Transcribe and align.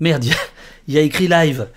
Merde, 0.00 0.24
il 0.88 0.94
y, 0.94 0.98
a 0.98 1.02
écrit 1.02 1.28
live. 1.28 1.68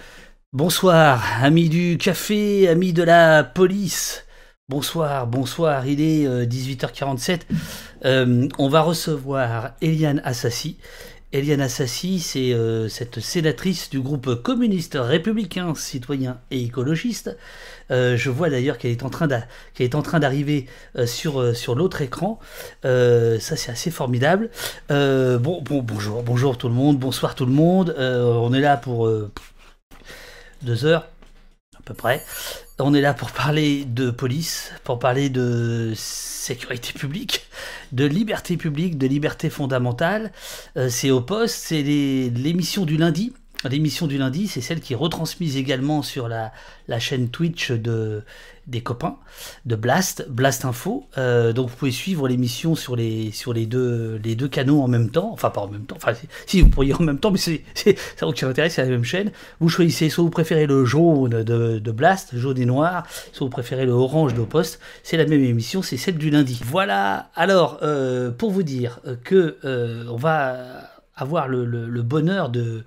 Bonsoir, 0.51 1.23
amis 1.43 1.69
du 1.69 1.99
café, 1.99 2.67
amis 2.67 2.91
de 2.91 3.03
la 3.03 3.43
police. 3.43 4.25
Bonsoir, 4.69 5.27
bonsoir, 5.27 5.85
il 5.85 6.01
est 6.01 6.45
18h47. 6.47 7.41
Euh, 8.05 8.49
on 8.57 8.69
va 8.69 8.81
recevoir 8.81 9.75
Eliane 9.81 10.19
Assassi. 10.25 10.77
Eliane 11.33 11.61
Assassi, 11.61 12.19
c'est 12.19 12.53
euh, 12.53 12.87
cette 12.87 13.19
sénatrice 13.19 13.89
du 13.89 13.99
groupe 13.99 14.41
communiste 14.41 14.97
républicain, 14.99 15.75
citoyen 15.75 16.39
et 16.51 16.63
écologiste. 16.63 17.35
Euh, 17.91 18.15
je 18.15 18.29
vois 18.29 18.49
d'ailleurs 18.49 18.77
qu'elle 18.77 18.91
est 18.91 19.03
en 19.03 19.09
train 19.09 19.27
d'arriver 20.19 20.67
sur, 21.05 21.55
sur 21.55 21.75
l'autre 21.75 22.01
écran. 22.01 22.39
ça, 22.83 23.39
c'est 23.39 23.71
assez 23.71 23.91
formidable. 23.91 24.49
bon, 24.89 25.61
bon, 25.61 25.81
bonjour, 25.81 26.23
bonjour 26.23 26.57
tout 26.57 26.69
le 26.69 26.73
monde, 26.73 26.97
bonsoir 26.97 27.35
tout 27.35 27.45
le 27.45 27.51
monde. 27.51 27.95
on 27.97 28.53
est 28.53 28.61
là 28.61 28.77
pour 28.77 29.09
deux 30.61 30.85
heures 30.85 31.07
à 31.77 31.81
peu 31.83 31.93
près. 31.93 32.23
On 32.79 32.93
est 32.93 33.01
là 33.01 33.15
pour 33.15 33.31
parler 33.31 33.85
de 33.85 34.11
police, 34.11 34.71
pour 34.83 34.99
parler 34.99 35.29
de 35.29 35.93
sécurité 35.95 36.93
publique, 36.93 37.47
de 37.91 38.05
liberté 38.05 38.55
publique, 38.55 38.99
de 38.99 39.07
liberté 39.07 39.49
fondamentale. 39.49 40.31
Euh, 40.77 40.87
c'est 40.87 41.09
au 41.09 41.19
poste, 41.19 41.55
c'est 41.55 41.81
l'émission 41.81 42.85
du 42.85 42.97
lundi. 42.97 43.33
L'émission 43.63 44.05
du 44.05 44.19
lundi, 44.19 44.47
c'est 44.47 44.61
celle 44.61 44.79
qui 44.81 44.93
est 44.93 44.95
retransmise 44.95 45.57
également 45.57 46.03
sur 46.03 46.27
la, 46.27 46.51
la 46.87 46.99
chaîne 46.99 47.29
Twitch 47.29 47.71
de, 47.71 48.23
des 48.67 48.81
copains 48.81 49.17
de 49.65 49.75
Blast, 49.75 50.27
Blast 50.29 50.63
Info. 50.63 51.05
Euh, 51.17 51.53
donc 51.53 51.69
vous 51.69 51.75
pouvez 51.75 51.91
suivre 51.91 52.27
l'émission 52.27 52.75
sur 52.75 52.95
les, 52.95 53.31
sur 53.31 53.53
les 53.53 53.65
deux, 53.65 54.21
les 54.23 54.35
deux 54.35 54.47
canaux 54.47 54.81
en 54.81 54.87
même 54.87 55.09
temps. 55.09 55.31
Enfin, 55.33 55.49
pas 55.49 55.61
en 55.61 55.69
même 55.69 55.85
temps. 55.85 55.95
Enfin, 55.95 56.13
si 56.45 56.61
vous 56.61 56.69
pourriez 56.69 56.93
en 56.93 57.01
même 57.01 57.17
temps, 57.17 57.31
mais 57.31 57.39
c'est 57.39 57.63
ça 58.15 58.27
qui 58.31 58.45
intéresse, 58.45 58.75
c'est 58.75 58.83
la 58.83 58.89
même 58.89 59.03
chaîne. 59.03 59.31
Vous 59.59 59.69
choisissez 59.69 60.09
soit 60.09 60.23
vous 60.23 60.29
préférez 60.29 60.67
le 60.67 60.85
jaune 60.85 61.43
de, 61.43 61.79
de 61.79 61.91
Blast, 61.91 62.37
jaune 62.37 62.59
et 62.59 62.65
noir, 62.65 63.07
soit 63.31 63.45
vous 63.45 63.51
préférez 63.51 63.87
le 63.87 63.91
orange 63.91 64.35
de 64.35 64.41
Poste. 64.43 64.79
C'est 65.01 65.17
la 65.17 65.25
même 65.25 65.43
émission, 65.43 65.81
c'est 65.81 65.97
celle 65.97 66.19
du 66.19 66.29
lundi. 66.29 66.61
Voilà. 66.63 67.31
Alors, 67.35 67.79
euh, 67.81 68.29
pour 68.29 68.51
vous 68.51 68.63
dire 68.63 68.99
que 69.23 69.57
euh, 69.65 70.05
on 70.11 70.17
va 70.17 70.57
avoir 71.15 71.47
le, 71.47 71.65
le 71.65 72.01
bonheur 72.03 72.49
de. 72.49 72.83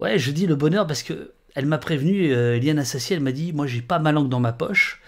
Ouais, 0.00 0.18
je 0.18 0.30
dis 0.30 0.46
le 0.46 0.56
bonheur 0.56 0.86
parce 0.86 1.02
que 1.02 1.32
elle 1.54 1.66
m'a 1.66 1.78
prévenu, 1.78 2.32
euh, 2.32 2.56
Eliane 2.56 2.78
Assassi, 2.78 3.12
elle 3.12 3.20
m'a 3.20 3.32
dit 3.32 3.52
Moi, 3.52 3.66
j'ai 3.66 3.82
pas 3.82 3.98
ma 3.98 4.12
langue 4.12 4.28
dans 4.28 4.40
ma 4.40 4.52
poche. 4.52 5.00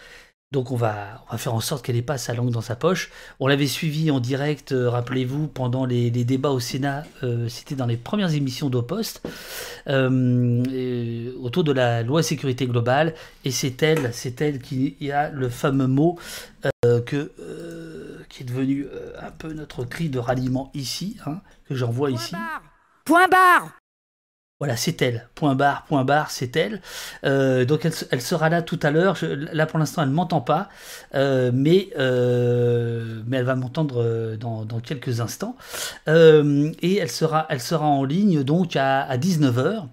Donc, 0.51 0.71
on 0.71 0.77
va, 0.77 1.25
on 1.29 1.33
va 1.33 1.39
faire 1.39 1.55
en 1.55 1.61
sorte 1.61 1.83
qu'elle 1.83 1.97
ait 1.97 2.03
pas 2.03 2.19
sa 2.19 2.35
langue 2.35 2.51
dans 2.51 2.61
sa 2.61 2.77
poche. 2.77 3.11
On 3.41 3.47
l'avait 3.47 3.67
suivi 3.67 4.11
en 4.11 4.21
direct, 4.21 4.73
euh, 4.73 4.91
rappelez-vous, 4.91 5.47
pendant 5.47 5.87
les, 5.87 6.11
débats 6.11 6.51
au 6.51 6.61
Sénat. 6.61 7.05
Euh, 7.23 7.49
c'était 7.49 7.75
dans 7.75 7.87
les 7.87 7.97
premières 7.97 8.35
émissions 8.35 8.69
d'Opost, 8.69 9.23
autour 9.87 11.65
de 11.65 11.73
la 11.73 12.03
loi 12.03 12.23
sécurité 12.23 12.67
globale. 12.67 13.15
Et 13.47 13.51
c'est 13.51 13.83
elle, 13.83 14.11
c'est 14.13 14.43
elle 14.43 14.59
qui 14.59 15.11
a 15.11 15.31
le 15.31 15.49
fameux 15.49 15.87
mot 15.87 16.19
que, 16.83 17.33
qui 18.29 18.43
est 18.43 18.47
devenu 18.47 18.87
un 19.19 19.31
peu 19.31 19.55
notre 19.55 19.85
cri 19.85 20.11
de 20.11 20.19
ralliement 20.19 20.71
ici, 20.75 21.17
hein, 21.25 21.41
que 21.67 21.75
j'envoie 21.75 22.11
ici. 22.11 22.35
Point 23.07 23.29
barre 23.29 23.82
voilà, 24.63 24.77
c'est 24.77 25.03
elle. 25.03 25.27
Point 25.35 25.57
barre, 25.57 25.85
point 25.87 26.05
barre, 26.05 26.31
c'est 26.31 26.55
elle. 26.55 26.81
Euh, 27.25 27.65
donc 27.65 27.85
elle, 27.85 28.21
sera 28.21 28.49
là 28.49 28.63
tout 28.63 28.79
à 28.85 28.93
l'heure. 28.93 29.19
Là 29.53 29.67
pour 29.67 29.81
l'instant, 29.81 30.03
elle 30.03 30.11
ne 30.11 30.15
m'entend 30.15 30.41
pas, 30.41 30.69
euh, 31.17 31.51
mais, 31.53 31.89
euh, 31.99 33.25
mais 33.27 33.39
elle 33.39 33.45
va 33.45 33.57
m'entendre 33.57 34.37
dans, 34.37 34.65
quelques 34.79 35.21
instants. 35.21 35.57
et 36.07 36.97
elle 36.97 37.11
sera, 37.11 37.49
en 37.81 38.05
ligne 38.05 38.45
donc 38.45 38.77
à, 38.77 39.17
19h. 39.17 39.89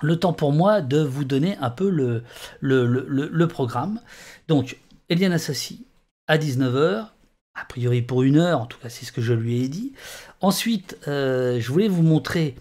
Le 0.00 0.16
temps 0.16 0.32
pour 0.32 0.52
moi 0.52 0.80
de 0.80 1.02
vous 1.02 1.24
donner 1.24 1.58
un 1.60 1.68
peu 1.68 1.90
le, 1.90 3.46
programme. 3.46 4.00
Donc, 4.48 4.78
Eliane 5.10 5.34
Assassi 5.34 5.84
à 6.28 6.38
19h, 6.38 7.08
a 7.56 7.64
priori 7.68 8.00
pour 8.00 8.22
une 8.22 8.38
heure, 8.38 8.62
en 8.62 8.66
tout 8.66 8.78
cas 8.78 8.88
c'est 8.88 9.04
ce 9.04 9.12
que 9.12 9.20
je 9.20 9.34
lui 9.34 9.62
ai 9.62 9.68
dit. 9.68 9.92
Ensuite, 10.40 10.96
je 11.04 11.68
voulais 11.68 11.88
vous 11.88 12.02
montrer 12.02 12.56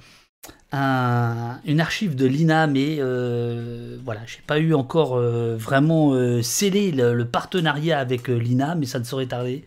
une 0.74 1.80
archive 1.80 2.16
de 2.16 2.26
l'INA, 2.26 2.68
mais 2.68 2.98
euh, 3.00 3.98
voilà, 4.04 4.22
j'ai 4.26 4.42
pas 4.46 4.60
eu 4.60 4.74
encore 4.74 5.16
euh, 5.16 5.56
vraiment 5.58 6.14
euh, 6.14 6.42
scellé 6.42 6.92
le, 6.92 7.26
partenariat 7.26 8.00
avec 8.00 8.28
l'INA, 8.28 8.76
mais 8.76 8.86
ça 8.86 9.00
ne 9.00 9.06
saurait 9.06 9.28
tarder. 9.28 9.64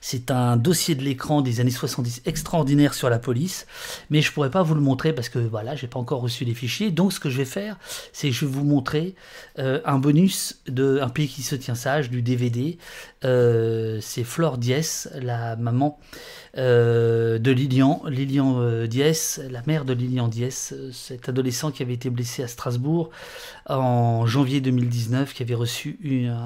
C'est 0.00 0.30
un 0.30 0.56
dossier 0.56 0.94
de 0.94 1.02
l'écran 1.02 1.40
des 1.40 1.60
années 1.60 1.70
70 1.70 2.22
extraordinaire 2.26 2.92
sur 2.92 3.08
la 3.08 3.18
police, 3.18 3.66
mais 4.10 4.20
je 4.20 4.30
pourrais 4.30 4.50
pas 4.50 4.62
vous 4.62 4.74
le 4.74 4.80
montrer 4.80 5.14
parce 5.14 5.30
que 5.30 5.38
voilà, 5.38 5.74
j'ai 5.74 5.86
pas 5.86 5.98
encore 5.98 6.20
reçu 6.20 6.44
les 6.44 6.54
fichiers. 6.54 6.90
Donc 6.90 7.12
ce 7.12 7.20
que 7.20 7.30
je 7.30 7.38
vais 7.38 7.44
faire, 7.46 7.78
c'est 8.12 8.30
je 8.30 8.44
vais 8.44 8.52
vous 8.52 8.64
montrer 8.64 9.14
un 9.56 9.98
bonus 9.98 10.60
de 10.66 11.00
Un 11.02 11.08
pays 11.08 11.28
qui 11.28 11.42
se 11.42 11.54
tient 11.54 11.74
sage 11.74 12.10
du 12.10 12.22
DVD. 12.22 12.78
c'est 13.22 14.24
Flore 14.24 14.58
Diès, 14.58 15.08
la 15.20 15.56
maman 15.56 15.98
euh, 16.58 17.38
de 17.38 17.50
Lilian, 17.50 18.02
Lilian 18.06 18.60
euh, 18.60 18.86
la 19.50 19.62
mère 19.66 19.84
de 19.86 19.94
Lilian 19.94 20.28
Diès, 20.28 20.74
euh, 20.76 20.90
cet 20.92 21.28
adolescent 21.28 21.70
qui 21.70 21.82
avait 21.82 21.94
été 21.94 22.10
blessé 22.10 22.42
à 22.42 22.48
Strasbourg 22.48 23.10
en 23.66 24.26
janvier 24.26 24.60
2019, 24.60 25.32
qui 25.32 25.42
avait 25.42 25.54
reçu 25.54 25.98
une, 26.02 26.36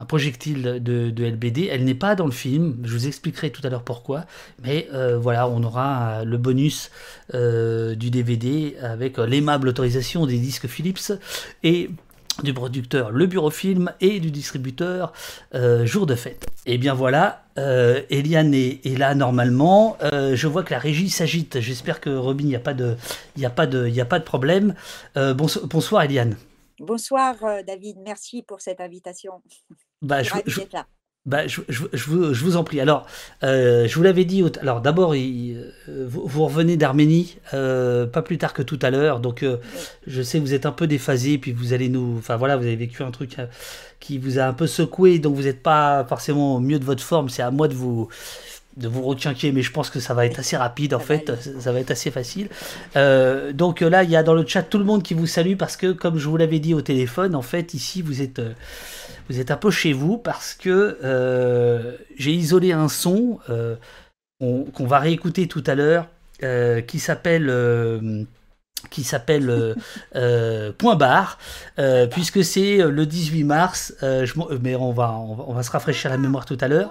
un 0.00 0.04
projectile 0.04 0.80
de, 0.82 1.12
LBD. 1.16 1.68
Elle 1.70 1.84
n'est 1.84 1.94
pas 1.94 2.14
dans 2.14 2.26
le 2.26 2.32
film, 2.32 2.76
je 2.84 2.92
vous 2.92 3.06
expliquerai 3.06 3.50
tout 3.50 3.62
à 3.66 3.70
l'heure 3.70 3.84
pourquoi, 3.84 4.26
mais 4.62 4.88
voilà, 5.18 5.48
on 5.48 5.62
aura 5.62 6.24
le 6.24 6.36
bonus 6.36 6.90
du 7.32 8.10
DVD 8.10 8.76
avec 8.82 9.18
l'aimable 9.18 9.68
autorisation 9.68 10.26
des 10.26 10.38
disques 10.38 10.66
Philips 10.66 11.12
et 11.62 11.90
du 12.42 12.54
producteur 12.54 13.10
Le 13.10 13.26
Bureau 13.26 13.50
Film 13.50 13.92
et 14.00 14.20
du 14.20 14.30
distributeur 14.30 15.12
euh, 15.54 15.86
Jour 15.86 16.06
de 16.06 16.14
Fête. 16.14 16.46
Et 16.66 16.74
eh 16.74 16.78
bien 16.78 16.94
voilà, 16.94 17.44
euh, 17.58 18.02
Eliane 18.10 18.54
est, 18.54 18.98
là 18.98 19.14
normalement. 19.14 19.96
Euh, 20.02 20.36
je 20.36 20.46
vois 20.46 20.62
que 20.62 20.72
la 20.72 20.78
régie 20.78 21.10
s'agite. 21.10 21.60
J'espère 21.60 22.00
que 22.00 22.10
Robin, 22.10 22.44
il 22.44 22.48
n'y 22.48 22.56
a, 22.56 22.60
pas 22.60 22.74
de, 22.74 22.96
y 23.36 23.44
a, 23.44 23.50
pas 23.50 23.66
de, 23.66 23.88
y 23.88 24.00
a 24.00 24.04
pas 24.04 24.18
de 24.18 24.24
problème. 24.24 24.74
bonsoir 25.14 26.02
Eliane. 26.02 26.36
Bonsoir 26.78 27.34
David, 27.66 27.98
merci 28.02 28.42
pour 28.42 28.60
cette 28.60 28.80
invitation. 28.80 29.42
Bah, 30.00 30.22
je, 30.22 30.32
là. 30.72 30.86
Bah, 31.26 31.46
je, 31.46 31.60
je, 31.68 31.82
vous, 32.06 32.32
je, 32.32 32.44
vous, 32.44 32.56
en 32.56 32.64
prie. 32.64 32.80
Alors, 32.80 33.06
euh, 33.42 33.86
je 33.86 33.94
vous 33.94 34.02
l'avais 34.02 34.24
dit. 34.24 34.42
Alors, 34.62 34.80
d'abord, 34.80 35.12
euh, 35.14 35.70
vous, 35.86 36.44
revenez 36.46 36.78
d'Arménie, 36.78 37.36
euh, 37.52 38.06
pas 38.06 38.22
plus 38.22 38.38
tard 38.38 38.54
que 38.54 38.62
tout 38.62 38.78
à 38.80 38.90
l'heure. 38.90 39.20
Donc, 39.20 39.44
je 40.06 40.22
sais 40.22 40.38
que 40.38 40.42
vous 40.42 40.54
êtes 40.54 40.64
un 40.64 40.72
peu 40.72 40.86
déphasé, 40.86 41.36
puis 41.36 41.52
vous 41.52 41.74
allez 41.74 41.90
nous. 41.90 42.16
Enfin, 42.18 42.36
voilà, 42.36 42.56
vous 42.56 42.64
avez 42.64 42.76
vécu 42.76 43.02
un 43.02 43.10
truc 43.10 43.36
qui 44.00 44.16
vous 44.16 44.38
a 44.38 44.44
un 44.44 44.54
peu 44.54 44.66
secoué, 44.66 45.18
donc 45.18 45.36
vous 45.36 45.42
n'êtes 45.42 45.62
pas 45.62 46.06
forcément 46.08 46.56
au 46.56 46.60
mieux 46.60 46.78
de 46.78 46.84
votre 46.84 47.02
forme. 47.02 47.28
C'est 47.28 47.42
à 47.42 47.50
moi 47.50 47.68
de 47.68 47.74
vous 47.74 48.08
de 48.76 48.88
vous 48.88 49.02
requinquer, 49.02 49.52
mais 49.52 49.62
je 49.62 49.72
pense 49.72 49.90
que 49.90 50.00
ça 50.00 50.14
va 50.14 50.26
être 50.26 50.38
assez 50.38 50.56
rapide 50.56 50.94
en 50.94 51.00
fait, 51.00 51.32
ça 51.58 51.72
va 51.72 51.80
être 51.80 51.90
assez 51.90 52.10
facile. 52.10 52.48
donc 52.94 53.80
là, 53.80 54.04
il 54.04 54.10
y 54.10 54.16
a 54.16 54.22
dans 54.22 54.34
le 54.34 54.46
chat 54.46 54.62
tout 54.62 54.78
le 54.78 54.84
monde 54.84 55.02
qui 55.02 55.14
vous 55.14 55.26
salue 55.26 55.56
parce 55.56 55.76
que, 55.76 55.92
comme 55.92 56.18
je 56.18 56.28
vous 56.28 56.36
l'avais 56.36 56.60
dit 56.60 56.72
au 56.72 56.80
téléphone, 56.80 57.34
en 57.34 57.42
fait, 57.42 57.74
ici, 57.74 58.00
vous 58.00 58.22
êtes 58.22 58.40
vous 59.30 59.38
êtes 59.38 59.52
un 59.52 59.56
peu 59.56 59.70
chez 59.70 59.92
vous 59.92 60.18
parce 60.18 60.54
que 60.54 60.98
euh, 61.04 61.96
j'ai 62.16 62.32
isolé 62.32 62.72
un 62.72 62.88
son 62.88 63.38
euh, 63.48 63.76
qu'on 64.40 64.86
va 64.86 64.98
réécouter 64.98 65.46
tout 65.46 65.62
à 65.68 65.76
l'heure 65.76 66.08
euh, 66.42 66.80
qui 66.80 66.98
s'appelle 66.98 67.46
qui 68.90 69.04
s'appelle 69.04 69.74
Point 70.78 70.96
barre, 70.96 71.38
puisque 72.10 72.44
c'est 72.44 72.78
le 72.78 73.06
18 73.06 73.44
mars, 73.44 73.94
mais 74.60 74.76
on 74.76 74.92
va, 74.92 75.12
on 75.12 75.52
va, 75.52 75.62
se 75.62 75.70
rafraîchir 75.70 76.10
la 76.10 76.18
mémoire 76.18 76.44
tout 76.44 76.58
à 76.60 76.68
l'heure. 76.68 76.90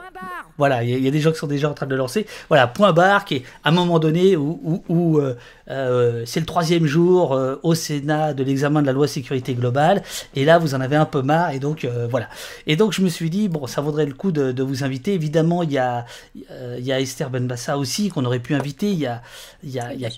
Voilà, 0.60 0.84
il 0.84 0.90
y, 0.90 1.08
a 1.08 1.12
des 1.12 1.22
gens 1.22 1.32
qui 1.32 1.38
sont 1.38 1.48
déjà 1.48 1.70
en 1.70 1.74
train 1.74 1.86
de 1.86 1.92
le 1.92 1.98
lancer. 1.98 2.28
Voilà, 2.50 2.68
point 2.68 2.92
barre, 2.92 3.24
qui 3.24 3.36
est 3.36 3.44
à 3.64 3.70
un 3.70 3.72
moment 3.72 3.98
donné 3.98 4.36
où, 4.36 5.18
euh, 5.18 5.38
euh, 5.70 6.24
c'est 6.26 6.42
le 6.42 6.46
troisième 6.46 6.86
jour 6.86 7.32
euh, 7.32 7.56
au 7.64 7.76
Sénat 7.76 8.34
de 8.34 8.44
l'examen 8.44 8.82
de 8.82 8.86
la 8.86 8.92
loi 8.92 9.08
sécurité 9.08 9.54
globale. 9.54 10.04
Et 10.36 10.44
là, 10.44 10.58
vous 10.58 10.76
en 10.76 10.82
avez 10.82 10.98
un 10.98 11.06
peu 11.06 11.22
marre. 11.22 11.52
Et 11.52 11.60
donc, 11.60 11.88
voilà. 12.10 12.28
Et 12.68 12.76
donc, 12.76 12.92
je 12.92 13.02
me 13.02 13.08
suis 13.08 13.30
dit, 13.30 13.48
bon, 13.48 13.68
ça 13.68 13.80
vaudrait 13.80 14.06
le 14.06 14.14
coup 14.14 14.34
de, 14.34 14.62
vous 14.62 14.84
inviter. 14.84 15.14
Évidemment, 15.14 15.64
il 15.64 15.72
y 15.72 15.78
a, 15.78 16.06
il 16.36 16.84
y 16.84 16.92
a 16.92 17.00
Esther 17.00 17.30
Benbassa 17.30 17.78
aussi 17.78 18.10
qu'on 18.10 18.26
aurait 18.26 18.40
pu 18.40 18.54
inviter. 18.54 18.92
Il 18.92 19.00
y 19.00 19.08
a, 19.08 19.22
il 19.64 19.70
y 19.70 19.80
a, 19.80 19.94
il 19.94 20.02
y 20.02 20.06
a 20.06 20.10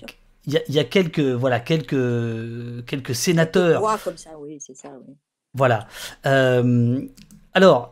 il 0.46 0.60
y, 0.68 0.78
a, 0.78 0.84
quelques 0.84 1.20
voilà 1.20 1.60
quelques 1.60 2.84
quelques 2.86 3.14
sénateurs. 3.14 3.82
comme 4.02 4.16
ça, 4.16 4.30
oui, 4.38 4.58
c'est 4.60 4.74
ça, 4.76 4.90
oui. 5.06 5.14
Voilà. 5.54 5.86
alors, 7.54 7.90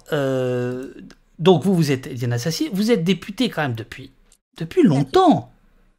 donc 1.40 1.64
vous, 1.64 1.74
vous 1.74 1.90
êtes 1.90 2.06
Eliane 2.06 2.34
Assassi, 2.34 2.68
vous 2.72 2.90
êtes 2.90 3.02
députée 3.02 3.48
quand 3.48 3.62
même 3.62 3.74
depuis, 3.74 4.12
depuis 4.58 4.82
longtemps. 4.82 5.50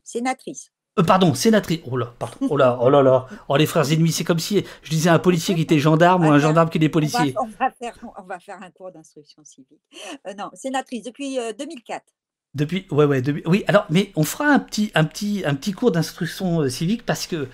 Sénatrice. 0.04 0.72
Euh, 1.00 1.04
pardon, 1.04 1.34
sénatrice. 1.34 1.80
Oh 1.90 1.98
là, 1.98 2.14
pardon. 2.20 2.36
Oh 2.50 2.58
là, 2.58 2.78
oh 2.82 2.90
là 2.90 3.02
là. 3.02 3.28
Oh 3.48 3.56
les 3.56 3.66
frères 3.66 3.92
ennemis, 3.92 4.12
c'est 4.12 4.24
comme 4.24 4.40
si 4.40 4.64
je 4.84 4.90
disais 4.90 5.10
un 5.10 5.20
policier 5.20 5.56
qui 5.56 5.62
était 5.62 5.80
gendarme 5.80 6.26
ou 6.26 6.32
un 6.32 6.38
gendarme 6.40 6.70
qui 6.70 6.78
était 6.78 6.90
policier. 6.90 7.34
On 7.42 7.48
va, 7.48 7.72
faire, 7.72 7.98
on 8.18 8.24
va 8.24 8.40
faire 8.40 8.62
un 8.62 8.70
cours 8.72 8.92
d'instruction 8.92 9.44
civique. 9.44 9.82
Euh, 10.28 10.34
non, 10.34 10.50
sénatrice 10.54 11.04
depuis 11.04 11.40
2004. 11.58 12.04
Depuis, 12.54 12.86
ouais, 12.92 13.06
ouais, 13.06 13.24
oui. 13.46 13.64
Alors, 13.68 13.86
mais 13.90 14.12
on 14.16 14.24
fera 14.24 14.46
un 14.46 14.60
petit, 14.60 14.92
un 14.94 15.06
petit, 15.06 15.44
un 15.46 15.56
petit 15.56 15.72
cours 15.72 15.92
d'instruction 15.92 16.68
civique 16.70 17.06
parce 17.06 17.28
que 17.28 17.48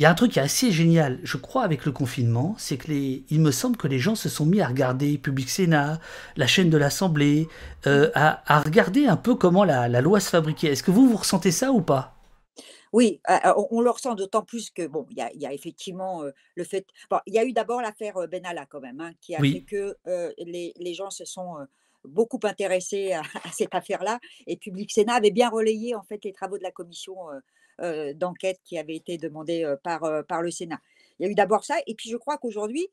il 0.00 0.04
y 0.04 0.06
a 0.06 0.10
un 0.10 0.14
truc 0.14 0.32
qui 0.32 0.38
est 0.38 0.42
assez 0.42 0.70
génial, 0.70 1.20
je 1.24 1.36
crois, 1.36 1.62
avec 1.62 1.84
le 1.84 1.92
confinement, 1.92 2.54
c'est 2.56 2.78
que 2.78 2.88
les, 2.88 3.22
il 3.28 3.38
me 3.38 3.50
semble 3.50 3.76
que 3.76 3.86
les 3.86 3.98
gens 3.98 4.14
se 4.14 4.30
sont 4.30 4.46
mis 4.46 4.62
à 4.62 4.66
regarder 4.66 5.18
Public 5.18 5.50
Sénat, 5.50 6.00
la 6.36 6.46
chaîne 6.46 6.70
de 6.70 6.78
l'Assemblée, 6.78 7.48
euh, 7.86 8.10
à, 8.14 8.60
regarder 8.60 9.04
un 9.04 9.18
peu 9.18 9.34
comment 9.34 9.62
la, 9.62 9.88
loi 10.00 10.18
se 10.18 10.30
fabriquait. 10.30 10.68
Est-ce 10.68 10.82
que 10.82 10.90
vous, 10.90 11.06
vous 11.06 11.18
ressentez 11.18 11.50
ça 11.50 11.70
ou 11.72 11.82
pas? 11.82 12.16
Oui, 12.94 13.20
euh, 13.28 13.34
euh, 13.44 13.52
on, 13.70 13.82
le 13.82 13.90
ressent 13.90 14.14
d'autant 14.14 14.42
plus 14.42 14.70
que, 14.70 14.86
bon, 14.86 15.04
il 15.10 15.18
y, 15.18 15.46
a, 15.46 15.52
effectivement 15.52 16.22
le 16.54 16.64
fait. 16.64 16.86
Bon, 17.10 17.18
il 17.26 17.34
y 17.34 17.38
a 17.38 17.44
eu 17.44 17.52
d'abord 17.52 17.82
l'affaire 17.82 18.26
Benalla 18.26 18.64
quand 18.64 18.80
même, 18.80 19.02
hein, 19.02 19.12
qui 19.20 19.34
a 19.34 19.40
fait 19.40 19.66
que 19.68 19.98
les, 20.38 20.94
gens 20.94 21.10
se 21.10 21.26
sont 21.26 21.56
beaucoup 22.04 22.40
intéressés 22.44 23.12
à, 23.12 23.22
cette 23.52 23.74
affaire-là. 23.74 24.18
Et 24.46 24.56
Public 24.56 24.90
Sénat 24.90 25.14
avait 25.14 25.30
bien 25.30 25.48
relayé 25.48 25.94
en 25.94 26.02
fait 26.02 26.24
les 26.24 26.32
travaux 26.32 26.58
de 26.58 26.62
la 26.62 26.70
commission 26.70 27.16
euh, 27.80 28.12
d'enquête 28.14 28.60
qui 28.64 28.78
avait 28.78 28.96
été 28.96 29.18
demandé 29.18 29.74
par, 29.82 30.24
par 30.26 30.42
le 30.42 30.50
Sénat. 30.50 30.80
Il 31.18 31.26
y 31.26 31.28
a 31.28 31.30
eu 31.30 31.34
d'abord 31.34 31.64
ça, 31.64 31.76
et 31.86 31.94
puis 31.94 32.08
je 32.10 32.16
crois 32.16 32.38
qu'aujourd'hui, 32.38 32.88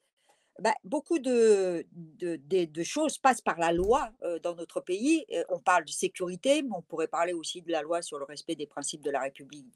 bah, 0.60 0.74
beaucoup 0.84 1.20
de, 1.20 1.86
de, 2.20 2.84
choses 2.84 3.20
passent 3.20 3.42
par 3.42 3.60
la 3.60 3.72
loi 3.72 4.10
dans 4.42 4.56
notre 4.56 4.82
pays. 4.82 5.26
on 5.50 5.60
parle 5.60 5.86
de 5.86 5.92
sécurité, 5.92 6.64
mais 6.64 6.76
on 6.76 6.82
pourrait 6.82 7.08
parler 7.08 7.34
aussi 7.34 7.62
de 7.62 7.72
la 7.72 7.84
loi 7.84 8.02
sur 8.02 8.18
le 8.18 8.26
respect 8.26 8.56
des 8.56 8.66
principes 8.66 9.04
de 9.04 9.12
la 9.12 9.22
République, 9.22 9.68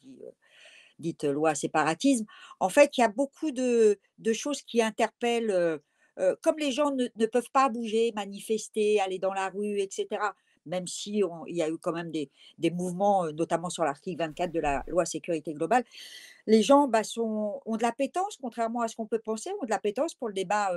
dite 1.02 1.24
loi 1.26 1.54
séparatisme. 1.56 2.26
En 2.60 2.70
fait, 2.70 2.98
il 2.98 3.02
y 3.02 3.04
a 3.04 3.10
beaucoup 3.10 3.52
de, 3.52 4.00
choses 4.34 4.62
qui 4.62 4.82
interpellent, 4.82 5.80
comme 6.42 6.58
les 6.58 6.72
gens 6.72 6.92
ne, 6.92 7.26
peuvent 7.26 7.52
pas 7.52 7.70
bouger, 7.70 8.12
manifester, 8.16 9.00
aller 9.00 9.20
dans 9.20 9.34
la 9.34 9.50
rue, 9.50 9.80
etc 9.80 10.20
même 10.66 10.86
si 10.88 11.24
il 11.48 11.56
y 11.56 11.64
a 11.64 11.70
eu 11.70 11.78
quand 11.80 11.92
même 11.92 12.12
des, 12.12 12.30
mouvements, 12.72 13.32
notamment 13.32 13.72
sur 13.72 13.84
l'article 13.84 14.20
24 14.20 14.52
de 14.52 14.60
la 14.60 14.84
loi 14.88 15.06
sécurité 15.06 15.54
globale, 15.54 15.84
les 16.46 16.62
gens 16.62 16.88
bah, 16.88 17.02
ont 17.18 17.78
de 17.78 17.82
la 17.82 17.92
pétence, 17.92 18.38
contrairement 18.40 18.82
à 18.82 18.88
ce 18.88 18.96
qu'on 18.96 19.08
peut 19.08 19.20
penser, 19.20 19.50
ont 19.60 19.66
de 19.66 19.72
la 19.72 19.80
pétence 19.80 20.14
pour 20.14 20.28
le 20.28 20.34
débat 20.34 20.72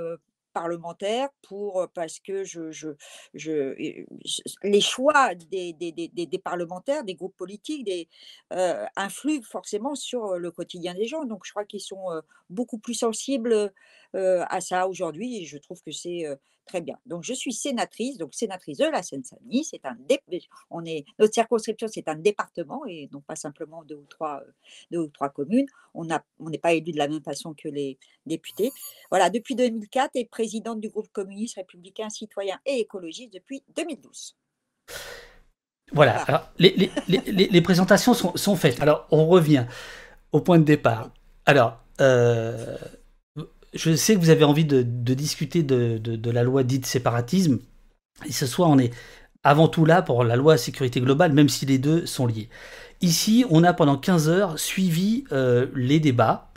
parlementaire 0.55 1.29
pour 1.43 1.87
parce 1.93 2.19
que 2.19 2.43
je, 2.43 2.71
je, 2.71 2.89
je 3.33 3.75
les 4.63 4.81
choix 4.81 5.35
des, 5.35 5.73
des, 5.73 5.91
des, 5.91 6.07
des, 6.07 6.39
parlementaires, 6.39 7.03
des 7.03 7.15
groupes 7.15 7.35
politiques, 7.37 7.83
des, 7.85 8.07
influent 8.95 9.43
forcément 9.43 9.95
sur 9.95 10.37
le 10.37 10.49
quotidien 10.51 10.93
des 10.95 11.07
gens. 11.07 11.25
Donc 11.25 11.41
je 11.45 11.51
crois 11.51 11.65
qu'ils 11.65 11.81
sont 11.81 12.07
beaucoup 12.49 12.79
plus 12.79 12.95
sensibles 12.95 13.73
à 14.13 14.61
ça 14.61 14.87
aujourd'hui 14.87 15.45
je 15.45 15.57
trouve 15.57 15.81
que 15.81 15.91
c'est 15.91 16.25
très 16.65 16.81
bien. 16.81 16.97
Donc 17.05 17.23
je 17.23 17.33
suis 17.33 17.53
sénatrice, 17.53 18.17
donc 18.17 18.33
sénatrice 18.33 18.77
de 18.77 18.85
la 18.85 19.03
Seine-Saint-Denis. 19.03 19.65
C'est 19.65 19.85
un 19.85 19.95
on 20.69 20.83
est 20.85 21.05
notre 21.19 21.33
circonscription, 21.33 21.87
c'est 21.87 22.07
un 22.07 22.15
département 22.15 22.85
et 22.87 23.09
non 23.11 23.21
pas 23.21 23.35
simplement 23.35 23.83
deux 23.83 23.95
ou 23.95 24.05
trois 24.09 24.43
deux 24.91 24.99
ou 24.99 25.07
trois 25.07 25.29
communes. 25.29 25.67
On 25.93 26.09
a 26.11 26.23
on 26.39 26.49
n'est 26.49 26.57
pas 26.57 26.73
élu 26.73 26.91
de 26.91 26.97
la 26.97 27.07
même 27.07 27.23
façon 27.23 27.53
que 27.53 27.69
les 27.69 27.97
députés. 28.25 28.71
Voilà, 29.09 29.29
depuis 29.29 29.55
2004 29.55 30.11
et 30.15 30.25
présidente 30.25 30.79
du 30.79 30.89
groupe 30.89 31.09
communiste 31.11 31.55
républicain 31.55 32.09
citoyen 32.09 32.59
et 32.65 32.79
écologiste 32.79 33.33
depuis 33.33 33.63
2012. 33.75 34.35
Voilà, 35.91 36.21
Alors, 36.23 36.49
les, 36.57 36.75
les, 37.07 37.29
les, 37.29 37.61
présentations 37.61 38.13
sont, 38.13 38.35
sont, 38.35 38.55
faites. 38.55 38.81
Alors, 38.81 39.07
on 39.11 39.27
revient 39.27 39.65
au 40.31 40.41
point 40.41 40.57
de 40.57 40.63
départ. 40.63 41.11
Alors, 41.45 41.79
euh, 42.01 42.75
je 43.75 43.95
sais 43.95 44.15
que 44.15 44.19
vous 44.19 44.29
avez 44.29 44.45
envie 44.45 44.65
de, 44.65 44.81
discuter 45.13 45.61
de, 45.61 46.31
la 46.31 46.43
loi 46.43 46.63
dite 46.63 46.85
séparatisme. 46.85 47.59
Et 48.25 48.31
ce 48.31 48.45
soir, 48.45 48.69
on 48.69 48.79
est 48.79 48.93
avant 49.43 49.67
tout 49.67 49.85
là 49.85 50.01
pour 50.01 50.23
la 50.23 50.37
loi 50.37 50.57
sécurité 50.57 51.01
globale, 51.01 51.33
même 51.33 51.49
si 51.49 51.65
les 51.65 51.77
deux 51.77 52.05
sont 52.05 52.25
liés. 52.25 52.49
Ici, 53.01 53.45
on 53.49 53.63
a 53.63 53.73
pendant 53.73 53.97
15 53.97 54.29
heures 54.29 54.57
suivi 54.57 55.25
euh, 55.31 55.67
les 55.75 55.99
débats 55.99 56.49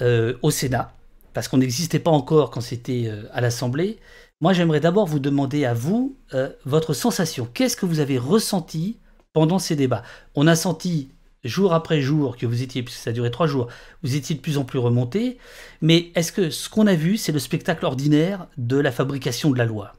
euh, 0.00 0.34
au 0.42 0.50
Sénat 0.50 0.94
parce 1.34 1.48
qu'on 1.48 1.58
n'existait 1.58 1.98
pas 1.98 2.10
encore 2.10 2.50
quand 2.50 2.60
c'était 2.60 3.04
euh, 3.06 3.24
à 3.32 3.40
l'Assemblée. 3.40 3.98
Moi, 4.40 4.54
j'aimerais 4.54 4.80
d'abord 4.80 5.06
vous 5.06 5.20
demander 5.20 5.64
à 5.64 5.72
vous 5.72 6.16
votre 6.64 6.94
sensation. 6.94 7.48
Qu'est-ce 7.54 7.76
que 7.76 7.86
vous 7.86 8.00
avez 8.00 8.18
ressenti 8.18 8.98
pendant 9.32 9.60
ces 9.60 9.76
débats? 9.76 10.02
On 10.34 10.48
a 10.48 10.56
senti 10.56 11.12
jour 11.44 11.74
après 11.74 12.00
jour 12.00 12.36
que 12.36 12.46
vous 12.46 12.62
étiez, 12.62 12.82
puisque 12.82 13.00
ça 13.00 13.10
a 13.10 13.12
duré 13.12 13.30
trois 13.30 13.46
jours, 13.46 13.68
vous 14.02 14.16
étiez 14.16 14.36
de 14.36 14.40
plus 14.40 14.58
en 14.58 14.64
plus 14.64 14.78
remonté. 14.78 15.38
Mais 15.80 16.12
est-ce 16.14 16.32
que 16.32 16.50
ce 16.50 16.68
qu'on 16.68 16.86
a 16.86 16.94
vu, 16.94 17.16
c'est 17.16 17.32
le 17.32 17.38
spectacle 17.38 17.84
ordinaire 17.84 18.48
de 18.56 18.76
la 18.76 18.92
fabrication 18.92 19.50
de 19.50 19.58
la 19.58 19.64
loi? 19.64 19.92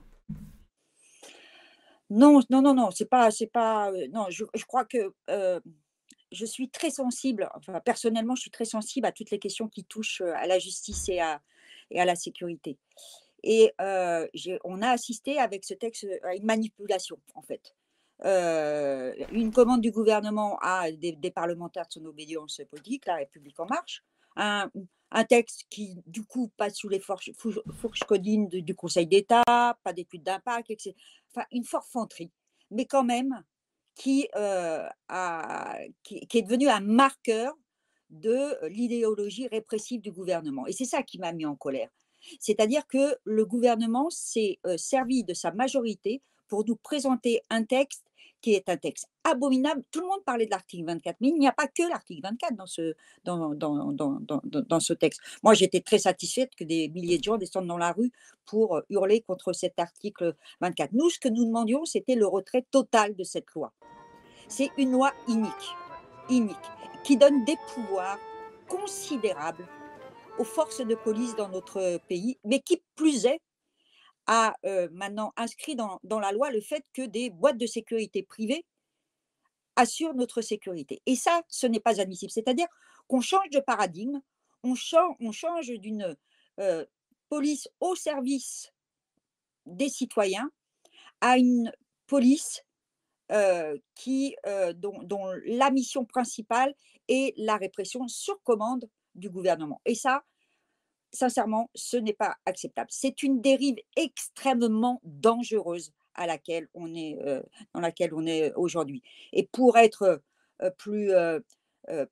Non, 2.10 2.42
non, 2.50 2.62
non, 2.62 2.74
non, 2.74 2.92
c'est 2.92 3.10
pas, 3.10 3.32
c'est 3.32 3.48
pas. 3.48 3.92
Euh, 3.92 4.08
non, 4.12 4.28
je, 4.30 4.44
crois 4.66 4.86
que 4.86 5.14
je 5.28 6.46
suis 6.46 6.70
très 6.70 6.90
sensible, 6.90 7.50
enfin 7.56 7.80
personnellement, 7.80 8.36
je 8.36 8.42
suis 8.42 8.52
très 8.52 8.66
sensible 8.66 9.08
à 9.08 9.12
toutes 9.12 9.32
les 9.32 9.40
questions 9.40 9.68
qui 9.68 9.84
touchent 9.84 10.22
à 10.22 10.48
la 10.48 10.60
justice 10.60 11.10
et 11.10 11.20
à, 11.20 11.42
et 11.92 12.00
à 12.00 12.06
la 12.06 12.16
sécurité. 12.16 12.78
Et 13.44 13.74
on 14.64 14.82
a 14.82 14.90
assisté 14.90 15.40
avec 15.40 15.66
ce 15.66 15.74
texte 15.74 16.08
à 16.24 16.36
une 16.36 16.46
manipulation, 16.46 17.18
en 17.36 17.42
fait. 17.42 17.76
Une 18.22 19.52
commande 19.54 19.82
du 19.82 19.92
gouvernement 19.92 20.58
à 20.62 20.92
des, 20.92 21.32
parlementaires 21.32 21.88
de 21.88 21.94
son 21.94 22.06
obédience 22.06 22.62
politique, 22.70 23.06
La 23.06 23.16
République 23.16 23.60
en 23.60 23.66
marche, 23.66 24.04
un, 24.36 24.70
texte 25.30 25.66
qui, 25.70 26.02
du 26.08 26.24
coup, 26.24 26.52
passe 26.58 26.76
sous 26.76 26.90
les 26.90 27.00
fourches, 27.00 27.32
codines 28.08 28.48
du 28.48 28.76
Conseil 28.76 29.08
d'État, 29.08 29.44
pas 29.46 29.94
d'études 29.94 30.24
d'impact, 30.24 30.72
etc. 30.72 30.96
Enfin, 31.32 31.46
une 31.52 31.64
forfanterie, 31.64 32.32
mais 32.72 32.86
quand 32.86 33.04
même 33.04 33.44
qui, 33.96 34.28
a, 34.34 35.80
qui, 36.04 36.28
est 36.34 36.42
devenu 36.42 36.68
un 36.68 36.80
marqueur 36.80 37.54
de 38.10 38.68
l'idéologie 38.68 39.48
répressive 39.48 40.02
du 40.02 40.12
gouvernement. 40.12 40.66
Et 40.68 40.72
c'est 40.72 40.86
ça 40.86 41.04
qui 41.04 41.20
m'a 41.20 41.32
mis 41.32 41.46
en 41.46 41.56
colère. 41.56 41.90
C'est-à-dire 42.40 42.88
que 42.88 43.18
le 43.24 43.46
gouvernement 43.46 44.10
s'est 44.10 44.60
servi 44.78 45.24
de 45.24 45.34
sa 45.34 45.52
majorité 45.52 46.22
pour 46.54 46.64
nous 46.68 46.76
présenter 46.76 47.42
un 47.50 47.64
texte 47.64 48.06
qui 48.40 48.54
est 48.54 48.70
un 48.70 48.78
texte 48.78 49.08
abominable. 49.24 49.82
Tout 49.90 50.02
le 50.02 50.06
monde 50.06 50.24
parlait 50.24 50.46
de 50.46 50.52
l'article 50.52 50.86
24, 50.86 51.18
mais 51.20 51.30
il 51.30 51.40
n'y 51.40 51.48
a 51.48 51.52
pas 51.52 51.66
que 51.66 51.82
l'article 51.82 52.22
24 52.22 52.56
dans 52.56 52.68
ce, 52.68 52.94
dans, 53.24 53.56
dans, 53.56 53.92
dans, 53.92 54.20
dans, 54.22 54.80
ce 54.80 54.94
texte. 54.94 55.20
Moi, 55.42 55.56
j'étais 55.56 55.82
très 55.82 55.98
satisfaite 55.98 56.54
que 56.56 56.64
des 56.64 56.90
milliers 56.90 57.18
de 57.18 57.24
gens 57.24 57.38
descendent 57.38 57.66
dans 57.66 57.80
la 57.80 57.92
rue 57.92 58.12
pour 58.46 58.84
hurler 58.92 59.22
contre 59.22 59.52
cet 59.52 59.80
article 59.80 60.36
24. 60.62 60.92
Nous, 60.94 61.10
ce 61.10 61.18
que 61.18 61.28
nous 61.28 61.44
demandions, 61.44 61.86
c'était 61.86 62.14
le 62.14 62.28
retrait 62.28 62.68
total 62.70 63.16
de 63.16 63.24
cette 63.24 63.52
loi. 63.56 63.74
C'est 64.48 64.70
une 64.78 64.92
loi 64.92 65.12
inique, 65.28 65.50
inique, 66.30 66.56
qui 67.04 67.18
donne 67.18 67.46
des 67.46 67.58
pouvoirs 67.74 68.20
considérables 68.68 69.68
aux 70.38 70.44
forces 70.44 70.86
de 70.86 70.94
police 70.94 71.36
dans 71.36 71.50
notre 71.50 72.00
pays, 72.08 72.38
mais 72.46 72.60
qui 72.60 72.80
plus 72.96 73.26
est, 73.26 73.40
a 74.28 74.56
maintenant 74.92 75.34
inscrit 75.36 75.76
dans, 75.76 76.00
la 76.04 76.32
loi 76.32 76.52
le 76.52 76.62
fait 76.62 76.84
que 76.94 77.02
des 77.02 77.30
boîtes 77.30 77.58
de 77.58 77.66
sécurité 77.66 78.24
privées 78.24 78.66
assurent 79.76 80.14
notre 80.14 80.42
sécurité. 80.42 81.02
Et 81.06 81.16
ça, 81.16 81.42
ce 81.48 81.68
n'est 81.68 81.80
pas 81.80 82.00
admissible. 82.00 82.32
C'est-à-dire 82.32 82.68
qu'on 83.08 83.22
change 83.22 83.50
de 83.50 83.60
paradigme, 83.60 84.22
on 84.64 84.76
change, 84.76 85.72
d'une 85.72 86.16
police 87.30 87.68
au 87.80 87.96
service 87.96 88.72
des 89.66 89.90
citoyens 89.90 90.52
à 91.22 91.38
une 91.38 91.72
police 92.08 92.64
qui, 93.96 94.36
dont, 94.76 95.04
dont, 95.04 95.34
la 95.46 95.72
mission 95.72 96.06
principale 96.06 96.76
est 97.08 97.34
la 97.38 97.58
répression 97.58 98.08
sur 98.08 98.42
commande 98.44 98.88
du 99.16 99.30
gouvernement. 99.30 99.82
Et 99.86 99.96
ça, 99.96 100.24
sincèrement, 101.14 101.70
ce 101.76 101.98
n'est 101.98 102.14
pas 102.14 102.36
acceptable. 102.46 102.90
C'est 102.92 103.24
une 103.24 103.40
dérive 103.40 103.78
extrêmement 103.96 105.00
dangereuse 105.04 105.94
à 106.16 106.28
laquelle 106.28 106.68
on 106.74 106.94
est, 106.94 107.18
dans 107.74 107.80
laquelle 107.80 108.14
on 108.14 108.26
est 108.26 108.54
aujourd'hui. 108.56 109.02
Et 109.32 109.48
pour 109.48 109.78
être 109.78 110.22
plus, 110.78 111.12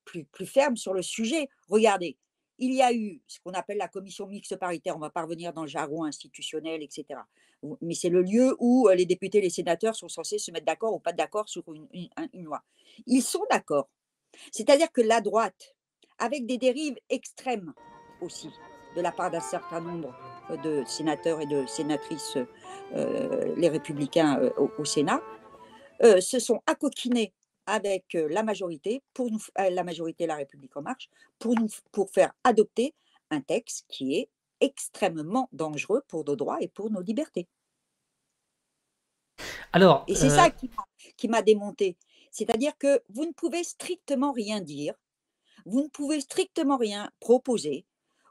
plus, 0.05 0.25
plus 0.25 0.45
ferme 0.45 0.77
sur 0.77 0.93
le 0.93 1.01
sujet, 1.01 1.49
regardez, 1.67 2.17
il 2.57 2.73
y 2.73 2.81
a 2.81 2.93
eu 2.93 3.21
ce 3.27 3.39
qu'on 3.39 3.53
appelle 3.53 3.77
la 3.77 3.87
commission 3.87 4.27
mixte 4.27 4.55
paritaire, 4.55 4.95
on 4.95 4.99
va 4.99 5.09
parvenir 5.09 5.51
dans 5.51 5.63
le 5.63 5.67
jargon 5.67 6.03
institutionnel, 6.03 6.83
etc. 6.83 7.19
Mais 7.81 7.95
c'est 7.95 8.09
le 8.09 8.21
lieu 8.21 8.55
où 8.59 8.87
les 8.89 9.05
députés 9.05 9.39
et 9.39 9.41
les 9.41 9.49
sénateurs 9.49 9.95
sont 9.95 10.09
censés 10.09 10.37
se 10.37 10.51
mettre 10.51 10.65
d'accord 10.65 10.93
ou 10.93 10.99
pas 10.99 11.13
d'accord 11.13 11.49
sur 11.49 11.63
une 11.73 12.43
loi. 12.43 12.63
Ils 13.07 13.23
sont 13.23 13.43
d'accord. 13.49 13.89
C'est-à-dire 14.51 14.91
que 14.91 15.01
la 15.01 15.21
droite, 15.21 15.75
avec 16.17 16.45
des 16.45 16.57
dérives 16.57 16.97
extrêmes 17.09 17.73
aussi, 18.21 18.49
de 18.95 19.01
la 19.01 19.11
part 19.11 19.31
d'un 19.31 19.39
certain 19.39 19.81
nombre 19.81 20.13
de 20.63 20.83
sénateurs 20.85 21.41
et 21.41 21.45
de 21.45 21.65
sénatrices, 21.65 22.37
euh, 22.93 23.53
les 23.55 23.69
républicains 23.69 24.39
euh, 24.39 24.67
au, 24.77 24.85
Sénat, 24.85 25.21
euh, 26.03 26.19
se 26.19 26.39
sont 26.39 26.61
accoquinés 26.65 27.33
avec 27.67 28.17
la 28.29 28.43
majorité, 28.43 29.03
pour 29.13 29.31
nous, 29.31 29.39
la 29.55 29.83
majorité 29.83 30.25
La 30.25 30.35
République 30.35 30.75
en 30.75 30.81
marche, 30.81 31.09
pour, 31.39 31.55
nous, 31.55 31.69
pour 31.91 32.09
faire 32.09 32.33
adopter 32.43 32.95
un 33.29 33.39
texte 33.39 33.85
qui 33.87 34.15
est 34.15 34.29
extrêmement 34.59 35.47
dangereux 35.53 36.03
pour 36.07 36.25
nos 36.25 36.35
droits 36.35 36.57
et 36.59 36.67
pour 36.67 36.89
nos 36.89 37.01
libertés. 37.01 37.47
Alors, 39.71 40.03
et 40.07 40.15
c'est 40.15 40.29
ça 40.29 40.49
qui 41.17 41.27
m'a 41.27 41.41
démonté. 41.41 41.97
C'est-à-dire 42.31 42.77
que 42.77 43.01
vous 43.09 43.25
ne 43.25 43.31
pouvez 43.31 43.63
strictement 43.63 44.31
rien 44.31 44.59
dire, 44.59 44.95
vous 45.65 45.81
ne 45.81 45.87
pouvez 45.87 46.19
strictement 46.19 46.77
rien 46.77 47.11
proposer, 47.19 47.85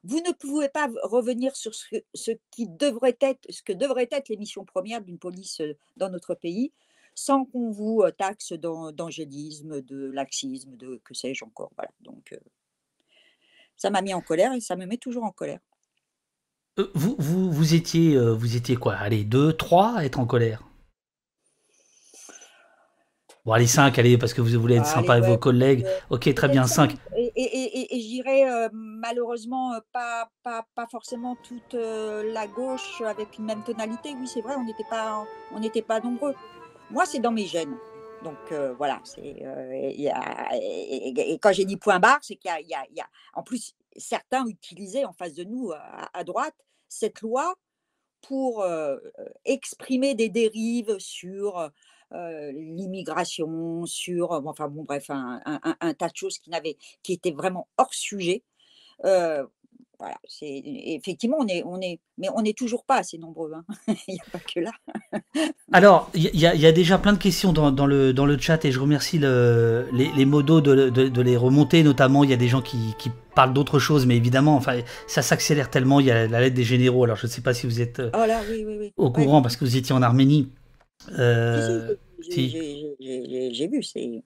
vous 0.04 0.21
ne 0.21 0.33
pouvez 0.33 0.69
pas 0.69 0.88
revenir 1.02 1.54
sur 1.57 1.75
ce, 1.75 2.30
qui 2.50 2.69
devrait 2.69 3.16
être, 3.21 3.40
ce 3.50 3.62
que 3.62 3.73
devrait 3.73 4.09
être 4.11 4.28
les 4.28 4.37
missions 4.37 4.64
premières 4.64 5.02
d'une 5.02 5.19
police 5.19 5.61
dans 5.97 6.09
notre 6.09 6.35
pays, 6.35 6.73
sans 7.14 7.45
qu'on 7.45 7.71
vous 7.71 8.02
taxe 8.16 8.52
d'angélisme, 8.52 9.83
de 9.83 10.11
laxisme, 10.11 10.76
de 10.76 11.00
que 11.04 11.12
sais-je 11.12 11.45
encore. 11.45 11.71
Voilà. 11.76 11.90
Donc, 12.00 12.35
ça 13.76 13.90
m'a 13.90 14.00
mis 14.00 14.14
en 14.14 14.23
colère 14.23 14.52
et 14.54 14.61
ça 14.61 14.76
me 14.76 14.87
met 14.87 14.97
toujours 14.97 15.25
en 15.25 15.33
colère. 15.33 15.61
vous, 16.95 17.16
vous, 17.19 17.50
vous, 17.50 17.75
étiez, 17.75 18.19
vous 18.19 18.57
étiez 18.57 18.76
quoi? 18.76 18.95
Allez, 18.95 19.25
deux, 19.25 19.52
trois 19.52 19.99
à 19.99 20.04
être 20.04 20.19
en 20.19 20.26
colère? 20.26 20.69
Bon, 23.47 23.52
allez, 23.52 23.66
5, 23.66 23.99
allez, 23.99 24.18
parce 24.18 24.35
que 24.35 24.42
vous 24.42 24.61
voulez 24.61 24.76
être 24.76 24.87
sympa 24.87 25.14
avec 25.14 25.25
vos 25.25 25.38
collègues. 25.38 25.87
ok, 26.11 26.35
très 26.35 26.49
bien, 26.49 26.66
5. 26.66 26.94
Et, 27.16 27.32
et, 27.37 27.97
et, 27.97 28.00
je 28.00 28.06
dirais, 28.06 28.68
malheureusement, 28.73 29.73
pas, 29.92 30.28
pas, 30.42 30.66
pas, 30.75 30.87
forcément 30.87 31.37
toute 31.42 31.75
la 31.75 32.47
gauche 32.47 33.00
avec 33.00 33.38
une 33.38 33.47
même 33.47 33.62
tonalité. 33.62 34.14
Oui, 34.18 34.26
c'est 34.26 34.42
vrai, 34.42 34.54
on 34.56 34.64
n'était 34.64 34.85
pas, 34.90 35.25
on 35.54 35.82
pas 35.82 36.00
nombreux. 36.00 36.35
Moi, 36.90 37.06
c'est 37.06 37.20
dans 37.20 37.32
mes 37.32 37.47
gènes. 37.47 37.76
Donc 38.23 38.52
voilà, 38.76 39.00
c'est 39.04 39.23
et, 39.23 41.38
quand 41.40 41.52
j'ai 41.52 41.64
dit 41.64 41.78
point 41.78 41.99
barre, 41.99 42.18
c'est 42.20 42.37
qu'il 42.37 42.50
y, 42.68 42.75
a, 42.75 42.85
en 43.32 43.42
plus 43.42 43.75
certains 43.97 44.47
utilisaient 44.47 45.06
en 45.06 45.12
face 45.12 45.35
de 45.35 45.44
nous 45.44 45.73
à, 45.73 46.25
droite 46.25 46.54
cette 46.88 47.23
loi 47.23 47.54
pour 48.20 48.66
exprimer 49.47 50.14
des 50.14 50.28
dérives 50.28 50.99
sur 50.99 51.70
l'immigration, 52.12 53.86
sur 53.86 54.32
enfin 54.32 54.68
bon 54.68 54.84
bref 54.84 55.10
un, 55.10 55.40
un, 55.44 55.94
tas 55.94 56.08
de 56.08 56.16
choses 56.16 56.38
qui 56.38 56.50
n'avaient 56.50 56.76
qui 57.02 57.12
étaient 57.12 57.30
vraiment 57.30 57.68
hors 57.78 57.94
sujet 57.94 58.42
voilà, 60.00 60.16
c'est 60.26 60.62
effectivement 60.64 61.36
on 61.40 61.46
est 61.46 61.62
on 61.64 61.78
est 61.80 62.00
mais 62.16 62.28
on 62.34 62.40
n'est 62.40 62.54
toujours 62.54 62.84
pas 62.84 62.96
assez 62.96 63.18
nombreux. 63.18 63.52
Hein. 63.54 63.64
il 64.08 64.14
n'y 64.14 64.20
a 64.20 64.30
pas 64.32 64.38
que 64.38 64.60
là. 64.60 64.70
Alors 65.72 66.10
il 66.14 66.34
y, 66.34 66.38
y, 66.38 66.66
a 66.66 66.72
déjà 66.72 66.96
plein 66.96 67.12
de 67.12 67.18
questions 67.18 67.52
dans, 67.52 67.70
dans, 67.70 67.86
le 67.86 68.14
dans 68.14 68.24
le 68.24 68.38
chat 68.38 68.64
et 68.64 68.72
je 68.72 68.80
remercie 68.80 69.18
le, 69.18 69.88
les, 69.92 70.10
les 70.16 70.24
modos 70.24 70.62
de, 70.62 70.88
de, 70.88 71.08
de, 71.08 71.22
les 71.22 71.36
remonter. 71.36 71.82
Notamment 71.82 72.24
il 72.24 72.30
y 72.30 72.32
a 72.32 72.38
des 72.38 72.48
gens 72.48 72.62
qui, 72.62 72.94
qui 72.98 73.10
parlent 73.34 73.52
d'autres 73.52 73.78
choses, 73.78 74.06
mais 74.06 74.16
évidemment 74.16 74.56
enfin 74.56 74.80
ça 75.06 75.20
s'accélère 75.20 75.68
tellement. 75.68 76.00
Il 76.00 76.06
y 76.06 76.10
a 76.10 76.26
la 76.26 76.40
lettre 76.40 76.56
des 76.56 76.64
généraux. 76.64 77.04
Alors 77.04 77.16
je 77.16 77.26
ne 77.26 77.30
sais 77.30 77.42
pas 77.42 77.52
si 77.52 77.66
vous 77.66 77.82
êtes 77.82 78.00
oh 78.00 78.26
là, 78.26 78.40
oui, 78.50 78.64
oui, 78.66 78.76
oui. 78.80 78.92
au 78.96 79.10
courant 79.12 79.42
parce 79.42 79.56
que 79.56 79.66
vous 79.66 79.76
étiez 79.76 79.94
en 79.94 80.00
Arménie. 80.00 80.50
Euh, 81.12 81.97
si, 82.21 82.50
J'ai 83.00 83.69
vu, 83.69 83.83
c'est 83.83 84.23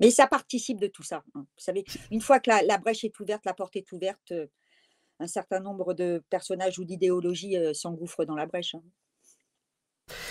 mais 0.00 0.10
ça 0.10 0.26
participe 0.26 0.80
de 0.80 0.86
tout 0.88 1.02
ça. 1.02 1.22
Hein. 1.34 1.40
Vous 1.40 1.62
savez, 1.62 1.84
une 2.10 2.20
fois 2.20 2.40
que 2.40 2.50
la, 2.50 2.78
brèche 2.78 3.04
est 3.04 3.18
ouverte, 3.20 3.44
la 3.44 3.54
porte 3.54 3.76
est 3.76 3.90
ouverte, 3.92 4.32
euh, 4.32 4.46
un 5.20 5.26
certain 5.26 5.60
nombre 5.60 5.94
de 5.94 6.22
personnages 6.30 6.78
ou 6.78 6.84
d'idéologies 6.84 7.56
euh, 7.56 7.72
s'engouffrent 7.72 8.24
dans 8.24 8.34
la 8.34 8.46
brèche. 8.46 8.74
Hein. 8.74 8.82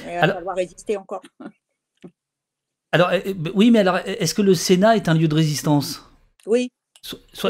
il 0.01 0.19
va 0.19 0.33
falloir 0.33 0.55
résister 0.55 0.97
encore. 0.97 1.21
alors, 2.91 3.11
eh, 3.13 3.23
eh, 3.25 3.35
oui, 3.55 3.71
mais 3.71 3.79
alors, 3.79 3.97
est-ce 3.97 4.35
que 4.35 4.41
le 4.41 4.53
Sénat 4.53 4.95
est 4.95 5.09
un 5.09 5.15
lieu 5.15 5.27
de 5.27 5.35
résistance? 5.35 6.03
Oui. 6.45 6.71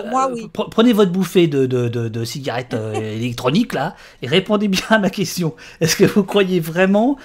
moi, 0.05 0.31
oui. 0.31 0.47
Prenez 0.53 0.93
votre 0.93 1.11
bouffée 1.11 1.47
de, 1.47 1.65
de, 1.65 1.89
de, 1.89 2.25
cigarettes 2.25 2.73
euh, 2.73 2.93
électroniques, 3.15 3.73
là, 3.73 3.95
et 4.21 4.27
répondez 4.27 4.69
bien 4.69 4.87
à 4.89 4.99
ma 4.99 5.09
question. 5.09 5.55
Est-ce 5.81 5.97
que 5.97 6.05
vous 6.05 6.23
croyez 6.23 6.61
vraiment 6.61 7.17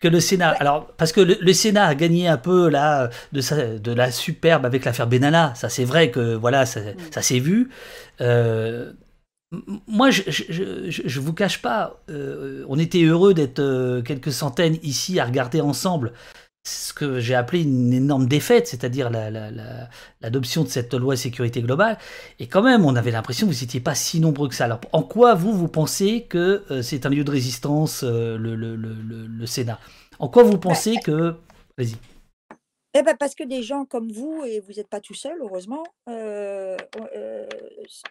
que 0.00 0.08
le 0.08 0.20
Sénat. 0.20 0.50
Alors, 0.60 0.92
parce 0.98 1.12
que 1.12 1.20
le, 1.20 1.52
Sénat 1.52 1.86
a 1.86 1.94
gagné 1.94 2.28
un 2.28 2.36
peu 2.36 2.68
là, 2.68 3.08
de, 3.32 3.78
de 3.78 3.92
la 3.92 4.10
superbe 4.10 4.66
avec 4.66 4.84
l'affaire 4.84 5.06
Benalla. 5.06 5.54
Ça, 5.54 5.68
c'est 5.68 5.84
vrai 5.84 6.10
que 6.10 6.34
voilà, 6.34 6.66
ça, 6.66 6.80
mm. 6.80 7.22
s'est 7.22 7.38
vu. 7.38 7.70
Euh, 8.20 8.92
moi, 9.86 10.10
je, 10.10 10.22
je, 10.28 11.20
vous 11.20 11.32
cache 11.32 11.62
pas, 11.62 12.02
euh, 12.10 12.64
on 12.68 12.78
était 12.78 13.02
heureux 13.02 13.34
d'être 13.34 13.60
euh, 13.60 14.02
quelques 14.02 14.32
centaines 14.32 14.78
ici 14.82 15.20
à 15.20 15.24
regarder 15.24 15.60
ensemble 15.60 16.12
ce 16.66 16.94
que 16.94 17.20
j'ai 17.20 17.34
appelé 17.34 17.62
une 17.62 17.92
énorme 17.92 18.26
défaite, 18.26 18.66
c'est-à-dire 18.66 19.10
l'adoption 19.10 20.62
la, 20.62 20.66
de 20.66 20.72
cette 20.72 20.94
loi 20.94 21.14
sécurité 21.16 21.60
globale. 21.60 21.98
Et 22.38 22.46
quand 22.46 22.62
même, 22.62 22.86
on 22.86 22.96
avait 22.96 23.10
l'impression 23.10 23.46
que 23.46 23.52
vous 23.52 23.60
n'étiez 23.60 23.80
pas 23.80 23.94
si 23.94 24.18
nombreux 24.18 24.48
que 24.48 24.54
ça. 24.54 24.64
Alors, 24.64 24.80
en 24.92 25.02
quoi 25.02 25.34
vous, 25.34 25.52
vous 25.52 25.68
pensez 25.68 26.22
que 26.22 26.64
euh, 26.70 26.80
c'est 26.80 27.04
un 27.04 27.10
lieu 27.10 27.22
de 27.22 27.30
résistance, 27.30 28.02
euh, 28.02 28.38
le, 28.38 29.46
Sénat? 29.46 29.78
En 30.18 30.28
quoi 30.28 30.42
vous 30.42 30.58
pensez 30.58 30.96
que... 31.04 31.34
Vas-y. 31.76 31.96
Eh 32.96 33.02
ben 33.02 33.16
parce 33.18 33.34
que 33.34 33.42
des 33.42 33.62
gens 33.64 33.84
comme 33.84 34.12
vous, 34.12 34.44
et 34.46 34.60
vous 34.60 34.74
n'êtes 34.74 34.88
pas 34.88 35.00
tout 35.00 35.14
seul, 35.14 35.36
heureusement, 35.40 35.82
euh, 36.08 36.76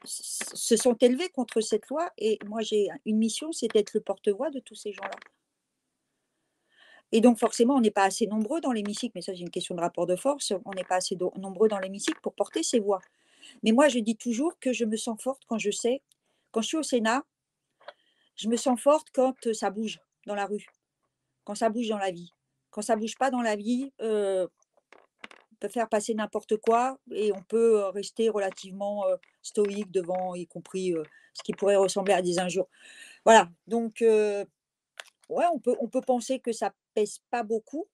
se 0.04 0.76
sont 0.76 0.96
élevés 1.00 1.30
contre 1.30 1.62
cette 1.62 1.88
loi. 1.88 2.10
Et 2.18 2.38
moi, 2.46 2.62
j'ai 2.62 2.90
une 3.06 3.18
mission, 3.18 3.54
c'est 3.54 3.70
d'être 3.70 3.94
le 3.94 4.02
porte-voix 4.02 4.50
de 4.50 4.60
tous 4.60 4.76
ces 4.76 4.92
gens-là. 4.92 5.18
Et 7.16 7.22
donc, 7.22 7.38
forcément, 7.38 7.76
on 7.76 7.80
n'est 7.80 7.92
pas 7.92 8.06
assez 8.06 8.26
nombreux 8.26 8.60
dans 8.60 8.72
l'hémicycle, 8.72 9.12
mais 9.14 9.22
ça, 9.22 9.34
c'est 9.34 9.40
une 9.40 9.52
question 9.52 9.76
de 9.76 9.82
rapport 9.82 10.08
de 10.08 10.16
force. 10.16 10.52
On 10.66 10.72
n'est 10.72 10.84
pas 10.84 10.96
assez 10.96 11.16
nombreux 11.38 11.68
dans 11.68 11.78
l'hémicycle 11.78 12.20
pour 12.24 12.34
porter 12.34 12.64
ces 12.64 12.80
voix. 12.80 13.02
Mais 13.62 13.72
moi, 13.72 13.88
je 13.88 14.00
dis 14.00 14.18
toujours 14.18 14.58
que 14.60 14.74
je 14.74 14.84
me 14.84 14.98
sens 14.98 15.22
forte 15.22 15.44
quand 15.46 15.60
je 15.60 15.70
sais, 15.70 16.02
quand 16.52 16.62
je 16.62 16.68
suis 16.70 16.78
au 16.78 16.82
Sénat, 16.82 17.24
je 18.36 18.50
me 18.50 18.58
sens 18.58 18.82
forte 18.82 19.10
quand 19.14 19.36
ça 19.54 19.70
bouge 19.70 20.00
dans 20.26 20.34
la 20.34 20.48
rue, 20.48 20.66
quand 21.44 21.54
ça 21.54 21.70
bouge 21.70 21.88
dans 21.88 22.00
la 22.00 22.10
vie. 22.10 22.34
Quand 22.72 22.82
ça 22.82 22.96
bouge 22.96 23.16
pas 23.16 23.30
dans 23.30 23.44
la 23.44 23.56
vie, 23.56 23.94
euh, 24.02 24.48
on 25.52 25.56
peut 25.60 25.70
faire 25.70 25.90
passer 25.90 26.16
n'importe 26.16 26.58
quoi 26.58 26.98
et 27.12 27.32
on 27.32 27.44
peut 27.44 27.90
rester 27.90 28.30
relativement 28.30 29.06
stoïque 29.44 29.92
devant, 29.92 30.34
y 30.34 30.48
compris 30.48 30.96
ce 31.36 31.44
qui 31.44 31.54
pourrait 31.54 31.76
ressembler 31.76 32.14
à 32.14 32.24
des 32.24 32.40
injures. 32.40 32.68
Voilà, 33.24 33.50
donc 33.68 34.04
ouais, 35.34 35.46
on 35.54 35.60
peut, 35.60 35.76
on 35.80 35.88
peut 35.88 36.02
penser 36.02 36.40
que 36.40 36.52
ça 36.52 36.74
pèse 36.94 37.20
pas 37.32 37.44
beaucoup, 37.44 37.88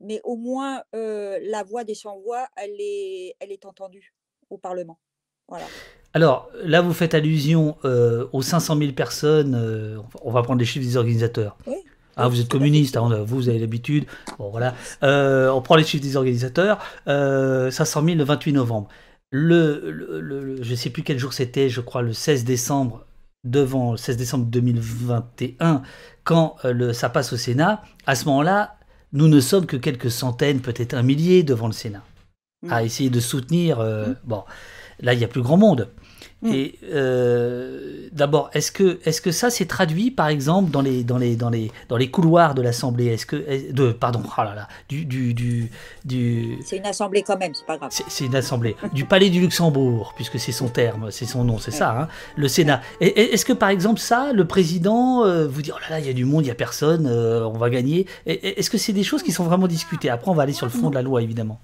mais 0.00 0.20
au 0.24 0.36
moins 0.36 0.82
la 0.92 1.62
voix 1.62 1.84
des 1.84 1.94
sans-voix, 1.94 2.46
elle 2.56 2.76
est, 2.78 3.34
elle 3.40 3.52
est 3.52 3.64
entendue 3.64 4.14
au 4.50 4.58
Parlement. 4.58 4.98
Voilà. 5.48 5.64
Alors 6.14 6.50
là, 6.62 6.80
vous 6.82 6.92
faites 6.92 7.14
allusion 7.14 7.76
aux 7.84 8.42
500 8.42 8.78
000 8.78 8.92
personnes. 8.92 10.02
on 10.22 10.30
va 10.30 10.42
prendre 10.42 10.58
les 10.58 10.66
chiffres 10.66 10.86
des 10.86 10.96
organisateurs. 10.96 11.56
Oui. 11.66 11.76
Ah, 12.16 12.28
vous 12.28 12.40
êtes 12.40 12.48
communiste, 12.48 12.98
hein, 12.98 13.22
vous, 13.24 13.48
avez 13.48 13.58
l'habitude. 13.58 14.04
Bon, 14.38 14.50
voilà. 14.50 14.74
on 15.02 15.62
prend 15.62 15.76
les 15.76 15.84
chiffres 15.84 16.04
des 16.04 16.16
organisateurs. 16.16 16.78
500 17.06 18.04
000 18.04 18.16
le 18.16 18.24
28 18.24 18.52
novembre. 18.52 18.88
Le, 19.30 19.90
le 19.90 20.62
je 20.62 20.70
ne 20.70 20.76
sais 20.76 20.90
plus 20.90 21.02
quel 21.02 21.18
jour 21.18 21.32
c'était, 21.32 21.70
je 21.70 21.80
crois 21.80 22.02
le 22.02 22.12
16 22.12 22.44
décembre, 22.44 23.06
devant 23.44 23.92
le 23.92 23.96
16 23.96 24.16
décembre 24.16 24.46
2021, 24.46 25.82
quand 26.24 26.56
euh, 26.64 26.72
le, 26.72 26.92
ça 26.92 27.08
passe 27.08 27.32
au 27.32 27.36
Sénat, 27.36 27.82
à 28.06 28.14
ce 28.14 28.26
moment-là, 28.26 28.76
nous 29.12 29.28
ne 29.28 29.40
sommes 29.40 29.66
que 29.66 29.76
quelques 29.76 30.10
centaines, 30.10 30.60
peut-être 30.60 30.94
un 30.94 31.02
millier 31.02 31.42
devant 31.42 31.66
le 31.66 31.72
Sénat, 31.72 32.02
à 32.68 32.82
mm. 32.82 32.86
essayer 32.86 33.10
de 33.10 33.20
soutenir. 33.20 33.80
Euh, 33.80 34.08
mm. 34.08 34.16
Bon, 34.24 34.44
là, 35.00 35.14
il 35.14 35.20
y 35.20 35.24
a 35.24 35.28
plus 35.28 35.42
grand 35.42 35.56
monde. 35.56 35.88
Mm. 36.42 36.52
Et 36.52 36.78
euh, 36.92 38.08
d'abord, 38.12 38.50
est-ce 38.52 38.72
que, 38.72 38.98
est-ce 39.04 39.20
que 39.20 39.30
ça 39.30 39.48
s'est 39.48 39.66
traduit, 39.66 40.10
par 40.10 40.28
exemple, 40.28 40.70
dans 40.70 40.82
les, 40.82 41.04
dans 41.04 41.18
les, 41.18 41.36
dans 41.36 41.50
les, 41.50 41.70
dans 41.88 41.96
les 41.96 42.10
couloirs 42.10 42.54
de 42.54 42.62
l'Assemblée? 42.62 43.06
Est-ce 43.06 43.26
que, 43.26 43.72
de, 43.72 43.92
pardon, 43.92 44.22
oh 44.26 44.42
là 44.42 44.54
là, 44.54 44.68
du, 44.88 45.04
du, 45.04 45.34
du, 45.34 45.70
du... 46.04 46.58
C'est 46.64 46.78
une 46.78 46.86
assemblée 46.86 47.22
quand 47.22 47.38
même, 47.38 47.54
c'est 47.54 47.66
pas 47.66 47.78
grave. 47.78 47.90
C'est, 47.92 48.24
une 48.24 48.34
assemblée 48.34 48.76
du 48.92 49.04
Palais 49.04 49.30
du 49.30 49.40
Luxembourg, 49.40 50.12
puisque 50.16 50.38
c'est 50.38 50.52
son 50.52 50.68
terme, 50.68 51.10
c'est 51.10 51.26
son 51.26 51.44
nom, 51.44 51.58
c'est 51.58 51.70
ça, 51.70 51.96
hein, 51.96 52.08
le 52.36 52.48
Sénat. 52.48 52.80
est-ce 53.00 53.44
que, 53.44 53.52
par 53.52 53.68
exemple, 53.68 54.00
ça, 54.00 54.32
le 54.32 54.46
président 54.46 55.24
euh, 55.24 55.46
vous 55.46 55.62
dit, 55.62 55.70
oh 55.72 55.78
là 55.80 55.96
là, 55.96 56.00
il 56.00 56.06
y 56.06 56.10
a 56.10 56.12
du 56.12 56.24
monde, 56.24 56.44
il 56.44 56.48
y 56.48 56.52
a 56.52 56.56
personne, 56.56 57.06
euh, 57.06 57.46
on 57.46 57.58
va 57.58 57.70
gagner. 57.70 58.06
Est-ce 58.26 58.68
que 58.68 58.78
c'est 58.78 58.92
des 58.92 59.04
choses 59.04 59.22
qui 59.22 59.32
sont 59.32 59.44
vraiment 59.44 59.68
discutées? 59.68 60.10
Après, 60.10 60.30
on 60.30 60.34
va 60.34 60.42
aller 60.42 60.52
sur 60.52 60.66
le 60.66 60.72
fond 60.72 60.90
de 60.90 60.94
la 60.94 61.02
loi, 61.02 61.22
évidemment. 61.22 61.60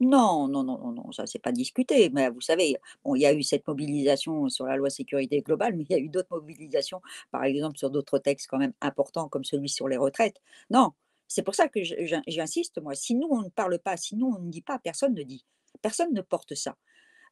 Non, 0.00 0.46
non, 0.48 0.62
non, 0.62 0.76
non, 0.78 0.92
non, 0.92 1.10
ça 1.12 1.24
c'est 1.26 1.38
pas 1.38 1.52
discuté. 1.52 2.10
Mais 2.10 2.28
vous 2.28 2.42
savez, 2.42 2.76
bon, 3.02 3.14
il 3.14 3.20
y 3.22 3.26
a 3.26 3.32
eu 3.32 3.42
cette 3.42 3.66
mobilisation 3.66 4.48
sur 4.50 4.66
la 4.66 4.76
loi 4.76 4.90
sécurité 4.90 5.40
globale, 5.40 5.74
mais 5.74 5.84
il 5.88 5.92
y 5.92 5.94
a 5.94 5.98
eu 5.98 6.08
d'autres 6.10 6.28
mobilisations, 6.30 7.00
par 7.30 7.44
exemple 7.44 7.78
sur 7.78 7.90
d'autres 7.90 8.18
textes 8.18 8.46
quand 8.48 8.58
même 8.58 8.74
importants 8.82 9.28
comme 9.30 9.44
celui 9.44 9.70
sur 9.70 9.88
les 9.88 9.96
retraites. 9.96 10.36
Non, 10.68 10.90
c'est 11.28 11.42
pour 11.42 11.54
ça 11.54 11.68
que 11.68 11.80
j'insiste, 11.82 12.78
moi. 12.82 12.94
Si 12.94 13.14
nous 13.14 13.28
on 13.30 13.40
ne 13.42 13.48
parle 13.48 13.78
pas, 13.78 13.96
si 13.96 14.16
nous 14.16 14.26
on 14.38 14.42
ne 14.42 14.50
dit 14.50 14.60
pas, 14.60 14.78
personne 14.78 15.14
ne 15.14 15.22
dit, 15.22 15.46
personne 15.80 16.12
ne 16.12 16.20
porte 16.20 16.54
ça. 16.54 16.76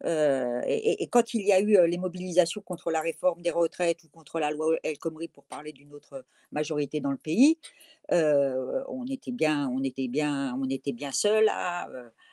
Euh, 0.05 0.61
et, 0.67 1.07
quand 1.09 1.35
il 1.35 1.47
y 1.47 1.53
a 1.53 1.61
eu 1.61 1.87
les 1.89 1.99
mobilisations 1.99 2.61
contre 2.61 2.91
la 2.91 3.01
réforme 3.01 3.41
des 3.43 3.51
retraites 3.51 4.03
ou 4.05 4.09
contre 4.09 4.41
la 4.41 4.51
loi 4.51 4.77
El 4.83 4.99
Khomri 4.99 5.29
pour 5.29 5.45
parler 5.45 5.73
d'une 5.73 5.93
autre 5.95 6.25
majorité 6.51 7.01
dans 7.01 7.13
le 7.13 7.17
pays, 7.17 7.59
euh, 8.13 8.83
on 8.89 9.07
était 9.07 9.33
bien, 9.33 9.69
on 9.69 9.83
était 9.83 10.09
bien, 10.09 10.57
on 10.61 10.69
était 10.69 10.93
bien 10.93 11.13
seul 11.13 11.49
à, 11.49 11.89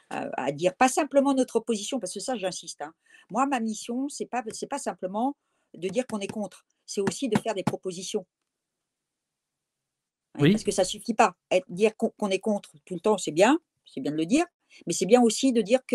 à, 0.10 0.52
dire 0.52 0.76
pas 0.76 0.90
simplement 0.90 1.34
notre 1.34 1.58
opposition, 1.58 2.00
parce 2.00 2.14
que 2.14 2.20
ça, 2.20 2.36
j'insiste. 2.36 2.82
Hein. 2.82 2.94
Moi, 3.30 3.46
ma 3.46 3.60
mission, 3.60 4.10
c'est 4.10 4.26
pas 4.26 4.44
c'est 4.52 4.68
pas 4.68 4.80
simplement 4.80 5.36
de 5.74 5.88
dire 5.88 6.06
qu'on 6.08 6.20
est 6.20 6.28
contre, 6.28 6.66
c'est 6.86 7.02
aussi 7.02 7.30
de 7.30 7.40
faire 7.40 7.54
des 7.54 7.64
propositions. 7.64 8.26
Oui. 10.40 10.52
Parce 10.52 10.64
que 10.64 10.72
ça 10.72 10.84
suffit 10.84 11.14
pas. 11.14 11.36
Dire 11.70 11.96
qu'on 11.98 12.30
est 12.30 12.40
contre 12.40 12.72
tout 12.86 12.94
le 12.94 13.00
temps, 13.00 13.18
c'est 13.18 13.32
bien, 13.32 13.60
c'est 13.86 14.02
bien 14.02 14.12
de 14.12 14.18
le 14.18 14.26
dire, 14.26 14.46
mais 14.88 14.94
c'est 14.94 15.06
bien 15.06 15.22
aussi 15.22 15.52
de 15.52 15.62
dire 15.62 15.86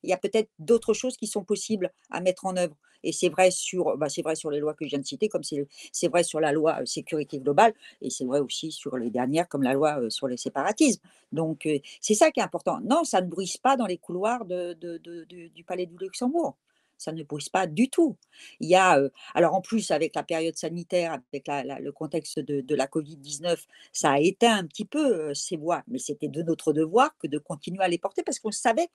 qu'il 0.00 0.10
y 0.10 0.14
a 0.14 0.18
peut-être 0.18 0.50
d'autres 0.58 0.94
choses 0.94 1.16
qui 1.16 1.26
sont 1.26 1.44
possibles 1.44 1.92
à 2.10 2.20
mettre 2.20 2.46
en 2.46 2.56
œuvre. 2.56 2.76
Et 3.02 3.12
c'est 3.12 3.28
vrai 3.28 3.50
sur, 3.50 3.96
bah, 3.96 4.08
vrai 4.22 4.34
sur 4.34 4.50
les 4.50 4.60
lois 4.60 4.74
que 4.74 4.84
je 4.84 4.90
viens 4.90 4.98
de 4.98 5.06
citer, 5.06 5.28
comme 5.28 5.42
c'est 5.42 6.08
vrai 6.08 6.22
sur 6.22 6.40
la 6.40 6.52
loi 6.52 6.78
euh, 6.80 6.86
sécurité 6.86 7.38
globale, 7.38 7.72
et 8.00 8.10
c'est 8.10 8.24
vrai 8.24 8.40
aussi 8.40 8.70
sur 8.72 8.96
les 8.96 9.10
dernières, 9.10 9.48
comme 9.48 9.62
la 9.62 9.72
loi 9.72 10.00
euh, 10.00 10.10
sur 10.10 10.28
les 10.28 10.36
séparatismes. 10.36 11.00
Donc, 11.32 11.66
euh, 11.66 11.78
c'est 12.00 12.14
ça 12.14 12.30
qui 12.30 12.40
est 12.40 12.42
important. 12.42 12.80
Non, 12.82 13.04
ça 13.04 13.20
ne 13.20 13.28
brise 13.28 13.56
pas 13.56 13.76
dans 13.76 13.86
les 13.86 13.98
couloirs 13.98 14.44
du 14.44 15.64
Palais 15.66 15.86
du 15.86 15.96
Luxembourg. 15.98 16.56
Ça 16.98 17.12
ne 17.12 17.22
brise 17.22 17.48
pas 17.48 17.66
du 17.66 17.88
tout. 17.88 18.18
Il 18.60 18.68
y 18.68 18.74
a, 18.74 19.00
alors 19.34 19.54
en 19.54 19.62
plus, 19.62 19.90
avec 19.90 20.14
la 20.14 20.22
période 20.22 20.56
sanitaire, 20.56 21.18
avec 21.32 21.48
le 21.48 21.90
contexte 21.92 22.40
de, 22.40 22.74
la 22.74 22.86
Covid-19, 22.86 23.56
ça 23.90 24.10
a 24.12 24.18
éteint 24.18 24.58
un 24.58 24.66
petit 24.66 24.84
peu 24.84 25.32
ces 25.32 25.56
voix, 25.56 25.82
mais 25.88 25.98
c'était 25.98 26.28
de 26.28 26.42
notre 26.42 26.74
devoir 26.74 27.16
que 27.16 27.26
de 27.26 27.38
continuer 27.38 27.82
à 27.82 27.88
les 27.88 27.96
porter 27.96 28.22
parce 28.22 28.38
qu'on 28.38 28.50
savait 28.50 28.90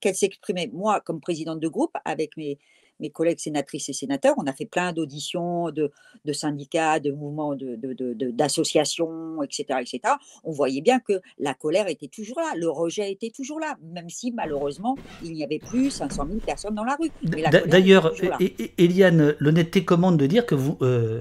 qu'elles 0.00 0.14
s'exprimaient. 0.16 0.70
Moi, 0.72 1.00
comme 1.00 1.20
présidente 1.20 1.60
de 1.60 1.68
groupe, 1.68 1.92
avec 2.04 2.36
mes, 2.36 2.58
mes 3.00 3.10
collègues 3.10 3.38
sénatrices 3.38 3.88
et 3.88 3.92
sénateurs, 3.92 4.34
on 4.38 4.46
a 4.46 4.52
fait 4.52 4.64
plein 4.66 4.92
d'auditions 4.92 5.70
de, 5.70 5.90
de 6.24 6.32
syndicats, 6.32 6.98
de 7.00 7.10
mouvements, 7.12 7.54
de, 7.54 7.76
de- 7.76 8.30
d'associations, 8.30 9.42
etc., 9.42 9.80
etc. 9.82 10.14
On 10.44 10.52
voyait 10.52 10.80
bien 10.80 10.98
que 11.00 11.20
la 11.38 11.52
colère 11.54 11.88
était 11.88 12.08
toujours 12.08 12.40
là, 12.40 12.52
le 12.56 12.68
rejet 12.70 13.12
était 13.12 13.30
toujours 13.30 13.60
là, 13.60 13.76
même 13.82 14.08
si 14.08 14.32
malheureusement, 14.32 14.96
il 15.22 15.32
n'y 15.32 15.44
avait 15.44 15.58
plus 15.58 15.90
500 15.90 16.26
000 16.26 16.40
personnes 16.40 16.74
dans 16.74 16.84
la 16.84 16.96
rue. 17.00 17.10
D'ailleurs, 17.68 18.14
Eliane, 18.78 19.34
l'honnêteté 19.38 19.84
commande 19.84 20.16
de 20.18 20.26
dire 20.26 20.46
que 20.46 20.54
vous. 20.54 20.78
euh, 20.82 21.20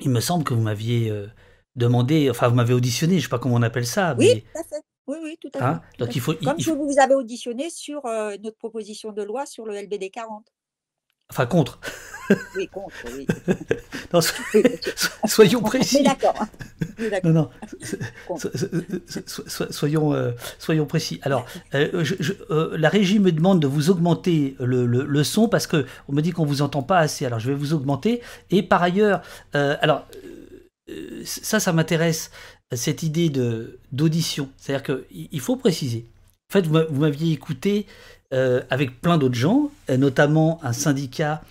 il 0.00 0.10
me 0.10 0.20
semble 0.20 0.44
que 0.44 0.52
vous 0.54 0.60
m'aviez 0.60 1.10
euh, 1.10 1.26
demandé, 1.74 2.28
enfin, 2.30 2.48
vous 2.48 2.54
m'avez 2.54 2.74
auditionné, 2.74 3.14
je 3.14 3.16
ne 3.18 3.22
sais 3.22 3.28
pas 3.28 3.38
comment 3.38 3.54
on 3.56 3.62
appelle 3.62 3.86
ça, 3.86 4.14
Oui, 4.18 4.26
mais. 4.34 4.40
tout 4.42 4.58
à 4.58 4.62
fait. 4.64 4.82
Oui, 5.08 5.16
oui, 5.22 5.38
tout 5.40 5.50
à 5.54 5.58
fait. 5.58 5.64
hein, 5.64 5.80
tout 5.96 6.02
à 6.02 6.06
donc 6.06 6.08
fait. 6.12 6.18
il 6.18 6.20
faut. 6.20 6.32
il- 6.32 6.44
Comme 6.44 6.54
il 6.58 6.64
je 6.64 6.70
faut- 6.70 6.76
vous 6.76 6.98
avais 6.98 7.14
auditionné 7.14 7.70
sur 7.70 8.04
euh, 8.06 8.36
notre 8.42 8.56
proposition 8.58 9.12
de 9.12 9.22
loi 9.22 9.46
sur 9.46 9.64
le 9.66 9.74
LBD 9.76 10.10
40. 10.10 10.46
enfin, 11.30 11.46
contre. 11.46 11.78
Oui, 12.56 12.66
contre, 12.66 12.96
oui. 13.16 13.24
Non, 14.12 14.20
so- 14.20 14.34
Oui, 14.54 14.62
soyons 15.26 15.60
précis. 15.72 16.02
d'accord. 16.02 16.34
Non, 17.24 17.30
non. 17.32 17.50
So- 18.36 19.42
so- 19.46 19.70
Soyons, 19.72 20.12
euh, 20.12 20.32
soyons 20.58 20.86
précis. 20.86 21.20
Alors, 21.22 21.46
euh, 21.74 22.02
je- 22.04 22.14
je- 22.18 22.32
euh, 22.50 22.76
la 22.76 22.88
régie 22.88 23.18
me 23.20 23.30
demande 23.32 23.60
de 23.60 23.66
vous 23.68 23.90
augmenter 23.90 24.56
le, 24.58 24.86
le- 24.86 25.04
le 25.04 25.24
son 25.24 25.48
parce 25.48 25.66
que 25.68 25.86
on 26.08 26.12
me 26.12 26.20
dit 26.22 26.32
qu'on 26.32 26.44
vous 26.44 26.62
entend 26.62 26.82
pas 26.82 26.98
assez. 26.98 27.24
Alors, 27.26 27.38
je 27.38 27.48
vais 27.48 27.54
vous 27.56 27.74
augmenter. 27.74 28.22
Et 28.50 28.62
par 28.64 28.82
ailleurs, 28.82 29.22
alors 29.52 30.06
ça, 31.24 31.58
ça 31.60 31.72
m'intéresse 31.72 32.30
cette 32.72 33.02
idée 33.02 33.28
de 33.30 33.78
d'audition. 33.92 34.48
C'est-à-dire 34.56 34.82
que 34.82 35.04
il 35.14 35.28
il 35.32 35.40
faut 35.40 35.56
préciser. 35.56 36.04
En 36.50 36.52
fait, 36.52 36.66
vous 36.66 36.72
m'a- 36.74 36.84
vous 36.84 37.00
m'aviez 37.00 37.32
écouté 37.32 37.86
euh, 38.32 38.60
avec 38.70 39.00
plein 39.00 39.18
d'autres 39.18 39.34
gens, 39.36 39.70
euh, 39.90 39.96
notamment 39.96 40.58
un 40.64 40.72
syndicat 40.72 41.42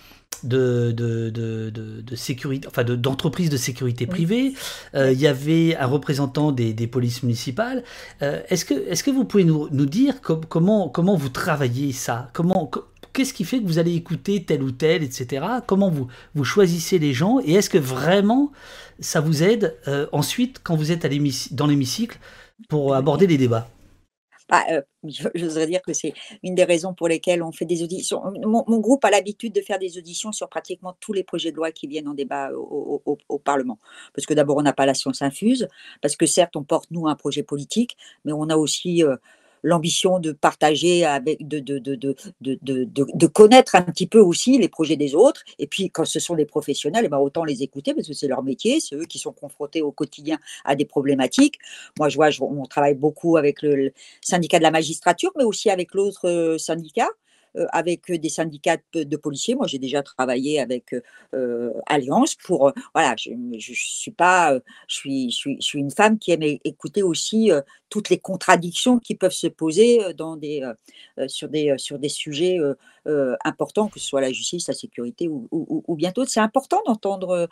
de, 0.44 0.92
de, 0.92 1.30
de, 1.30 2.14
sécurité, 2.16 2.68
enfin 2.68 2.84
de- 2.84 2.96
d'entreprises 2.96 3.48
de, 3.48 3.56
sécurité 3.56 4.04
Oui. 4.04 4.10
privée. 4.10 4.52
Euh, 4.94 5.10
il 5.12 5.18
y 5.18 5.26
avait 5.26 5.74
un 5.76 5.86
représentant 5.86 6.52
des, 6.52 6.74
des 6.74 6.86
polices 6.86 7.22
municipales. 7.22 7.82
Euh, 8.20 8.40
est-ce 8.50 8.66
que, 8.66 8.74
est-ce 8.88 9.02
que 9.02 9.10
vous 9.10 9.24
pouvez 9.24 9.44
nous, 9.44 9.68
nous 9.70 9.86
dire 9.86 10.20
com- 10.20 10.42
comment, 10.46 10.90
comment 10.90 11.16
vous 11.16 11.30
travaillez 11.30 11.92
ça? 11.92 12.28
Comment, 12.34 12.66
co- 12.66 12.84
qu'est-ce 13.16 13.34
qui 13.34 13.44
fait 13.44 13.60
que 13.60 13.66
vous 13.66 13.78
allez 13.78 13.94
écouter 13.94 14.44
tel 14.44 14.62
ou 14.62 14.72
tel, 14.72 15.02
etc. 15.02 15.46
Comment 15.66 15.90
vous, 15.90 16.08
vous 16.34 16.44
choisissez 16.44 16.98
les 16.98 17.14
gens? 17.14 17.40
Et 17.44 17.54
est-ce 17.54 17.70
que 17.70 17.78
vraiment 17.78 18.52
ça 19.00 19.20
vous 19.20 19.42
aide 19.42 19.76
euh, 19.88 20.06
ensuite 20.12 20.60
quand 20.62 20.76
vous 20.76 20.92
êtes 20.92 21.04
à 21.04 21.08
dans 21.52 21.66
l'hémicycle 21.66 22.18
pour 22.68 22.94
aborder 22.94 23.26
les 23.26 23.38
débats? 23.38 23.68
Bah, 24.48 24.64
euh, 24.70 24.80
j'oserais 25.34 25.66
dire 25.66 25.82
que 25.82 25.92
c'est 25.92 26.14
une 26.44 26.54
des 26.54 26.62
raisons 26.62 26.94
pour 26.94 27.08
lesquelles 27.08 27.42
on 27.42 27.50
fait 27.50 27.64
des 27.64 27.82
auditions. 27.82 28.22
Mon, 28.44 28.62
mon 28.68 28.78
groupe 28.78 29.04
a 29.04 29.10
l'habitude 29.10 29.52
de 29.52 29.60
faire 29.60 29.80
des 29.80 29.98
auditions 29.98 30.30
sur 30.30 30.48
pratiquement 30.48 30.96
tous 31.00 31.12
les 31.12 31.24
projets 31.24 31.50
de 31.50 31.56
loi 31.56 31.72
qui 31.72 31.88
viennent 31.88 32.06
en 32.06 32.14
débat 32.14 32.52
au, 32.52 33.02
au- 33.04 33.12
au- 33.12 33.18
au 33.28 33.38
Parlement. 33.40 33.78
Parce 34.14 34.24
que 34.24 34.34
d'abord, 34.34 34.56
on 34.58 34.62
n'a 34.62 34.72
pas 34.72 34.86
la 34.86 34.94
science 34.94 35.20
infuse, 35.20 35.66
parce 36.00 36.14
que 36.16 36.26
certes, 36.26 36.54
on 36.54 36.62
porte, 36.62 36.92
nous, 36.92 37.08
un 37.08 37.16
projet 37.16 37.42
politique, 37.42 37.96
mais 38.24 38.32
on 38.32 38.48
a 38.48 38.56
aussi 38.56 39.02
euh, 39.02 39.16
l'ambition 39.66 40.20
de 40.20 40.30
partager, 40.30 41.04
avec, 41.04 41.46
de, 41.46 41.58
de, 41.58 41.78
de, 41.78 41.96
de, 42.40 43.26
connaître 43.26 43.74
un 43.74 43.82
petit 43.82 44.06
peu 44.06 44.20
aussi 44.20 44.58
les 44.58 44.68
projets 44.68 44.96
des 44.96 45.14
autres. 45.16 45.42
Et 45.58 45.66
puis, 45.66 45.90
quand 45.90 46.04
ce 46.04 46.20
sont 46.20 46.36
des 46.36 46.46
professionnels, 46.46 47.04
eh 47.04 47.08
ben, 47.08 47.18
autant 47.18 47.44
les 47.44 47.64
écouter, 47.64 47.92
parce 47.92 48.06
que 48.06 48.14
c'est 48.14 48.28
leur 48.28 48.44
métier, 48.44 48.78
c'est 48.78 48.94
eux 48.94 49.06
qui 49.06 49.18
sont 49.18 49.32
confrontés 49.32 49.82
au 49.82 49.90
quotidien 49.90 50.38
à 50.64 50.76
des 50.76 50.84
problématiques. 50.84 51.58
Moi, 51.98 52.08
je 52.08 52.16
vois, 52.16 52.30
je- 52.30 52.42
on 52.42 52.64
travaille 52.66 52.94
beaucoup 52.94 53.36
avec 53.36 53.60
le, 53.62 53.92
syndicat 54.20 54.58
de 54.58 54.62
la 54.62 54.70
magistrature, 54.70 55.32
mais 55.36 55.44
aussi 55.44 55.68
avec 55.68 55.94
l'autre 55.94 56.28
euh, 56.28 56.58
syndicat, 56.58 57.08
euh, 57.56 57.66
avec 57.72 58.12
des 58.12 58.28
syndicats 58.28 58.76
de, 58.92 59.16
policiers. 59.16 59.56
Moi, 59.56 59.66
j'ai 59.66 59.78
déjà 59.78 60.02
travaillé 60.02 60.60
avec 60.60 60.94
euh, 61.34 61.72
Alliance 61.86 62.36
pour, 62.36 62.72
voilà, 62.94 63.14
je 63.16 63.72
suis 63.72 64.10
pas, 64.12 64.58
je 64.88 64.94
suis, 64.94 65.30
je, 65.30 65.56
suis, 65.58 65.78
une 65.80 65.90
femme 65.90 66.18
qui 66.18 66.30
aime 66.30 66.42
écouter 66.64 67.02
aussi 67.02 67.50
toutes 67.88 68.10
les 68.10 68.18
contradictions 68.18 68.98
qui 68.98 69.14
peuvent 69.14 69.32
se 69.32 69.46
poser 69.46 70.04
euh, 70.04 70.12
dans 70.12 70.36
des, 70.36 70.62
euh, 70.62 70.74
euh, 71.18 71.28
sur, 71.28 71.48
des, 71.48 71.74
sur 71.78 71.98
des 71.98 72.08
sujets 72.08 72.58
euh, 73.06 73.36
importants, 73.44 73.88
que 73.88 74.00
ce 74.00 74.06
soit 74.06 74.20
la 74.20 74.32
justice, 74.32 74.68
la 74.68 74.74
sécurité 74.74 75.28
ou, 75.28 75.48
ou, 75.50 75.66
ou- 75.68 75.84
ou 75.86 75.96
bien 75.96 76.10
d'autres. 76.14 76.30
C'est 76.30 76.40
important 76.40 76.80
d'entendre 76.86 77.48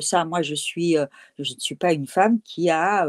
ça. 0.00 0.24
Moi, 0.24 0.42
je 0.42 0.54
suis, 0.54 0.96
je 1.38 1.54
ne 1.54 1.58
suis 1.60 1.74
pas 1.74 1.92
une 1.92 2.06
femme 2.06 2.38
qui 2.44 2.70
a, 2.70 3.06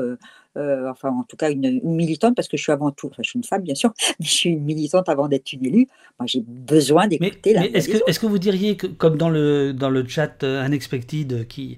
euh, 0.57 0.89
enfin, 0.89 1.09
en 1.09 1.23
tout 1.23 1.37
cas, 1.37 1.51
une, 1.51 1.65
une 1.65 1.95
militante, 1.95 2.35
parce 2.35 2.47
que 2.47 2.57
je 2.57 2.63
suis 2.63 2.71
avant 2.71 2.91
tout, 2.91 3.07
enfin, 3.07 3.21
je 3.23 3.29
suis 3.29 3.37
une 3.37 3.43
femme, 3.43 3.61
bien 3.61 3.75
sûr, 3.75 3.93
mais 4.19 4.25
je 4.25 4.31
suis 4.31 4.49
une 4.49 4.63
militante 4.63 5.07
avant 5.09 5.27
d'être 5.27 5.53
une 5.53 5.65
élue. 5.65 5.87
Moi, 6.19 6.25
j'ai 6.27 6.41
besoin 6.41 7.07
d'écouter 7.07 7.53
la 7.53 7.65
est-ce 7.65 8.19
que, 8.19 8.25
vous 8.25 8.39
diriez 8.39 8.75
que, 8.75 8.87
comme 8.87 9.17
dans 9.17 9.29
le, 9.29 9.73
dans 9.73 9.89
le 9.89 10.07
chat 10.07 10.43
Unexpected, 10.43 11.47
qui, 11.47 11.77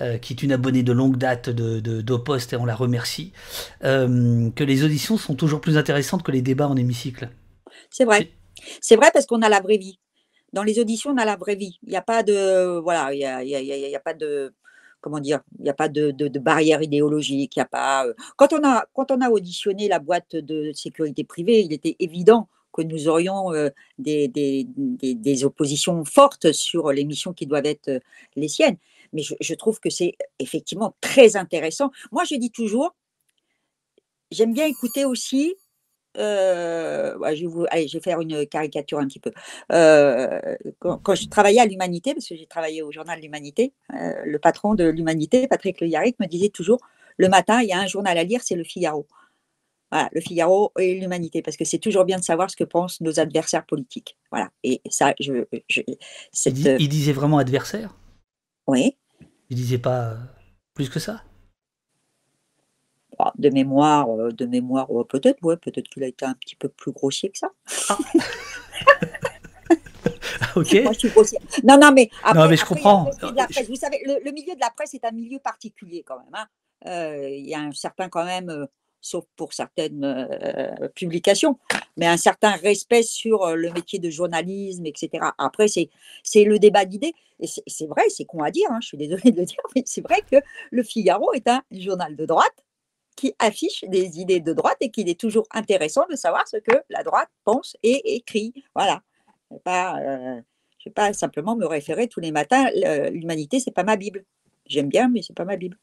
euh, 0.00 0.18
qui 0.18 0.32
est 0.32 0.42
une 0.42 0.52
abonnée 0.52 0.82
de 0.82 0.92
longue 0.92 1.16
date 1.16 1.50
de, 1.50 1.80
d'Opost, 2.00 2.52
et 2.52 2.56
on 2.56 2.64
la 2.64 2.74
remercie, 2.74 3.32
euh, 3.84 4.50
que 4.50 4.64
les 4.64 4.84
auditions 4.84 5.16
sont 5.18 5.34
toujours 5.34 5.60
plus 5.60 5.76
intéressantes 5.76 6.22
que 6.22 6.32
les 6.32 6.42
débats 6.42 6.68
en 6.68 6.76
hémicycle 6.76 7.28
C'est 7.90 8.04
vrai. 8.04 8.30
C'est 8.80 8.96
vrai 8.96 9.10
parce 9.12 9.26
qu'on 9.26 9.42
a 9.42 9.48
la 9.48 9.60
vraie 9.60 9.78
vie. 9.78 9.98
Dans 10.52 10.62
les 10.62 10.78
auditions, 10.78 11.10
on 11.12 11.16
a 11.18 11.24
la 11.24 11.36
vraie 11.36 11.56
vie. 11.56 11.78
Il 11.82 11.90
n'y 11.90 11.96
a 11.96 12.02
pas 12.02 12.22
de, 12.22 12.78
voilà, 12.80 13.12
il 13.14 13.20
y 13.20 13.24
a, 13.24 13.42
y 13.42 13.54
a- 13.54 13.60
y 13.62 13.72
a- 13.72 13.88
y 13.88 13.96
a 13.96 14.00
pas 14.00 14.14
de, 14.14 14.52
comment 15.00 15.18
dire, 15.20 15.40
il 15.58 15.64
n'y 15.64 15.70
a 15.70 15.74
pas 15.74 15.88
de, 15.88 16.10
de, 16.10 16.28
de 16.28 16.38
barrière 16.38 16.82
idéologique. 16.82 17.56
Il 17.56 17.60
a 17.60 17.64
pas. 17.66 18.06
euh, 18.06 18.14
Quand 18.36 18.52
on 18.52 18.62
a, 18.64 18.86
quand 18.94 19.10
on 19.10 19.20
a 19.20 19.30
auditionné 19.30 19.88
la 19.88 19.98
boîte 19.98 20.36
de 20.36 20.72
sécurité 20.74 21.24
privée, 21.24 21.60
il 21.62 21.72
était 21.72 21.96
évident 22.00 22.48
que 22.72 22.82
nous 22.82 23.08
aurions 23.08 23.52
euh, 23.52 23.68
des, 23.98 24.28
des, 24.28 24.66
des, 24.76 25.14
des 25.14 25.44
oppositions 25.44 26.04
fortes 26.04 26.52
sur 26.52 26.92
les 26.92 27.04
missions 27.04 27.32
qui 27.34 27.46
doivent 27.46 27.66
être 27.66 28.00
les 28.36 28.48
siennes. 28.48 28.76
Mais 29.12 29.22
je, 29.22 29.34
je 29.40 29.54
trouve 29.54 29.80
que 29.80 29.90
c'est 29.90 30.14
effectivement 30.38 30.94
très 31.00 31.36
intéressant. 31.36 31.90
Moi, 32.12 32.24
je 32.24 32.36
dis 32.36 32.50
toujours, 32.50 32.94
j'aime 34.30 34.52
bien 34.52 34.66
écouter 34.66 35.04
aussi 35.04 35.54
ouais, 36.16 37.36
je 37.36 37.42
vais 37.42 37.46
vous 37.46 37.64
allez, 37.70 37.88
je 37.88 37.96
vais 37.96 38.02
faire 38.02 38.20
une 38.20 38.46
caricature 38.46 38.98
un 38.98 39.06
petit 39.06 39.20
peu. 39.20 39.32
Heu, 39.72 40.40
quand 40.78 40.98
quand 40.98 41.14
je 41.14 41.28
travaillais 41.28 41.60
à 41.60 41.66
l'Humanité, 41.66 42.14
parce 42.14 42.28
que 42.28 42.36
j'ai 42.36 42.46
travaillé 42.46 42.82
au 42.82 42.92
journal 42.92 43.20
L'Humanité, 43.20 43.72
heu, 43.94 44.14
le 44.24 44.38
patron 44.38 44.74
de 44.74 44.84
l'Humanité, 44.84 45.48
Patrick 45.48 45.80
Le 45.80 45.88
Yarrick, 45.88 46.18
me 46.20 46.26
disait 46.26 46.50
toujours: 46.50 46.78
«Le 47.16 47.28
matin, 47.28 47.62
il 47.62 47.68
y 47.68 47.72
a 47.72 47.78
un 47.78 47.86
journal 47.86 48.16
à 48.18 48.24
lire, 48.24 48.40
c'est 48.42 48.56
Le 48.56 48.64
Figaro». 48.64 49.06
Voilà, 49.90 50.08
Le 50.12 50.20
Figaro 50.22 50.72
et 50.78 50.98
l'Humanité, 50.98 51.42
parce 51.42 51.56
que 51.56 51.64
c'est 51.66 51.78
toujours 51.78 52.04
bien 52.04 52.18
de 52.18 52.24
savoir 52.24 52.50
ce 52.50 52.56
que 52.56 52.64
pensent 52.64 53.00
nos 53.02 53.20
adversaires 53.20 53.66
politiques. 53.66 54.16
Voilà 54.30 54.50
et 54.64 54.80
ça, 54.88 55.14
je 55.20 55.44
je 55.68 55.82
cette, 56.32 56.56
il 56.56 56.88
disait 56.88 57.12
vraiment 57.12 57.38
adversaire? 57.38 57.94
Oui, 58.66 58.96
Il 59.52 59.56
disait 59.56 59.76
pas 59.76 60.12
euh, 60.12 60.16
plus 60.72 60.88
que 60.88 60.98
ça? 60.98 61.22
Bah, 63.18 63.34
de 63.36 63.50
mémoire, 63.50 64.08
heu, 64.18 64.32
de 64.32 64.46
mémoire, 64.46 64.88
peut-être, 65.06 65.44
ouais, 65.44 65.58
peut-être 65.58 65.88
qu'il 65.88 66.02
a 66.04 66.06
été 66.06 66.24
un 66.24 66.32
petit 66.32 66.56
peu 66.56 66.70
plus 66.70 66.90
grossier 66.90 67.28
que 67.28 67.36
ça. 67.36 67.50
Ah, 67.90 67.98
Ok 70.56 70.72
Moi, 70.82 70.92
je 70.94 70.98
suis 71.00 71.10
grossière. 71.10 71.42
Non, 71.64 71.78
non, 71.78 71.92
mais 71.92 72.08
après, 72.22 72.48
mais 72.48 72.56
je 72.56 72.62
après, 72.62 72.76
comprends. 72.76 73.10
Vous 73.68 73.76
savez, 73.76 74.00
le, 74.06 74.24
le 74.24 74.32
milieu 74.32 74.54
de 74.54 74.60
la 74.60 74.70
presse 74.70 74.94
est 74.94 75.04
un 75.04 75.12
milieu 75.12 75.38
particulier 75.38 76.02
quand 76.02 76.18
même. 76.18 76.32
hein. 76.32 76.46
Euh, 76.86 77.28
il 77.28 77.46
y 77.46 77.54
a 77.54 77.60
un 77.60 77.72
certain 77.72 78.08
quand 78.08 78.24
même, 78.24 78.48
euh, 78.48 78.64
sauf 79.02 79.24
pour 79.36 79.52
certaines 79.52 80.04
euh, 80.04 80.88
publications, 80.94 81.58
mais 81.96 82.06
un 82.06 82.16
certain 82.16 82.52
respect 82.52 83.02
sur 83.02 83.42
euh, 83.42 83.56
le 83.56 83.70
métier 83.72 83.98
de 83.98 84.08
journalisme, 84.08 84.86
etc. 84.86 85.26
Après, 85.36 85.66
c'est 85.68 86.44
le 86.44 86.58
débat 86.58 86.86
d'idées. 86.86 87.12
Et 87.40 87.46
c'est 87.66 87.86
vrai, 87.86 88.04
c'est 88.08 88.24
con 88.24 88.42
à 88.42 88.50
dire, 88.50 88.70
hein, 88.70 88.78
je 88.80 88.86
suis 88.86 88.96
désolée 88.96 89.32
de 89.32 89.40
le 89.40 89.44
dire, 89.44 89.62
mais 89.74 89.82
c'est 89.84 90.00
vrai 90.00 90.22
que 90.30 90.36
Le 90.70 90.82
Figaro 90.82 91.32
est 91.34 91.48
un 91.48 91.62
journal 91.72 92.16
de 92.16 92.24
droite 92.24 92.64
qui 93.16 93.34
affiche 93.38 93.84
des 93.88 94.20
idées 94.20 94.40
de 94.40 94.52
droite 94.52 94.78
et 94.80 94.90
qu'il 94.90 95.08
est 95.08 95.20
toujours 95.20 95.46
intéressant 95.50 96.06
de 96.08 96.16
savoir 96.16 96.46
ce 96.48 96.56
que 96.56 96.72
la 96.88 97.02
droite 97.02 97.28
pense 97.44 97.76
et 97.82 98.14
écrit. 98.14 98.54
Voilà. 98.74 99.02
Je 99.50 99.56
ne 99.56 100.38
euh, 100.38 100.40
vais 100.86 100.90
pas 100.92 101.12
simplement 101.12 101.56
me 101.56 101.66
référer 101.66 102.08
tous 102.08 102.20
les 102.20 102.32
matins. 102.32 102.70
L'humanité, 103.10 103.60
c'est 103.60 103.72
pas 103.72 103.84
ma 103.84 103.96
Bible. 103.96 104.24
J'aime 104.66 104.88
bien, 104.88 105.08
mais 105.08 105.20
c'est 105.20 105.36
pas 105.36 105.44
ma 105.44 105.56
Bible. 105.56 105.76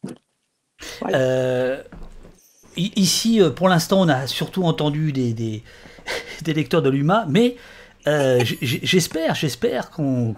Ici, 2.80 3.42
pour 3.56 3.70
l'instant, 3.70 4.02
on 4.02 4.08
a 4.08 4.28
surtout 4.28 4.63
entendu 4.63 5.12
des, 5.12 5.63
lecteurs 6.46 6.82
de 6.82 6.89
l'UMA, 6.89 7.26
mais 7.30 7.56
j'espère, 8.62 9.36
j'espère 9.36 9.92
qu'on 9.92 10.34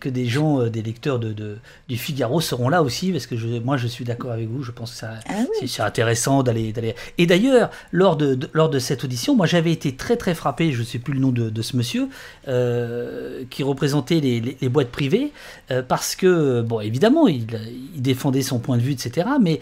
que 0.00 0.08
des 0.08 0.26
gens, 0.26 0.60
euh, 0.60 0.70
des 0.70 0.82
lecteurs 0.82 1.18
de, 1.18 1.58
du 1.88 1.96
Figaro 1.96 2.40
seront 2.40 2.68
là 2.68 2.82
aussi, 2.82 3.10
parce 3.10 3.26
que 3.26 3.36
je, 3.36 3.46
moi 3.46 3.76
je 3.76 3.86
suis 3.86 4.04
d'accord 4.04 4.32
avec 4.32 4.48
vous, 4.48 4.62
je 4.62 4.70
pense 4.70 4.92
que 4.92 4.96
ça, 4.98 5.14
ah 5.28 5.44
c'est 5.66 5.82
intéressant 5.82 6.42
d'aller. 6.42 6.74
Et 7.18 7.26
d'ailleurs, 7.26 7.70
lors 7.92 8.16
de, 8.16 8.38
lors 8.52 8.68
de 8.68 8.78
cette 8.78 9.04
audition, 9.04 9.34
moi 9.34 9.46
j'avais 9.46 9.72
été 9.72 9.96
très 9.96 10.16
très 10.16 10.34
frappé, 10.34 10.72
je 10.72 10.80
ne 10.80 10.84
sais 10.84 10.98
plus 10.98 11.14
le 11.14 11.20
nom 11.20 11.30
de, 11.30 11.62
ce 11.62 11.76
monsieur, 11.76 12.08
euh, 12.48 13.44
qui 13.50 13.62
représentait 13.62 14.20
les, 14.20 14.40
les, 14.60 14.68
boîtes 14.68 14.90
privées, 14.90 15.32
euh, 15.70 15.82
parce 15.82 16.16
que, 16.16 16.60
bon, 16.60 16.80
évidemment, 16.80 17.26
il, 17.26 17.46
il, 17.94 18.02
défendait 18.02 18.42
son 18.42 18.58
point 18.58 18.76
de 18.76 18.82
vue, 18.82 18.92
etc., 18.92 19.26
mais 19.40 19.60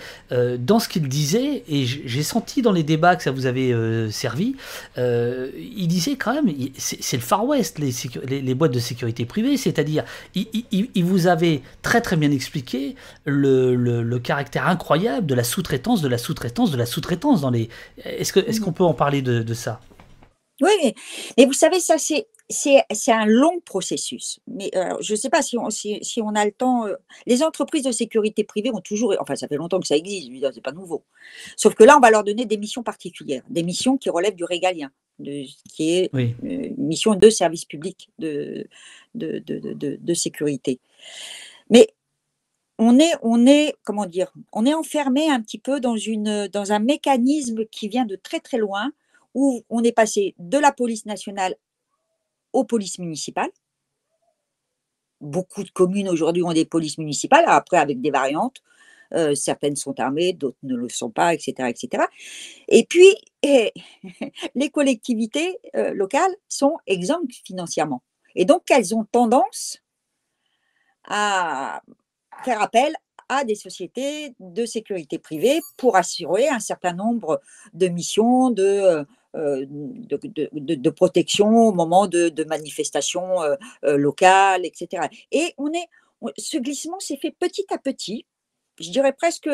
dans 0.59 0.79
ce 0.79 0.89
qu'il 0.89 1.09
disait, 1.09 1.63
et 1.69 1.85
j'ai 1.85 2.23
senti 2.23 2.63
dans 2.63 2.73
les 2.73 2.83
débats 2.83 3.15
que 3.17 3.23
ça 3.23 3.31
vous 3.31 3.47
avait 3.47 3.73
servi, 4.11 4.57
il 4.97 5.87
disait 5.87 6.17
quand 6.17 6.35
même, 6.35 6.53
c'est 6.77 7.17
le 7.17 7.23
Far 7.23 7.45
West, 7.45 7.79
les, 7.79 7.93
les, 8.27 8.41
les 8.41 8.55
boîtes 8.55 8.73
de 8.73 8.79
sécurité 8.81 9.25
privée, 9.25 9.57
c'est-à-dire 9.57 10.05
il, 10.35 11.05
vous 11.05 11.27
avait 11.27 11.63
très 11.83 12.01
très 12.01 12.17
bien 12.17 12.31
expliqué 12.31 12.97
le, 13.25 14.19
caractère 14.19 14.69
incroyable 14.69 15.27
de 15.27 15.35
la 15.35 15.45
sous-traitance, 15.45 16.03
de 16.03 16.09
la 16.09 16.19
sous-traitance, 16.19 16.71
de 16.71 16.77
la 16.77 16.87
sous-traitance 16.87 17.41
dans 17.41 17.51
les. 17.51 17.69
Est-ce 18.05 18.33
que 18.33 18.41
est-ce 18.41 18.61
qu'on 18.61 18.73
peut 18.73 18.85
en 18.85 18.95
parler 18.95 19.23
de, 19.23 19.55
ça? 19.55 19.81
Oui, 20.61 20.95
mais, 21.37 21.45
vous 21.45 21.53
savez 21.53 21.81
ça 21.81 21.97
c'est 21.99 22.27
c'est 22.49 23.13
un 23.13 23.25
long 23.25 23.61
processus. 23.65 24.41
Mais 24.47 24.71
je 25.01 25.13
ne 25.13 25.17
sais 25.17 25.31
pas 25.31 25.43
si 25.43 25.57
on, 25.57 25.71
si, 25.71 26.01
on, 26.19 26.35
a 26.35 26.45
le 26.45 26.53
temps. 26.53 26.87
Euh, 26.87 26.95
les 27.27 27.43
entreprises 27.43 27.85
de 27.85 27.93
sécurité 27.93 28.45
privée 28.45 28.71
ont 28.71 28.81
toujours, 28.81 29.15
enfin 29.21 29.37
ça 29.37 29.49
fait 29.49 29.57
longtemps 29.57 29.81
que 29.81 29.87
ça 29.87 29.97
existe, 29.97 30.31
c'est 30.55 30.63
pas 30.63 30.73
nouveau. 30.73 31.05
Sauf 31.57 31.75
que 31.75 31.85
là, 31.85 31.97
on 31.97 32.01
va 32.01 32.11
leur 32.11 32.25
donner 32.25 32.45
des 32.45 32.59
missions 32.59 32.83
particulières, 32.83 33.43
des 33.49 33.63
missions 33.63 33.97
qui 33.97 34.11
relèvent 34.11 34.35
du 34.35 34.45
régalien, 34.45 34.91
de, 35.23 35.45
qui 35.71 35.95
est 35.95 36.11
une 36.43 36.75
mission 36.77 37.15
de 37.15 37.31
service 37.31 37.65
public, 37.65 38.11
de, 38.19 38.67
de, 39.15 40.15
sécurité. 40.15 40.81
Mais 41.71 41.89
on 42.79 42.99
est, 42.99 43.13
on 43.23 43.47
est, 43.47 43.75
comment 43.85 44.07
dire, 44.07 44.33
on 44.53 44.67
est 44.67 44.75
enfermé 44.75 45.31
un 45.31 45.41
petit 45.41 45.59
peu 45.59 45.81
dans, 45.81 45.97
une, 45.97 46.49
dans 46.49 46.73
un 46.73 46.79
mécanisme 46.79 47.65
qui 47.67 47.89
vient 47.89 48.05
de 48.05 48.17
très 48.17 48.41
très 48.41 48.59
loin, 48.59 48.93
où 49.35 49.63
on 49.71 49.83
est 49.83 49.93
passé 49.93 50.35
de 50.39 50.59
la 50.59 50.73
police 50.73 51.07
nationale 51.07 51.55
aux 52.53 52.65
polices 52.65 52.99
municipales. 52.99 53.51
Beaucoup 55.21 55.63
de 55.63 55.71
communes 55.71 56.09
aujourd'hui 56.09 56.43
ont 56.43 56.53
des 56.53 56.67
polices 56.67 56.99
municipales, 56.99 57.45
après 57.47 57.79
avec 57.79 58.01
des 58.01 58.11
variantes. 58.11 58.63
Euh, 59.15 59.35
certaines 59.35 59.77
sont 59.77 59.99
armées, 60.01 60.33
d'autres 60.33 60.59
ne 60.63 60.75
le 60.75 60.89
sont 60.89 61.11
pas, 61.11 61.35
etc. 61.35 61.69
etc. 61.69 62.05
Et 62.69 62.85
puis, 62.85 63.15
les 64.55 64.71
collectivités 64.71 65.59
euh, 65.77 65.93
locales 65.93 66.35
sont 66.49 66.79
exemptes 66.87 67.33
financièrement. 67.45 68.03
Et 68.35 68.45
donc, 68.45 68.63
elles 68.71 68.95
ont 68.95 69.05
tendance 69.05 69.79
à 71.05 71.83
faire 72.45 72.63
appel 72.63 72.95
à 73.29 73.45
des 73.45 73.55
sociétés 73.55 74.35
de 74.41 74.65
sécurité 74.65 75.19
privée 75.19 75.61
pour 75.77 75.97
assurer 75.97 76.49
un 76.49 76.61
certain 76.61 76.93
nombre 76.93 77.41
de 77.75 77.89
missions 77.89 78.51
de, 78.51 79.05
euh, 79.35 79.67
de, 79.67 80.91
protection 80.91 81.49
au 81.49 81.73
moment 81.73 82.07
de, 82.07 82.45
manifestations 82.45 83.39
locales, 83.83 84.65
etc. 84.65 85.09
Et 85.31 85.55
on 85.59 85.73
est, 85.73 85.89
ce 86.39 86.59
glissement 86.59 87.01
s'est 87.01 87.17
fait 87.17 87.35
petit 87.39 87.67
à 87.71 87.79
petit, 87.79 88.27
je 88.83 88.91
dirais 88.91 89.13
presque 89.13 89.49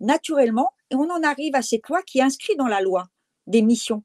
naturellement, 0.00 0.70
et 0.90 0.94
on 0.94 1.10
en 1.10 1.22
arrive 1.22 1.54
à 1.54 1.62
cette 1.62 1.88
loi 1.88 2.02
qui 2.02 2.20
inscrit 2.20 2.56
dans 2.56 2.66
la 2.66 2.80
loi 2.80 3.08
des 3.46 3.62
missions 3.62 4.02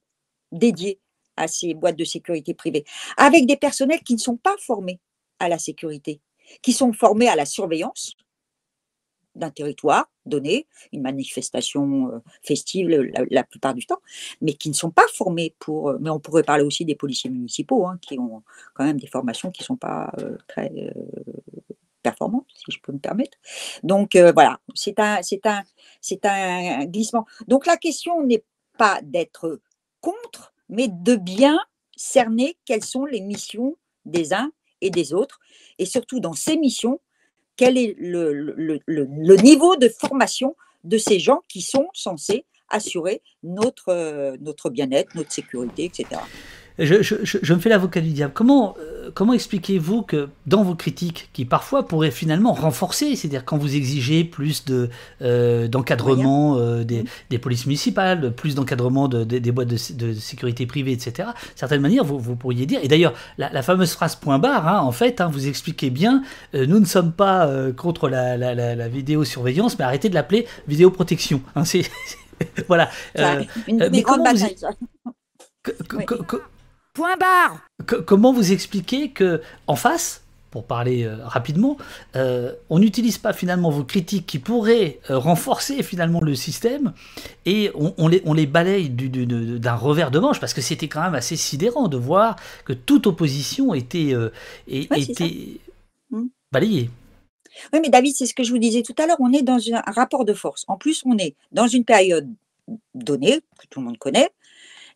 dédiées 0.52 1.00
à 1.36 1.48
ces 1.48 1.74
boîtes 1.74 1.98
de 1.98 2.04
sécurité 2.04 2.54
privée, 2.54 2.86
avec 3.18 3.46
des 3.46 3.58
personnels 3.58 4.02
qui 4.02 4.14
ne 4.14 4.20
sont 4.20 4.38
pas 4.38 4.56
formés 4.60 5.00
à 5.40 5.50
la 5.50 5.60
sécurité, 5.60 6.22
qui 6.62 6.74
sont 6.74 6.94
formés 6.94 7.28
à 7.28 7.36
la 7.36 7.46
surveillance 7.46 8.16
d'un 9.36 9.52
territoire 9.52 10.10
donné, 10.26 10.68
une 10.92 11.04
manifestation 11.04 12.12
euh, 12.12 12.20
festive 12.42 12.90
la, 12.90 13.44
plupart 13.44 13.76
du 13.76 13.86
temps, 13.86 14.02
mais 14.42 14.54
qui 14.54 14.70
ne 14.70 14.74
sont 14.74 14.90
pas 14.90 15.06
formés 15.14 15.56
pour. 15.60 15.90
Euh, 15.90 15.98
mais 16.02 16.10
on 16.10 16.20
pourrait 16.20 16.44
parler 16.44 16.64
aussi 16.64 16.86
des 16.86 16.96
policiers 16.96 17.30
municipaux, 17.30 17.86
hein, 17.86 18.00
qui 18.02 18.20
ont 18.20 18.44
quand 18.74 18.84
même 18.84 19.00
des 19.00 19.08
formations 19.08 19.52
qui 19.52 19.62
ne 19.62 19.66
sont 19.66 19.78
pas 19.78 20.12
euh, 20.20 20.38
très 20.48 20.72
performantes, 22.10 22.48
si 22.56 22.72
je 22.72 22.80
peux 22.82 22.94
me 22.94 23.00
permettre. 23.00 23.38
Donc 23.84 24.16
voilà, 24.16 24.60
c'est 24.74 25.00
un, 25.00 25.20
glissement. 26.86 27.26
Donc 27.48 27.66
la 27.66 27.78
question 27.78 28.24
n'est 28.24 28.44
pas 28.78 29.00
d'être 29.04 29.60
contre, 30.02 30.54
mais 30.70 30.88
de 30.88 31.16
bien 31.16 31.60
cerner 31.98 32.58
quelles 32.66 32.86
sont 32.86 33.06
les 33.06 33.22
missions 33.22 33.76
des 34.06 34.34
uns 34.34 34.52
et 34.82 34.90
des 34.90 35.14
autres, 35.14 35.40
et 35.80 35.86
surtout 35.86 36.20
dans 36.20 36.34
ces 36.34 36.56
missions, 36.56 37.02
quel 37.56 37.78
est 37.78 37.96
le, 37.98 39.36
niveau 39.42 39.76
de 39.76 39.90
formation 39.90 40.56
de 40.84 40.98
ces 40.98 41.20
gens 41.20 41.42
qui 41.50 41.62
sont 41.62 41.88
censés 41.94 42.46
assurer 42.70 43.22
notre, 43.44 44.38
notre 44.40 44.70
bien-être, 44.70 45.16
notre 45.16 45.32
sécurité, 45.32 45.86
etc. 45.86 46.22
Je, 46.80 47.02
je, 47.02 47.16
je, 47.24 47.54
me 47.54 47.60
fais 47.60 47.70
l'avocat 47.70 48.02
du 48.02 48.10
diable. 48.10 48.34
Comment, 48.36 48.76
euh, 48.80 49.10
comment 49.14 49.34
expliquez-vous 49.34 50.04
que 50.04 50.30
dans 50.46 50.64
vos 50.64 50.76
critiques, 50.76 51.30
qui 51.34 51.44
parfois 51.44 51.88
pourraient 51.88 52.12
finalement 52.12 52.54
renforcer, 52.54 53.16
c'est-à-dire 53.16 53.46
quand 53.46 53.58
vous 53.58 53.76
exigez 53.76 54.24
plus 54.24 54.64
de, 54.66 54.90
euh, 55.24 55.68
d'encadrement 55.68 56.58
euh, 56.58 56.84
des, 56.84 57.06
des, 57.32 57.40
polices 57.40 57.66
municipales, 57.66 58.32
plus 58.32 58.54
d'encadrement 58.54 59.08
de, 59.08 59.24
des 59.24 59.52
boîtes 59.52 59.70
de, 59.70 60.14
sécurité 60.14 60.68
privée, 60.68 60.92
etc., 60.92 61.30
certaines 61.56 61.82
manières, 61.82 62.04
vous, 62.04 62.20
vous 62.20 62.36
pourriez 62.36 62.68
dire, 62.68 62.80
et 62.84 62.88
d'ailleurs, 62.88 63.14
la, 63.40 63.62
fameuse 63.64 63.94
phrase 63.94 64.16
point 64.16 64.38
barre, 64.38 64.68
hein, 64.68 64.80
en 64.82 64.92
fait, 64.92 65.20
hein, 65.20 65.30
vous 65.32 65.48
expliquez 65.48 65.90
bien, 65.90 66.22
nous 66.54 66.80
ne 66.80 66.86
sommes 66.86 67.12
pas 67.12 67.50
contre 67.76 68.08
la, 68.08 68.38
la, 68.38 68.54
la, 68.54 68.88
vidéosurveillance, 68.88 69.80
mais 69.80 69.86
arrêtez 69.86 70.10
de 70.10 70.14
l'appeler 70.14 70.48
vidéoprotection. 70.68 71.42
Hein, 71.56 71.66
c'est, 71.66 71.90
voilà. 72.68 72.90
une 73.68 73.90
des 73.90 74.02
grandes 74.02 74.24
batailles, 74.24 74.56
Point 76.98 77.16
barre 77.16 77.62
Comment 78.08 78.34
vous 78.34 78.52
expliquez 78.52 79.12
que 79.12 79.40
en 79.68 79.76
face, 79.76 80.24
pour 80.50 80.64
parler 80.64 81.04
euh, 81.04 81.24
rapidement, 81.24 81.78
euh, 82.16 82.54
on 82.72 82.80
n'utilise 82.80 83.20
pas 83.20 83.34
finalement 83.34 83.70
vos 83.70 83.84
critiques 83.84 84.26
qui 84.26 84.40
pourraient 84.40 85.00
euh, 85.12 85.20
renforcer 85.20 85.84
finalement 85.84 86.22
le 86.22 86.34
système 86.34 86.94
et 87.46 87.70
on, 87.76 88.08
les, 88.08 88.24
on 88.26 88.34
les, 88.34 88.48
balaye 88.48 88.90
d'un 88.90 89.76
revers 89.76 90.10
de 90.10 90.18
manche 90.18 90.40
parce 90.40 90.56
que 90.56 90.62
c'était 90.62 90.88
quand 90.88 91.04
même 91.04 91.14
assez 91.14 91.36
sidérant 91.36 91.88
de 91.88 91.98
voir 91.98 92.36
que 92.66 92.74
toute 92.74 93.06
opposition 93.06 93.76
était, 93.76 94.16
était 94.68 95.60
mmh. 96.10 96.24
balayée. 96.52 96.90
Oui, 97.74 97.80
mais 97.80 97.90
David, 97.90 98.16
c'est 98.16 98.26
ce 98.26 98.34
que 98.34 98.44
je 98.44 98.50
vous 98.50 98.58
disais 98.58 98.82
tout 98.82 98.96
à 98.98 99.06
l'heure, 99.06 99.18
on 99.20 99.32
est 99.34 99.44
dans 99.44 99.60
un 99.72 99.92
rapport 99.92 100.26
de 100.26 100.34
force. 100.34 100.66
En 100.68 100.78
plus, 100.78 101.04
on 101.06 101.16
est 101.20 101.36
dans 101.52 101.68
une 101.68 101.86
période 101.86 102.28
donnée, 102.96 103.42
que 103.60 103.68
tout 103.70 103.82
le 103.82 103.86
monde 103.86 104.00
connaît, 104.00 104.32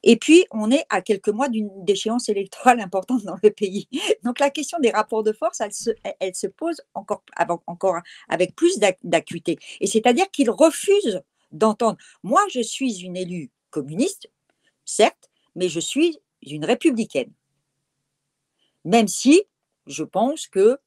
et 0.04 0.18
puis, 0.18 0.46
on 0.52 0.72
est 0.72 0.86
à 0.90 1.02
quelques 1.02 1.30
mois 1.30 1.50
d'une 1.50 1.70
déchéance 1.86 2.30
électorale 2.30 2.80
importante 2.82 3.24
dans 3.24 3.38
le 3.42 3.52
pays. 3.52 3.88
Donc, 4.24 4.40
la 4.40 4.50
question 4.50 4.80
des 4.80 4.92
rapports 4.92 5.24
de 5.24 5.32
force, 5.32 5.62
elle 5.62 6.36
se, 6.36 6.48
pose 6.48 6.82
encore, 6.94 7.24
encore 7.68 8.00
avec 8.30 8.56
plus 8.56 8.80
d'acuité. 9.04 9.58
Et 9.80 9.88
c'est-à-dire 9.88 10.30
qu'ils 10.32 10.50
refusent 10.50 11.22
d'entendre. 11.52 11.98
Moi, 12.24 12.42
je 12.52 12.62
suis 12.62 13.02
une 13.02 13.18
élue 13.18 13.52
communiste, 13.70 14.30
certes, 14.86 15.30
mais 15.56 15.70
je 15.70 15.80
suis 15.80 16.18
une 16.42 16.66
républicaine. 16.66 17.32
Même 18.84 19.08
si 19.08 19.44
je 19.86 20.04
pense 20.04 20.48
que 20.48 20.80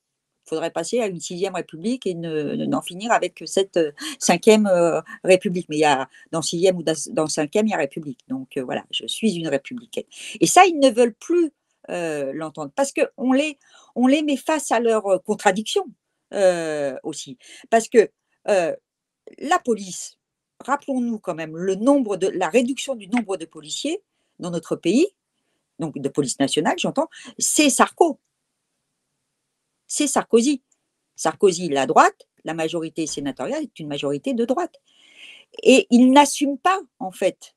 il 0.44 0.48
faudrait 0.48 0.70
passer 0.70 1.00
à 1.00 1.06
une 1.06 1.20
sixième 1.20 1.54
république 1.54 2.06
et 2.06 2.14
n'en 2.14 2.82
finir 2.82 3.12
avec 3.12 3.42
cette 3.46 3.78
euh, 3.78 3.92
cinquième 4.18 4.66
euh, 4.66 5.00
république. 5.24 5.66
Mais 5.70 5.76
il 5.76 5.80
y 5.80 5.84
a, 5.84 6.08
dans 6.32 6.42
sixième 6.42 6.76
ou 6.76 6.82
dans 6.82 7.26
cinquième, 7.26 7.66
il 7.66 7.70
y 7.70 7.74
a 7.74 7.78
république. 7.78 8.20
Donc 8.28 8.56
euh, 8.56 8.62
voilà, 8.62 8.84
je 8.90 9.06
suis 9.06 9.34
une 9.36 9.48
républicaine. 9.48 10.04
Et 10.40 10.46
ça, 10.46 10.66
ils 10.66 10.78
ne 10.78 10.90
veulent 10.90 11.14
plus 11.14 11.50
l'entendre 11.86 12.72
parce 12.74 12.94
qu'on 12.94 13.32
les, 13.32 13.58
on 13.94 14.06
les 14.06 14.22
met 14.22 14.38
face 14.38 14.72
à 14.72 14.80
leurs 14.80 15.22
contradictions 15.22 15.84
aussi. 17.02 17.36
Parce 17.68 17.88
que 17.90 18.08
la 18.46 19.58
police, 19.62 20.16
rappelons-nous 20.64 21.18
quand 21.18 21.34
même 21.34 21.54
le 21.54 21.74
nombre 21.74 22.16
de 22.16 22.28
la 22.28 22.48
réduction 22.48 22.94
du 22.94 23.06
nombre 23.08 23.36
de 23.36 23.44
policiers 23.44 24.02
dans 24.38 24.50
notre 24.50 24.76
pays, 24.76 25.08
donc 25.78 25.98
de 25.98 26.08
police 26.08 26.38
nationale, 26.38 26.78
j'entends, 26.78 27.10
c'est 27.38 27.68
Sarko 27.68 28.18
c'est 29.86 30.06
Sarkozy. 30.06 30.62
Sarkozy, 31.16 31.68
la 31.68 31.86
droite, 31.86 32.28
la 32.44 32.54
majorité 32.54 33.06
sénatoriale 33.06 33.62
est 33.62 33.78
une 33.78 33.88
majorité 33.88 34.34
de 34.34 34.44
droite. 34.44 34.80
Et 35.62 35.86
ils 35.90 36.10
n'assument 36.10 36.58
pas, 36.58 36.80
en 36.98 37.12
fait, 37.12 37.54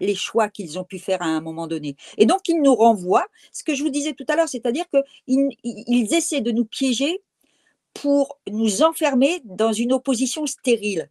les 0.00 0.14
choix 0.14 0.48
qu'ils 0.48 0.78
ont 0.78 0.84
pu 0.84 0.98
faire 0.98 1.22
à 1.22 1.26
un 1.26 1.40
moment 1.40 1.66
donné. 1.66 1.96
Et 2.16 2.26
donc, 2.26 2.48
ils 2.48 2.60
nous 2.60 2.74
renvoient, 2.74 3.26
ce 3.52 3.62
que 3.62 3.74
je 3.74 3.82
vous 3.82 3.90
disais 3.90 4.14
tout 4.14 4.24
à 4.28 4.36
l'heure, 4.36 4.48
c'est-à-dire 4.48 4.86
qu'ils 4.88 5.48
ils 5.62 6.14
essaient 6.14 6.40
de 6.40 6.50
nous 6.50 6.64
piéger 6.64 7.22
pour 7.94 8.38
nous 8.48 8.82
enfermer 8.82 9.40
dans 9.44 9.72
une 9.72 9.92
opposition 9.92 10.46
stérile. 10.46 11.10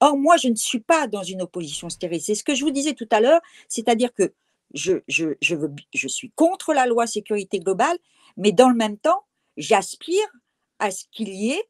Or, 0.00 0.16
moi, 0.16 0.36
je 0.36 0.48
ne 0.48 0.56
suis 0.56 0.80
pas 0.80 1.06
dans 1.06 1.22
une 1.22 1.42
opposition 1.42 1.88
stérile. 1.88 2.20
C'est 2.20 2.34
ce 2.34 2.44
que 2.44 2.54
je 2.54 2.64
vous 2.64 2.70
disais 2.70 2.94
tout 2.94 3.08
à 3.10 3.20
l'heure, 3.20 3.40
c'est-à-dire 3.68 4.12
que 4.12 4.34
je, 4.74 4.98
je 5.08 6.08
suis 6.08 6.30
contre 6.32 6.74
la 6.74 6.86
loi 6.86 7.06
sécurité 7.06 7.58
globale, 7.60 7.98
mais 8.36 8.52
dans 8.52 8.68
le 8.68 8.76
même 8.76 8.98
temps, 8.98 9.24
j'aspire 9.56 10.26
à 10.78 10.90
ce 10.90 11.04
qu'il 11.12 11.28
y 11.28 11.52
ait 11.52 11.64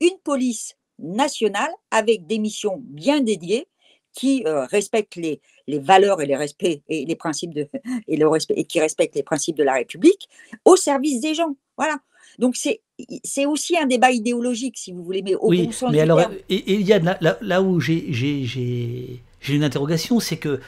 une 0.00 0.18
police 0.22 0.76
nationale 0.98 1.70
avec 1.90 2.26
des 2.26 2.38
missions 2.38 2.82
bien 2.82 3.20
dédiées 3.20 3.68
qui 4.12 4.42
euh, 4.46 4.64
respectent 4.66 5.16
les, 5.16 5.40
les, 5.66 5.78
valeurs 5.78 6.20
et 6.20 6.26
les 6.26 6.34
respects 6.34 6.82
et 6.88 7.04
les 7.04 7.16
principes 7.16 7.54
de 7.54 7.68
et 8.08 8.16
le 8.16 8.26
respect 8.28 8.54
et 8.56 8.64
qui 8.64 8.80
respectent 8.80 9.14
les 9.14 9.22
principes 9.22 9.56
de 9.56 9.62
la 9.62 9.74
République 9.74 10.28
au 10.64 10.76
service 10.76 11.20
des 11.20 11.34
gens. 11.34 11.56
Voilà. 11.76 11.98
Donc 12.38 12.56
c'est 12.56 12.80
c'est 13.22 13.46
aussi 13.46 13.76
un 13.78 13.86
débat 13.86 14.10
idéologique 14.10 14.76
si 14.76 14.92
vous 14.92 15.04
voulez, 15.04 15.22
mais 15.22 15.34
au 15.34 15.48
oui, 15.48 15.66
bon 15.66 15.72
sens 15.72 15.90
mais 15.90 15.98
du 15.98 16.02
alors 16.02 16.18
terme. 16.18 16.34
et, 16.48 16.56
et 16.56 16.74
il 16.74 16.86
y 16.86 16.92
a 16.92 16.98
là, 16.98 17.16
là, 17.20 17.38
là 17.40 17.62
où 17.62 17.80
j'ai 17.80 19.22
une 19.48 19.62
interrogation, 19.62 20.18
c'est 20.20 20.36
que 20.36 20.60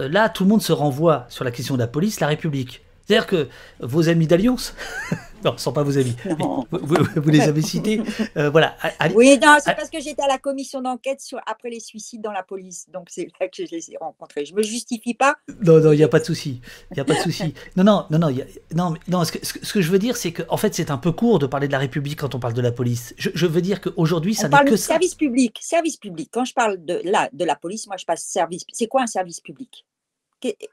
là 0.00 0.28
tout 0.28 0.42
le 0.44 0.50
monde 0.50 0.62
se 0.62 0.72
renvoie 0.72 1.26
sur 1.28 1.44
la 1.44 1.50
question 1.50 1.74
de 1.74 1.80
la 1.80 1.86
police, 1.86 2.20
la 2.20 2.26
République. 2.26 2.82
C'est-à-dire 3.06 3.26
que 3.26 3.48
vos 3.80 4.08
amis 4.08 4.26
d'Alliance, 4.26 4.74
non, 5.44 5.54
ce 5.56 5.64
sont 5.64 5.72
pas 5.72 5.82
vos 5.82 5.98
amis, 5.98 6.14
vous, 6.38 6.64
vous- 6.70 7.04
vous 7.16 7.30
les 7.30 7.40
avez 7.42 7.62
cités, 7.62 8.00
euh, 8.36 8.48
voilà, 8.50 8.76
Oui, 9.14 9.38
non, 9.42 9.56
c'est 9.60 9.74
parce 9.74 9.90
que 9.90 10.00
j'étais 10.00 10.22
à 10.22 10.28
la 10.28 10.38
commission 10.38 10.80
d'enquête 10.80 11.20
sur 11.20 11.40
après 11.46 11.68
les 11.70 11.80
suicides 11.80 12.22
dans 12.22 12.30
la 12.32 12.42
police, 12.44 12.86
donc 12.92 13.08
c'est 13.10 13.28
là 13.40 13.48
que 13.48 13.66
je 13.66 13.70
les 13.74 13.90
ai 13.90 13.96
rencontrés. 14.00 14.44
Je 14.44 14.54
me 14.54 14.62
justifie 14.62 15.14
pas. 15.14 15.34
Non, 15.64 15.80
non, 15.80 15.92
il 15.92 15.96
n'y 15.96 16.04
a 16.04 16.08
pas 16.08 16.20
de 16.20 16.24
souci. 16.24 16.60
Il 16.90 16.94
n'y 16.94 17.00
a 17.00 17.04
pas 17.04 17.14
de 17.14 17.18
souci. 17.20 17.54
Non, 17.76 17.84
non, 17.84 18.06
non, 18.10 18.18
non. 18.20 18.28
il 18.28 18.38
y 18.38 18.42
a- 18.42 18.46
non, 18.74 18.94
non 19.08 19.24
ce, 19.24 19.32
que, 19.32 19.44
ce 19.44 19.80
je 19.80 19.90
veux 19.90 19.98
dire, 19.98 20.16
c'est 20.16 20.32
que, 20.32 20.42
en 20.48 20.56
fait, 20.56 20.74
c'est 20.74 20.90
un 20.90 20.98
peu 20.98 21.10
court 21.12 21.38
de 21.40 21.46
parler 21.46 21.66
de 21.66 21.72
la 21.72 21.78
République 21.78 22.20
quand 22.20 22.34
on 22.34 22.38
parle 22.38 22.54
de 22.54 22.60
la 22.62 22.70
police. 22.72 23.14
Je, 23.18 23.30
je 23.34 23.46
veux 23.46 23.62
dire 23.62 23.80
qu'aujourd'hui, 23.80 24.34
ça 24.34 24.48
n'est 24.48 24.64
que 24.64 24.70
de 24.70 24.76
ça. 24.76 24.86
service 24.94 25.14
public, 25.16 25.58
service 25.60 25.96
public. 25.96 26.28
Quand 26.32 26.44
je 26.44 26.54
parle 26.54 26.84
de 26.84 27.00
là 27.04 27.28
de 27.32 27.44
la 27.44 27.56
police, 27.56 27.86
moi 27.88 27.96
je 27.96 28.04
passe 28.04 28.22
service. 28.24 28.62
C'est 28.72 28.86
quoi 28.86 29.02
un 29.02 29.06
service 29.06 29.40
public? 29.40 29.84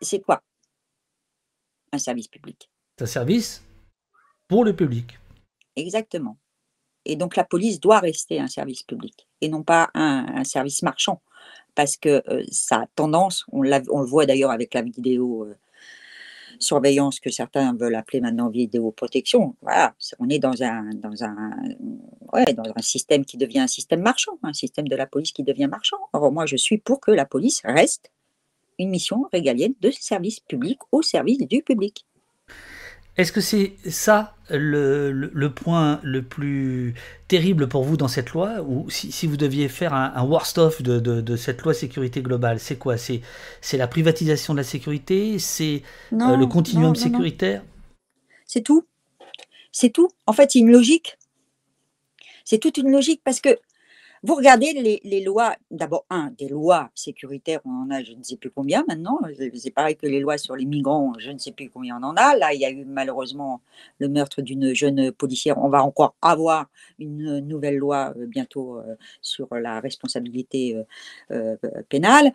C'est 0.02 0.20
quoi? 0.20 0.42
Un 1.92 1.98
service 1.98 2.28
public 2.28 2.70
C'est 2.98 3.04
un 3.04 3.08
service 3.08 3.64
pour 4.48 4.66
le 4.66 4.76
public. 4.76 5.20
Exactement. 5.76 6.38
Et 7.06 7.16
donc 7.16 7.36
la 7.36 7.44
police 7.44 7.80
doit 7.80 8.00
rester 8.00 8.40
un 8.40 8.48
service 8.48 8.84
public 8.84 9.28
et 9.42 9.50
non 9.50 9.64
pas 9.64 9.90
un, 9.94 10.26
un 10.36 10.44
service 10.44 10.84
marchand, 10.84 11.22
parce 11.76 11.98
que 11.98 12.22
euh, 12.30 12.44
ça 12.52 12.82
a 12.82 12.88
tendance, 12.96 13.46
on, 13.52 13.62
le 13.62 14.06
voit 14.06 14.26
d'ailleurs 14.26 14.52
avec 14.52 14.74
la 14.74 14.82
vidéo 14.82 15.46
euh, 15.46 15.56
surveillance 16.60 17.20
que 17.20 17.32
certains 17.32 17.74
veulent 17.74 17.96
appeler 17.96 18.20
maintenant 18.20 18.50
vidéoprotection. 18.50 19.56
Voilà, 19.62 19.96
c'est- 19.98 20.16
on 20.20 20.30
est 20.30 20.40
dans 20.40 20.62
un, 20.62 20.90
dans 20.96 21.24
un, 21.24 21.52
ouais, 22.34 22.54
dans 22.54 22.72
un 22.76 22.82
système 22.82 23.24
qui 23.24 23.38
devient 23.38 23.60
un 23.60 23.68
système 23.68 24.02
marchand, 24.02 24.38
un 24.44 24.54
système 24.54 24.88
de 24.88 24.96
la 24.96 25.08
police 25.08 25.32
qui 25.32 25.44
devient 25.44 25.68
marchand. 25.68 25.98
Or 26.14 26.32
moi 26.32 26.46
je 26.46 26.58
suis 26.58 26.78
pour 26.78 27.00
que 27.00 27.12
la 27.12 27.26
police 27.26 27.62
reste 27.64 28.12
une 28.80 28.90
mission 28.90 29.28
régalienne 29.32 29.76
de 29.82 29.92
service 29.92 30.40
public 30.40 30.80
au 30.92 31.02
service 31.04 31.40
du 31.40 31.62
public. 31.62 32.06
Est-ce 33.18 33.34
que 33.34 33.42
c'est 33.42 33.74
ça 33.90 34.36
le, 34.50 35.12
le- 35.12 35.30
le 35.34 35.54
point 35.54 36.00
le 36.04 36.24
plus 36.24 36.94
terrible 37.28 37.68
pour 37.68 37.84
vous 37.84 37.98
dans 37.98 38.08
cette 38.08 38.30
loi 38.30 38.62
Ou 38.66 38.90
si, 38.90 39.12
si 39.12 39.28
vous 39.28 39.36
deviez 39.36 39.68
faire 39.68 39.94
un, 39.94 40.14
un 40.16 40.24
worst-of 40.24 40.82
de, 40.82 41.00
de- 41.00 41.20
de 41.20 41.36
cette 41.36 41.62
loi 41.64 41.74
sécurité 41.74 42.22
globale, 42.22 42.60
c'est 42.60 42.78
quoi? 42.78 42.96
C'est 42.98 43.22
la 43.74 43.88
privatisation 43.88 44.54
de 44.54 44.60
la 44.60 44.64
sécurité? 44.64 45.38
C'est 45.38 45.84
euh, 46.14 46.38
le 46.38 46.48
continuum 46.48 46.94
non, 46.94 46.94
non. 46.94 46.96
sécuritaire? 46.96 47.62
C'est 48.46 48.62
tout. 48.64 48.86
C'est 49.72 49.92
tout. 49.92 50.10
En 50.28 50.34
fait, 50.34 50.52
c'est 50.52 50.60
une 50.60 50.72
logique. 50.72 51.18
C'est 52.44 52.58
toute 52.60 52.78
une 52.78 52.92
logique 52.92 53.22
parce 53.24 53.40
que 53.40 53.58
vous 54.24 54.36
regardez 54.36 55.00
les, 55.04 55.22
lois, 55.22 55.56
d'abord, 55.72 56.06
un, 56.10 56.32
des 56.38 56.50
lois 56.50 56.90
sécuritaires, 56.94 57.62
on 57.66 57.86
en 57.86 57.90
a 57.90 58.04
je 58.04 58.14
ne 58.14 58.24
sais 58.24 58.36
plus 58.36 58.50
combien 58.50 58.84
maintenant. 58.88 59.20
C'est 59.56 59.72
pareil 59.72 59.96
que 59.96 60.08
les 60.08 60.20
lois 60.20 60.38
sur 60.38 60.56
les 60.56 60.66
migrants, 60.66 61.14
je 61.18 61.32
ne 61.32 61.38
sais 61.38 61.52
plus 61.52 61.70
combien 61.70 62.00
on 62.02 62.04
en 62.04 62.16
a. 62.16 62.36
Là, 62.36 62.54
il 62.54 62.60
y 62.60 62.66
a 62.66 62.70
eu 62.70 62.84
malheureusement 62.86 63.62
le 64.00 64.10
meurtre 64.10 64.42
d'une 64.42 64.74
jeune 64.74 65.12
policière. 65.12 65.58
On 65.58 65.70
va 65.70 65.84
encore 65.84 66.16
avoir 66.22 66.68
une 67.00 67.40
nouvelle 67.40 67.78
loi 67.78 68.14
euh, 68.18 68.26
bientôt 68.26 68.78
euh, 68.78 68.96
sur 69.22 69.48
la 69.56 69.80
responsabilité 69.80 70.78
euh, 71.32 71.56
pénale. 71.90 72.34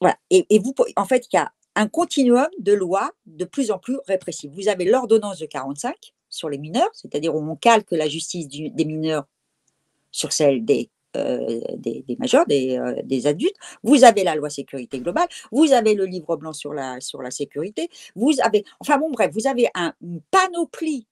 Voilà. 0.00 0.16
Et, 0.30 0.58
vous, 0.58 0.74
en 0.96 1.04
fait, 1.04 1.26
il 1.32 1.36
y 1.36 1.38
a 1.38 1.50
un 1.76 1.88
continuum 1.88 2.48
de 2.58 2.72
lois 2.72 3.12
de 3.26 3.44
plus 3.44 3.70
en 3.70 3.78
plus 3.78 3.98
répressives. 4.06 4.50
Vous 4.52 4.68
avez 4.68 4.84
l'ordonnance 4.84 5.38
de 5.38 5.46
45 5.46 6.14
sur 6.28 6.48
les 6.48 6.58
mineurs, 6.58 6.90
c'est-à-dire 6.92 7.34
où 7.34 7.38
on 7.38 7.56
calque 7.56 7.92
la 7.92 8.08
justice 8.08 8.48
des 8.48 8.84
mineurs 8.84 9.26
sur 10.10 10.32
celle 10.32 10.64
des, 10.64 10.90
euh, 11.16 11.60
des, 11.76 12.04
des 12.06 12.16
majeurs, 12.16 12.46
des, 12.46 12.78
euh, 12.78 13.00
des 13.04 13.26
adultes. 13.26 13.56
Vous 13.82 14.04
avez 14.04 14.24
la 14.24 14.34
loi 14.34 14.50
sécurité 14.50 15.00
globale, 15.00 15.28
vous 15.50 15.72
avez 15.72 15.94
le 15.94 16.04
livre 16.04 16.36
blanc 16.36 16.52
sur 16.52 16.72
la, 16.74 17.00
sur 17.00 17.22
la 17.22 17.30
sécurité, 17.30 17.88
vous 18.14 18.32
avez, 18.42 18.64
enfin 18.80 18.98
bon, 18.98 19.10
bref, 19.10 19.30
vous 19.32 19.46
avez 19.46 19.68
un, 19.74 19.94
une 20.02 20.20
panoplie 20.30 21.06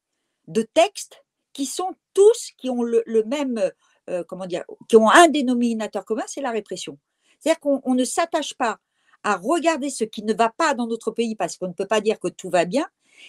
de 0.48 0.62
textes 0.62 1.24
qui 1.52 1.66
sont 1.66 1.94
tous, 2.12 2.50
qui 2.58 2.68
ont 2.68 2.82
le, 2.82 3.02
même, 3.26 3.70
euh, 4.10 4.24
comment 4.28 4.46
dire, 4.46 4.64
qui 4.88 4.96
ont 4.96 5.08
un 5.08 5.28
dénominateur 5.28 6.04
commun, 6.04 6.24
c'est 6.26 6.42
la 6.42 6.50
répression. 6.50 6.98
C'est-à-dire 7.38 7.60
qu'on 7.60 7.80
on 7.84 7.94
ne 7.94 8.04
s'attache 8.04 8.54
pas 8.54 8.78
à 9.22 9.36
regarder 9.36 9.88
ce 9.88 10.04
qui 10.04 10.22
ne 10.22 10.34
va 10.34 10.50
pas 10.50 10.74
dans 10.74 10.86
notre 10.86 11.10
pays 11.10 11.34
parce 11.34 11.56
qu'on 11.56 11.68
ne 11.68 11.72
peut 11.72 11.86
pas 11.86 12.00
dire 12.00 12.20
que 12.20 12.28
tout 12.28 12.50
va 12.50 12.66
bien 12.66 12.86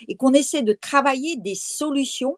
et 0.07 0.15
qu'on 0.15 0.33
essaie 0.33 0.63
de 0.63 0.73
travailler 0.73 1.37
des 1.37 1.55
solutions 1.55 2.37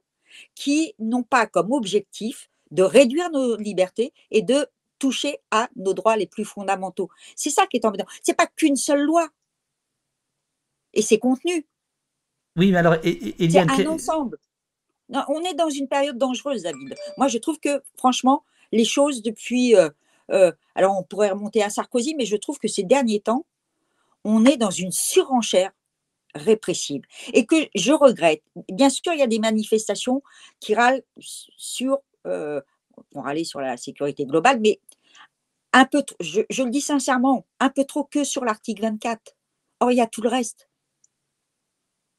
qui 0.53 0.93
n'ont 0.99 1.23
pas 1.23 1.47
comme 1.47 1.71
objectif 1.71 2.49
de 2.71 2.83
réduire 2.83 3.29
nos 3.31 3.55
libertés 3.57 4.13
et 4.31 4.41
de 4.41 4.67
toucher 4.99 5.39
à 5.51 5.69
nos 5.75 5.93
droits 5.93 6.17
les 6.17 6.27
plus 6.27 6.45
fondamentaux. 6.45 7.09
C'est 7.35 7.49
ça 7.51 7.67
qui 7.67 7.77
est 7.77 7.85
embêtant. 7.85 8.07
C'est 8.23 8.33
pas 8.35 8.47
qu'une 8.47 8.75
seule 8.75 9.01
loi 9.03 9.29
et 10.93 11.01
ses 11.01 11.19
contenus, 11.19 11.63
Oui, 12.55 12.71
mais 12.71 12.79
alors, 12.79 12.95
et- 13.03 13.43
et- 13.43 13.49
c'est 13.49 13.59
un 13.59 13.85
ensemble. 13.85 14.39
Non, 15.09 15.23
on 15.27 15.41
est 15.43 15.53
dans 15.53 15.69
une 15.69 15.87
période 15.87 16.17
dangereuse, 16.17 16.63
David. 16.63 16.95
Moi, 17.17 17.27
je 17.27 17.37
trouve 17.37 17.59
que, 17.59 17.81
franchement, 17.95 18.43
les 18.71 18.83
choses 18.85 19.21
depuis. 19.21 19.75
euh, 19.75 19.89
euh, 20.31 20.51
alors, 20.75 20.97
on 20.97 21.03
pourrait 21.03 21.29
remonter 21.29 21.61
à 21.61 21.69
Sarkozy, 21.69 22.15
mais 22.15 22.25
je 22.25 22.35
trouve 22.35 22.57
que 22.59 22.67
ces 22.67 22.83
derniers 22.83 23.21
temps, 23.21 23.45
on 24.25 24.43
est 24.45 24.57
dans 24.57 24.71
une 24.71 24.91
surenchère 24.91 25.71
répressive. 26.35 27.03
Et 27.33 27.45
que 27.45 27.55
je 27.75 27.93
regrette. 27.93 28.43
Bien 28.69 28.89
sûr, 28.89 29.13
il 29.13 29.19
y 29.19 29.23
a 29.23 29.27
des 29.27 29.39
manifestations 29.39 30.21
qui 30.59 30.73
râlent 30.75 31.03
sur. 31.19 31.99
Euh, 32.27 32.61
on 33.13 33.21
râler 33.21 33.43
sur 33.43 33.59
la 33.59 33.77
sécurité 33.77 34.25
globale, 34.25 34.59
mais 34.59 34.79
un 35.73 35.85
peu, 35.85 36.03
je, 36.19 36.41
je 36.49 36.63
le 36.63 36.71
dis 36.71 36.81
sincèrement, 36.81 37.45
un 37.59 37.69
peu 37.69 37.85
trop 37.85 38.03
que 38.03 38.23
sur 38.23 38.43
l'article 38.43 38.81
24. 38.81 39.35
Or, 39.79 39.91
il 39.91 39.97
y 39.97 40.01
a 40.01 40.07
tout 40.07 40.21
le 40.21 40.29
reste. 40.29 40.69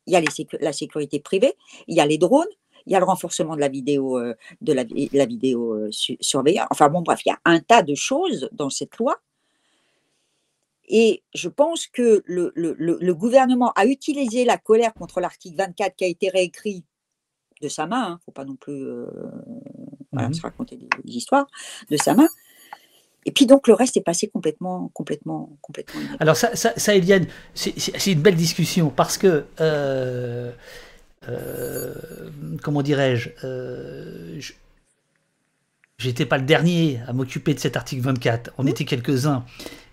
Il 0.06 0.12
y 0.12 0.16
a 0.16 0.22
la 0.60 0.72
sécurité 0.72 1.20
privée, 1.20 1.54
il 1.86 1.96
y 1.96 2.00
a 2.00 2.06
les 2.06 2.16
drones, 2.16 2.48
il 2.86 2.92
y 2.92 2.96
a 2.96 2.98
le 2.98 3.04
renforcement 3.04 3.54
de 3.54 3.60
la 3.60 3.68
vidéo, 3.68 4.18
euh, 4.18 4.34
de 4.62 4.72
la, 4.72 4.84
vi- 4.84 5.10
la 5.12 5.26
vidéo 5.26 5.74
euh. 5.74 5.90
Enfin 6.70 6.88
bon, 6.88 7.02
bref, 7.02 7.20
il 7.26 7.28
y 7.28 7.32
a 7.32 7.38
un 7.44 7.60
tas 7.60 7.82
de 7.82 7.94
choses 7.94 8.48
dans 8.52 8.70
cette 8.70 8.96
loi. 8.96 9.20
Et 10.88 11.22
je 11.34 11.50
pense 11.50 11.86
que 11.86 12.22
le, 12.24 13.12
gouvernement 13.12 13.72
a 13.76 13.84
utilisé 13.84 14.46
la 14.46 14.56
colère 14.56 14.94
contre 14.94 15.20
l'article 15.20 15.56
24 15.56 15.94
qui 15.96 16.04
a 16.04 16.06
été 16.06 16.30
réécrit 16.30 16.84
de 17.60 17.68
sa 17.68 17.86
main, 17.86 18.08
il 18.08 18.12
ne 18.12 18.18
faut 18.24 18.32
pas 18.32 18.46
non 18.46 18.56
plus 18.56 18.86
euh, 18.86 19.06
voilà, 20.18 20.28
Mhm. 20.28 20.34
se 20.34 20.42
raconter 20.42 20.76
des, 20.76 20.88
des 21.04 21.12
histoires, 21.16 21.46
de 21.90 21.96
sa 21.96 22.14
main. 22.14 22.28
Et 23.26 23.30
puis 23.30 23.46
donc 23.46 23.68
le 23.68 23.74
reste 23.74 23.96
est 23.96 24.02
passé 24.02 24.28
complètement, 24.28 24.90
complètement, 24.94 25.50
complètement. 25.60 26.00
Alors 26.20 26.36
ça, 26.36 26.54
ça, 26.56 26.72
ça, 26.76 26.94
Eliane, 26.94 27.26
c'est 27.54 28.06
une 28.12 28.20
belle 28.22 28.36
discussion 28.36 28.88
parce 28.90 29.18
que, 29.18 29.44
euh, 29.60 30.50
euh, 31.28 31.94
comment 32.62 32.80
dirais-je, 32.82 33.30
euh, 33.44 34.36
je- 34.40 34.52
j'étais 35.98 36.26
pas 36.26 36.38
le 36.38 36.44
dernier 36.44 37.00
à 37.06 37.12
m'occuper 37.12 37.54
de 37.54 37.58
cet 37.60 37.76
article 37.76 38.02
24, 38.02 38.52
on 38.56 38.66
était 38.66 38.84
quelques-uns. 38.84 39.44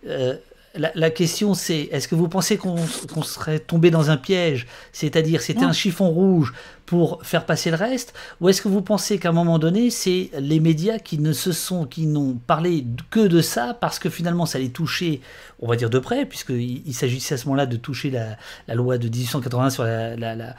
Euh, 0.08 0.38
la, 0.76 0.92
la 0.94 1.10
question 1.10 1.54
c'est, 1.54 1.84
est-ce 1.92 2.08
que 2.08 2.16
vous 2.16 2.28
pensez 2.30 2.58
qu'on 2.58 2.78
serait 3.24 3.60
tombé 3.60 3.92
dans 3.92 4.12
un 4.12 4.18
piège? 4.18 4.68
C'est-à-dire, 4.92 5.42
c'était 5.42 5.64
un 5.64 5.74
chiffon 5.74 6.10
rouge 6.10 6.54
pour 6.86 7.20
faire 7.24 7.46
passer 7.46 7.72
le 7.72 7.78
reste 7.78 8.14
Ou 8.42 8.50
est-ce 8.50 8.62
que 8.62 8.68
vous 8.68 8.82
pensez 8.82 9.18
qu'à 9.20 9.30
un 9.30 9.34
moment 9.34 9.60
donné, 9.60 9.90
c'est 9.90 10.30
les 10.40 10.60
médias 10.60 11.00
qui 11.00 11.18
ne 11.18 11.34
se 11.34 11.52
sont, 11.52 11.86
qui 11.86 12.06
n'ont 12.06 12.36
parlé 12.48 12.86
que 13.10 13.28
de 13.28 13.42
ça 13.42 13.74
parce 13.74 14.00
que 14.00 14.10
finalement 14.10 14.46
ça 14.46 14.60
les 14.60 14.70
touchait, 14.70 15.22
on 15.60 15.68
va 15.68 15.76
dire 15.76 15.90
de 15.90 16.00
près, 16.00 16.26
puisqu'il 16.26 16.86
il 16.86 16.94
s'agissait 16.94 17.36
à 17.36 17.38
ce 17.38 17.46
moment-là 17.46 17.66
de 17.66 17.78
toucher 17.78 18.12
la, 18.12 18.38
la 18.68 18.76
loi 18.76 18.98
de 18.98 19.08
1880 19.08 19.70
sur 19.72 19.84
la, 19.84 20.56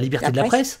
liberté 0.00 0.30
de 0.32 0.36
la 0.36 0.44
presse. 0.44 0.80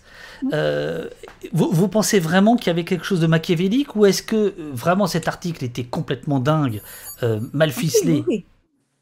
Euh, 0.52 1.08
vous, 1.52 1.70
vous 1.72 1.88
pensez 1.88 2.20
vraiment 2.20 2.56
qu'il 2.56 2.68
y 2.68 2.70
avait 2.70 2.84
quelque 2.84 3.04
chose 3.04 3.20
de 3.20 3.26
machiavélique 3.26 3.96
ou 3.96 4.06
est-ce 4.06 4.22
que 4.22 4.36
euh, 4.36 4.70
vraiment 4.72 5.06
cet 5.06 5.28
article 5.28 5.64
était 5.64 5.84
complètement 5.84 6.40
dingue, 6.40 6.82
euh, 7.22 7.40
mal 7.52 7.72
Ah, 7.72 7.72
ficelé? 7.72 8.12
oui, 8.12 8.24
oui. 8.28 8.46
Oui. 8.46 8.55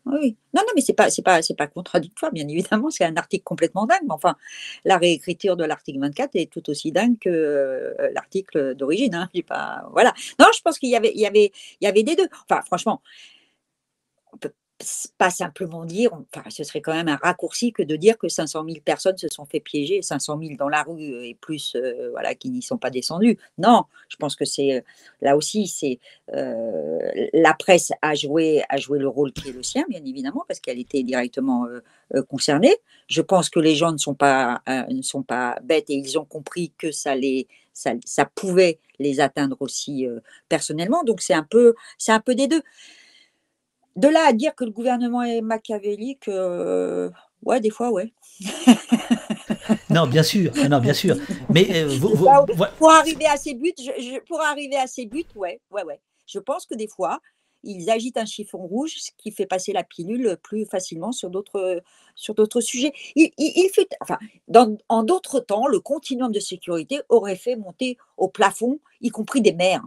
Non, 0.07 0.21
non, 0.55 0.63
mais 0.75 0.83
c'est 0.83 0.93
pas, 0.93 1.11
c'est 1.11 1.23
pas, 1.23 1.41
c'est 1.43 1.57
pas 1.57 1.67
contradictoire, 1.67 2.31
bien 2.33 2.47
évidemment. 2.47 2.91
C'est 2.91 3.05
un 3.05 3.17
article 3.17 3.45
complètement 3.45 3.87
dingue. 3.87 4.03
Mais 4.03 4.13
enfin, 4.13 4.37
la 4.85 4.99
réécriture 4.99 5.57
de 5.57 5.65
l'article 5.65 6.01
24 6.01 6.37
est 6.37 6.51
tout 6.53 6.69
aussi 6.71 6.93
dingue 6.93 7.19
que 7.19 7.31
euh, 7.31 8.11
l'article 8.13 8.75
d'origine. 8.75 9.15
Hein. 9.15 9.29
Pas, 9.47 9.89
voilà. 9.93 10.13
Non, 10.39 10.47
je 10.55 10.61
pense 10.63 10.79
qu'il 10.79 10.91
y 10.91 10.97
avait, 10.97 11.13
il 11.15 11.21
y 11.21 11.27
avait, 11.27 11.53
il 11.81 11.85
y 11.85 11.87
avait 11.87 12.03
des 12.03 12.17
deux. 12.17 12.29
Enfin, 12.49 12.63
franchement, 12.63 13.03
on 14.33 14.37
peut 14.39 14.53
pas 15.19 15.31
simplement 15.31 15.85
dire, 15.85 16.13
enfin, 16.13 16.49
ce 16.51 16.65
serait 16.65 16.81
quand 16.81 16.93
même 16.93 17.09
un 17.09 17.17
raccourci 17.17 17.73
que 17.73 17.83
de 17.83 17.97
dire 17.97 18.19
que 18.19 18.29
500 18.29 18.65
000 18.67 18.79
personnes 18.85 19.17
se 19.17 19.29
sont 19.29 19.45
fait 19.45 19.61
piéger, 19.61 20.03
500 20.03 20.39
000 20.41 20.55
dans 20.57 20.69
la 20.69 20.83
rue 20.83 21.27
et 21.27 21.35
plus, 21.35 21.75
euh, 21.77 22.11
voilà, 22.11 22.35
qui 22.35 22.51
n'y 22.51 22.63
sont 22.63 22.79
pas 22.79 22.91
descendus. 22.91 23.39
Non, 23.59 23.85
je 24.09 24.17
pense 24.17 24.37
que 24.37 24.45
c'est 24.45 24.77
euh, 24.77 24.81
là 25.21 25.37
aussi, 25.37 25.67
c'est 25.67 25.99
euh, 26.33 26.99
la 27.33 27.55
presse 27.55 27.93
a 28.03 28.15
joué, 28.15 28.63
a 28.69 28.77
joué 28.77 28.99
le 28.99 29.09
rôle 29.09 29.33
qui 29.33 29.49
est 29.49 29.53
le 29.53 29.63
sien, 29.63 29.85
bien 29.89 30.05
évidemment, 30.05 30.45
parce 30.47 30.61
qu'elle 30.61 30.79
était 30.79 31.03
directement 31.03 31.67
concernée. 32.29 32.75
Je 33.09 33.23
pense 33.23 33.49
que 33.49 33.61
les 33.61 33.75
gens 33.75 33.93
ne 33.93 33.99
sont 33.99 34.15
pas, 34.15 34.63
ne 34.89 35.03
sont 35.03 35.23
pas 35.23 35.59
bêtes 35.63 35.91
et 35.91 35.95
ils 35.95 36.19
ont 36.19 36.25
compris 36.25 36.73
que 36.79 36.91
ça 36.91 37.15
les, 37.15 37.49
ça, 37.73 37.93
ça 38.05 38.25
pouvait 38.25 38.79
les 38.99 39.21
atteindre 39.21 39.57
aussi 39.61 40.07
personnellement. 40.49 41.03
Donc 41.05 41.21
c'est 41.21 41.35
un 41.35 41.43
peu, 41.43 41.75
c'est 41.99 42.13
un 42.13 42.21
peu 42.21 42.35
des 42.35 42.47
deux. 42.47 42.63
De 43.97 44.09
là 44.09 44.27
à 44.27 44.33
dire 44.33 44.55
que 44.55 44.65
le 44.65 44.71
gouvernement 44.71 45.23
est 45.23 45.41
machiavélique, 45.41 46.29
euh, 46.29 47.11
ouais, 47.45 47.61
des 47.61 47.71
fois, 47.71 47.91
ouais. 47.91 48.13
non, 49.91 50.07
bien 50.07 50.23
sûr, 50.23 50.53
non, 50.69 50.81
bien 50.81 50.95
sûr. 50.95 51.17
Mais 51.49 51.67
euh, 51.71 51.99
pour 52.79 52.91
arriver 52.91 53.27
à 53.27 53.37
ces 53.37 53.55
buts, 53.55 53.75
je, 53.79 54.21
pour 54.27 54.41
arriver 54.41 54.77
à 54.77 54.87
ces 54.87 55.07
buts, 55.07 55.25
ouais, 55.37 55.61
ouais, 55.71 55.85
ouais. 55.85 56.01
Je 56.27 56.39
pense 56.39 56.67
que 56.67 56.75
des 56.75 56.89
fois, 56.89 57.21
ils 57.63 57.91
agitent 57.91 58.19
un 58.19 58.27
chiffon 58.27 58.59
rouge, 58.59 58.95
ce 58.99 59.11
qui 59.17 59.31
fait 59.31 59.47
passer 59.47 59.73
la 59.73 59.85
pilule 59.85 60.37
plus 60.43 60.67
facilement 60.67 61.13
sur 61.13 61.31
d'autres 61.31 61.83
sur 62.15 62.35
d'autres 62.35 62.61
sujets. 62.61 62.93
Il, 63.15 63.31
il, 63.39 63.71
fait, 63.73 63.89
enfin, 64.01 64.19
dans, 64.49 64.77
en 64.89 65.03
d'autres 65.03 65.41
temps, 65.41 65.67
le 65.67 65.81
continuum 65.81 66.33
de 66.33 66.41
sécurité 66.41 67.01
aurait 67.09 67.37
fait 67.37 67.57
monter 67.57 67.97
au 68.17 68.29
plafond, 68.29 68.81
y 69.01 69.09
compris 69.09 69.41
des 69.41 69.53
maires 69.53 69.85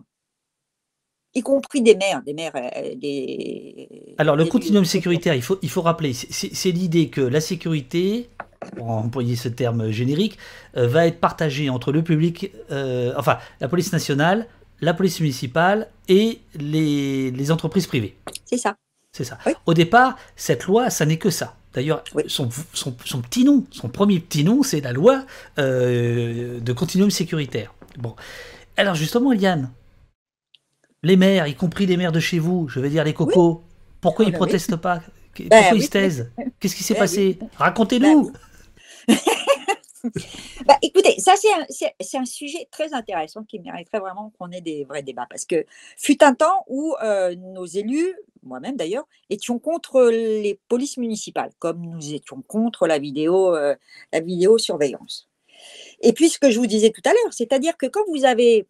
y 1.35 1.41
compris 1.41 1.81
des 1.81 1.95
maires, 1.95 2.21
des 2.23 2.33
maires, 2.33 2.53
euh, 2.55 2.95
des. 2.95 4.15
Alors 4.17 4.35
le 4.35 4.45
continuum 4.45 4.85
sécuritaire, 4.85 5.35
il 5.35 5.41
faut, 5.41 5.59
il 5.61 5.69
faut 5.69 5.81
rappeler, 5.81 6.13
c'est 6.13 6.71
l'idée 6.71 7.09
que 7.09 7.21
la 7.21 7.41
sécurité, 7.41 8.29
pour 8.75 8.89
employer 8.89 9.35
ce 9.35 9.49
terme 9.49 9.91
générique, 9.91 10.37
euh, 10.75 10.87
va 10.87 11.07
être 11.07 11.19
partagée 11.19 11.69
entre 11.69 11.91
le 11.91 12.03
public, 12.03 12.51
euh, 12.71 13.13
enfin 13.17 13.37
la 13.61 13.67
police 13.67 13.91
nationale, 13.93 14.47
la 14.81 14.93
police 14.93 15.19
municipale 15.19 15.89
et 16.07 16.39
les, 16.55 17.51
entreprises 17.51 17.87
privées. 17.87 18.17
C'est 18.45 18.57
ça. 18.57 18.75
C'est 19.11 19.23
ça. 19.23 19.37
Au 19.65 19.73
départ, 19.73 20.17
cette 20.35 20.65
loi, 20.65 20.89
ça 20.89 21.05
n'est 21.05 21.17
que 21.17 21.29
ça. 21.29 21.55
D'ailleurs, 21.73 22.03
son, 22.27 22.49
son, 22.73 22.95
son, 23.03 23.21
petit 23.21 23.43
nom, 23.43 23.65
son 23.71 23.89
premier 23.89 24.19
petit 24.19 24.43
nom, 24.43 24.63
c'est 24.63 24.81
la 24.81 24.93
loi 24.93 25.25
de 25.57 26.73
continuum 26.73 27.09
sécuritaire. 27.09 27.73
Bon. 27.97 28.15
Alors 28.75 28.95
justement, 28.95 29.33
Yann, 29.33 29.71
les 31.03 31.15
maires, 31.15 31.47
y 31.47 31.55
compris 31.55 31.85
les 31.85 31.97
maires 31.97 32.11
de 32.11 32.19
chez 32.19 32.39
vous, 32.39 32.67
je 32.67 32.79
veux 32.79 32.89
dire 32.89 33.03
les 33.03 33.13
cocos, 33.13 33.63
pourquoi 34.01 34.25
ils 34.25 34.31
ne 34.31 34.37
protestent 34.37 34.75
pas 34.75 35.01
ben 35.37 35.49
Pourquoi 35.49 35.77
ils 35.77 35.83
se 35.83 35.89
taisent 35.89 36.31
Qu'est-ce 36.59 36.75
qui 36.75 36.83
s'est 36.83 36.93
ben 36.93 37.01
passé 37.01 37.39
Racontez-nous. 37.55 38.31
Ben 39.07 39.15
bah, 40.65 40.77
écoutez, 40.81 41.19
ça 41.19 41.33
c'est 41.35 42.17
un, 42.17 42.25
sujet 42.25 42.67
très 42.71 42.93
intéressant 42.93 43.43
qui 43.43 43.59
mériterait 43.59 43.99
vraiment 43.99 44.31
qu'on 44.37 44.51
ait 44.51 44.61
des 44.61 44.85
vrais 44.85 45.03
débats 45.03 45.27
parce 45.29 45.45
que 45.45 45.65
fut 45.97 46.23
un 46.23 46.33
temps 46.33 46.63
où 46.67 46.95
euh, 47.03 47.35
nos 47.35 47.65
élus, 47.65 48.13
moi-même 48.43 48.75
d'ailleurs, 48.75 49.07
étions 49.29 49.59
contre 49.59 50.03
les 50.09 50.59
polices 50.67 50.97
municipales, 50.97 51.51
comme 51.59 51.81
nous 51.81 52.13
étions 52.13 52.41
contre 52.41 52.87
la 52.87 52.99
vidéo, 52.99 53.55
euh, 53.55 53.75
la 54.11 54.19
vidéosurveillance. 54.19 55.29
Et 56.01 56.13
puis 56.13 56.29
ce 56.29 56.39
que 56.39 56.51
je 56.51 56.59
vous 56.59 56.67
disais 56.67 56.91
tout 56.91 57.01
à 57.05 57.09
l'heure, 57.09 57.33
c'est-à-dire 57.33 57.77
que 57.77 57.87
quand 57.87 58.03
vous 58.07 58.25
avez 58.25 58.67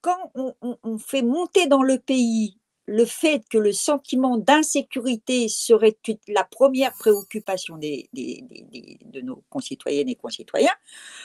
quand 0.00 0.32
on, 0.34 0.98
fait 0.98 1.22
monter 1.22 1.66
dans 1.66 1.82
le 1.82 1.98
pays 1.98 2.58
le 2.86 3.04
fait 3.04 3.42
que 3.50 3.58
le 3.58 3.72
sentiment 3.72 4.36
d'insécurité 4.36 5.48
serait 5.48 5.96
la 6.28 6.44
première 6.44 6.92
préoccupation 6.92 7.76
des, 7.76 8.08
de 8.12 9.20
nos 9.20 9.42
concitoyennes 9.50 10.08
et 10.08 10.14
concitoyens, 10.14 10.74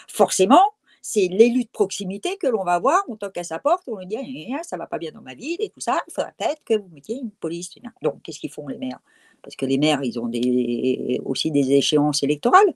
forcément, 0.08 0.64
c'est 1.02 1.28
l'élu 1.28 1.64
de 1.64 1.70
proximité 1.70 2.38
que 2.38 2.48
l'on 2.48 2.64
va 2.64 2.80
voir, 2.80 3.04
on 3.08 3.16
toque 3.16 3.38
à 3.38 3.44
sa 3.44 3.60
porte, 3.60 3.84
on 3.88 3.98
lui 3.98 4.08
dit 4.08 4.18
«Ah, 4.54 4.64
ça 4.64 4.78
va 4.78 4.88
pas 4.88 5.00
bien 5.00 5.12
dans 5.12 5.22
ma 5.22 5.34
ville 5.34 5.58
et 5.60 5.70
tout 5.70 5.80
ça, 5.80 6.00
il 6.08 6.14
faudrait 6.14 6.34
peut-être 6.38 6.64
que 6.64 6.76
vous 6.76 6.90
mettiez 6.90 7.18
une 7.18 7.32
police. 7.32 7.70
Donc, 8.02 8.22
qu'est-ce 8.24 8.40
qu'ils 8.40 8.52
font 8.52 8.68
les 8.68 8.78
maires? 8.78 9.00
Parce 9.42 9.56
que 9.56 9.66
les 9.66 9.78
maires, 9.78 10.04
ils 10.04 10.20
ont 10.20 10.30
aussi 11.26 11.52
des 11.52 11.72
échéances 11.74 12.22
électorales. 12.24 12.74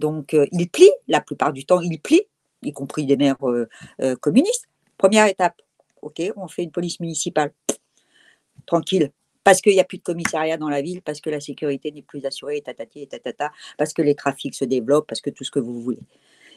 Donc, 0.00 0.34
euh, 0.34 0.46
ils 0.50 0.68
plient, 0.68 0.92
la 1.08 1.20
plupart 1.20 1.52
du 1.52 1.64
temps, 1.64 1.80
ils 1.80 2.00
plient, 2.00 2.26
y 2.62 2.72
compris 2.72 3.06
des 3.06 3.16
maires 3.16 3.36
euh, 3.48 3.68
euh, 4.00 4.16
communistes. 4.16 4.68
Première 5.00 5.28
étape, 5.28 5.62
ok, 6.02 6.20
on 6.36 6.46
fait 6.46 6.62
une 6.62 6.72
police 6.72 7.00
municipale. 7.00 7.54
Tranquille. 8.66 9.10
Parce 9.42 9.62
qu'il 9.62 9.72
n'y 9.72 9.80
a 9.80 9.84
plus 9.84 9.96
de 9.96 10.02
commissariat 10.02 10.58
dans 10.58 10.68
la 10.68 10.82
ville, 10.82 11.00
parce 11.00 11.22
que 11.22 11.30
la 11.30 11.40
sécurité 11.40 11.90
n'est 11.90 12.02
plus 12.02 12.26
assurée, 12.26 12.60
tatati, 12.60 13.08
tatata, 13.08 13.50
parce 13.78 13.94
que 13.94 14.02
les 14.02 14.14
trafics 14.14 14.54
se 14.54 14.66
développent, 14.66 15.06
parce 15.06 15.22
que 15.22 15.30
tout 15.30 15.42
ce 15.42 15.50
que 15.50 15.58
vous 15.58 15.80
voulez. 15.80 16.00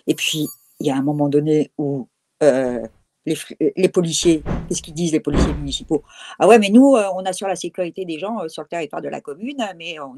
Et 0.07 0.13
puis, 0.13 0.49
il 0.81 0.87
y 0.87 0.91
a 0.91 0.95
un 0.97 1.01
moment 1.01 1.29
donné 1.29 1.71
où 1.77 2.09
euh, 2.43 2.85
les, 3.25 3.87
policiers, 3.87 4.43
qu'est-ce 4.67 4.81
qu'ils 4.81 4.93
disent 4.93 5.13
les 5.13 5.21
policiers 5.21 5.53
municipaux? 5.53 6.03
Ah 6.37 6.45
ouais, 6.45 6.59
mais 6.59 6.67
nous, 6.67 6.97
euh, 6.97 7.07
on 7.15 7.23
assure 7.23 7.47
la 7.47 7.55
sécurité 7.55 8.03
des 8.03 8.19
gens 8.19 8.41
euh, 8.41 8.49
sur 8.49 8.63
le 8.63 8.67
territoire 8.67 9.01
de 9.01 9.07
la 9.07 9.21
commune, 9.21 9.65
mais 9.77 10.01
on 10.01 10.17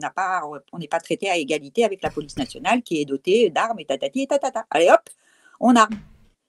on 0.71 0.79
n'est 0.79 0.87
pas 0.87 0.99
traité 0.99 1.29
à 1.29 1.37
égalité 1.37 1.85
avec 1.85 2.01
la 2.01 2.09
police 2.09 2.37
nationale 2.37 2.81
qui 2.81 3.01
est 3.01 3.05
dotée 3.05 3.51
d'armes 3.51 3.79
et 3.81 3.85
tatati 3.85 4.23
et 4.23 4.27
tatata. 4.27 4.65
Allez 4.71 4.89
hop, 4.89 5.07
on 5.59 5.75
a 5.75 5.87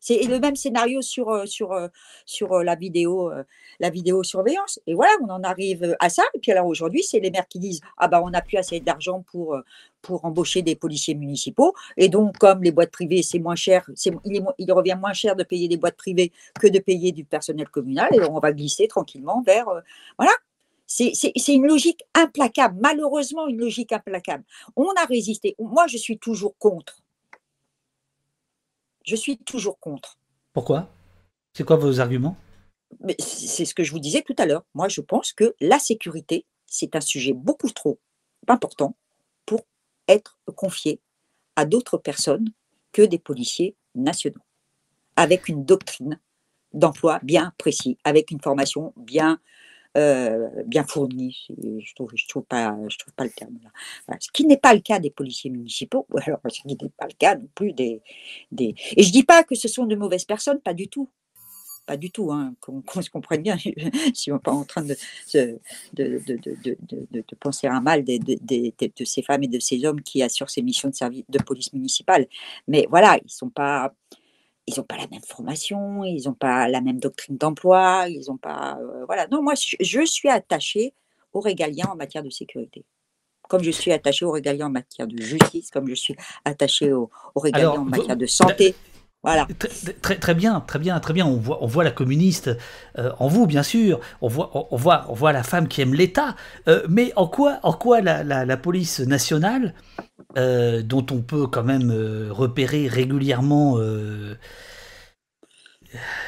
c'est 0.06 0.22
le 0.22 0.38
même 0.38 0.54
scénario 0.54 1.02
sur, 1.02 1.30
euh, 1.30 1.46
sur, 1.46 1.72
euh, 1.72 1.88
sur 2.26 2.52
euh, 2.52 2.62
la, 2.62 2.76
vidéo, 2.76 3.32
la 3.80 3.90
vidéosurveillance. 3.90 4.78
Et 4.86 4.94
voilà, 4.94 5.10
on 5.20 5.28
en 5.30 5.42
arrive 5.42 5.96
à 5.98 6.08
ça. 6.08 6.22
Et 6.34 6.38
puis 6.38 6.52
alors 6.52 6.66
aujourd'hui, 6.66 7.02
c'est 7.02 7.18
les 7.18 7.32
maires 7.32 7.48
qui 7.48 7.58
disent 7.58 7.80
Ah 7.96 8.06
bah 8.06 8.22
on 8.22 8.30
n'a 8.30 8.40
plus 8.40 8.56
assez 8.56 8.78
d'argent 8.78 9.24
pour, 9.32 9.56
pour 10.02 10.24
embaucher 10.24 10.62
des 10.62 10.76
policiers 10.76 11.16
municipaux. 11.16 11.74
Et 11.96 12.08
donc, 12.08 12.38
comme 12.38 12.62
les 12.62 12.70
boîtes 12.70 12.92
privées, 12.92 13.24
c'est 13.24 13.40
moins 13.40 13.56
cher, 13.56 13.84
il, 14.24 14.44
il, 14.58 14.72
revient 14.72 14.96
moins 15.00 15.12
cher 15.12 15.34
de 15.34 15.42
payer 15.42 15.66
des 15.66 15.76
boîtes 15.76 15.96
privées 15.96 16.30
que 16.60 16.68
de 16.68 16.78
payer 16.78 17.10
du 17.10 17.24
personnel 17.24 17.68
communal. 17.68 18.08
Et 18.14 18.20
on 18.30 18.38
va 18.38 18.52
glisser 18.52 18.86
tranquillement 18.86 19.42
vers. 19.44 19.66
voilà. 20.18 20.32
C'est 20.86 21.12
une 21.48 21.66
logique 21.66 22.04
implacable, 22.14 22.78
malheureusement 22.80 23.48
une 23.48 23.58
logique 23.58 23.90
implacable. 23.90 24.44
On 24.76 24.88
a 25.02 25.04
résisté. 25.04 25.56
Moi, 25.58 25.88
je 25.88 25.96
suis 25.96 26.16
toujours 26.16 26.56
contre 26.58 27.02
je 29.06 29.16
suis 29.16 29.38
toujours 29.38 29.78
contre. 29.78 30.18
Pourquoi? 30.52 30.88
C'est 31.54 31.64
quoi 31.64 31.76
vos 31.76 32.00
arguments? 32.00 32.36
C'est 33.18 33.64
ce 33.64 33.74
que 33.74 33.82
je 33.82 33.92
vous 33.92 33.98
disais 33.98 34.22
tout 34.22 34.34
à 34.38 34.46
l'heure. 34.46 34.64
Moi, 34.74 34.88
je 34.88 35.00
pense 35.00 35.32
que 35.32 35.54
la 35.60 35.78
sécurité, 35.78 36.46
c'est 36.66 36.94
un 36.96 37.00
sujet 37.00 37.32
beaucoup 37.32 37.70
trop 37.70 37.98
important 38.48 38.96
pour 39.44 39.62
être 40.08 40.38
confié 40.54 41.00
à 41.56 41.64
d'autres 41.64 41.98
personnes 41.98 42.50
que 42.92 43.02
des 43.02 43.18
policiers 43.18 43.76
nationaux, 43.94 44.42
avec 45.16 45.48
une 45.48 45.64
doctrine 45.64 46.20
d'emploi 46.72 47.20
bien 47.22 47.52
précis, 47.58 47.98
avec 48.04 48.30
une 48.30 48.40
formation 48.40 48.92
bien 48.96 49.40
euh, 49.96 50.48
bien 50.66 50.84
fourni, 50.84 51.46
je 51.48 51.94
trouve, 51.94 52.10
trouve 52.28 52.44
pas, 52.44 52.76
je 52.88 52.98
trouve 52.98 53.14
pas 53.14 53.24
le 53.24 53.30
terme 53.30 53.58
là. 53.62 54.16
ce 54.20 54.30
qui 54.30 54.44
n'est 54.44 54.56
pas 54.56 54.74
le 54.74 54.80
cas 54.80 54.98
des 54.98 55.10
policiers 55.10 55.50
municipaux, 55.50 56.06
ou 56.10 56.18
alors 56.18 56.38
ce 56.48 56.60
qui 56.60 56.68
n'est 56.68 56.76
pas 56.96 57.06
le 57.06 57.14
cas 57.18 57.36
non 57.36 57.48
plus 57.54 57.72
des, 57.72 58.02
des. 58.52 58.74
Et 58.96 59.02
je 59.02 59.10
dis 59.10 59.22
pas 59.22 59.42
que 59.42 59.54
ce 59.54 59.68
sont 59.68 59.86
de 59.86 59.96
mauvaises 59.96 60.24
personnes, 60.24 60.60
pas 60.60 60.74
du 60.74 60.88
tout, 60.88 61.08
pas 61.86 61.96
du 61.96 62.10
tout, 62.10 62.32
hein, 62.32 62.54
qu'on 62.60 63.00
se 63.00 63.08
comprenne 63.08 63.42
bien, 63.42 63.56
si 64.14 64.30
on 64.30 64.34
n'est 64.34 64.40
pas 64.40 64.52
en 64.52 64.64
train 64.64 64.82
de, 64.82 64.96
de, 65.34 65.60
de, 65.94 67.06
de 67.12 67.36
penser 67.38 67.66
un 67.68 67.80
mal 67.80 68.04
de, 68.04 68.18
de, 68.18 69.04
ces 69.04 69.22
femmes 69.22 69.44
et 69.44 69.48
de 69.48 69.60
ces 69.60 69.84
hommes 69.84 70.02
qui 70.02 70.22
assurent 70.22 70.50
ces 70.50 70.62
missions 70.62 70.90
de 70.90 70.94
service 70.94 71.24
de 71.28 71.38
police 71.38 71.72
municipale. 71.72 72.26
Mais 72.68 72.86
voilà, 72.90 73.18
ils 73.24 73.30
sont 73.30 73.50
pas 73.50 73.94
ils 74.66 74.74
n'ont 74.78 74.84
pas 74.84 74.96
la 74.96 75.06
même 75.08 75.22
formation, 75.22 76.04
ils 76.04 76.24
n'ont 76.26 76.34
pas 76.34 76.68
la 76.68 76.80
même 76.80 76.98
doctrine 76.98 77.36
d'emploi, 77.36 78.06
ils 78.08 78.24
n'ont 78.28 78.36
pas. 78.36 78.78
Euh, 78.80 79.04
voilà. 79.06 79.26
Non, 79.28 79.42
moi, 79.42 79.54
je 79.56 80.04
suis 80.04 80.28
attachée 80.28 80.92
aux 81.32 81.40
régaliens 81.40 81.86
en 81.92 81.96
matière 81.96 82.22
de 82.22 82.30
sécurité. 82.30 82.84
Comme 83.48 83.62
je 83.62 83.70
suis 83.70 83.92
attachée 83.92 84.24
aux 84.24 84.32
régaliens 84.32 84.66
en 84.66 84.70
matière 84.70 85.06
de 85.06 85.16
justice, 85.22 85.70
comme 85.70 85.88
je 85.88 85.94
suis 85.94 86.16
attachée 86.44 86.92
aux, 86.92 87.10
régaliens 87.36 87.70
en 87.70 87.84
matière 87.84 88.16
de 88.16 88.26
santé. 88.26 88.74
Voilà. 89.22 89.46
Très, 90.02 90.18
très, 90.18 90.34
bien, 90.34 90.60
très 90.60 90.78
bien, 90.78 91.00
très 91.00 91.12
bien. 91.12 91.26
On 91.26 91.36
voit, 91.36 91.62
on 91.62 91.66
voit 91.66 91.82
la 91.82 91.90
communiste 91.90 92.50
euh, 92.98 93.10
en 93.18 93.28
vous, 93.28 93.46
bien 93.46 93.62
sûr. 93.62 94.00
On 94.20 94.28
voit, 94.28 94.50
on, 94.70 94.76
voit, 94.76 95.06
on 95.08 95.14
voit 95.14 95.32
la 95.32 95.42
femme 95.42 95.66
qui 95.68 95.80
aime 95.80 95.94
l'État. 95.94 96.36
Euh, 96.68 96.84
mais 96.88 97.12
en 97.16 97.26
quoi, 97.26 97.58
en 97.62 97.72
quoi 97.72 98.00
la, 98.00 98.22
la, 98.22 98.56
police 98.56 99.00
nationale, 99.00 99.74
euh, 100.36 100.82
dont 100.82 101.06
on 101.10 101.20
peut 101.20 101.46
quand 101.46 101.64
même 101.64 101.90
repérer 102.30 102.88
régulièrement 102.88 103.78
de, 103.78 104.36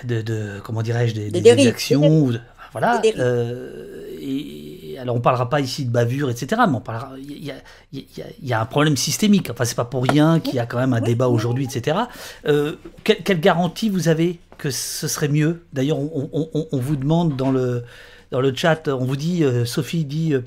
de, 0.05 0.61
comment 0.65 0.83
dirais-je, 0.83 1.15
des, 1.15 1.31
des, 1.31 1.67
actions, 1.67 2.31
voilà, 2.73 3.01
et 3.05 4.99
alors 4.99 5.17
on 5.17 5.21
parlera 5.21 5.49
pas 5.49 5.61
ici 5.61 5.85
de 5.85 5.91
bavure, 5.91 6.31
etc., 6.31 6.63
mais 6.69 6.77
on 6.77 6.81
parlera, 6.81 7.13
il 7.19 7.45
y 7.45 7.51
a, 7.51 7.57
y 7.93 8.53
a, 8.53 8.61
un 8.61 8.67
problème 8.67 8.97
systémique. 8.97 9.51
Enfin, 9.51 9.65
c'est 9.65 9.75
pas 9.75 9.85
pour 9.85 10.05
rien 10.05 10.41
qu'il 10.41 10.55
y 10.55 10.59
a 10.59 10.67
quand 10.67 10.79
même 10.79 10.93
un 10.93 11.01
débat 11.01 11.29
aujourd'hui, 11.29 11.65
etc. 11.65 11.97
Euh, 12.47 12.77
quelle, 13.05 13.41
garantie 13.41 13.89
vous 13.89 14.09
avez 14.09 14.39
que 14.59 14.71
ce 14.71 15.09
serait 15.09 15.29
mieux? 15.29 15.65
D'ailleurs, 15.73 15.99
on, 15.99 16.79
vous 16.79 16.97
demande 16.97 17.37
dans 17.37 17.51
le, 17.51 17.85
dans 18.31 18.41
le 18.41 18.55
chat, 18.55 18.89
on 18.89 19.05
vous 19.05 19.17
dit, 19.17 19.45
euh, 19.45 19.65
Sophie 19.65 20.05
dit, 20.05 20.35
euh, 20.35 20.43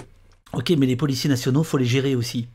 Ok, 0.54 0.72
mais 0.78 0.86
les 0.86 0.96
policiers 0.96 1.30
nationaux, 1.30 1.64
faut 1.64 1.78
les 1.78 1.86
gérer 1.86 2.14
aussi. 2.16 2.48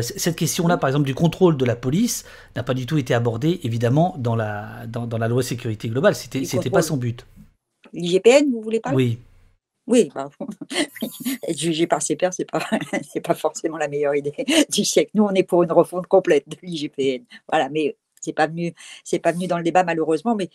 cette 0.00 0.36
question-là, 0.36 0.76
par 0.76 0.88
exemple, 0.88 1.06
du 1.06 1.14
contrôle 1.14 1.56
de 1.56 1.64
la 1.64 1.76
police, 1.76 2.24
n'a 2.56 2.62
pas 2.62 2.74
du 2.74 2.84
tout 2.84 2.98
été 2.98 3.14
abordée, 3.14 3.60
évidemment, 3.62 4.16
dans 4.18 4.34
la, 4.34 4.86
dans, 4.88 5.06
dans 5.06 5.18
la 5.18 5.28
loi 5.28 5.42
sécurité 5.42 5.88
globale. 5.88 6.14
C'était, 6.14 6.44
c'était 6.44 6.70
pas 6.70 6.82
son 6.82 6.96
but. 6.96 7.24
L'IGPN, 7.92 8.50
vous 8.52 8.60
voulez 8.60 8.80
parler? 8.80 8.96
Oui. 8.96 9.18
Oui, 9.88 10.10
bah, 10.14 10.28
être 11.48 11.58
jugé 11.58 11.86
par 11.86 12.02
ses 12.02 12.14
pairs, 12.14 12.34
ce 12.34 12.42
n'est 12.42 12.46
pas, 12.46 12.60
pas 13.24 13.34
forcément 13.34 13.78
la 13.78 13.88
meilleure 13.88 14.14
idée 14.14 14.34
du 14.70 14.84
siècle. 14.84 15.10
Nous, 15.14 15.24
on 15.24 15.32
est 15.32 15.42
pour 15.42 15.62
une 15.62 15.72
refonte 15.72 16.06
complète 16.06 16.46
de 16.46 16.56
l'IGPN. 16.62 17.24
Voilà, 17.48 17.70
mais 17.70 17.96
ce 18.22 18.28
n'est 18.28 18.34
pas, 18.34 18.46
venu, 18.46 18.74
pas 19.22 19.32
venu 19.32 19.46
dans 19.46 19.56
le 19.56 19.64
débat, 19.64 19.84
malheureusement, 19.84 20.34
mais 20.34 20.50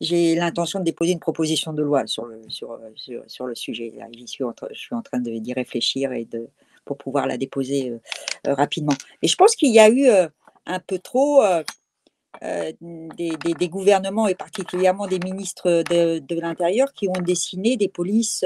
j'ai 0.00 0.34
l'intention 0.34 0.80
de 0.80 0.84
déposer 0.84 1.12
une 1.12 1.20
proposition 1.20 1.72
de 1.72 1.82
loi 1.82 2.06
sur 2.06 2.26
le, 2.26 2.40
sur, 2.48 2.78
sur, 3.26 3.46
le 3.46 3.54
sujet. 3.54 3.92
Je 4.18 4.26
suis, 4.26 4.44
en, 4.44 4.54
je 4.70 4.78
suis 4.78 4.94
en 4.94 5.02
train 5.02 5.18
d'y 5.18 5.52
réfléchir 5.52 6.12
et 6.12 6.24
de, 6.24 6.48
pour 6.84 6.96
pouvoir 6.96 7.26
la 7.26 7.36
déposer 7.36 7.90
euh, 7.90 7.98
euh, 8.46 8.54
rapidement. 8.54 8.94
Et 9.22 9.28
je 9.28 9.36
pense 9.36 9.56
qu'il 9.56 9.72
y 9.72 9.80
a 9.80 9.88
eu 9.88 10.06
euh, 10.06 10.28
un 10.66 10.80
peu 10.80 10.98
trop 10.98 11.42
euh, 11.42 11.62
des, 12.82 13.68
gouvernements 13.68 14.28
et 14.28 14.34
particulièrement 14.34 15.06
des 15.06 15.18
ministres 15.18 15.82
de, 15.88 16.40
l'Intérieur 16.40 16.92
qui 16.92 17.08
ont 17.08 17.22
dessiné 17.22 17.76
des 17.76 17.88
polices, 17.88 18.44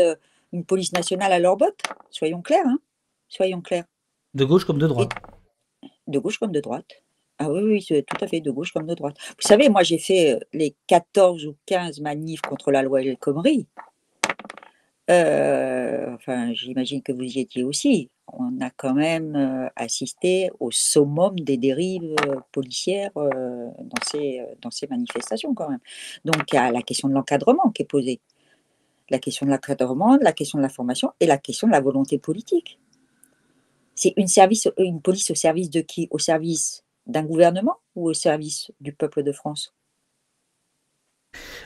une 0.52 0.64
police 0.64 0.92
nationale 0.92 1.32
à 1.32 1.38
leur 1.38 1.56
botte. 1.56 1.80
Soyons 2.10 2.42
clairs, 2.42 2.66
hein 2.66 2.78
soyons 3.28 3.60
clairs. 3.60 3.84
De 4.34 4.44
gauche 4.44 4.64
comme 4.64 4.78
de 4.78 4.86
droite. 4.86 5.10
de 6.06 6.18
gauche 6.18 6.38
comme 6.38 6.52
de 6.52 6.60
droite. 6.60 7.02
Ah 7.38 7.50
oui, 7.50 7.60
oui, 7.62 7.82
c'est 7.86 8.02
tout 8.02 8.16
à 8.22 8.26
fait 8.26 8.40
de 8.40 8.50
gauche 8.50 8.72
comme 8.72 8.86
de 8.86 8.94
droite. 8.94 9.16
Vous 9.28 9.48
savez, 9.48 9.68
moi 9.68 9.82
j'ai 9.82 9.98
fait 9.98 10.34
euh, 10.34 10.40
les 10.52 10.74
14 10.86 11.46
ou 11.46 11.56
15 11.66 12.00
manifs 12.00 12.42
contre 12.42 12.72
la 12.72 12.82
loi 12.82 13.02
El 13.02 13.16
Khomri. 13.16 13.66
enfin, 15.08 16.52
j'imagine 16.52 17.02
que 17.02 17.12
vous 17.12 17.22
y 17.22 17.40
étiez 17.40 17.64
aussi 17.64 18.10
on 18.32 18.60
a 18.60 18.70
quand 18.70 18.94
même 18.94 19.70
assisté 19.76 20.50
au 20.60 20.70
summum 20.70 21.38
des 21.40 21.56
dérives 21.56 22.14
policières 22.52 23.10
dans, 23.14 24.02
ces, 24.06 24.42
dans 24.60 24.70
ces 24.70 24.86
manifestations 24.86 25.54
quand 25.54 25.68
même. 25.68 25.80
Donc 26.24 26.42
il 26.52 26.56
y 26.56 26.58
a 26.58 26.70
la 26.70 26.82
question 26.82 27.08
de 27.08 27.14
l'encadrement 27.14 27.70
qui 27.70 27.82
est 27.82 27.86
posée. 27.86 28.20
La 29.10 29.18
question 29.18 29.46
de 29.46 29.50
l'encadrement, 29.50 30.18
la 30.20 30.32
question 30.32 30.58
de 30.58 30.62
la 30.62 30.68
formation 30.68 31.12
et 31.20 31.26
la 31.26 31.38
question 31.38 31.66
de 31.66 31.72
la 31.72 31.80
volonté 31.80 32.18
politique. 32.18 32.78
C'est 33.94 34.12
une, 34.16 34.26
une 34.78 35.00
police 35.00 35.30
au 35.30 35.34
service 35.34 35.70
de 35.70 35.80
qui? 35.80 36.08
Au 36.10 36.18
service 36.18 36.84
d'un 37.08 37.24
gouvernement 37.24 37.76
ou 37.96 38.08
au 38.08 38.14
service 38.14 38.70
du 38.80 38.92
peuple 38.92 39.22
de 39.22 39.32
France? 39.32 39.74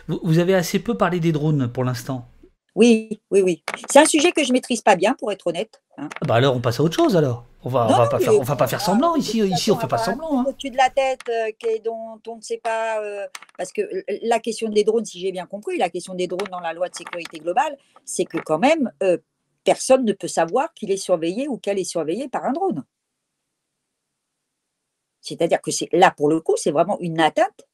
Vous 0.09 0.39
avez 0.39 0.55
assez 0.55 0.79
peu 0.79 0.97
parlé 0.97 1.21
des 1.21 1.33
drones 1.33 1.71
pour 1.71 1.85
l'instant. 1.85 2.29
Oui, 2.75 3.21
oui, 3.31 3.43
oui. 3.43 3.63
C'est 3.91 3.99
un 3.99 4.07
sujet 4.07 4.33
que 4.33 4.43
je 4.43 4.53
maîtrise 4.53 4.81
pas 4.81 4.97
bien, 4.97 5.15
pour 5.15 5.31
être 5.31 5.47
honnête. 5.47 5.83
Hein. 5.99 6.09
Ah 6.23 6.25
bah 6.27 6.37
alors, 6.37 6.57
on 6.57 6.61
passe 6.61 6.81
à 6.81 6.83
autre 6.83 6.97
chose 6.97 7.17
alors. 7.17 7.45
On 7.65 7.69
va, 7.69 7.87
va 7.87 8.09
pas 8.09 8.19
faire, 8.19 8.35
on 8.35 8.43
va 8.43 8.57
pas 8.57 8.67
faire 8.67 8.81
semblant 8.81 9.15
ici. 9.15 9.39
Ici, 9.39 9.71
on 9.71 9.77
fait 9.77 9.87
pas 9.87 9.99
semblant. 9.99 10.41
Hein. 10.41 10.45
Au-dessus 10.49 10.71
de 10.71 10.77
la 10.77 10.91
tête, 10.91 11.21
euh, 11.29 11.51
dont 11.85 12.21
on 12.27 12.37
ne 12.37 12.41
sait 12.41 12.61
pas, 12.63 13.01
euh, 13.01 13.27
parce 13.57 13.73
que 13.73 13.83
la 14.23 14.41
question 14.41 14.69
des 14.69 14.83
drones, 14.85 15.05
si 15.05 15.21
j'ai 15.21 15.31
bien 15.31 15.47
compris, 15.47 15.77
la 15.77 15.91
question 15.91 16.15
des 16.15 16.27
drones 16.27 16.49
dans 16.51 16.61
la 16.61 16.73
loi 16.73 16.89
de 16.89 16.95
sécurité 16.95 17.39
globale, 17.39 17.77
c'est 18.05 18.25
que 18.25 18.39
quand 18.39 18.59
même, 18.59 18.91
euh, 19.03 19.19
personne 19.65 20.05
ne 20.05 20.13
peut 20.13 20.27
savoir 20.27 20.75
qu'il 20.75 20.91
est 20.91 20.97
surveillé 20.97 21.47
ou 21.47 21.57
qu'elle 21.57 21.79
est 21.79 21.85
surveillée 21.85 22.29
par 22.29 22.45
un 22.47 22.53
drone. 22.53 22.83
C'est-à-dire 25.23 25.61
que 25.61 25.71
c'est 25.71 25.89
là, 25.93 26.11
pour 26.11 26.29
le 26.29 26.41
coup, 26.41 26.55
c'est 26.57 26.73
vraiment 26.73 26.99
une 27.01 27.21
atteinte 27.21 27.67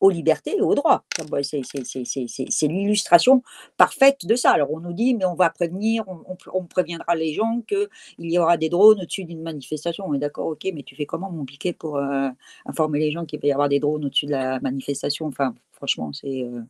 aux 0.00 0.10
libertés 0.10 0.56
et 0.56 0.60
aux 0.60 0.74
droits. 0.74 1.04
C'est 1.42 2.66
l'illustration 2.66 3.42
parfaite 3.76 4.26
de 4.26 4.34
ça. 4.34 4.50
Alors 4.50 4.72
on 4.72 4.80
nous 4.80 4.92
dit, 4.92 5.14
mais 5.14 5.24
on 5.24 5.34
va 5.34 5.50
prévenir, 5.50 6.04
on, 6.08 6.64
préviendra 6.64 7.14
les 7.14 7.32
gens 7.32 7.62
qu'il 7.66 7.88
y 8.18 8.38
aura 8.38 8.56
des 8.56 8.68
drones 8.68 9.00
au-dessus 9.00 9.24
d'une 9.24 9.42
manifestation. 9.42 10.04
On 10.06 10.14
est 10.14 10.18
d'accord, 10.18 10.48
ok, 10.48 10.66
mais 10.74 10.82
tu 10.82 10.94
fais 10.94 11.06
comment 11.06 11.30
mon 11.30 11.44
piquet 11.44 11.72
pour 11.72 11.96
euh, 11.96 12.28
informer 12.66 12.98
les 12.98 13.12
gens 13.12 13.24
qu'il 13.24 13.40
va 13.40 13.48
y 13.48 13.52
avoir 13.52 13.68
des 13.68 13.80
drones 13.80 14.04
au-dessus 14.04 14.26
de 14.26 14.32
la 14.32 14.60
manifestation? 14.60 15.26
Enfin, 15.26 15.54
franchement, 15.72 16.12
c'est... 16.12 16.42
Euh, 16.42 16.60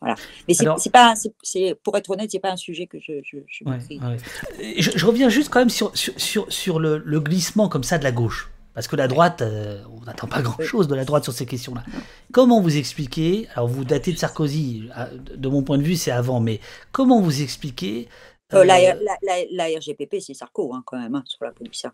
voilà. 0.00 0.16
Mais 0.48 0.54
c'est 0.54 0.90
pas, 0.90 1.14
c'est 1.44 1.76
pour 1.76 1.96
être 1.96 2.10
honnête, 2.10 2.28
c'est 2.32 2.40
pas 2.40 2.50
un 2.50 2.56
sujet 2.56 2.88
que 2.88 2.98
je. 2.98 3.20
Je, 3.22 3.38
je, 4.80 5.06
reviens 5.06 5.28
juste 5.28 5.48
quand 5.48 5.60
même 5.60 5.70
sur, 5.70 5.96
sur, 5.96 6.52
sur, 6.52 6.80
le, 6.80 6.98
le, 6.98 7.20
glissement 7.20 7.68
comme 7.68 7.84
ça 7.84 7.98
de 7.98 8.02
la 8.02 8.10
gauche. 8.10 8.51
Parce 8.74 8.88
que 8.88 8.96
la 8.96 9.08
droite, 9.08 9.42
euh, 9.42 9.82
on 9.90 10.04
n'attend 10.04 10.26
pas 10.26 10.40
grand-chose 10.42 10.88
de 10.88 10.94
la 10.94 11.04
droite 11.04 11.24
sur 11.24 11.32
ces 11.32 11.46
questions-là. 11.46 11.82
Comment 12.32 12.60
vous 12.60 12.76
expliquez, 12.76 13.48
alors 13.54 13.68
vous 13.68 13.84
datez 13.84 14.12
de 14.12 14.18
Sarkozy, 14.18 14.88
de 15.34 15.48
mon 15.48 15.62
point 15.62 15.78
de 15.78 15.82
vue 15.82 15.96
c'est 15.96 16.10
avant, 16.10 16.40
mais 16.40 16.60
comment 16.90 17.20
vous 17.20 17.42
expliquez... 17.42 18.08
Euh, 18.54 18.64
la, 18.64 18.78
la, 19.50 19.64
RGPP 19.78 20.16
c'est 20.20 20.34
Sarko 20.34 20.74
hein, 20.74 20.82
quand 20.84 20.98
même, 20.98 21.14
hein, 21.14 21.22
sur 21.26 21.44
la 21.44 21.52
police. 21.52 21.86
Hein. 21.86 21.92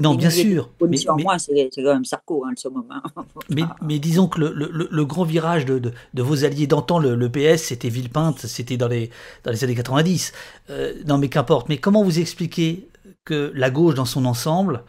Non, 0.00 0.14
bien 0.14 0.30
sûr. 0.30 0.70
Mais, 0.80 0.88
mais 0.88 0.96
c'est 0.96 1.06
quand 1.06 1.94
même 1.94 2.04
Sarko, 2.04 2.44
hein, 2.44 2.52
le 2.64 2.70
moment. 2.70 3.02
mais, 3.48 3.62
mais, 3.80 3.98
disons 4.00 4.26
que 4.26 4.40
le, 4.40 4.52
le, 4.52 4.88
le 4.90 5.04
grand 5.04 5.22
virage 5.22 5.64
de, 5.64 5.78
de, 5.78 5.92
de, 6.14 6.22
vos 6.22 6.44
alliés 6.44 6.66
d'antan, 6.66 6.98
le, 6.98 7.14
le, 7.14 7.30
PS, 7.30 7.62
c'était 7.62 7.88
Villepinte, 7.88 8.40
c'était 8.40 8.76
dans 8.76 8.88
les, 8.88 9.10
dans 9.44 9.52
les 9.52 9.62
années 9.62 9.76
90. 9.76 10.32
Euh, 10.70 10.94
non, 11.06 11.18
mais 11.18 11.28
qu'importe. 11.28 11.68
Mais 11.68 11.78
comment 11.78 12.02
vous 12.02 12.18
expliquez 12.18 12.88
que 13.24 13.52
la 13.54 13.70
gauche, 13.70 13.94
dans 13.94 14.04
son 14.04 14.24
ensemble, 14.24 14.82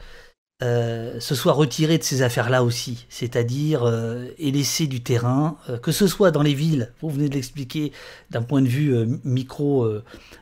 euh, 0.63 1.19
se 1.19 1.35
soit 1.35 1.51
retiré 1.51 1.97
de 1.97 2.03
ces 2.03 2.21
affaires-là 2.21 2.63
aussi, 2.63 3.05
c'est-à-dire 3.09 3.83
euh, 3.83 4.29
et 4.37 4.51
laisser 4.51 4.87
du 4.87 5.03
terrain, 5.03 5.57
euh, 5.69 5.77
que 5.77 5.91
ce 5.91 6.07
soit 6.07 6.31
dans 6.31 6.41
les 6.41 6.53
villes, 6.53 6.93
vous 7.01 7.09
venez 7.09 7.27
de 7.27 7.33
l'expliquer 7.33 7.91
d'un 8.29 8.41
point 8.41 8.61
de 8.61 8.67
vue 8.67 8.95
micro, 9.25 9.85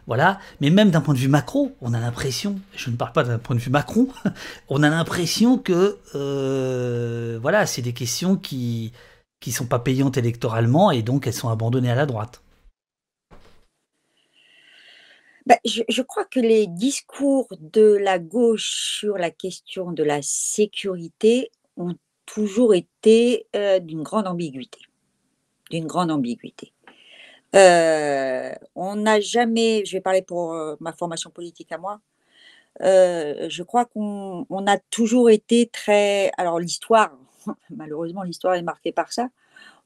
voilà, 0.05 0.39
mais 0.61 0.70
même 0.70 0.91
d'un 0.91 1.01
point 1.01 1.16
de 1.16 1.20
vue 1.20 1.30
macro, 1.30 1.76
on 1.82 1.95
a 1.95 1.99
l'impression, 1.99 2.59
je 2.76 2.91
ne 2.91 2.95
parle 2.95 3.11
pas 3.11 3.24
d'un 3.24 3.39
point 3.39 3.55
de 3.55 3.61
vue 3.61 3.72
Macron, 3.72 4.07
on 4.70 4.84
a 4.84 4.89
l'impression 4.89 5.57
que 5.57 5.97
voilà, 7.41 7.66
c'est 7.66 7.82
des 7.82 7.93
questions 7.93 8.36
qui 8.36 8.93
qui 9.39 9.51
sont 9.51 9.66
pas 9.66 9.80
payantes 9.80 10.18
électoralement 10.18 10.91
et 10.91 11.01
donc 11.01 11.26
elles 11.26 11.34
sont 11.34 11.49
abandonnées 11.49 11.91
à 11.91 11.95
la 11.95 12.05
droite. 12.05 12.43
Bah, 15.45 15.57
je, 15.65 16.01
crois 16.01 16.23
que 16.23 16.39
les 16.39 16.67
discours 16.67 17.49
de 17.59 17.97
la 17.97 18.17
gauche 18.17 18.97
sur 18.99 19.17
la 19.17 19.29
question 19.29 19.91
de 19.91 20.03
la 20.03 20.21
sécurité 20.21 21.51
ont 21.75 21.95
toujours 22.25 22.73
été 22.73 23.47
euh, 23.55 23.79
d'une 23.79 24.03
grande 24.03 24.27
ambiguïté. 24.27 24.79
D'une 25.69 25.85
grande 25.85 26.11
ambiguïté. 26.11 26.71
Euh, 27.55 28.53
on 28.75 28.95
n'a 28.95 29.19
jamais, 29.19 29.83
je 29.85 29.97
vais 29.97 30.01
parler 30.01 30.21
pour 30.21 30.53
euh, 30.53 30.75
ma 30.79 30.93
formation 30.93 31.29
politique 31.29 31.71
à 31.73 31.77
moi, 31.77 31.99
je 32.79 33.63
crois 33.63 33.85
qu'on 33.85 34.45
a 34.65 34.77
toujours 34.89 35.29
été 35.29 35.67
très. 35.67 36.31
Alors, 36.37 36.59
l'histoire, 36.59 37.11
malheureusement, 37.69 38.23
l'histoire 38.23 38.55
est 38.55 38.63
marquée 38.63 38.91
par 38.91 39.11
ça. 39.11 39.27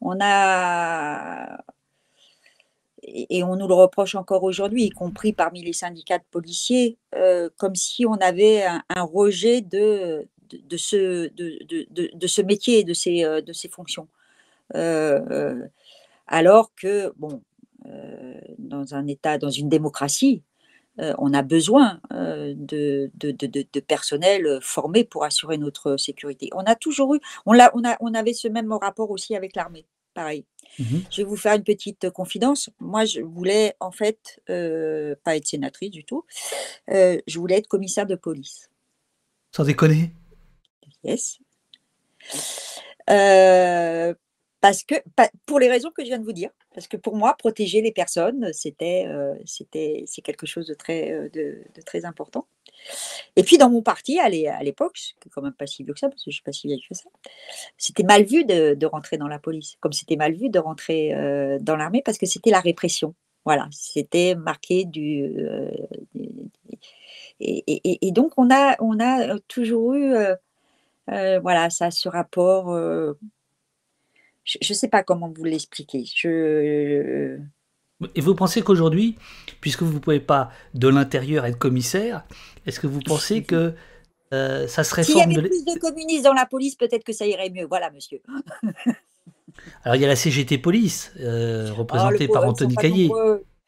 On 0.01 0.17
a, 0.21 1.63
et, 3.07 3.43
on 3.43 3.55
nous 3.55 3.67
le 3.67 3.73
reproche 3.73 4.15
encore 4.15 4.43
aujourd'hui, 4.43 4.85
y 4.85 4.89
compris 4.89 5.33
parmi 5.33 5.63
les 5.63 5.73
syndicats 5.73 6.19
de 6.19 6.23
policiers, 6.29 6.97
euh, 7.15 7.49
comme 7.57 7.75
si 7.75 8.05
on 8.05 8.15
avait 8.15 8.63
un, 8.65 9.03
rejet 9.03 9.61
de, 9.61 10.27
ce, 10.77 11.29
métier 12.43 12.83
de 12.83 12.93
ces, 12.93 13.23
euh, 13.23 13.41
de 13.41 13.53
ces 13.53 13.69
fonctions. 13.69 14.07
Euh, 14.75 15.65
alors 16.27 16.73
que, 16.75 17.13
bon, 17.17 17.41
dans 18.57 18.95
un 18.95 19.07
État, 19.07 19.37
dans 19.37 19.49
une 19.49 19.69
démocratie, 19.69 20.43
on 20.97 21.33
a 21.33 21.41
besoin 21.41 22.01
de, 22.11 23.09
personnel 23.87 24.59
formé 24.61 25.05
pour 25.05 25.23
assurer 25.23 25.57
notre 25.57 25.95
sécurité. 25.95 26.49
On 26.53 26.63
a 26.63 26.75
toujours 26.75 27.15
eu, 27.15 27.19
on 27.45 28.13
avait 28.13 28.33
ce 28.33 28.49
même 28.49 28.73
rapport 28.73 29.11
aussi 29.11 29.35
avec 29.35 29.55
l'armée, 29.55 29.85
pareil. 30.17 30.45
Mmh 30.79 30.97
je 31.11 31.17
vais 31.21 31.23
vous 31.23 31.35
faire 31.37 31.53
une 31.55 31.63
petite 31.63 32.09
confidence. 32.09 32.71
Moi, 32.79 33.05
je 33.05 33.21
voulais 33.21 33.75
en 33.79 33.91
fait 33.91 34.41
pas 35.23 35.35
être 35.37 35.45
sénatrice 35.47 35.91
du 35.91 36.03
tout. 36.03 36.25
je 36.87 37.37
voulais 37.39 37.57
être 37.57 37.67
commissaire 37.67 38.07
de 38.07 38.15
police. 38.15 38.69
Sans 39.55 39.63
déconner 39.63 40.11
Yes. 41.03 41.37
parce 43.05 44.83
que, 44.83 44.95
pour 45.45 45.59
les 45.59 45.69
raisons 45.69 45.91
que 45.91 46.03
je 46.03 46.07
viens 46.07 46.19
de 46.19 46.25
vous 46.25 46.33
dire, 46.33 46.49
parce 46.77 46.87
que 46.87 46.95
pour 46.95 47.15
moi, 47.15 47.35
protéger 47.35 47.81
les 47.81 47.91
personnes, 47.91 48.53
c'était, 48.53 49.07
c'était, 49.45 50.03
c'est 50.05 50.21
quelque 50.21 50.45
chose 50.45 50.67
de 50.67 50.75
très, 50.75 51.27
de 51.33 51.81
très 51.83 52.05
important. 52.05 52.45
Et 53.35 53.43
puis 53.43 53.57
dans 53.57 53.69
mon 53.69 53.81
parti, 53.81 54.19
à 54.19 54.29
l'époque, 54.29 54.97
c'est 54.97 55.29
quand 55.29 55.41
même 55.41 55.53
pas 55.53 55.67
si 55.67 55.83
vieux 55.83 55.93
que 55.93 55.99
ça, 55.99 56.09
parce 56.09 56.23
que 56.23 56.31
je 56.31 56.35
suis 56.35 56.43
pas 56.43 56.51
si 56.51 56.67
vieille 56.67 56.83
que 56.87 56.95
ça, 56.95 57.09
c'était 57.77 58.03
mal 58.03 58.23
vu 58.23 58.45
de, 58.45 58.85
rentrer 58.85 59.17
dans 59.17 59.27
la 59.27 59.39
police, 59.39 59.77
comme 59.79 59.93
c'était 59.93 60.15
mal 60.15 60.33
vu 60.33 60.49
de 60.49 60.59
rentrer 60.59 61.13
euh, 61.13 61.57
dans 61.59 61.75
l'armée, 61.75 62.01
parce 62.03 62.17
que 62.17 62.25
c'était 62.25 62.51
la 62.51 62.59
répression. 62.59 63.13
Voilà, 63.45 63.67
c'était 63.71 64.35
marqué 64.35 64.85
du. 64.85 65.23
Euh, 65.23 65.71
et, 67.39 68.11
donc, 68.11 68.33
on 68.37 68.49
a, 68.51 68.75
on 68.81 68.99
a 68.99 69.39
toujours 69.47 69.93
eu, 69.93 70.13
voilà, 71.07 71.69
ça, 71.69 71.91
ce 71.91 72.09
rapport. 72.09 72.75
Je 74.47 74.71
ne 74.71 74.75
sais 74.75 74.87
pas 74.87 75.03
comment 75.03 75.29
vous 75.29 75.43
l'expliquer. 75.43 76.05
Je. 76.15 77.37
Et 78.15 78.21
vous 78.21 78.35
pensez 78.35 78.61
qu'aujourd'hui, 78.61 79.15
puisque 79.59 79.81
vous 79.81 79.93
ne 79.93 79.99
pouvez 79.99 80.19
pas 80.19 80.51
de 80.73 80.87
l'intérieur 80.87 81.45
être 81.45 81.57
commissaire, 81.57 82.25
est-ce 82.65 82.79
que 82.79 82.87
vous 82.87 82.99
pensez 82.99 83.43
que 83.43 83.73
euh, 84.33 84.67
ça 84.67 84.83
serait 84.83 85.03
S'il 85.03 85.17
y 85.17 85.21
avait 85.21 85.33
plus 85.33 85.65
de 85.65 85.79
communistes 85.79 86.23
dans 86.23 86.33
la 86.33 86.45
police, 86.45 86.75
peut-être 86.75 87.03
que 87.03 87.13
ça 87.13 87.25
irait 87.25 87.49
mieux. 87.49 87.65
Voilà, 87.65 87.91
monsieur. 87.91 88.21
Alors, 89.83 89.95
il 89.95 90.01
y 90.01 90.05
a 90.05 90.07
la 90.07 90.15
CGT 90.15 90.59
Police, 90.59 91.11
euh, 91.19 91.73
représentée 91.73 92.27
ah, 92.29 92.33
par 92.33 92.47
Anthony 92.47 92.75
Caillé. 92.75 93.09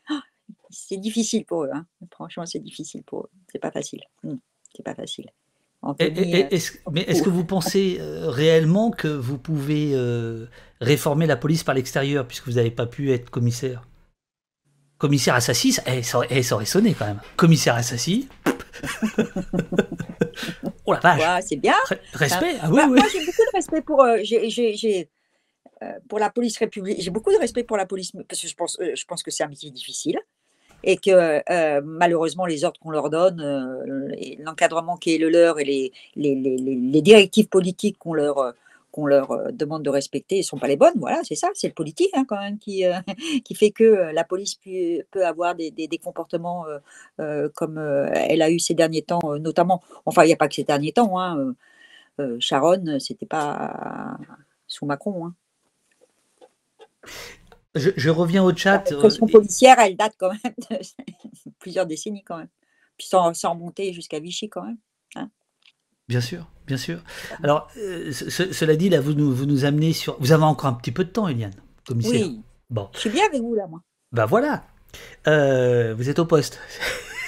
Ah, 0.08 0.22
c'est 0.70 0.98
difficile 0.98 1.46
pour 1.46 1.64
eux. 1.64 1.70
Hein. 1.74 1.86
Franchement, 2.12 2.46
c'est 2.46 2.60
difficile 2.60 3.04
pour 3.04 3.22
eux. 3.22 3.30
C'est 3.52 3.60
pas 3.60 3.72
facile. 3.72 4.02
Hmm, 4.24 4.38
c'est 4.76 4.84
pas 4.84 4.94
facile. 4.94 5.32
Euh, 5.86 5.94
mais 6.92 7.02
est-ce 7.02 7.24
que 7.24 7.30
vous 7.30 7.46
pensez 7.46 8.00
réellement 8.02 8.92
que 8.92 9.08
vous 9.08 9.38
pouvez 9.38 9.96
réformer 10.82 11.26
la 11.26 11.38
police 11.38 11.64
par 11.64 11.76
l'extérieur, 11.76 12.28
puisque 12.28 12.48
vous 12.48 12.54
n'avez 12.54 12.72
pas 12.72 12.86
pu 12.86 13.12
être 13.12 13.30
commissaire? 13.30 13.84
Commissaire 15.00 15.34
Assassi, 15.34 15.78
eh, 15.88 16.04
ça, 16.04 16.20
eh, 16.30 16.44
ça, 16.44 16.56
aurait 16.56 16.66
sonné 16.66 16.94
quand 16.94 17.06
même. 17.06 17.22
Commissaire 17.38 17.76
Assassi. 17.76 18.28
oh 20.86 20.94
la 20.94 21.00
vache. 21.00 21.44
c'est 21.48 21.56
bien. 21.56 21.74
respect. 22.14 22.58
Ah, 22.62 22.70
oui, 22.70 22.82
oui. 22.84 23.00
Moi, 23.00 23.08
j'ai 23.10 23.26
beaucoup 23.26 23.42
de 23.42 23.56
respect 23.56 23.82
pour. 23.82 24.04
Euh, 24.04 24.18
j'ai, 24.22 25.10
euh, 25.82 25.92
pour 26.10 26.20
la 26.20 26.30
police 26.30 26.58
républicaine. 26.58 27.02
J'ai 27.02 27.12
beaucoup 27.12 27.32
de 27.32 27.38
respect 27.38 27.64
pour 27.64 27.78
la 27.78 27.86
police 27.86 28.12
parce 28.28 28.42
que 28.42 28.48
je 28.50 28.56
pense, 28.56 28.78
euh, 28.82 28.94
je 28.94 29.06
pense 29.06 29.24
que 29.24 29.32
c'est 29.32 29.44
un 29.44 29.48
métier 29.48 29.72
difficile 29.72 30.20
et 30.84 30.98
que 30.98 31.82
malheureusement 31.82 32.46
les 32.46 32.64
ordres 32.64 32.80
qu'on 32.80 32.92
leur 32.92 33.10
donne, 33.10 34.14
l'encadrement 34.40 34.98
qui 34.98 35.16
est 35.16 35.18
le 35.18 35.30
leur 35.30 35.60
et 35.60 35.92
les, 36.16 37.02
directives 37.02 37.48
politiques 37.48 37.98
qu'on 38.00 38.14
leur 38.14 38.56
euh, 39.08 39.52
demande 39.52 39.84
de 39.84 39.90
respecter 39.90 40.38
ne 40.38 40.44
sont 40.44 40.58
pas 40.58 40.68
les 40.68 40.78
bonnes. 40.78 40.94
Voilà, 40.98 41.22
c'est 41.24 41.36
ça, 41.36 41.50
c'est 41.54 41.68
le 41.68 41.74
politique 41.74 42.10
hein, 42.14 42.26
quand 42.28 42.40
même 42.40 42.58
qui, 42.58 42.86
euh, 42.86 42.94
fait 43.56 43.72
que 43.72 43.84
euh, 43.84 44.12
la 44.12 44.24
police 44.24 44.56
peut, 44.56 45.26
avoir 45.26 45.56
des, 45.56 45.72
des, 45.72 45.98
comportements 45.98 46.66
comme 47.56 47.78
elle 47.78 48.42
a 48.42 48.50
eu 48.50 48.60
ces 48.60 48.74
derniers 48.74 49.02
temps, 49.02 49.38
notamment, 49.40 49.82
enfin 50.06 50.24
il 50.24 50.28
n'y 50.28 50.34
a 50.34 50.38
pas 50.38 50.48
que 50.48 50.56
ces 50.56 50.64
derniers 50.64 50.94
temps, 50.94 51.20
hein, 51.20 51.56
Sharon, 52.40 53.00
c'était 53.00 53.26
pas 53.26 54.18
sous 54.68 54.86
Macron. 54.86 55.28
Hein. 55.28 55.34
Je, 57.76 58.10
reviens 58.10 58.44
au 58.44 58.56
chat. 58.56 58.90
La 58.90 58.98
pression 58.98 59.28
policière, 59.28 59.78
elle 59.80 59.96
date 59.96 60.14
quand 60.18 60.32
même 60.32 60.54
de 60.72 61.52
plusieurs 61.60 61.86
décennies 61.86 62.24
quand 62.24 62.38
même. 62.38 62.50
Puis 62.98 63.08
sans, 63.08 63.34
sans 63.34 63.52
remonter 63.52 63.94
jusqu'à 63.94 64.20
Vichy 64.20 64.50
quand 64.50 64.64
même. 64.64 64.78
Hein. 65.16 65.30
Bien 66.08 66.22
sûr, 66.22 66.48
bien 66.66 66.78
sûr. 66.78 67.00
Alors, 67.44 67.70
euh, 67.78 68.12
cela 68.12 68.76
dit, 68.76 68.90
là, 68.90 69.00
vous 69.00 69.14
nous, 69.14 69.34
vous 69.34 69.46
nous 69.46 69.66
amenez 69.66 69.94
sur. 69.94 70.18
Vous 70.20 70.32
avez 70.32 70.44
encore 70.44 70.70
un 70.70 70.74
petit 70.74 70.92
peu 70.92 71.04
de 71.04 71.10
temps, 71.10 71.28
Eliane, 71.28 71.54
commissaire. 71.88 72.28
Oui. 72.28 72.42
Bon. 72.70 72.90
Je 72.94 73.00
suis 73.00 73.10
bien 73.10 73.26
avec 73.26 73.42
vous, 73.42 73.54
là, 73.54 73.68
moi. 73.68 73.82
Ben 74.12 74.26
voilà. 74.26 74.64
Euh, 75.28 75.94
vous 75.96 76.10
êtes 76.10 76.18
au 76.18 76.26
poste. 76.26 76.60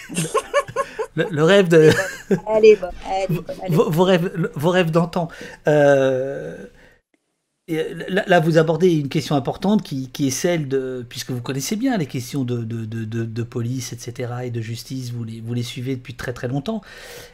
le, 1.16 1.44
rêve 1.44 1.68
de. 1.68 1.92
Allez, 2.48 2.76
bon, 2.76 2.90
allez, 3.06 3.76
Vos, 3.76 4.04
rêves, 4.04 4.50
vos 4.56 4.70
rêves 4.70 4.92
d'antan. 4.92 5.28
Euh, 5.68 6.66
euh, 7.70 7.94
là, 8.10 8.40
vous 8.40 8.58
abordez 8.58 8.92
une 8.92 9.08
question 9.08 9.36
importante 9.36 9.84
qui, 9.84 10.10
est 10.20 10.32
celle 10.32 10.68
de, 10.68 11.06
puisque 11.08 11.30
vous 11.32 11.42
connaissez 11.42 11.76
bien 11.76 11.96
les 11.98 12.08
questions 12.08 12.44
de, 12.44 13.44
police, 13.44 13.94
etc., 13.94 14.34
et 14.46 14.50
de 14.50 14.62
justice, 14.62 15.12
vous 15.12 15.24
les, 15.24 15.64
suivez 15.64 15.96
depuis 15.96 16.16
très 16.16 16.34
très 16.34 16.48
longtemps. 16.48 16.82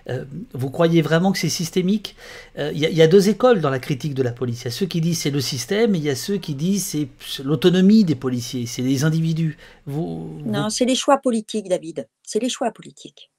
Euh, 0.10 0.26
vous 0.54 0.70
croyez 0.70 1.02
vraiment 1.02 1.32
que 1.32 1.38
c'est 1.38 1.50
systémique? 1.50 2.16
Euh, 2.58 2.72
Il 2.74 2.80
y, 2.82 3.02
a 3.02 3.08
deux 3.08 3.30
écoles 3.30 3.62
dans 3.62 3.70
la 3.70 3.80
critique 3.80 4.14
de 4.14 4.24
la 4.24 4.32
police. 4.32 4.62
Il 4.62 4.66
y 4.66 4.68
a 4.68 4.72
ceux 4.72 4.86
qui 4.86 5.02
disent 5.02 5.20
c'est 5.22 5.32
le 5.32 5.42
système, 5.42 5.96
et 5.96 5.98
il 5.98 6.04
y 6.04 6.10
a 6.10 6.16
ceux 6.16 6.38
qui 6.38 6.56
disent 6.56 6.86
c'est 6.86 7.08
l'autonomie 7.44 8.04
des 8.04 8.16
policiers, 8.16 8.66
c'est 8.66 8.82
les 8.82 9.06
individus. 9.06 9.58
Non, 9.88 10.70
c'est 10.70 10.86
les 10.86 10.96
choix 10.96 11.18
politiques, 11.20 11.70
David. 11.70 12.08
C'est 12.24 12.40
les 12.40 12.50
choix 12.50 12.72
politiques. 12.72 13.32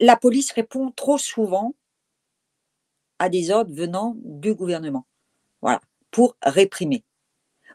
La 0.00 0.16
police 0.16 0.52
répond 0.52 0.92
trop 0.94 1.18
souvent 1.18 1.74
à 3.18 3.28
des 3.28 3.50
ordres 3.50 3.74
venant 3.74 4.14
du 4.22 4.54
gouvernement. 4.54 5.06
Pour 6.14 6.36
réprimer. 6.44 7.02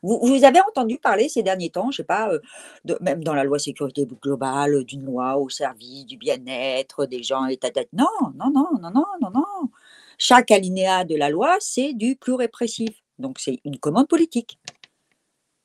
Vous, 0.01 0.17
vous, 0.23 0.45
avez 0.45 0.61
entendu 0.61 0.97
parler 0.97 1.27
ces 1.27 1.43
derniers 1.43 1.71
temps, 1.71 1.91
je 1.91 1.97
sais 1.97 2.05
pas, 2.05 2.31
euh, 2.31 2.39
de, 2.85 2.97
même 3.01 3.21
dans 3.21 3.33
la 3.33 3.43
loi 3.43 3.59
sécurité 3.59 4.07
globale, 4.21 4.85
d'une 4.85 5.05
loi 5.05 5.35
au 5.35 5.49
service 5.49 6.05
du 6.05 6.15
bien-être 6.15 7.05
des 7.05 7.21
gens 7.21 7.47
et. 7.47 7.59
Non, 7.91 8.05
non, 8.35 8.49
non, 8.49 8.69
non, 8.81 8.91
non, 8.91 9.05
non, 9.21 9.29
non. 9.29 9.69
Chaque 10.17 10.51
alinéa 10.51 11.03
de 11.03 11.15
la 11.15 11.29
loi, 11.29 11.57
c'est 11.59 11.93
du 11.93 12.15
plus 12.15 12.33
répressif. 12.33 12.91
Donc 13.17 13.39
c'est 13.39 13.59
une 13.65 13.77
commande 13.77 14.07
politique. 14.07 14.57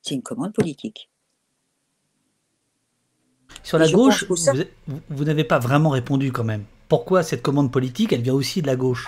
C'est 0.01 0.15
une 0.15 0.21
commande 0.21 0.51
politique. 0.51 1.09
Sur 3.63 3.79
la 3.79 3.89
gauche, 3.89 4.25
vous, 4.27 4.35
vous 5.09 5.23
n'avez 5.23 5.45
pas 5.45 5.59
vraiment 5.59 5.91
répondu 5.91 6.33
quand 6.33 6.43
même. 6.43 6.65
Pourquoi 6.89 7.23
cette 7.23 7.41
commande 7.41 7.71
politique, 7.71 8.11
elle 8.11 8.21
vient 8.21 8.33
aussi 8.33 8.61
de 8.61 8.67
la 8.67 8.75
gauche? 8.75 9.07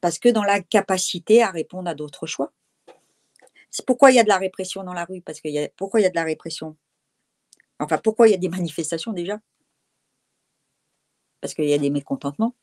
Parce 0.00 0.18
que 0.18 0.28
dans 0.28 0.42
la 0.42 0.60
capacité 0.60 1.42
à 1.42 1.50
répondre 1.50 1.88
à 1.88 1.94
d'autres 1.94 2.26
choix. 2.26 2.52
C'est 3.70 3.84
pourquoi 3.84 4.10
il 4.10 4.14
y 4.14 4.18
a 4.18 4.24
de 4.24 4.28
la 4.28 4.38
répression 4.38 4.84
dans 4.84 4.94
la 4.94 5.04
rue, 5.04 5.20
parce 5.20 5.40
que 5.40 5.68
pourquoi 5.76 6.00
il 6.00 6.04
y 6.04 6.06
a 6.06 6.10
de 6.10 6.14
la 6.14 6.24
répression? 6.24 6.76
Enfin, 7.78 7.98
pourquoi 7.98 8.28
il 8.28 8.30
y 8.30 8.34
a 8.34 8.38
des 8.38 8.48
manifestations 8.48 9.12
déjà? 9.12 9.38
Parce 11.40 11.52
qu'il 11.54 11.66
y 11.66 11.74
a 11.74 11.78
des 11.78 11.90
mécontentements, 11.90 12.54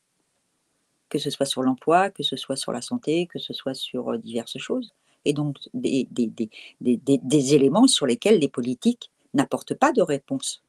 que 1.09 1.19
ce 1.19 1.29
soit 1.29 1.45
sur 1.45 1.61
l'emploi, 1.61 2.09
que 2.09 2.23
ce 2.23 2.35
soit 2.35 2.55
sur 2.55 2.71
la 2.71 2.81
santé, 2.81 3.27
que 3.27 3.37
ce 3.37 3.53
soit 3.53 3.75
sur 3.75 4.13
euh, 4.13 4.17
diverses 4.17 4.57
choses. 4.57 4.93
Et 5.25 5.33
donc, 5.33 5.57
des 5.73 7.53
éléments 7.53 7.87
sur 7.87 8.05
lesquels 8.05 8.39
les 8.39 8.49
politiques 8.49 9.11
n'apportent 9.33 9.75
pas 9.75 9.93
de 9.93 10.01
réponse 10.01 10.62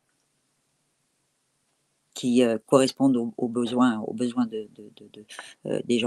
qui 2.15 2.43
euh, 2.43 2.59
correspondent 2.67 3.17
aux, 3.37 3.49
besoins, 3.49 3.99
aux 4.01 4.15
besoins 4.15 4.47
de, 4.47 4.69
euh, 5.67 5.81
des 5.85 5.99
gens. 5.99 6.07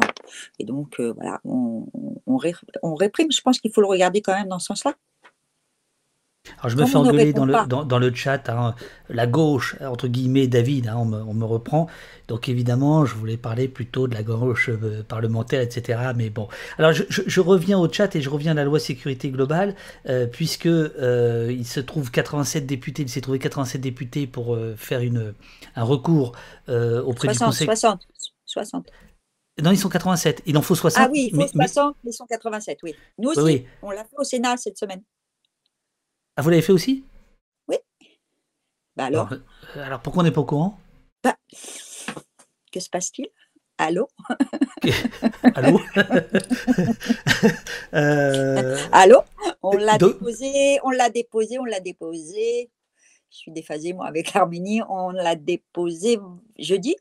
Et 0.57 0.63
donc, 0.63 0.99
euh, 0.99 1.13
voilà, 1.13 1.39
on, 1.43 1.85
on, 2.25 2.95
réprime. 2.95 3.31
Je 3.31 3.41
pense 3.41 3.59
qu'il 3.59 3.71
faut 3.71 3.81
le 3.81 3.87
regarder 3.87 4.21
quand 4.21 4.33
même 4.33 4.47
dans 4.47 4.59
ce 4.59 4.67
sens-là. 4.67 4.95
Alors 6.59 6.69
je 6.69 6.77
me 6.77 6.85
fais 6.85 6.95
engueuler 6.95 7.33
dans 7.33 7.45
le, 7.45 7.53
dans, 7.65 7.99
le 7.99 8.13
chat, 8.13 8.49
hein, 8.49 8.75
la 9.09 9.27
gauche, 9.27 9.75
entre 9.81 10.07
guillemets, 10.07 10.47
David, 10.47 10.87
hein, 10.87 10.95
on, 10.97 11.05
me, 11.05 11.21
on, 11.21 11.33
me, 11.33 11.45
reprend. 11.45 11.87
Donc 12.27 12.49
évidemment, 12.49 13.05
je 13.05 13.15
voulais 13.15 13.37
parler 13.37 13.67
plutôt 13.67 14.07
de 14.07 14.13
la 14.13 14.23
gauche 14.23 14.69
euh, 14.69 15.03
parlementaire, 15.07 15.61
etc. 15.61 15.99
Mais 16.15 16.29
bon. 16.29 16.47
Alors 16.77 16.93
je, 16.93 17.03
je, 17.09 17.41
reviens 17.41 17.79
au 17.79 17.91
chat 17.91 18.15
et 18.15 18.21
je 18.21 18.29
reviens 18.29 18.51
à 18.51 18.55
la 18.55 18.65
loi 18.65 18.79
sécurité 18.79 19.29
globale, 19.29 19.75
euh, 20.07 20.27
puisque 20.27 20.67
euh, 20.67 21.53
il 21.55 21.65
se 21.65 21.79
trouve 21.79 22.11
87 22.11 22.65
députés, 22.65 23.03
il 23.03 23.09
s'est 23.09 23.21
trouvé 23.21 23.39
87 23.39 23.81
députés 23.81 24.27
pour 24.27 24.57
faire 24.75 25.01
une, 25.01 25.33
un 25.75 25.83
recours 25.83 26.33
auprès 26.67 27.29
du 27.29 27.37
Conseil. 27.37 27.65
60, 27.65 28.01
60. 28.45 28.87
Non, 29.61 29.71
ils 29.71 29.77
sont 29.77 29.89
87. 29.89 30.43
Il 30.45 30.57
en 30.57 30.61
faut 30.61 30.75
60. 30.75 31.03
Ah 31.03 31.09
oui, 31.11 31.29
il 31.31 31.35
faut 31.35 31.47
60, 31.47 31.95
mais, 32.03 32.11
ils 32.11 32.13
sont 32.13 32.25
87, 32.25 32.79
oui. 32.83 32.95
Nous 33.17 33.29
aussi, 33.29 33.65
on 33.81 33.91
l'a 33.91 34.03
fait 34.03 34.15
au 34.17 34.23
Sénat 34.23 34.57
cette 34.57 34.77
semaine. 34.77 35.01
Ah, 36.37 36.43
vous 36.43 36.51
l'avez 36.51 36.61
fait 36.61 36.71
aussi? 36.71 37.03
Oui. 37.67 37.77
Bah 38.95 39.05
alors? 39.05 39.33
Euh, 39.33 39.83
alors, 39.83 39.99
pourquoi 40.01 40.21
on 40.21 40.23
n'est 40.23 40.31
pas 40.31 40.41
au 40.41 40.45
courant? 40.45 40.79
Bah, 41.23 41.35
Que 42.71 42.79
se 42.79 42.89
passe-t-il? 42.91 43.27
Allô? 43.79 44.07
Allô? 45.55 45.79
Euh, 47.93 48.77
Allô? 48.91 49.21
On 49.63 49.77
l'a 49.77 49.97
déposé, 49.97 50.79
on 50.83 50.89
l'a 50.89 51.09
déposé, 51.09 51.57
on 51.57 51.65
l'a 51.65 51.79
déposé. 51.79 52.69
Je 53.31 53.37
suis 53.37 53.51
déphasée, 53.51 53.93
moi, 53.93 54.05
avec 54.07 54.33
l'Arménie. 54.33 54.81
On 54.89 55.09
l'a 55.11 55.35
déposé 55.35 56.19
jeudi. 56.59 56.95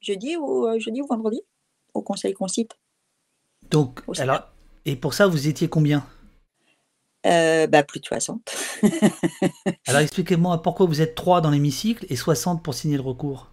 Jeudi 0.00 0.36
ou, 0.36 0.66
euh, 0.66 0.78
jeudi 0.78 1.00
ou 1.00 1.06
vendredi 1.06 1.40
Au 1.94 2.02
Conseil 2.02 2.34
Concite. 2.34 2.72
Donc, 3.70 4.00
alors, 4.18 4.48
et 4.84 4.96
pour 4.96 5.14
ça, 5.14 5.26
vous 5.26 5.48
étiez 5.48 5.68
combien? 5.68 6.04
Euh, 7.26 7.66
bah, 7.66 7.82
plus 7.82 8.00
de 8.00 8.06
60. 8.06 8.54
Alors 9.86 10.00
expliquez-moi 10.00 10.62
pourquoi 10.62 10.86
vous 10.86 11.00
êtes 11.00 11.14
3 11.14 11.40
dans 11.40 11.50
l'hémicycle 11.50 12.06
et 12.08 12.16
60 12.16 12.62
pour 12.62 12.74
signer 12.74 12.96
le 12.96 13.02
recours 13.02 13.48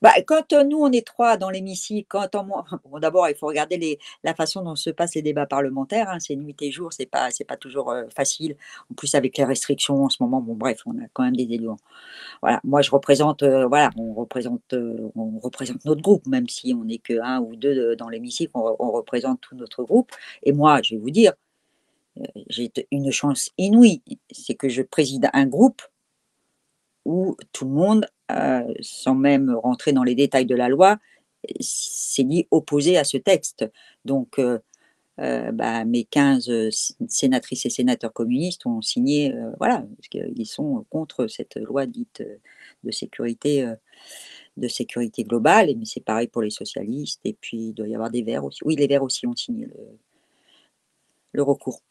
bah, 0.00 0.12
quand 0.26 0.52
euh, 0.52 0.62
nous, 0.64 0.78
on 0.78 0.92
est 0.92 1.04
trois 1.04 1.36
dans 1.36 1.50
l'hémicycle, 1.50 2.06
quand 2.08 2.34
on, 2.36 2.44
bon, 2.44 2.98
d'abord, 3.00 3.28
il 3.28 3.34
faut 3.34 3.46
regarder 3.48 3.76
les, 3.76 3.98
la 4.22 4.34
façon 4.34 4.62
dont 4.62 4.76
se 4.76 4.90
passent 4.90 5.16
les 5.16 5.22
débats 5.22 5.46
parlementaires. 5.46 6.08
Hein, 6.08 6.20
c'est 6.20 6.36
nuit 6.36 6.54
et 6.60 6.70
jour, 6.70 6.92
c'est 6.92 7.06
pas, 7.06 7.30
c'est 7.30 7.44
pas 7.44 7.56
toujours 7.56 7.90
euh, 7.90 8.04
facile. 8.14 8.56
En 8.90 8.94
plus, 8.94 9.14
avec 9.14 9.36
les 9.36 9.44
restrictions 9.44 10.04
en 10.04 10.08
ce 10.08 10.22
moment, 10.22 10.40
bon, 10.40 10.54
bref, 10.54 10.82
on 10.86 10.92
a 10.98 11.08
quand 11.12 11.24
même 11.24 11.36
des 11.36 11.52
élus. 11.52 11.68
Voilà, 12.42 12.60
moi, 12.64 12.82
je 12.82 12.90
représente, 12.90 13.42
voilà, 13.42 13.90
on 13.96 14.14
représente, 14.14 14.74
on 15.16 15.38
représente 15.40 15.84
notre 15.84 16.02
groupe, 16.02 16.26
même 16.26 16.48
si 16.48 16.74
on 16.74 16.84
n'est 16.84 16.98
que 16.98 17.20
un 17.20 17.40
ou 17.40 17.56
deux 17.56 17.96
dans 17.96 18.08
l'hémicycle, 18.08 18.52
on, 18.54 18.76
on 18.78 18.92
représente 18.92 19.40
tout 19.40 19.56
notre 19.56 19.82
groupe. 19.82 20.12
Et 20.44 20.52
moi, 20.52 20.80
je 20.82 20.94
vais 20.94 21.00
vous 21.00 21.10
dire, 21.10 21.32
j'ai 22.48 22.70
une 22.90 23.10
chance 23.10 23.50
inouïe, 23.58 24.02
c'est 24.30 24.54
que 24.54 24.68
je 24.68 24.82
préside 24.82 25.28
un 25.32 25.46
groupe 25.46 25.82
où 27.04 27.36
tout 27.52 27.64
le 27.64 27.70
monde, 27.70 28.06
sans 28.80 29.14
même 29.14 29.54
rentrer 29.54 29.92
dans 29.92 30.04
les 30.04 30.14
détails 30.14 30.46
de 30.46 30.54
la 30.54 30.68
loi, 30.68 30.98
s'est 31.60 32.24
dit 32.24 32.46
opposé 32.50 32.98
à 32.98 33.04
ce 33.04 33.16
texte. 33.16 33.64
Donc, 34.04 34.40
bah, 35.16 35.84
mes 35.84 36.04
15 36.04 36.50
sénatrices 37.08 37.66
et 37.66 37.70
sénateurs 37.70 38.12
communistes 38.12 38.66
ont 38.66 38.82
signé, 38.82 39.34
voilà, 39.58 39.86
parce 39.96 40.08
qu'ils 40.08 40.46
sont 40.46 40.84
contre 40.90 41.26
cette 41.28 41.56
loi 41.56 41.86
dite 41.86 42.22
de 42.84 42.90
sécurité 42.90 43.74
de 44.58 44.68
sécurité 44.68 45.24
globale, 45.24 45.74
mais 45.76 45.84
c'est 45.84 46.04
pareil 46.04 46.28
pour 46.28 46.42
les 46.42 46.50
socialistes, 46.50 47.20
et 47.24 47.32
puis 47.32 47.68
il 47.68 47.72
doit 47.74 47.88
y 47.88 47.94
avoir 47.94 48.10
des 48.10 48.22
Verts 48.22 48.44
aussi. 48.44 48.60
Oui, 48.64 48.76
les 48.76 48.86
Verts 48.86 49.02
aussi 49.02 49.26
ont 49.26 49.36
signé 49.36 49.68
le, 51.32 51.42
recours, 51.42 51.82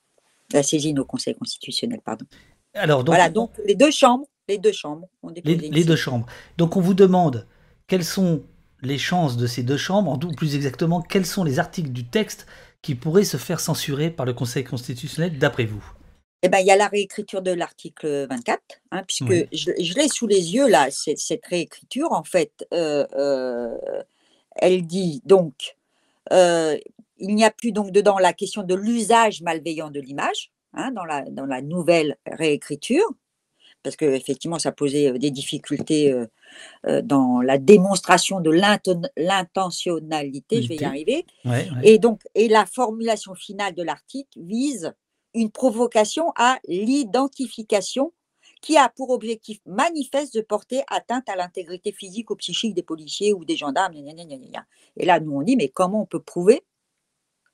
la 0.53 0.63
saisine 0.63 0.99
au 0.99 1.05
Conseil 1.05 1.35
constitutionnel, 1.35 2.01
pardon. 2.03 2.25
Alors, 2.73 3.03
donc, 3.03 3.15
voilà, 3.15 3.29
donc 3.29 3.51
les 3.65 3.75
deux 3.75 3.91
chambres, 3.91 4.27
les 4.47 4.57
deux 4.57 4.71
chambres 4.71 5.07
ont 5.23 5.29
les, 5.29 5.83
deux 5.83 5.95
chambres. 5.95 6.25
Donc 6.57 6.77
on 6.77 6.81
vous 6.81 6.93
demande 6.93 7.47
quelles 7.87 8.03
sont 8.03 8.43
les 8.81 8.97
chances 8.97 9.37
de 9.37 9.47
ces 9.47 9.63
deux 9.63 9.77
chambres, 9.77 10.11
en 10.11 10.17
tout 10.17 10.31
plus 10.31 10.55
exactement, 10.55 11.01
quels 11.01 11.25
sont 11.25 11.43
les 11.43 11.59
articles 11.59 11.89
du 11.89 12.05
texte 12.05 12.45
qui 12.81 12.95
pourraient 12.95 13.23
se 13.23 13.37
faire 13.37 13.59
censurer 13.59 14.11
par 14.11 14.25
le 14.25 14.33
Conseil 14.33 14.63
constitutionnel 14.63 15.37
d'après 15.39 15.65
vous? 15.65 15.83
Eh 16.43 16.49
ben, 16.49 16.59
il 16.59 16.67
y 16.67 16.71
a 16.71 16.75
la 16.75 16.87
réécriture 16.87 17.41
de 17.41 17.51
l'article 17.51 18.27
24, 18.29 18.61
hein, 18.91 19.03
puisque 19.07 19.47
je, 19.51 19.93
l'ai 19.95 20.07
sous 20.07 20.27
les 20.27 20.53
yeux 20.53 20.69
là, 20.69 20.89
cette 20.91 21.45
réécriture, 21.47 22.11
en 22.11 22.23
fait, 22.23 22.67
euh, 22.73 23.07
euh, 23.15 23.75
elle 24.55 24.85
dit 24.85 25.21
donc, 25.25 25.75
euh, 26.31 26.77
il 27.19 27.35
n'y 27.35 27.45
a 27.45 27.51
plus 27.51 27.71
donc 27.71 27.91
dedans 27.91 28.17
la 28.19 28.33
question 28.33 28.63
de 28.63 28.75
l'usage 28.75 29.41
malveillant 29.41 29.89
de 29.89 29.99
l'image, 29.99 30.51
hein, 30.73 30.91
dans, 30.91 31.05
la, 31.05 31.21
dans 31.29 31.45
la 31.45 31.61
nouvelle 31.61 32.17
réécriture, 32.25 33.07
parce 33.83 33.95
que 33.95 34.05
effectivement 34.05 34.59
ça 34.59 34.71
posait 34.71 35.17
des 35.17 35.31
difficultés 35.31 36.13
dans 37.03 37.41
la 37.41 37.57
démonstration 37.57 38.41
de 38.41 38.51
l'intentionnalité, 39.15 40.61
je 40.61 40.67
vais 40.67 40.75
y 40.75 40.83
arriver, 40.83 41.25
et 41.83 41.97
donc, 41.99 42.21
et 42.35 42.47
la 42.47 42.65
formulation 42.65 43.35
finale 43.35 43.75
de 43.75 43.83
l'article 43.83 44.39
vise 44.41 44.93
une 45.33 45.51
provocation 45.51 46.31
à 46.35 46.59
l'identification 46.67 48.11
qui 48.61 48.75
a 48.75 48.89
pour 48.89 49.11
objectif 49.11 49.59
manifeste 49.65 50.33
de 50.35 50.41
porter 50.41 50.81
atteinte 50.89 51.29
à 51.29 51.35
l'intégrité 51.35 51.91
physique 51.91 52.31
ou 52.31 52.35
psychique 52.35 52.73
des 52.73 52.81
policiers 52.81 53.33
ou 53.33 53.45
des 53.45 53.55
gendarmes. 53.55 53.93
Et 53.93 55.05
là, 55.05 55.19
nous, 55.19 55.31
on 55.31 55.43
dit, 55.43 55.55
mais 55.55 55.67
comment 55.67 56.01
on 56.01 56.05
peut 56.05 56.21
prouver, 56.21 56.63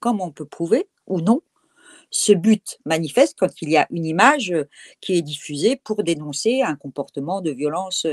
comment 0.04 0.26
on 0.26 0.32
peut 0.32 0.46
prouver 0.46 0.90
ou 1.08 1.22
non 1.22 1.40
ce 2.12 2.34
but 2.34 2.78
manifeste 2.86 3.36
quand 3.40 3.62
il 3.62 3.70
y 3.70 3.78
a 3.78 3.88
une 3.90 4.06
image 4.06 4.54
qui 5.00 5.14
est 5.14 5.22
diffusée 5.22 5.78
pour 5.78 6.04
dénoncer 6.04 6.62
un 6.62 6.76
comportement 6.76 7.42
de 7.42 7.52
violence 7.52 8.06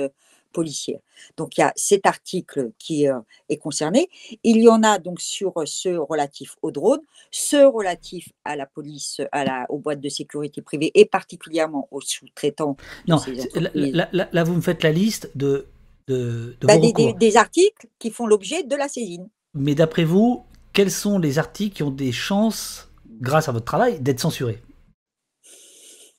policière. 0.53 1.01
Donc 1.36 1.57
il 1.57 1.61
y 1.61 1.64
a 1.64 1.72
cet 1.76 2.07
article 2.07 2.70
qui 2.78 3.09
euh, 3.09 3.18
est 3.49 3.57
concerné. 3.57 4.09
Il 4.43 4.59
y 4.59 4.68
en 4.68 4.82
a 4.82 4.99
donc 4.99 5.20
sur 5.20 5.53
euh, 5.59 5.66
ce 5.66 5.91
relatif 5.91 6.57
aux 6.62 6.70
drones, 6.70 7.03
ce 7.30 7.64
relatif 7.64 8.30
à 8.45 8.57
la 8.57 8.66
police, 8.66 9.20
à 9.32 9.45
la, 9.45 9.66
aux 9.68 9.78
boîtes 9.78 10.01
de 10.01 10.09
sécurité 10.09 10.62
privée 10.62 10.91
et 10.95 11.05
particulièrement 11.05 11.88
aux 11.91 12.01
sous-traitants. 12.01 12.76
Non, 13.07 13.18
là, 13.55 14.45
vous 14.45 14.55
me 14.55 14.61
faites 14.61 14.82
la 14.82 14.93
liste 14.93 15.30
de, 15.36 15.66
de, 16.09 16.57
bah, 16.62 16.78
des, 16.78 17.36
articles 17.36 17.86
qui 17.99 18.11
font 18.11 18.26
l'objet 18.26 18.62
de 18.64 18.76
la 18.76 18.88
saisine. 18.88 19.28
Mais 19.55 19.74
d'après 19.74 20.05
vous, 20.05 20.45
quels 20.72 20.90
sont 20.90 21.18
les 21.18 21.38
articles 21.38 21.76
qui 21.76 21.82
ont 21.82 21.90
des 21.90 22.12
chances, 22.12 22.90
grâce 23.20 23.48
à 23.48 23.52
votre 23.52 23.64
travail, 23.64 24.00
d'être 24.00 24.20
censurés 24.20 24.62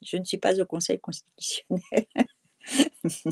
Je 0.01 0.17
ne 0.17 0.25
suis 0.25 0.37
pas 0.37 0.59
au 0.59 0.65
Conseil 0.65 0.99
constitutionnel. 0.99 2.05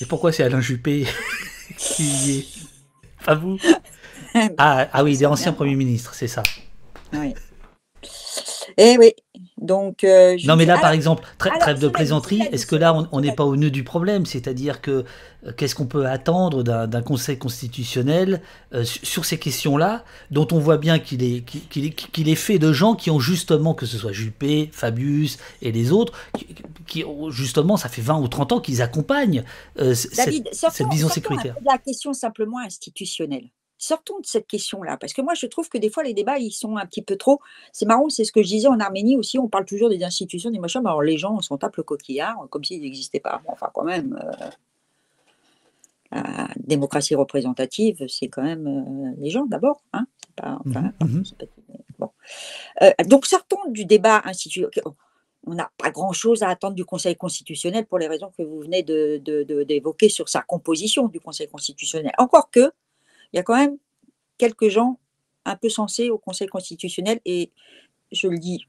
Et 0.00 0.06
pourquoi 0.06 0.32
c'est 0.32 0.42
Alain 0.42 0.60
Juppé 0.60 1.06
qui 1.76 2.02
y 2.04 2.38
est 2.38 2.46
Pas 3.24 3.34
vous 3.34 3.58
ah, 4.58 4.88
ah, 4.92 5.04
oui, 5.04 5.16
des 5.16 5.26
anciens 5.26 5.52
premiers 5.52 5.76
ministres, 5.76 6.14
c'est 6.14 6.28
ça. 6.28 6.42
Oui. 7.12 7.34
Eh 8.76 8.96
oui, 8.98 9.12
donc, 9.56 10.02
euh, 10.02 10.36
non, 10.44 10.56
mais 10.56 10.64
là, 10.64 10.78
par 10.78 10.90
exemple, 10.90 11.24
trêve 11.38 11.78
de 11.78 11.88
plaisanterie, 11.88 12.42
est-ce 12.50 12.66
que 12.66 12.74
là, 12.74 12.94
on 13.12 13.20
n'est 13.20 13.34
pas 13.34 13.44
au 13.44 13.56
nœud 13.56 13.70
du 13.70 13.84
problème? 13.84 14.26
C'est-à-dire 14.26 14.80
que 14.80 15.04
qu'est-ce 15.52 15.74
qu'on 15.74 15.86
peut 15.86 16.06
attendre 16.06 16.62
d'un 16.62 17.02
Conseil 17.02 17.38
constitutionnel 17.38 18.40
euh, 18.72 18.84
sur 18.84 19.24
ces 19.24 19.38
questions-là, 19.38 20.04
dont 20.30 20.48
on 20.52 20.58
voit 20.58 20.78
bien 20.78 20.98
qu'il 20.98 21.22
est, 21.22 21.44
qu'il 21.44 22.28
est, 22.28 22.34
fait 22.34 22.58
de 22.58 22.72
gens 22.72 22.94
qui 22.94 23.10
ont 23.10 23.20
justement, 23.20 23.74
que 23.74 23.86
ce 23.86 23.98
soit 23.98 24.12
Juppé, 24.12 24.70
Fabius 24.72 25.38
et 25.62 25.72
les 25.72 25.92
autres, 25.92 26.12
qui, 26.86 27.04
justement, 27.30 27.76
ça 27.76 27.88
fait 27.88 28.02
20 28.02 28.20
ou 28.20 28.28
30 28.28 28.52
ans 28.52 28.60
qu'ils 28.60 28.82
accompagnent 28.82 29.44
cette, 29.76 30.54
cette, 30.54 30.88
vision 30.90 31.08
sécuritaire. 31.08 31.56
La 31.64 31.78
question 31.78 32.12
simplement 32.12 32.58
institutionnelle 32.58 33.50
sortons 33.84 34.20
de 34.20 34.26
cette 34.26 34.46
question-là, 34.46 34.96
parce 34.96 35.12
que 35.12 35.22
moi, 35.22 35.34
je 35.34 35.46
trouve 35.46 35.68
que 35.68 35.78
des 35.78 35.90
fois, 35.90 36.02
les 36.02 36.14
débats, 36.14 36.38
ils 36.38 36.52
sont 36.52 36.76
un 36.76 36.86
petit 36.86 37.02
peu 37.02 37.16
trop. 37.16 37.40
C'est 37.72 37.86
marrant, 37.86 38.08
c'est 38.08 38.24
ce 38.24 38.32
que 38.32 38.42
je 38.42 38.48
disais 38.48 38.68
en 38.68 38.80
Arménie 38.80 39.16
aussi, 39.16 39.38
on 39.38 39.48
parle 39.48 39.64
toujours 39.64 39.90
des 39.90 40.02
institutions, 40.02 40.50
des 40.50 40.58
machins, 40.58 40.80
mais 40.82 40.90
alors 40.90 41.02
les 41.02 41.18
gens, 41.18 41.34
on 41.36 41.40
s'en 41.40 41.58
tape 41.58 41.76
le 41.76 41.82
coquillard, 41.82 42.46
comme 42.50 42.64
s'ils 42.64 42.80
n'existaient 42.80 43.20
pas. 43.20 43.42
Enfin, 43.46 43.70
quand 43.74 43.84
même, 43.84 44.18
euh, 44.22 44.50
la 46.10 46.48
démocratie 46.56 47.14
représentative, 47.14 48.04
c'est 48.08 48.28
quand 48.28 48.42
même 48.42 48.66
euh, 48.66 49.14
les 49.18 49.30
gens 49.30 49.46
d'abord. 49.46 49.82
Hein 49.92 50.06
pas, 50.36 50.58
enfin, 50.66 50.92
mmh 51.00 51.06
mmh 51.06 51.22
bon. 51.98 52.10
Euh, 52.82 52.90
donc, 53.06 53.26
sortons 53.26 53.68
du 53.68 53.84
débat 53.84 54.22
institutionnel. 54.24 54.70
On 55.46 55.54
n'a 55.54 55.70
pas 55.76 55.90
grand-chose 55.90 56.42
à 56.42 56.48
attendre 56.48 56.74
du 56.74 56.84
Conseil 56.84 57.16
constitutionnel 57.16 57.86
pour 57.86 57.98
les 57.98 58.06
raisons 58.06 58.32
que 58.36 58.42
vous 58.42 58.60
venez 58.60 58.82
d'évoquer 58.82 60.06
de, 60.06 60.12
sur 60.12 60.28
sa 60.28 60.40
composition 60.40 61.08
du 61.08 61.20
Conseil 61.20 61.48
constitutionnel. 61.48 62.12
Encore 62.16 62.50
que, 62.50 62.72
il 63.32 63.36
y 63.36 63.38
a 63.38 63.42
quand 63.42 63.56
même 63.56 63.76
quelques 64.38 64.68
gens 64.68 64.98
un 65.44 65.56
peu 65.56 65.68
sensés 65.68 66.08
au 66.08 66.18
Conseil 66.18 66.48
constitutionnel 66.48 67.20
et 67.26 67.52
je 68.10 68.28
le 68.28 68.38
dis, 68.38 68.66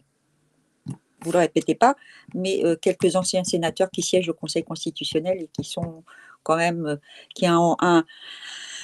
vous 1.21 1.29
ne 1.29 1.33
le 1.33 1.39
répétez 1.39 1.75
pas, 1.75 1.95
mais 2.33 2.63
euh, 2.65 2.75
quelques 2.75 3.15
anciens 3.15 3.45
sénateurs 3.45 3.89
qui 3.89 4.01
siègent 4.01 4.29
au 4.29 4.33
Conseil 4.33 4.63
constitutionnel 4.63 5.41
et 5.41 5.47
qui 5.47 5.63
sont 5.63 6.03
quand 6.45 6.57
même, 6.57 6.85
euh, 6.85 6.95
qui 7.33 7.47
ont 7.49 7.75
un, 7.81 8.05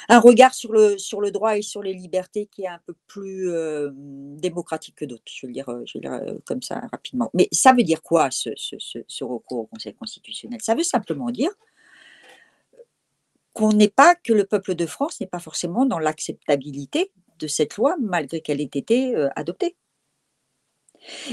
regard 0.09 0.53
sur 0.53 0.73
le, 0.73 0.97
sur 0.97 1.21
le 1.21 1.31
droit 1.31 1.57
et 1.57 1.61
sur 1.61 1.81
les 1.81 1.93
libertés 1.93 2.47
qui 2.47 2.63
est 2.63 2.67
un 2.67 2.81
peu 2.85 2.93
plus 3.07 3.49
euh, 3.49 3.91
démocratique 3.93 4.95
que 4.95 5.05
d'autres, 5.05 5.23
je 5.33 5.47
veux 5.47 5.53
dire, 5.53 5.69
veux 5.69 6.01
dire 6.01 6.19
comme 6.45 6.61
ça 6.61 6.81
rapidement. 6.91 7.29
Mais 7.33 7.47
ça 7.53 7.71
veut 7.73 7.83
dire 7.83 8.01
quoi 8.01 8.29
ce, 8.31 8.49
ce, 8.57 9.23
recours 9.23 9.59
au 9.59 9.65
Conseil 9.67 9.93
constitutionnel? 9.93 10.59
Ça 10.61 10.75
veut 10.75 10.83
simplement 10.83 11.31
dire 11.31 11.51
qu'on 13.53 13.73
n'est 13.73 13.89
pas, 13.89 14.15
que 14.15 14.33
le 14.33 14.45
peuple 14.45 14.75
de 14.75 14.85
France 14.85 15.19
n'est 15.19 15.27
pas 15.27 15.39
forcément 15.39 15.85
dans 15.85 15.99
l'acceptabilité 15.99 17.11
de 17.39 17.47
cette 17.47 17.75
loi, 17.77 17.95
malgré 17.99 18.41
qu'elle 18.41 18.61
ait 18.61 18.63
été 18.63 19.15
euh, 19.15 19.29
adoptée. 19.35 19.75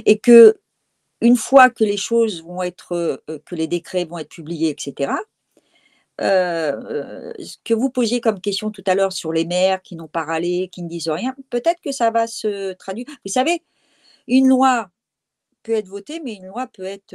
Et 0.07 0.19
que, 0.19 0.59
une 1.21 1.37
fois 1.37 1.71
que 1.71 1.85
les 1.85 1.97
choses 1.97 2.43
vont 2.43 2.63
être, 2.63 2.93
euh, 3.29 3.39
que 3.45 3.55
les 3.55 3.67
décrets 3.67 4.05
vont 4.05 4.19
être 4.19 4.31
publiés, 4.31 4.71
etc., 4.71 5.13
euh, 6.21 7.33
ce 7.39 7.57
que 7.65 7.75
vous 7.75 7.91
posiez 7.91 8.21
comme 8.21 8.41
question 8.41 8.71
tout 8.71 8.85
à 8.87 8.95
l'heure 8.95 9.13
sur 9.13 9.33
les 9.33 9.45
maires 9.45 9.83
qui 9.83 9.97
n'ont 9.97 10.09
pas 10.09 10.25
râlé, 10.25 10.69
qui 10.73 10.83
ne 10.83 10.89
disent 10.89 11.09
rien, 11.09 11.35
peut-être 11.51 11.81
que 11.81 11.93
ça 11.93 12.11
va 12.11 12.27
se 12.27 12.73
traduire. 12.75 13.07
Vous 13.25 13.33
savez, 13.33 13.63
une 14.27 14.49
loi 14.49 14.91
peut 15.63 15.73
être 15.73 15.89
votée, 15.89 16.21
mais 16.25 16.35
une 16.35 16.47
loi 16.47 16.67
peut 16.67 16.85
être 16.85 17.15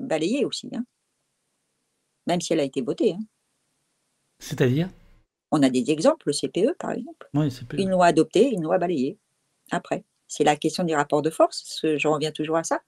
balayée 0.00 0.44
aussi. 0.44 0.68
Hein 0.74 0.84
même 2.30 2.40
si 2.40 2.52
elle 2.52 2.60
a 2.60 2.64
été 2.64 2.80
votée. 2.80 3.12
Hein. 3.12 3.24
C'est-à-dire? 4.38 4.88
On 5.50 5.62
a 5.62 5.70
des 5.70 5.90
exemples, 5.90 6.28
le 6.28 6.32
CPE 6.32 6.76
par 6.78 6.92
exemple. 6.92 7.28
Oui, 7.34 7.50
CPE. 7.50 7.78
Une 7.78 7.90
loi 7.90 8.06
adoptée, 8.06 8.50
une 8.50 8.62
loi 8.62 8.78
balayée. 8.78 9.18
Après, 9.70 10.04
c'est 10.28 10.44
la 10.44 10.56
question 10.56 10.84
du 10.84 10.94
rapport 10.94 11.22
de 11.22 11.30
force, 11.30 11.80
je 11.82 12.08
reviens 12.08 12.30
toujours 12.30 12.56
à 12.56 12.64
ça. 12.64 12.80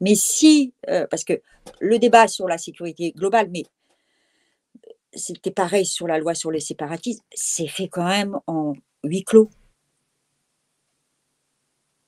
Mais 0.00 0.14
si, 0.14 0.72
euh, 0.88 1.06
parce 1.10 1.24
que 1.24 1.40
le 1.80 1.98
débat 1.98 2.28
sur 2.28 2.48
la 2.48 2.58
sécurité 2.58 3.12
globale, 3.12 3.48
mais 3.50 3.64
c'était 5.12 5.50
pareil 5.50 5.86
sur 5.86 6.06
la 6.06 6.18
loi 6.18 6.34
sur 6.34 6.50
les 6.50 6.60
séparatistes, 6.60 7.22
c'est 7.32 7.68
fait 7.68 7.88
quand 7.88 8.06
même 8.06 8.38
en 8.46 8.74
huis 9.04 9.24
clos 9.24 9.50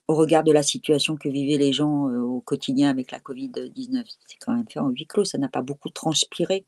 au 0.07 0.15
regard 0.15 0.43
de 0.43 0.51
la 0.51 0.63
situation 0.63 1.17
que 1.17 1.27
vivaient 1.27 1.57
les 1.57 1.73
gens 1.73 2.07
euh, 2.09 2.21
au 2.21 2.39
quotidien 2.39 2.89
avec 2.89 3.11
la 3.11 3.19
Covid-19. 3.19 4.05
C'est 4.25 4.37
quand 4.39 4.53
même 4.53 4.65
fait 4.69 4.79
en 4.79 4.89
huis 4.89 5.05
clos, 5.05 5.25
ça 5.25 5.37
n'a 5.37 5.49
pas 5.49 5.61
beaucoup 5.61 5.89
transpiré. 5.89 6.65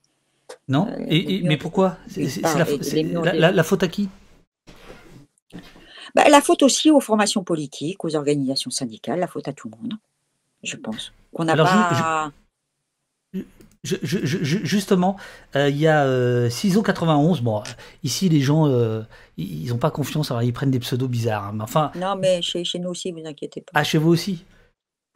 Non 0.67 0.87
euh, 0.87 1.05
et, 1.07 1.41
Mais 1.43 1.57
pourquoi? 1.57 1.97
C'est 2.07 2.41
la, 2.41 3.51
la, 3.51 3.63
faute 3.63 3.83
à 3.83 3.87
qui? 3.87 4.09
Bah, 6.15 6.27
La 6.29 6.41
faute 6.41 6.63
aussi 6.63 6.91
aux 6.91 6.99
formations 6.99 7.43
politiques, 7.43 8.03
aux 8.03 8.15
organisations 8.15 8.71
syndicales, 8.71 9.19
la 9.19 9.27
faute 9.27 9.47
à 9.47 9.53
tout 9.53 9.69
le 9.69 9.77
monde, 9.77 9.93
je 10.63 10.75
pense. 10.77 11.11
Qu'on 11.33 11.45
n'a 11.45 11.55
pas... 11.55 12.31
justement, 13.83 15.17
il 15.55 15.77
y 15.77 15.87
a 15.87 16.49
CISO 16.49 16.81
91. 16.81 17.41
Bon, 17.41 17.63
ici, 18.03 18.29
les 18.29 18.41
gens, 18.41 18.67
ils 19.37 19.67
n'ont 19.69 19.77
pas 19.77 19.91
confiance, 19.91 20.31
alors 20.31 20.43
ils 20.43 20.53
prennent 20.53 20.71
des 20.71 20.79
pseudos 20.79 21.09
bizarres. 21.09 21.45
Hein, 21.45 21.51
mais 21.55 21.63
enfin, 21.63 21.91
Non, 21.95 22.15
mais 22.15 22.41
chez, 22.41 22.63
chez 22.63 22.79
nous 22.79 22.89
aussi, 22.89 23.11
vous 23.11 23.25
inquiétez 23.25 23.61
pas. 23.61 23.71
ah, 23.73 23.83
chez 23.83 23.97
vous 23.97 24.09
aussi? 24.09 24.43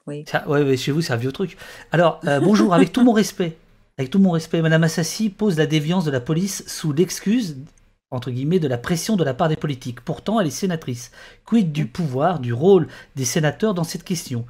Oui. 0.05 0.25
Ça- 0.27 0.47
ouais, 0.49 0.63
ouais, 0.63 0.77
chez 0.77 0.91
vous, 0.91 1.01
c'est 1.01 1.13
un 1.13 1.17
vieux 1.17 1.31
truc. 1.31 1.57
Alors, 1.91 2.19
euh, 2.25 2.39
bonjour, 2.39 2.73
avec 2.73 2.91
tout 2.91 3.03
mon 3.03 3.13
respect, 3.13 3.57
avec 3.97 4.11
tout 4.11 4.19
mon 4.19 4.31
respect, 4.31 4.61
Madame 4.61 4.83
Assassi 4.83 5.29
pose 5.29 5.57
la 5.57 5.65
déviance 5.65 6.03
de 6.05 6.11
la 6.11 6.19
police 6.19 6.63
sous 6.67 6.91
l'excuse, 6.91 7.57
entre 8.11 8.29
guillemets, 8.29 8.59
de 8.59 8.67
la 8.67 8.77
pression 8.77 9.15
de 9.15 9.23
la 9.23 9.33
part 9.33 9.47
des 9.49 9.55
politiques. 9.55 10.01
Pourtant, 10.01 10.39
elle 10.41 10.47
est 10.47 10.51
sénatrice. 10.51 11.11
Quid 11.45 11.71
du 11.71 11.85
pouvoir, 11.85 12.39
du 12.39 12.53
rôle 12.53 12.87
des 13.15 13.23
sénateurs 13.25 13.73
dans 13.73 13.85
cette 13.85 14.03
question? 14.03 14.45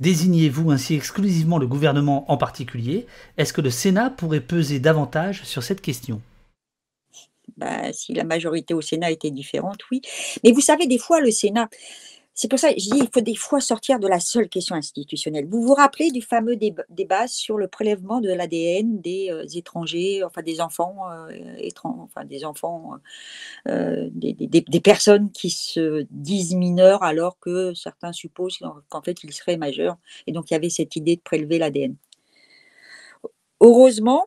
Désignez-vous 0.00 0.70
ainsi 0.70 0.94
exclusivement 0.94 1.58
le 1.58 1.66
gouvernement 1.66 2.30
en 2.30 2.36
particulier 2.36 3.06
Est-ce 3.36 3.52
que 3.52 3.60
le 3.60 3.70
Sénat 3.70 4.10
pourrait 4.10 4.40
peser 4.40 4.80
davantage 4.80 5.44
sur 5.44 5.62
cette 5.62 5.80
question? 5.80 6.20
Bah, 7.56 7.92
si 7.92 8.12
la 8.14 8.24
majorité 8.24 8.74
au 8.74 8.80
Sénat 8.80 9.10
était 9.10 9.30
différente, 9.30 9.78
oui. 9.90 10.00
Mais 10.42 10.50
vous 10.50 10.60
savez, 10.60 10.86
des 10.86 10.98
fois, 10.98 11.20
le 11.20 11.30
Sénat, 11.30 11.68
c'est 12.34 12.48
pour 12.48 12.58
ça 12.58 12.74
que 12.74 12.80
je 12.80 12.90
dis 12.90 12.98
il 12.98 13.08
faut 13.12 13.20
des 13.20 13.36
fois 13.36 13.60
sortir 13.60 14.00
de 14.00 14.08
la 14.08 14.18
seule 14.18 14.48
question 14.48 14.74
institutionnelle. 14.74 15.46
Vous 15.48 15.62
vous 15.62 15.74
rappelez 15.74 16.10
du 16.10 16.20
fameux 16.20 16.54
déb- 16.54 16.84
débat 16.90 17.28
sur 17.28 17.58
le 17.58 17.68
prélèvement 17.68 18.20
de 18.20 18.28
l'ADN 18.28 19.00
des 19.00 19.30
euh, 19.30 19.46
étrangers, 19.54 20.24
enfin 20.24 20.42
des 20.42 20.60
enfants, 20.60 21.08
euh, 21.12 21.30
enfin 21.84 22.24
des 22.24 22.44
enfants, 22.44 22.94
euh, 23.68 24.08
des, 24.12 24.80
personnes 24.80 25.30
qui 25.30 25.50
se 25.50 26.06
disent 26.10 26.54
mineurs 26.56 27.04
alors 27.04 27.38
que 27.38 27.72
certains 27.74 28.12
supposent 28.12 28.58
qu'en 28.88 29.02
fait 29.02 29.22
ils 29.22 29.32
seraient 29.32 29.56
majeurs. 29.56 29.96
Et 30.26 30.32
donc 30.32 30.50
il 30.50 30.54
y 30.54 30.56
avait 30.56 30.70
cette 30.70 30.96
idée 30.96 31.14
de 31.14 31.22
prélever 31.22 31.58
l'ADN. 31.58 31.94
Heureusement, 33.60 34.26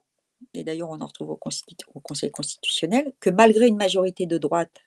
et 0.53 0.63
d'ailleurs 0.63 0.89
on 0.91 1.01
en 1.01 1.07
retrouve 1.07 1.31
au 1.31 1.99
Conseil 1.99 2.31
constitutionnel, 2.31 3.11
que 3.19 3.29
malgré 3.29 3.67
une 3.67 3.75
majorité 3.75 4.25
de 4.25 4.37
droite 4.37 4.86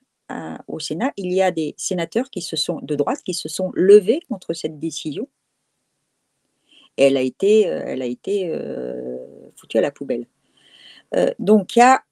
au 0.67 0.79
Sénat, 0.79 1.11
il 1.17 1.31
y 1.33 1.41
a 1.41 1.51
des 1.51 1.73
sénateurs 1.77 2.29
qui 2.29 2.41
se 2.41 2.55
sont 2.55 2.79
de 2.81 2.95
droite 2.95 3.21
qui 3.23 3.33
se 3.33 3.49
sont 3.49 3.71
levés 3.73 4.19
contre 4.29 4.53
cette 4.53 4.79
décision. 4.79 5.27
Elle 6.97 7.17
a 7.17 7.21
été, 7.21 7.69
euh, 7.69 7.83
elle 7.85 8.01
a 8.01 8.05
été 8.05 8.49
euh, 8.49 9.17
foutue 9.55 9.77
à 9.77 9.81
la 9.81 9.91
poubelle. 9.91 10.27
Euh, 11.15 11.33
donc 11.39 11.75
il 11.75 11.79
y 11.79 11.81
a 11.81 12.03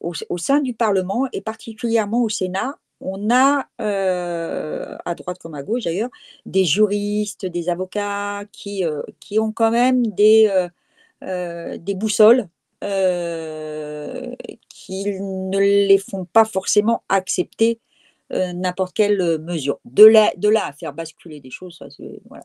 au, 0.00 0.38
sein 0.38 0.60
du 0.60 0.74
Parlement 0.74 1.26
et 1.32 1.40
particulièrement 1.40 2.22
au 2.22 2.28
Sénat, 2.28 2.76
on 3.00 3.30
a, 3.30 3.66
à 3.78 5.14
droite 5.14 5.38
comme 5.38 5.54
à 5.54 5.62
gauche 5.62 5.84
d'ailleurs, 5.84 6.10
des 6.44 6.64
juristes, 6.64 7.46
des 7.46 7.68
avocats 7.68 8.44
qui, 8.52 8.84
ont 9.38 9.52
quand 9.52 9.70
même 9.70 10.06
des 10.08 10.50
boussoles 11.94 12.48
euh, 12.82 14.34
qui 14.68 15.04
ne 15.20 15.58
les 15.58 15.98
font 15.98 16.24
pas 16.24 16.44
forcément 16.44 17.02
accepter 17.08 17.80
euh, 18.32 18.52
n'importe 18.52 18.94
quelle 18.94 19.20
euh, 19.20 19.38
mesure. 19.38 19.78
De 19.84 20.04
là, 20.04 20.32
à 20.66 20.72
faire 20.72 20.92
basculer 20.92 21.40
des 21.40 21.50
choses, 21.50 21.76
ça, 21.78 21.86
voilà. 22.28 22.44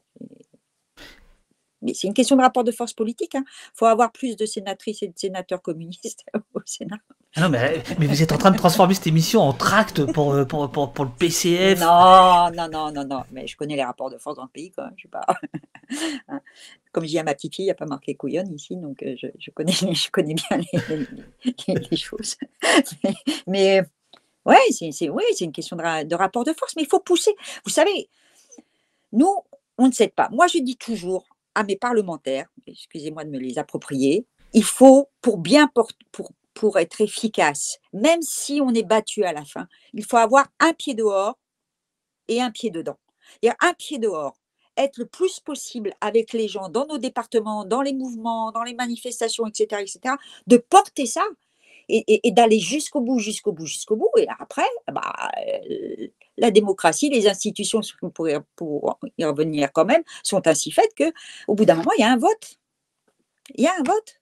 Mais 1.82 1.94
c'est 1.94 2.08
une 2.08 2.14
question 2.14 2.36
de 2.36 2.42
rapport 2.42 2.64
de 2.64 2.72
force 2.72 2.94
politique. 2.94 3.34
Il 3.36 3.44
faut 3.74 3.86
avoir 3.86 4.12
plus 4.12 4.36
de 4.36 4.46
sénatrices 4.46 5.02
et 5.04 5.08
de 5.08 5.14
sénateurs 5.18 5.62
communistes 5.62 6.26
au 6.54 6.60
Sénat. 6.66 6.98
Ah 7.36 7.42
non, 7.42 7.50
mais, 7.50 7.84
mais 8.00 8.08
vous 8.08 8.22
êtes 8.24 8.32
en 8.32 8.38
train 8.38 8.52
de 8.52 8.58
transformer 8.58 8.96
cette 8.96 9.08
émission 9.08 9.42
en 9.42 9.54
tract 9.54 10.12
pour, 10.12 10.34
euh, 10.34 10.46
pour, 10.46 10.70
pour, 10.72 10.92
pour 10.94 11.06
le 11.06 11.12
PCF. 11.12 11.80
Non, 11.80 12.50
non, 12.52 12.68
non, 12.70 12.92
non, 12.92 13.06
non. 13.06 13.24
Mais 13.32 13.46
je 13.48 13.56
connais 13.56 13.76
les 13.76 13.84
rapports 13.84 14.10
de 14.10 14.18
force 14.18 14.36
dans 14.38 14.44
le 14.44 14.50
pays 14.50 14.72
quand 14.72 14.84
même. 14.84 14.94
Je 14.98 15.04
sais 15.04 15.10
pas. 15.10 15.26
Hein. 16.28 16.40
Comme 16.92 17.04
je 17.04 17.10
dis 17.10 17.18
à 17.18 17.24
ma 17.24 17.34
petite 17.34 17.56
fille, 17.56 17.64
il 17.66 17.68
n'y 17.68 17.72
a 17.72 17.76
pas 17.76 17.88
marqué 17.88 18.14
couillonne 18.14 18.54
ici, 18.54 18.76
donc 18.78 19.02
euh, 19.02 19.16
je, 19.20 19.26
je 19.40 19.50
connais, 19.50 19.72
je 19.72 20.12
connais 20.12 20.36
bien 20.36 20.58
les, 20.58 20.68
les- 20.88 21.56
les- 21.68 21.88
les 21.90 21.98
choses. 21.98 22.36
Mais, 23.04 23.16
mais, 23.48 23.82
ouais, 24.46 24.58
c'est 24.92 25.10
ouais, 25.10 25.24
une 25.42 25.52
question 25.52 25.76
de, 25.78 26.04
de 26.04 26.16
rapport 26.16 26.44
de 26.44 26.54
force, 26.54 26.76
mais 26.76 26.84
il 26.84 26.88
faut 26.88 27.00
pousser. 27.00 27.34
Vous 27.66 27.72
savez, 27.72 28.08
nous, 29.12 29.34
on 29.80 29.88
ne 29.88 29.92
cède 29.92 30.14
pas. 30.14 30.30
Moi, 30.32 30.46
je 30.46 30.60
dis 30.60 30.78
toujours 30.78 31.26
à 31.60 31.64
mes 31.64 31.76
parlementaires, 31.76 32.48
excusez-moi 32.68 33.26
de 33.26 33.30
me 33.30 33.38
les 33.38 33.60
approprier, 33.60 34.26
il 34.54 34.64
faut, 34.64 35.10
pour 35.20 35.38
bien 35.38 35.70
pour, 35.74 35.90
pour 36.54 36.80
être 36.80 37.02
efficace, 37.02 37.78
même 37.92 38.22
si 38.22 38.62
on 38.64 38.74
est 38.74 38.84
battu 38.84 39.26
à 39.26 39.34
la 39.34 39.44
fin, 39.44 39.68
il 39.94 40.06
faut 40.06 40.16
avoir 40.16 40.48
un 40.62 40.72
pied 40.72 40.94
dehors 40.94 41.38
et 42.30 42.42
un 42.42 42.50
pied 42.50 42.72
dedans. 42.72 42.98
C'est-à-dire 43.42 43.58
un 43.62 43.74
pied 43.74 43.98
dehors, 43.98 44.38
être 44.78 44.98
le 44.98 45.06
plus 45.06 45.42
possible 45.42 45.94
avec 46.00 46.32
les 46.32 46.48
gens 46.48 46.70
dans 46.70 46.88
nos 46.88 46.98
départements, 46.98 47.66
dans 47.66 47.82
les 47.82 47.94
mouvements, 47.94 48.54
dans 48.54 48.64
les 48.64 48.74
manifestations, 48.74 49.46
etc., 49.46 49.82
etc., 49.82 50.16
de 50.48 50.58
porter 50.58 51.06
ça 51.06 51.26
et, 51.90 52.04
et- 52.14 52.28
et 52.28 52.32
d'aller 52.32 52.60
jusqu'au 52.60 53.02
bout, 53.02 53.20
jusqu'au 53.20 53.52
bout, 53.52 53.66
jusqu'au 53.66 53.96
bout. 53.96 54.10
Et 54.18 54.28
après, 54.40 54.68
bah, 54.92 55.30
la 56.38 56.52
démocratie, 56.52 57.10
les 57.10 57.28
institutions, 57.28 57.82
pour, 58.14 58.30
y- 58.30 58.38
pour 58.56 59.00
y 59.18 59.26
revenir 59.26 59.72
quand 59.74 59.86
même, 59.86 60.04
sont 60.24 60.46
ainsi 60.48 60.72
faites 60.72 60.94
que 60.96 61.12
au 61.48 61.56
bout 61.56 61.66
d'un 61.66 61.76
moment, 61.76 61.92
il 61.98 62.02
y 62.02 62.04
a 62.06 62.12
un 62.12 62.18
vote. 62.18 62.60
Il 63.56 63.64
y 63.64 63.68
a 63.68 63.74
un 63.80 63.84
vote. 63.84 64.22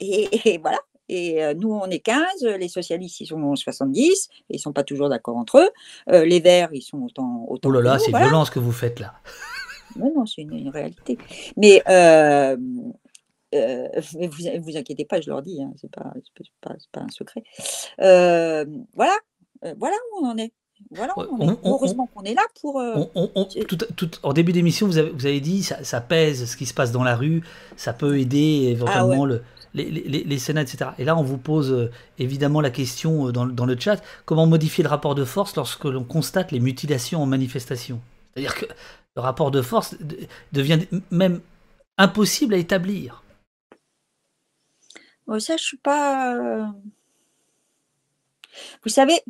Et, 0.00 0.28
et 0.54 0.58
voilà. 0.58 0.78
Et 1.08 1.44
euh, 1.44 1.52
nous, 1.54 1.70
on 1.70 1.86
est 1.90 1.98
15, 1.98 2.42
les 2.58 2.68
socialistes, 2.68 3.20
ils 3.20 3.26
sont 3.26 3.54
70, 3.56 4.28
ils 4.48 4.56
ne 4.56 4.58
sont 4.58 4.72
pas 4.72 4.84
toujours 4.84 5.10
d'accord 5.10 5.36
entre 5.36 5.58
eux. 5.58 5.70
Euh, 6.10 6.24
les 6.24 6.40
Verts, 6.40 6.70
ils 6.72 6.80
sont 6.80 7.02
autant, 7.02 7.44
autant 7.48 7.68
Oh 7.68 7.72
là 7.72 7.80
là, 7.82 7.98
c'est 7.98 8.10
voilà. 8.10 8.26
violent 8.26 8.44
ce 8.46 8.50
que 8.50 8.58
vous 8.58 8.72
faites 8.72 9.00
là. 9.00 9.14
Non, 9.96 10.10
non, 10.16 10.24
c'est 10.26 10.40
une, 10.42 10.54
une 10.54 10.70
réalité. 10.70 11.18
Mais, 11.58 11.82
euh, 11.90 12.56
euh, 13.54 13.88
mais 14.18 14.26
vous 14.28 14.42
vous 14.62 14.76
inquiétez 14.76 15.04
pas, 15.04 15.20
je 15.20 15.30
leur 15.30 15.42
dis, 15.42 15.62
hein, 15.62 15.72
c'est 15.80 15.90
pas, 15.90 16.12
pas, 16.60 17.00
un 17.00 17.08
secret. 17.08 17.42
Euh, 18.00 18.64
voilà, 18.94 19.16
euh, 19.64 19.74
voilà 19.78 19.96
où 20.12 20.24
on 20.24 20.28
en 20.30 20.36
est. 20.38 20.52
Voilà 20.90 21.12
on 21.16 21.22
est. 21.48 21.56
on- 21.62 21.70
Heureusement 21.70 22.06
qu'on 22.12 22.24
est 22.24 22.34
là 22.34 22.42
pour. 22.60 22.80
tout, 23.68 23.76
tout- 23.96 24.10
en 24.24 24.32
début 24.32 24.52
d'émission, 24.52 24.86
vous 24.86 24.98
avez, 24.98 25.10
vous 25.10 25.24
avez 25.26 25.40
dit 25.40 25.62
ça, 25.62 25.82
ça 25.84 26.00
pèse 26.00 26.46
ce 26.50 26.56
qui 26.56 26.66
se 26.66 26.74
passe 26.74 26.90
dans 26.92 27.04
la 27.04 27.14
rue, 27.16 27.42
ça 27.76 27.92
peut 27.92 28.18
aider 28.18 28.66
éventuellement 28.70 29.24
le- 29.24 29.42
les, 29.72 29.90
les- 29.90 30.24
les 30.24 30.38
Sénats, 30.38 30.62
etc. 30.62 30.90
Et 30.98 31.04
là, 31.04 31.16
on 31.16 31.22
vous 31.22 31.38
pose 31.38 31.90
évidemment 32.18 32.60
la 32.60 32.70
question 32.70 33.30
dans, 33.32 33.44
le- 33.44 33.52
dans 33.52 33.66
le 33.66 33.76
chat 33.78 34.02
comment 34.24 34.46
modifier 34.46 34.82
le 34.84 34.90
rapport 34.90 35.14
de 35.14 35.24
force 35.24 35.56
lorsque 35.56 35.84
l'on 35.84 36.04
constate 36.04 36.52
les 36.52 36.60
mutilations 36.60 37.22
en 37.22 37.26
manifestation? 37.26 38.00
C'est-à-dire 38.34 38.54
que 38.54 38.66
le 39.16 39.22
rapport 39.22 39.50
de 39.52 39.62
force 39.62 39.96
de- 40.00 40.18
devient 40.52 40.80
même 41.12 41.40
impossible 41.98 42.54
à 42.54 42.56
établir. 42.56 43.22
Ça, 45.38 45.56
je 45.56 45.62
suis 45.64 45.76
pas. 45.78 46.34
euh, 46.36 46.66
Vous 48.82 48.90
savez, 48.90 49.20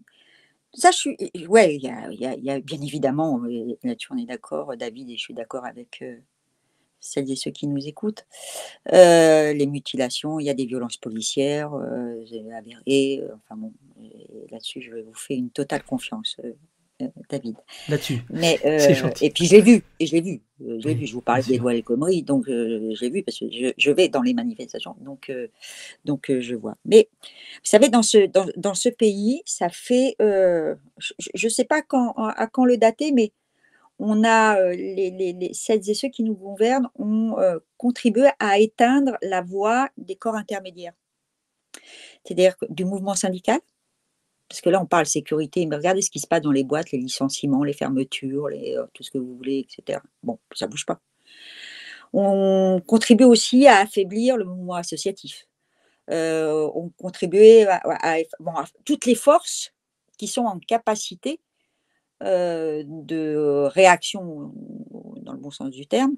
ça, 0.75 0.91
je 0.91 0.97
suis. 0.97 1.17
Ouais, 1.49 1.77
il 1.77 1.83
y 1.85 2.51
a, 2.51 2.61
bien 2.61 2.81
évidemment, 2.83 3.43
euh, 3.45 3.77
là-dessus, 3.85 4.09
on 4.13 4.19
est 4.19 4.27
d'accord, 4.27 4.77
David, 4.77 5.11
et 5.11 5.17
je 5.17 5.23
suis 5.23 5.35
d'accord 5.35 5.65
avec 5.67 6.01
euh, 6.03 6.19
celles 7.01 7.31
et 7.31 7.37
ceux 7.37 7.51
qui 7.53 7.69
nous 7.69 7.87
écoutent. 7.87 8.27
Les 8.93 9.67
mutilations, 9.67 10.41
il 10.41 10.47
y 10.47 10.51
a 10.51 10.55
des 10.55 10.67
violences 10.67 10.97
policières, 10.99 11.75
euh, 11.75 12.25
c'est 12.29 12.53
avéré. 12.53 13.21
euh, 13.23 13.35
enfin 13.37 13.57
bon, 13.57 13.73
là-dessus, 14.51 14.83
je 14.83 14.97
vous 14.97 15.15
fais 15.15 15.37
une 15.37 15.51
totale 15.51 15.85
confiance, 15.85 16.39
David. 17.31 17.57
Là-dessus. 17.89 18.23
Mais, 18.31 18.59
euh, 18.65 19.11
et 19.21 19.31
puis 19.31 19.47
je 19.47 19.57
l'ai 19.57 19.63
vu, 19.63 19.83
et 20.01 20.07
je 20.07 20.13
l'ai 20.13 20.21
vu, 20.21 20.43
Oui, 20.61 20.95
vu, 20.95 21.07
je 21.07 21.15
vous 21.15 21.21
parlais 21.21 21.43
des 21.43 21.59
lois 21.59 21.75
El 21.75 21.83
Khomri, 21.83 22.23
donc 22.23 22.49
euh, 22.49 22.95
je 22.95 23.01
l'ai 23.01 23.11
vu 23.11 23.23
parce 23.23 23.39
que 23.39 23.47
je, 23.51 23.73
je 23.77 23.91
vais 23.91 24.09
dans 24.09 24.23
les 24.23 24.35
manifestations, 24.35 24.97
donc, 25.01 25.31
euh, 25.31 25.49
donc 26.05 26.31
euh, 26.31 26.41
je 26.41 26.55
vois. 26.55 26.77
Mais 26.85 27.09
vous 27.23 27.61
savez, 27.63 27.89
dans 27.89 28.03
ce, 28.03 28.27
dans, 28.27 28.47
dans 28.57 28.75
ce 28.75 28.89
pays, 28.89 29.43
ça 29.45 29.69
fait, 29.69 30.17
je 30.21 30.77
ne 31.45 31.49
sais 31.49 31.65
pas 31.65 31.83
quand, 31.83 32.13
à 32.17 32.47
quand 32.47 32.65
le 32.65 32.77
dater, 32.77 33.13
mais 33.13 33.33
on 33.99 34.25
a, 34.25 34.73
les, 34.73 35.11
les, 35.11 35.33
les, 35.33 35.55
celles 35.55 35.89
et 35.89 35.95
ceux 35.95 36.09
qui 36.09 36.25
nous 36.25 36.35
gouvernent 36.35 36.89
ont 36.99 37.37
contribué 37.77 38.29
à 38.39 38.59
éteindre 38.59 39.17
la 39.23 39.41
voix 39.41 39.89
des 39.97 40.17
corps 40.17 40.37
intermédiaires, 40.37 40.95
c'est-à-dire 42.25 42.57
du 42.69 42.85
mouvement 42.85 43.15
syndical. 43.15 43.61
Parce 44.49 44.61
que 44.61 44.71
là, 44.71 44.81
on 44.81 44.87
parle 44.87 45.07
sécurité, 45.07 45.67
mais 45.67 45.77
regardez 45.77 46.03
ce 46.03 46.11
qui 46.11 46.21
se 46.21 46.27
passe 46.27 46.43
dans 46.43 46.53
les 46.53 46.65
boîtes, 46.65 46.93
les 46.93 46.99
licenciements, 46.99 47.65
les 47.65 47.73
fermetures, 47.73 48.49
euh, 48.53 48.87
tout 48.93 49.03
ce 49.03 49.11
que 49.11 49.19
vous 49.19 49.37
voulez, 49.37 49.67
etc. 49.67 50.01
Bon, 50.23 50.39
ça 50.55 50.67
bouge 50.67 50.87
pas. 50.87 51.01
On 52.13 52.81
contribue 52.87 53.25
aussi 53.25 53.67
à 53.67 53.79
affaiblir 53.79 54.37
le 54.37 54.45
mouvement 54.45 54.75
associatif. 54.75 55.47
Euh, 56.11 56.71
on 56.75 56.91
contribue 56.91 57.65
à 57.67 58.19
toutes 58.85 59.07
les 59.07 59.15
forces 59.15 59.73
qui 60.19 60.29
sont 60.29 60.45
en 60.45 60.59
capacité 60.59 61.41
euh, 62.23 62.85
de 62.87 63.69
réaction, 63.73 64.53
dans 65.23 65.33
le 65.33 65.39
bon 65.39 65.51
sens 65.51 65.71
du 65.71 65.87
terme, 65.87 66.15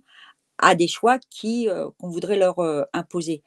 à 0.59 0.75
des 0.75 0.89
choix 0.89 1.19
qui, 1.31 1.69
qu'on 1.99 2.09
voudrait 2.09 2.39
leur 2.39 2.57
imposer. 2.93 3.43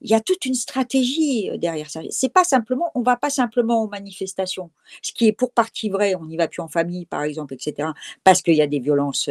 Il 0.00 0.10
y 0.10 0.14
a 0.14 0.20
toute 0.20 0.44
une 0.44 0.54
stratégie 0.54 1.50
derrière 1.58 1.90
ça. 1.90 2.00
C'est 2.10 2.32
pas 2.32 2.44
simplement, 2.44 2.90
on 2.94 3.02
va 3.02 3.16
pas 3.16 3.30
simplement 3.30 3.82
aux 3.82 3.88
manifestations, 3.88 4.70
ce 5.02 5.12
qui 5.12 5.26
est 5.26 5.32
pour 5.32 5.52
partie 5.52 5.90
vrai. 5.90 6.14
On 6.14 6.26
n'y 6.26 6.36
va 6.36 6.48
plus 6.48 6.62
en 6.62 6.68
famille, 6.68 7.06
par 7.06 7.22
exemple, 7.22 7.54
etc. 7.54 7.88
Parce 8.24 8.42
qu'il 8.42 8.54
y 8.54 8.62
a 8.62 8.66
des 8.66 8.80
violences 8.80 9.30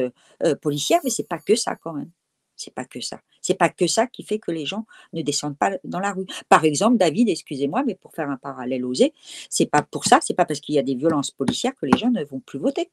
policières, 0.61 1.01
mais 1.03 1.09
c'est 1.09 1.27
pas 1.27 1.39
que 1.39 1.55
ça 1.55 1.75
quand 1.75 1.93
même. 1.93 2.11
C'est 2.57 2.73
pas 2.73 2.85
que 2.85 3.01
ça. 3.01 3.19
C'est 3.41 3.55
pas 3.55 3.69
que 3.69 3.87
ça 3.87 4.05
qui 4.05 4.21
fait 4.23 4.37
que 4.37 4.51
les 4.51 4.67
gens 4.67 4.85
ne 5.13 5.23
descendent 5.23 5.57
pas 5.57 5.71
dans 5.83 5.99
la 5.99 6.11
rue. 6.11 6.27
Par 6.47 6.63
exemple, 6.63 6.97
David, 6.97 7.27
excusez-moi, 7.27 7.83
mais 7.87 7.95
pour 7.95 8.13
faire 8.13 8.29
un 8.29 8.37
parallèle 8.37 8.85
osé, 8.85 9.13
c'est 9.49 9.65
pas 9.65 9.81
pour 9.81 10.05
ça, 10.05 10.19
c'est 10.21 10.35
pas 10.35 10.45
parce 10.45 10.59
qu'il 10.59 10.75
y 10.75 10.79
a 10.79 10.83
des 10.83 10.93
violences 10.93 11.31
policières 11.31 11.73
que 11.73 11.87
les 11.87 11.97
gens 11.97 12.11
ne 12.11 12.23
vont 12.23 12.39
plus 12.39 12.59
voter. 12.59 12.91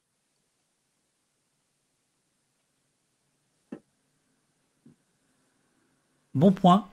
Bon 6.39 6.53
point. 6.53 6.85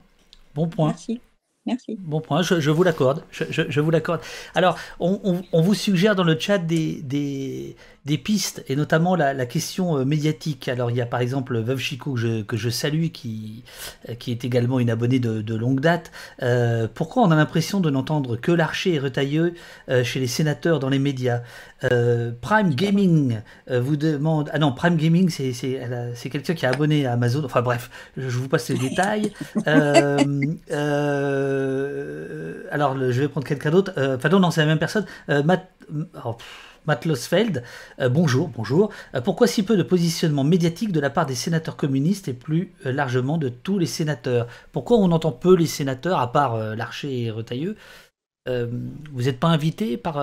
Bon 0.55 0.67
point. 0.67 0.89
Merci. 0.89 1.21
Merci. 1.65 1.97
Bon 1.99 2.19
point, 2.19 2.41
je, 2.41 2.69
vous 2.69 2.83
l'accorde. 2.83 3.23
Je, 3.31 3.79
vous 3.79 3.91
l'accorde. 3.91 4.21
Alors, 4.55 4.77
on, 4.99 5.41
vous 5.53 5.73
suggère 5.73 6.15
dans 6.15 6.23
le 6.23 6.37
chat 6.37 6.57
des, 6.57 7.01
des 7.01 7.75
pistes, 8.15 8.63
et 8.69 8.77
notamment 8.77 9.15
la, 9.15 9.45
question 9.45 9.97
euh, 9.97 10.05
médiatique. 10.05 10.69
Alors, 10.69 10.89
il 10.91 10.95
y 10.95 11.01
a 11.01 11.05
par 11.05 11.19
exemple 11.19 11.59
Veuve 11.59 11.79
Chico 11.79 12.13
que 12.13 12.19
je, 12.19 12.41
que 12.43 12.55
je 12.55 12.69
salue, 12.69 13.07
qui, 13.07 13.65
euh, 14.07 14.15
qui 14.15 14.31
est 14.31 14.45
également 14.45 14.79
une 14.79 14.89
abonnée 14.89 15.19
de, 15.19 15.55
longue 15.55 15.81
date. 15.81 16.11
Euh, 16.43 16.87
pourquoi 16.93 17.23
on 17.23 17.31
a 17.31 17.35
l'impression 17.35 17.81
de 17.81 17.89
n'entendre 17.89 18.37
que 18.37 18.51
l'archer 18.53 18.93
et 18.93 18.99
retailleux 18.99 19.55
chez 20.03 20.19
les 20.19 20.27
sénateurs 20.27 20.79
dans 20.79 20.89
les 20.89 20.99
médias? 20.99 21.41
Prime 21.81 22.73
Gaming 22.73 23.41
vous 23.69 23.97
demande. 23.97 24.49
Ah 24.53 24.59
non, 24.59 24.71
Prime 24.71 24.95
Gaming, 24.95 25.29
c'est, 25.29 25.51
c'est, 25.53 26.29
quelqu'un 26.29 26.53
qui 26.53 26.65
est 26.65 26.69
abonné 26.69 27.05
à 27.05 27.13
Amazon. 27.13 27.43
Enfin 27.43 27.61
bref, 27.61 27.89
je, 28.15 28.27
vous 28.27 28.47
passe 28.47 28.69
les 28.69 28.77
détails. 28.77 29.33
alors, 32.71 32.97
je 32.97 33.21
vais 33.21 33.27
prendre 33.27 33.47
quelqu'un 33.47 33.71
d'autre. 33.71 33.91
Enfin, 33.97 34.29
non, 34.29 34.39
non, 34.39 34.51
c'est 34.51 34.61
la 34.61 34.67
même 34.67 34.79
personne. 34.79 35.05
Matt. 35.27 35.71
Oh, 36.25 36.35
Matt 36.87 37.05
Losfeld, 37.05 37.63
euh, 37.99 38.07
bonjour, 38.07 38.47
bonjour. 38.47 38.91
Euh, 39.13 39.19
pourquoi 39.21 39.45
si 39.45 39.63
peu 39.63 39.75
de 39.75 39.83
positionnement 39.83 40.45
médiatique 40.45 40.93
de 40.93 41.01
la 41.01 41.09
part 41.09 41.25
des 41.25 41.35
sénateurs 41.35 41.75
communistes 41.75 42.29
et 42.29 42.33
plus 42.33 42.73
euh, 42.85 42.93
largement 42.93 43.37
de 43.37 43.49
tous 43.49 43.77
les 43.77 43.85
sénateurs? 43.85 44.47
Pourquoi 44.71 44.97
on 44.97 45.11
entend 45.11 45.33
peu 45.33 45.53
les 45.53 45.67
sénateurs, 45.67 46.19
à 46.19 46.31
part 46.31 46.57
Larcher 46.75 47.23
et 47.23 47.29
Retailleux 47.29 47.75
Vous 48.47 49.23
n'êtes 49.23 49.39
pas 49.39 49.47
invité 49.47 49.97
par... 49.97 50.15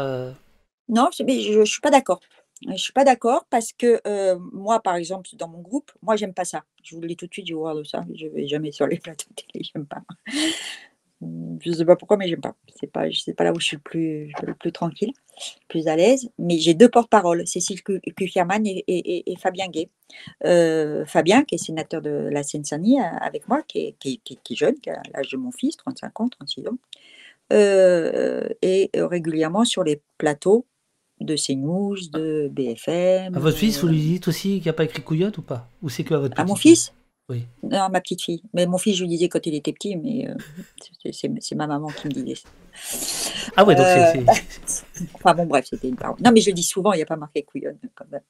Non, 0.89 1.11
je 1.17 1.23
ne 1.59 1.65
suis 1.65 1.81
pas 1.81 1.91
d'accord. 1.91 2.21
Je 2.67 2.77
suis 2.77 2.93
pas 2.93 3.05
d'accord 3.05 3.45
parce 3.51 3.73
que 3.73 4.01
moi, 4.53 4.81
par 4.81 4.95
exemple, 4.97 5.29
dans 5.35 5.49
mon 5.49 5.61
groupe, 5.61 5.93
moi, 6.03 6.17
j'aime 6.17 6.33
pas 6.33 6.47
ça. 6.47 6.65
Je 6.83 6.95
vous 6.95 7.03
le 7.03 7.09
dis 7.09 7.17
tout 7.17 7.27
de 7.27 7.33
suite, 7.33 7.47
je 7.47 7.55
voir 7.55 7.75
de 7.75 7.85
ça. 7.85 8.05
Je 8.15 8.27
vais 8.27 8.47
jamais 8.47 8.73
sur 8.73 8.87
les 8.87 8.99
plateaux 8.99 9.29
télé, 9.37 9.65
j'aime 9.65 9.87
pas. 9.87 10.03
Je 11.61 11.73
sais 11.73 11.85
pas 11.85 11.97
pourquoi, 11.97 12.17
mais 12.17 12.29
j'aime 12.29 12.41
pas. 12.41 12.55
C'est 12.79 12.91
pas, 12.91 13.11
sais 13.13 13.35
pas 13.35 13.45
là 13.45 13.53
où 13.53 13.61
je 13.61 13.67
suis 13.67 13.77
le 13.77 13.83
plus, 13.83 14.33
le 14.43 14.55
plus 14.55 14.73
tranquille, 14.73 15.13
le 15.13 15.67
plus 15.69 15.89
à 15.89 15.97
l'aise. 15.97 16.31
Mais 16.39 16.59
j'ai 16.59 16.75
deux 16.75 16.89
porte-paroles, 16.89 17.47
Cécile 17.47 17.83
Kucherman 17.83 18.67
et, 18.67 18.85
et, 18.87 19.37
Fabien 19.37 19.69
Gay. 19.69 19.89
Euh, 20.45 21.05
Fabien, 21.07 21.45
qui 21.45 21.57
est 21.57 21.59
sénateur 21.59 22.03
de 22.03 22.11
la 22.11 22.43
Seine-Saint-Denis 22.43 23.01
euh, 23.01 23.05
avec 23.21 23.49
moi, 23.49 23.63
qui 23.63 23.79
est, 23.79 23.97
qui, 23.99 24.21
qui, 24.21 24.57
jeune, 24.57 24.75
qui 24.75 24.91
a 24.91 25.01
l'âge 25.15 25.31
de 25.31 25.37
mon 25.37 25.51
fils, 25.51 25.77
35 25.77 26.21
ans, 26.21 26.29
36 26.29 26.69
ans, 26.69 26.79
euh, 27.53 28.49
et 28.63 28.91
régulièrement 28.95 29.65
sur 29.65 29.85
les 29.85 30.03
plateaux 30.19 30.67
de 31.21 31.37
CNews, 31.37 31.97
de 32.13 32.49
BFM. 32.53 33.35
À 33.35 33.39
votre 33.39 33.57
fils, 33.57 33.81
vous 33.81 33.89
lui 33.89 34.01
dites 34.01 34.29
aussi 34.29 34.55
qu'il 34.55 34.63
n'y 34.63 34.69
a 34.69 34.73
pas 34.73 34.85
écrit 34.85 35.03
couillotte 35.03 35.39
ou 35.39 35.43
pas? 35.43 35.71
Ou 35.83 35.89
c'est 35.89 36.05
que 36.05 36.15
à 36.15 36.19
votre 36.19 36.39
À 36.39 36.45
mon 36.45 36.57
fils? 36.57 36.93
Oui. 37.31 37.47
Non, 37.63 37.89
ma 37.91 38.01
petite 38.01 38.23
fille. 38.23 38.43
Mais 38.53 38.67
mon 38.67 38.77
fils, 38.77 38.97
je 38.97 39.03
lui 39.03 39.09
disais 39.09 39.29
quand 39.29 39.45
il 39.47 39.55
était 39.55 39.73
petit, 39.73 39.97
mais 39.97 40.29
euh, 40.29 41.11
c'est 41.13 41.55
ma 41.55 41.67
maman 41.67 41.89
qui 41.89 42.09
me 42.09 42.13
disait 42.13 42.43
Ah 43.57 43.65
ouais, 43.65 43.75
donc 43.75 43.87
c'est. 43.87 44.19
Euh, 44.19 45.03
enfin 45.15 45.35
bon, 45.35 45.47
bref, 45.47 45.67
c'était 45.71 45.89
une 45.89 45.97
parole. 45.97 46.17
Non, 46.23 46.33
mais 46.33 46.43
je 46.43 46.51
le 46.51 46.55
dis 46.55 46.63
souvent, 46.63 46.93
il 46.93 46.97
n'y 46.97 47.03
a 47.03 47.07
pas 47.07 47.17
marqué 47.17 47.43
couillonne. 47.43 47.79
Quand 47.95 48.05
même. 48.11 48.21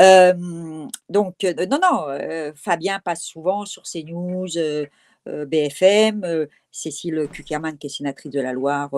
Euh, 0.00 0.86
donc, 1.08 1.44
non, 1.70 1.78
non, 1.80 2.52
Fabien 2.56 2.98
passe 2.98 3.22
souvent 3.22 3.64
sur 3.64 3.84
CNews, 3.84 4.48
BFM, 5.26 6.46
Cécile 6.70 7.28
Kuckerman, 7.30 7.76
qui 7.76 7.86
est 7.86 7.90
sénatrice 7.90 8.32
de 8.32 8.40
la 8.40 8.52
Loire 8.52 8.90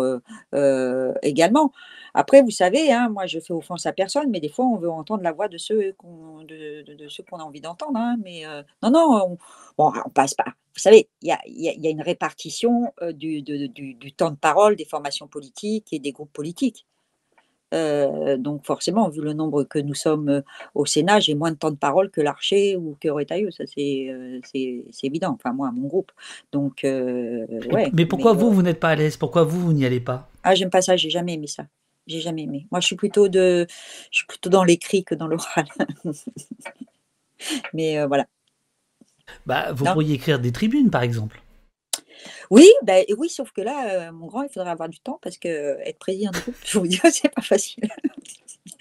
également. 1.22 1.72
Après, 2.14 2.42
vous 2.42 2.50
savez, 2.50 2.92
hein, 2.92 3.08
moi, 3.08 3.26
je 3.26 3.40
fais 3.40 3.52
offense 3.52 3.86
à 3.86 3.92
personne, 3.92 4.30
mais 4.30 4.40
des 4.40 4.48
fois, 4.48 4.66
on 4.66 4.76
veut 4.76 4.90
entendre 4.90 5.22
la 5.22 5.32
voix 5.32 5.48
de 5.48 5.58
ceux 5.58 5.92
qu'on 5.98 6.40
a 6.42 7.42
envie 7.42 7.60
d'entendre. 7.60 7.98
Hein, 7.98 8.16
mais 8.22 8.44
non, 8.82 8.90
non, 8.90 9.38
on, 9.78 9.92
on 10.04 10.10
passe 10.10 10.34
pas. 10.34 10.54
Vous 10.74 10.80
savez, 10.80 11.08
il 11.20 11.36
y 11.46 11.86
a, 11.86 11.90
une 11.90 12.02
répartition 12.02 12.92
du, 13.12 13.42
temps 14.16 14.30
de 14.30 14.36
parole 14.36 14.76
des 14.76 14.84
formations 14.84 15.26
politiques 15.26 15.92
et 15.92 15.98
des 15.98 16.12
groupes 16.12 16.32
politiques. 16.32 16.86
Donc 17.72 18.64
forcément, 18.64 19.08
vu 19.08 19.20
le 19.20 19.32
nombre 19.32 19.64
que 19.64 19.78
nous 19.78 19.94
sommes 19.94 20.42
au 20.74 20.86
Sénat, 20.86 21.20
j'ai 21.20 21.34
moins 21.34 21.52
de 21.52 21.56
temps 21.56 21.70
de 21.70 21.76
parole 21.76 22.10
que 22.10 22.20
Larcher 22.20 22.76
ou 22.76 22.96
que 23.00 23.08
Retailleux, 23.08 23.50
ça 23.50 23.64
c'est 23.66 24.40
c'est 24.52 25.06
évident, 25.06 25.32
enfin 25.32 25.52
moi, 25.52 25.70
mon 25.72 25.86
groupe. 25.86 26.12
Donc, 26.52 26.80
ouais. 26.84 27.90
Mais 27.92 28.06
pourquoi 28.06 28.32
vous, 28.32 28.50
vous 28.50 28.62
n'êtes 28.62 28.80
pas 28.80 28.90
à 28.90 28.94
l'aise? 28.96 29.16
Pourquoi 29.16 29.44
vous, 29.44 29.60
vous 29.60 29.72
n'y 29.72 29.84
allez 29.84 30.00
pas? 30.00 30.30
Ah, 30.42 30.54
j'aime 30.54 30.70
pas 30.70 30.82
ça, 30.82 30.96
j'ai 30.96 31.10
jamais 31.10 31.34
aimé 31.34 31.46
ça. 31.46 31.66
J'ai 32.06 32.20
jamais 32.20 32.42
aimé. 32.42 32.66
Moi, 32.70 32.80
je 32.80 32.86
suis 32.86 32.96
plutôt 32.96 33.28
de, 33.28 33.66
je 34.10 34.16
suis 34.18 34.26
plutôt 34.26 34.50
dans 34.50 34.64
l'écrit 34.64 35.04
que 35.04 35.14
dans 35.14 35.26
l'oral. 35.26 35.66
Mais 37.72 37.98
euh, 37.98 38.06
voilà. 38.06 38.26
Bah, 39.46 39.72
vous 39.72 39.84
pourriez 39.84 40.14
écrire 40.14 40.40
des 40.40 40.52
tribunes, 40.52 40.90
par 40.90 41.02
exemple. 41.02 41.40
Oui, 42.50 42.68
bah, 42.82 42.94
oui, 43.16 43.28
sauf 43.28 43.52
que 43.52 43.60
là, 43.60 44.08
euh, 44.08 44.12
mon 44.12 44.26
grand, 44.26 44.42
il 44.42 44.48
faudrait 44.48 44.70
avoir 44.70 44.88
du 44.88 45.00
temps 45.00 45.18
parce 45.22 45.38
que 45.38 45.48
euh, 45.48 45.78
être 45.84 45.98
président 45.98 46.30
de 46.30 46.38
groupe, 46.38 46.54
je 46.64 46.78
vous 46.78 46.86
dis, 46.86 47.00
c'est 47.12 47.32
pas 47.34 47.42
facile 47.42 47.88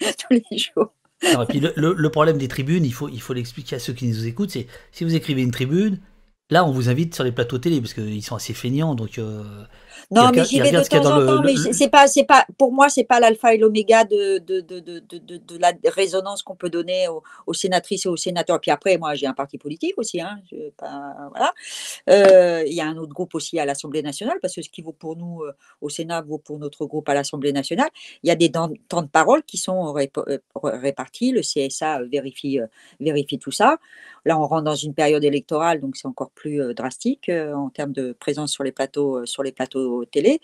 tous 0.00 0.42
les 0.50 0.58
jours. 0.58 0.92
et 1.22 1.46
puis 1.48 1.60
le, 1.60 2.08
problème 2.08 2.38
des 2.38 2.48
tribunes, 2.48 2.84
il 2.84 2.92
faut 2.92 3.08
il 3.08 3.20
faut 3.20 3.34
l'expliquer 3.34 3.76
à 3.76 3.78
ceux 3.78 3.92
qui 3.92 4.06
nous 4.06 4.26
écoutent, 4.26 4.50
c'est 4.50 4.66
si 4.92 5.04
vous 5.04 5.14
écrivez 5.14 5.42
une 5.42 5.50
tribune, 5.50 6.00
là 6.50 6.64
on 6.64 6.72
vous 6.72 6.88
invite 6.88 7.14
sur 7.14 7.24
les 7.24 7.32
plateaux 7.32 7.58
télé 7.58 7.80
parce 7.80 7.94
qu'ils 7.94 8.22
sont 8.22 8.36
assez 8.36 8.54
feignants, 8.54 8.94
donc 8.94 9.20
non, 10.10 10.30
mais 10.34 10.44
j'y 10.44 10.60
vais 10.60 10.72
de 10.72 10.82
temps 10.82 11.04
en 11.06 11.26
temps, 11.26 11.42
mais 11.42 11.54
c'est 11.72 11.88
pas, 11.88 12.06
c'est 12.06 12.24
pas, 12.24 12.44
pour 12.58 12.72
moi, 12.72 12.88
c'est 12.88 13.04
pas 13.04 13.20
l'alpha 13.20 13.54
et 13.54 13.58
l'oméga 13.58 14.04
de, 14.04 14.38
de, 14.38 14.60
de, 14.60 14.80
de, 14.80 15.58
la 15.58 15.72
résonance 15.84 16.42
qu'on 16.42 16.56
peut 16.56 16.70
donner 16.70 17.06
aux, 17.46 17.54
sénatrices 17.54 18.06
et 18.06 18.08
aux 18.08 18.16
sénateurs. 18.16 18.60
Puis 18.60 18.70
après, 18.70 18.98
moi, 18.98 19.14
j'ai 19.14 19.26
un 19.26 19.34
parti 19.34 19.58
politique 19.58 19.94
aussi, 19.96 20.20
hein, 20.20 20.40
voilà. 20.80 21.52
Euh, 22.08 22.64
il 22.66 22.72
y 22.72 22.80
a 22.80 22.86
un 22.86 22.96
autre 22.96 23.12
groupe 23.12 23.34
aussi 23.34 23.58
à 23.58 23.64
l'Assemblée 23.64 24.02
nationale, 24.02 24.38
parce 24.40 24.54
que 24.54 24.62
ce 24.62 24.68
qui 24.68 24.82
vaut 24.82 24.92
pour 24.92 25.16
nous 25.16 25.42
euh, 25.42 25.52
au 25.80 25.88
Sénat 25.88 26.22
vaut 26.22 26.38
pour 26.38 26.58
notre 26.58 26.86
groupe 26.86 27.08
à 27.08 27.14
l'Assemblée 27.14 27.52
nationale. 27.52 27.88
Il 28.22 28.28
y 28.28 28.30
a 28.30 28.36
des 28.36 28.50
temps 28.50 28.68
de 28.68 29.08
parole 29.08 29.42
qui 29.44 29.58
sont 29.58 29.96
euh, 29.96 30.38
répartis. 30.54 31.32
Le 31.32 31.40
CSA 31.40 32.02
vérifie, 32.04 32.58
vérifie 33.00 33.38
tout 33.38 33.52
ça. 33.52 33.78
Là, 34.24 34.38
on 34.38 34.46
rentre 34.46 34.64
dans 34.64 34.74
une 34.74 34.94
période 34.94 35.24
électorale, 35.24 35.80
donc 35.80 35.96
c'est 35.96 36.08
encore 36.08 36.30
plus 36.30 36.74
drastique 36.74 37.30
en 37.30 37.70
termes 37.70 37.92
de 37.92 38.12
présence 38.12 38.52
sur 38.52 38.64
les 38.64 38.72
plateaux, 38.72 39.24
sur 39.24 39.42
les 39.42 39.52
plateaux 39.52 39.89
télé. 40.10 40.40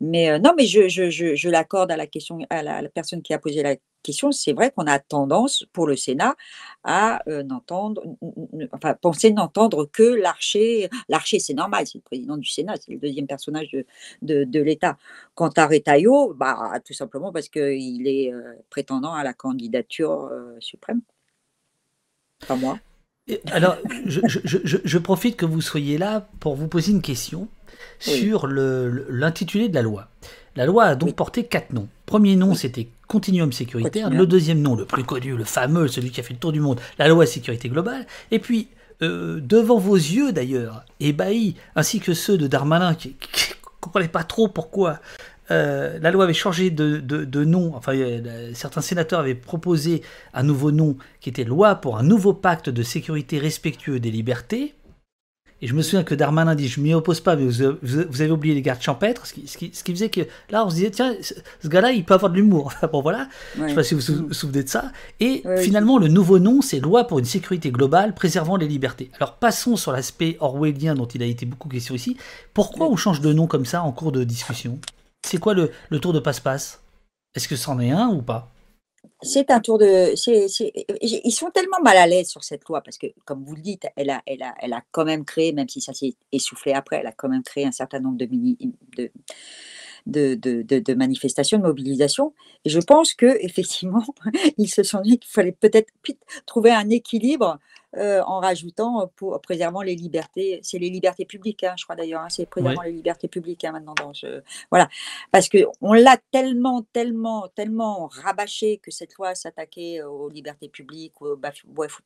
Mais 0.00 0.38
non, 0.38 0.52
mais 0.56 0.66
je, 0.66 0.88
je, 0.88 1.10
je, 1.10 1.48
l'accorde 1.48 1.90
à 1.90 1.96
la 1.96 2.06
question, 2.06 2.38
à 2.50 2.62
la, 2.62 2.88
personne 2.88 3.22
qui 3.22 3.34
a 3.34 3.38
posé 3.38 3.62
la 3.62 3.76
question. 4.02 4.32
C'est 4.32 4.52
vrai 4.52 4.70
qu'on 4.70 4.86
a 4.86 4.98
tendance, 4.98 5.64
pour 5.72 5.86
le 5.86 5.96
Sénat, 5.96 6.36
à 6.84 7.22
n'entendre, 7.44 8.02
enfin, 8.72 8.94
penser 8.94 9.30
n'entendre 9.30 9.84
que 9.84 10.02
l'archer. 10.02 10.88
L'archer, 11.08 11.38
c'est 11.38 11.54
normal, 11.54 11.86
c'est 11.86 11.98
le 11.98 12.02
président 12.02 12.36
du 12.36 12.48
Sénat, 12.48 12.74
c'est 12.76 12.92
le 12.92 12.98
deuxième 12.98 13.26
personnage 13.26 13.70
de, 14.22 14.44
de, 14.44 14.60
l'État. 14.60 14.96
Quant 15.34 15.50
à 15.56 15.66
Retailleau, 15.66 16.34
bah, 16.34 16.72
tout 16.84 16.94
simplement 16.94 17.32
parce 17.32 17.48
qu'il 17.48 18.06
est 18.06 18.32
prétendant 18.70 19.12
à 19.12 19.24
la 19.24 19.32
candidature 19.32 20.30
suprême. 20.60 21.00
Pas 22.46 22.56
moi. 22.56 22.78
Alors, 23.50 23.76
je, 24.04 24.20
je, 24.34 24.98
profite 24.98 25.36
que 25.36 25.46
vous 25.46 25.60
soyez 25.60 25.98
là 25.98 26.28
pour 26.38 26.54
vous 26.54 26.68
poser 26.68 26.92
une 26.92 27.02
question 27.02 27.48
sur 27.98 28.46
l'intitulé 28.46 29.68
de 29.68 29.74
la 29.74 29.82
loi. 29.82 30.08
La 30.56 30.64
loi 30.64 30.84
a 30.84 30.94
donc 30.94 31.14
porté 31.14 31.44
quatre 31.44 31.72
noms. 31.72 31.88
Premier 32.06 32.36
nom, 32.36 32.54
c'était 32.54 32.88
Continuum 33.06 33.52
sécuritaire. 33.52 34.10
Le 34.10 34.26
deuxième 34.26 34.60
nom, 34.60 34.74
le 34.74 34.84
plus 34.84 35.04
connu, 35.04 35.36
le 35.36 35.44
fameux, 35.44 35.86
celui 35.86 36.10
qui 36.10 36.18
a 36.18 36.24
fait 36.24 36.34
le 36.34 36.40
tour 36.40 36.50
du 36.50 36.60
monde, 36.60 36.80
la 36.98 37.06
loi 37.06 37.24
sécurité 37.24 37.68
globale. 37.68 38.04
Et 38.32 38.40
puis, 38.40 38.68
euh, 39.02 39.38
devant 39.40 39.78
vos 39.78 39.94
yeux 39.94 40.32
d'ailleurs, 40.32 40.84
ébahis, 40.98 41.54
ainsi 41.76 42.00
que 42.00 42.14
ceux 42.14 42.36
de 42.36 42.48
Darmanin, 42.48 42.94
qui 42.94 43.10
ne 43.10 43.70
comprenaient 43.80 44.08
pas 44.08 44.24
trop 44.24 44.48
pourquoi 44.48 44.98
euh, 45.52 45.98
la 46.00 46.10
loi 46.10 46.24
avait 46.24 46.34
changé 46.34 46.70
de, 46.70 47.44
nom, 47.44 47.74
enfin 47.76 47.94
euh, 47.94 48.50
certains 48.54 48.80
sénateurs 48.80 49.20
avaient 49.20 49.36
proposé 49.36 50.02
un 50.34 50.42
nouveau 50.42 50.72
nom 50.72 50.96
qui 51.20 51.28
était 51.28 51.44
loi 51.44 51.76
pour 51.76 51.98
un 51.98 52.02
nouveau 52.02 52.32
pacte 52.32 52.68
de 52.68 52.82
sécurité 52.82 53.38
respectueux 53.38 54.00
des 54.00 54.10
libertés. 54.10 54.74
Et 55.62 55.66
je 55.66 55.74
me 55.74 55.80
souviens 55.80 56.04
que 56.04 56.14
Darmanin 56.14 56.54
dit 56.54 56.68
Je 56.68 56.80
m'y 56.80 56.92
oppose 56.92 57.20
pas, 57.20 57.34
mais 57.34 57.46
vous, 57.46 57.76
vous, 57.82 58.20
avez 58.20 58.30
oublié 58.30 58.54
les 58.54 58.62
gardes 58.62 58.82
champêtres. 58.82 59.26
Ce 59.26 59.32
qui, 59.32 59.46
ce, 59.46 59.56
qui, 59.56 59.70
ce 59.72 59.82
qui, 59.82 59.92
faisait 59.92 60.10
que 60.10 60.20
là, 60.50 60.66
on 60.66 60.70
se 60.70 60.76
disait 60.76 60.90
Tiens, 60.90 61.14
ce 61.20 61.68
gars-là, 61.68 61.92
il 61.92 62.04
peut 62.04 62.14
avoir 62.14 62.30
de 62.30 62.36
l'humour. 62.36 62.72
bon, 62.92 63.00
voilà. 63.00 63.28
Je 63.56 63.62
ne 63.62 63.68
sais 63.68 63.74
pas 63.74 63.82
si 63.82 63.94
vous 63.94 64.00
vous 64.00 64.32
souvenez 64.34 64.62
de 64.62 64.68
ça. 64.68 64.92
Et 65.20 65.42
finalement, 65.58 65.98
le 65.98 66.08
nouveau 66.08 66.38
nom, 66.38 66.60
c'est 66.60 66.80
Loi 66.80 67.06
pour 67.06 67.18
une 67.18 67.24
sécurité 67.24 67.70
globale 67.70 68.14
préservant 68.14 68.56
les 68.56 68.68
libertés. 68.68 69.10
Alors, 69.18 69.34
passons 69.34 69.76
sur 69.76 69.92
l'aspect 69.92 70.36
orwellien 70.40 70.94
dont 70.94 71.06
il 71.06 71.22
a 71.22 71.26
été 71.26 71.46
beaucoup 71.46 71.68
question 71.68 71.94
ici. 71.94 72.16
Pourquoi 72.52 72.88
on 72.88 72.96
change 72.96 73.20
de 73.20 73.32
nom 73.32 73.46
comme 73.46 73.64
ça 73.64 73.82
en 73.82 73.92
cours 73.92 74.12
de 74.12 74.24
discussion? 74.24 74.78
C'est 75.26 75.38
quoi 75.38 75.54
le, 75.54 75.70
le 75.88 75.98
tour 75.98 76.12
de 76.12 76.20
passe-passe? 76.20 76.80
Est-ce 77.34 77.48
que 77.48 77.56
c'en 77.56 77.80
est 77.80 77.90
un 77.90 78.08
ou 78.08 78.22
pas? 78.22 78.52
C'est 79.22 79.50
un 79.50 79.60
tour 79.60 79.78
de. 79.78 80.14
ils 81.02 81.32
sont 81.32 81.50
tellement 81.50 81.80
mal 81.82 81.96
à 81.96 82.06
l'aise 82.06 82.28
sur 82.28 82.44
cette 82.44 82.64
loi 82.68 82.80
parce 82.80 82.98
que, 82.98 83.06
comme 83.24 83.44
vous 83.44 83.54
le 83.54 83.62
dites, 83.62 83.86
elle 83.96 84.10
a, 84.10 84.22
elle 84.26 84.42
a, 84.42 84.54
elle 84.60 84.72
a 84.72 84.82
quand 84.90 85.04
même 85.04 85.24
créé, 85.24 85.52
même 85.52 85.68
si 85.68 85.80
ça 85.80 85.92
s'est 85.92 86.14
essoufflé 86.32 86.72
après, 86.72 86.96
elle 86.96 87.06
a 87.06 87.12
quand 87.12 87.28
même 87.28 87.42
créé 87.42 87.64
un 87.64 87.72
certain 87.72 88.00
nombre 88.00 88.18
de, 88.18 88.26
de, 88.96 89.10
de, 90.06 90.62
de, 90.62 90.78
de, 90.78 90.94
manifestations, 90.94 91.58
de 91.58 91.62
mobilisations. 91.62 92.34
Et 92.64 92.70
je 92.70 92.80
pense 92.80 93.14
que 93.14 93.26
effectivement, 93.40 94.04
ils 94.58 94.68
se 94.68 94.82
sont 94.82 95.00
dit 95.00 95.18
qu'il 95.18 95.30
fallait 95.30 95.52
peut-être 95.52 95.92
trouver 96.46 96.72
un 96.72 96.88
équilibre 96.90 97.58
euh, 97.96 98.22
en 98.24 98.40
rajoutant 98.40 99.02
euh, 99.02 99.06
pour 99.16 99.40
préservant 99.40 99.82
les 99.82 99.94
libertés. 99.94 100.60
C'est 100.62 100.78
les 100.78 100.90
libertés 100.90 101.24
publiques, 101.24 101.64
hein, 101.64 101.74
je 101.76 101.84
crois 101.84 101.96
d'ailleurs. 101.96 102.22
Hein, 102.22 102.28
c'est 102.28 102.46
préservant 102.46 102.82
les 102.82 102.92
libertés 102.92 103.28
publiques 103.28 103.64
hein, 103.64 103.72
maintenant. 103.72 103.94
voilà, 104.70 104.88
parce 105.32 105.48
que 105.48 105.58
on 105.80 105.92
l'a 105.92 106.18
tellement, 106.30 106.82
tellement, 106.92 107.48
tellement 107.54 108.06
rabâché 108.06 108.78
que 108.78 108.90
cette 108.90 109.14
loi 109.14 109.34
s'attaquait 109.34 110.02
aux 110.02 110.28
libertés 110.28 110.68
publiques, 110.68 111.14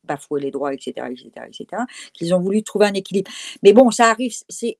bafouer 0.05 0.41
les 0.41 0.51
droits, 0.51 0.75
etc., 0.75 1.07
etc., 1.11 1.47
etc., 1.47 1.83
qu'ils 2.13 2.35
ont 2.35 2.41
voulu 2.41 2.63
trouver 2.63 2.87
un 2.87 2.95
équilibre. 2.95 3.31
Mais 3.63 3.73
bon, 3.73 3.91
ça 3.91 4.11
arrive. 4.11 4.35
C'est 4.49 4.77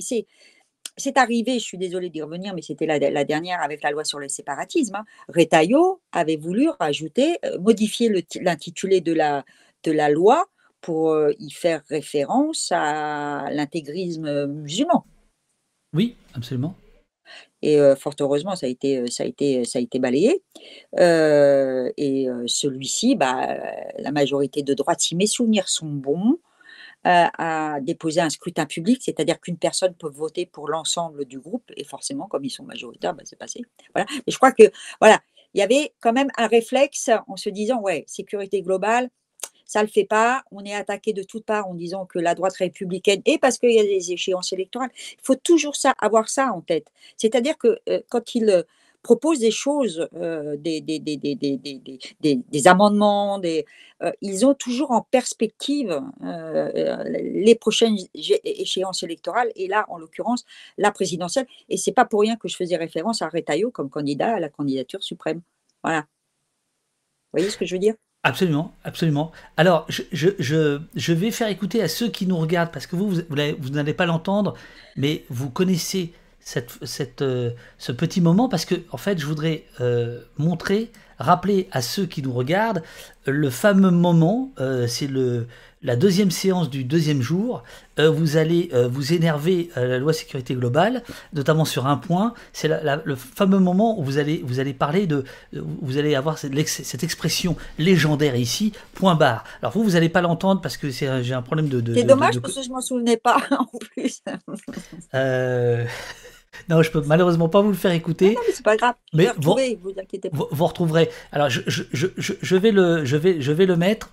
c'est 1.01 1.17
arrivé, 1.17 1.55
je 1.55 1.65
suis 1.65 1.79
désolée 1.79 2.11
d'y 2.11 2.23
revenir, 2.23 2.55
mais 2.55 2.63
c'était 2.63 2.87
la, 2.87 3.25
dernière 3.25 3.61
avec 3.63 3.83
la 3.83 3.91
loi 3.91 4.05
sur 4.05 4.19
le 4.19 4.29
séparatisme. 4.29 4.97
Hein. 4.97 5.05
Retailleau 5.29 6.01
avait 6.13 6.37
voulu 6.37 6.69
rajouter, 6.69 7.39
euh, 7.45 7.59
modifier 7.59 8.25
l'intitulé 8.41 9.01
de 9.01 9.13
la, 9.13 9.45
de 9.85 9.93
la 9.93 10.11
loi 10.11 10.47
pour 10.81 11.17
y 11.39 11.51
faire 11.51 11.83
référence 11.89 12.73
à 12.73 13.49
l'intégrisme 13.51 14.47
musulman. 14.47 15.05
Oui, 15.93 16.17
absolument. 16.35 16.75
Et 17.63 17.79
fort 17.99 18.15
heureusement, 18.21 18.57
ça 18.57 18.67
a 18.67 18.69
été, 18.69 19.11
ça 19.11 19.25
a 19.25 19.27
été, 19.27 19.65
ça 19.65 19.79
a 19.79 19.83
été 19.83 19.99
balayé. 19.99 20.43
et 20.99 22.27
celui-ci, 22.47 23.17
bah, 23.17 23.59
la 23.99 24.13
majorité 24.13 24.63
de 24.63 24.75
droite, 24.75 25.01
si 25.01 25.17
mes 25.17 25.27
souvenirs 25.27 25.69
sont 25.69 25.91
bons, 25.91 26.39
a 27.05 27.81
déposé 27.81 28.21
un 28.21 28.31
scrutin 28.31 28.67
public, 28.67 29.01
c'est-à-dire 29.03 29.41
qu'une 29.41 29.57
personne 29.57 29.95
peut 29.95 30.11
voter 30.11 30.47
pour 30.47 30.69
l'ensemble 30.69 31.25
du 31.25 31.39
groupe, 31.39 31.71
et 31.77 31.85
forcément, 31.85 32.27
comme 32.27 32.45
ils 32.45 32.51
sont 32.51 32.65
majoritaires, 32.65 33.15
bah, 33.15 33.23
c'est 33.25 33.39
passé. 33.39 33.63
Voilà. 33.95 34.07
Et 34.27 34.31
je 34.31 34.37
crois 34.37 34.53
que 34.53 34.65
voilà, 35.01 35.21
il 35.55 35.61
y 35.61 35.63
avait 35.63 35.95
quand 36.01 36.13
même 36.13 36.31
un 36.37 36.47
réflexe 36.47 37.11
en 37.27 37.37
se 37.37 37.49
disant, 37.51 37.81
ouais, 37.81 38.05
sécurité 38.07 38.63
globale, 38.63 39.11
ça 39.71 39.83
ne 39.83 39.87
le 39.87 39.93
fait 39.93 40.05
pas. 40.05 40.43
On 40.51 40.65
est 40.65 40.75
attaqué 40.75 41.13
de 41.13 41.23
toutes 41.23 41.45
parts 41.45 41.69
en 41.69 41.75
disant 41.75 42.05
que 42.05 42.19
la 42.19 42.35
droite 42.35 42.57
républicaine, 42.57 43.23
et 43.25 43.39
parce 43.39 43.57
qu'il 43.57 43.71
y 43.71 43.79
a 43.79 43.85
des 43.85 44.11
échéances 44.11 44.53
électorales, 44.53 44.91
il 44.97 45.23
faut 45.23 45.37
toujours 45.37 45.77
ça, 45.77 45.95
avoir 46.01 46.29
ça 46.29 46.53
en 46.53 46.61
tête. 46.61 46.89
C'est-à-dire 47.17 47.57
que 47.57 47.79
euh, 47.89 48.01
quand 48.09 48.35
il 48.35 48.51
euh, 48.51 48.65
propose 49.05 49.39
des 49.39 49.53
choses, 49.53 50.09
euh, 50.17 50.57
des, 50.57 50.81
des, 50.81 50.99
des, 50.99 51.17
des, 51.17 52.69
amendements, 52.69 53.39
des, 53.39 53.65
ils 54.21 54.45
ont 54.45 54.55
toujours 54.55 54.91
en 54.91 55.03
perspective 55.03 56.03
les 56.21 57.55
prochaines 57.55 57.97
échéances 58.13 59.03
électorales, 59.05 59.53
et 59.55 59.69
là, 59.69 59.87
en 59.89 59.99
l'occurrence, 59.99 60.45
la 60.79 60.91
présidentielle. 60.91 61.47
Et 61.69 61.77
c'est 61.77 61.93
pas 61.93 62.05
pour 62.05 62.21
rien 62.21 62.37
que 62.37 62.49
je 62.49 62.57
faisais 62.57 62.77
référence 62.77 63.23
à 63.23 63.29
Retailleau 63.29 63.71
comme 63.71 63.89
candidat 63.89 64.35
à 64.35 64.41
la 64.41 64.49
candidature 64.51 65.03
suprême. 65.03 65.41
Voilà. 65.85 66.01
Vous 66.03 67.39
voyez 67.39 67.49
ce 67.51 67.57
que 67.57 67.65
je 67.65 67.77
veux 67.77 67.79
dire? 67.79 67.95
Absolument, 68.23 68.75
absolument. 68.85 69.33
Alors, 69.57 69.87
je, 69.89 70.03
je, 70.13 70.29
je, 70.95 71.13
vais 71.13 71.31
faire 71.31 71.49
écouter 71.49 71.83
à 71.83 71.89
ceux 71.89 72.09
qui 72.11 72.27
nous 72.27 72.37
regardent, 72.37 72.71
parce 72.71 72.87
que 72.87 72.95
vous, 72.95 73.09
vous, 73.09 73.71
n'allez 73.71 73.95
pas 73.95 74.05
l'entendre, 74.05 74.55
mais 74.97 75.25
vous 75.31 75.49
connaissez 75.49 76.13
cette, 76.39 76.77
cette, 76.83 77.23
euh, 77.23 77.53
ce 77.79 77.93
petit 77.93 78.21
moment, 78.21 78.51
parce 78.51 78.67
que, 78.67 78.75
en 78.91 78.99
fait, 78.99 79.19
je 79.19 79.25
voudrais 79.25 79.65
euh, 79.81 80.21
montrer, 80.37 80.93
rappeler 81.21 81.69
à 81.71 81.83
ceux 81.83 82.07
qui 82.07 82.23
nous 82.23 82.33
regardent 82.33 82.83
le 83.27 83.51
fameux 83.51 83.91
moment, 83.91 84.51
euh, 84.61 84.87
c'est 84.87 85.07
le, 85.07 85.47
la 85.83 85.95
deuxième 85.97 86.31
séance 86.31 86.71
du 86.71 86.85
deuxième 86.85 87.21
jour, 87.21 87.63
euh, 87.99 88.11
vous 88.11 88.37
allez 88.37 88.71
euh, 88.73 88.89
vous 88.89 89.13
énerver 89.13 89.71
à 89.75 89.85
la 89.85 89.99
loi 89.99 90.13
sécurité 90.13 90.55
globale, 90.55 91.03
notamment 91.35 91.65
sur 91.65 91.87
un 91.87 91.97
point, 91.97 92.35
c'est 92.53 92.69
le 92.69 93.15
fameux 93.17 93.59
moment 93.59 94.01
où 94.01 94.05
vous 94.05 94.19
allez, 94.19 94.43
vous 94.45 94.59
allez 94.59 94.73
parler 94.73 95.07
de, 95.07 95.25
vous 95.53 95.99
allez 95.99 96.15
avoir 96.15 96.39
cette, 96.39 96.69
cette, 96.69 97.05
expression 97.05 97.57
légendaire 97.79 98.37
ici, 98.37 98.73
point 98.95 99.15
barre. 99.15 99.45
Alors 99.61 99.73
vous, 99.73 99.85
vous 99.85 99.93
n'allez 99.93 100.09
pas 100.09 100.23
l'entendre 100.23 100.61
parce 100.61 100.77
que 100.77 100.91
j'ai 100.91 101.07
un 101.07 101.43
problème 101.43 101.69
de... 101.69 101.95
c'est 101.95 102.05
dommage 102.05 102.41
parce 102.41 102.55
que 102.55 102.63
je 102.63 102.71
m'en 102.71 102.81
souvenais 102.81 103.17
pas 103.17 103.43
en 103.51 103.67
plus. 103.79 104.23
Euh... 105.15 105.85
Non, 106.69 106.83
je 106.83 106.91
peux 106.91 107.03
malheureusement 107.03 107.49
pas 107.49 107.61
vous 107.61 107.71
le 107.71 107.77
faire 107.77 107.93
écouter. 107.93 108.35
Non, 108.35 108.41
mais 108.47 108.53
c'est 108.53 108.65
pas 108.65 108.77
grave. 108.77 108.95
Mais 109.13 109.29
vous, 109.37 109.57
vous, 109.83 109.93
inquiétez 109.99 110.31
pas. 110.31 110.39
vous, 110.51 110.67
retrouverez. 110.67 111.11
Alors, 111.33 111.49
je, 111.49 111.61
je, 111.67 111.83
je, 111.93 112.07
je, 112.17 112.57
vais 112.57 112.73
le, 112.73 113.05
je 113.05 113.17
vais, 113.17 113.41
je 113.41 113.53
vais 113.53 113.67
le 113.67 113.77
mettre. 113.77 114.11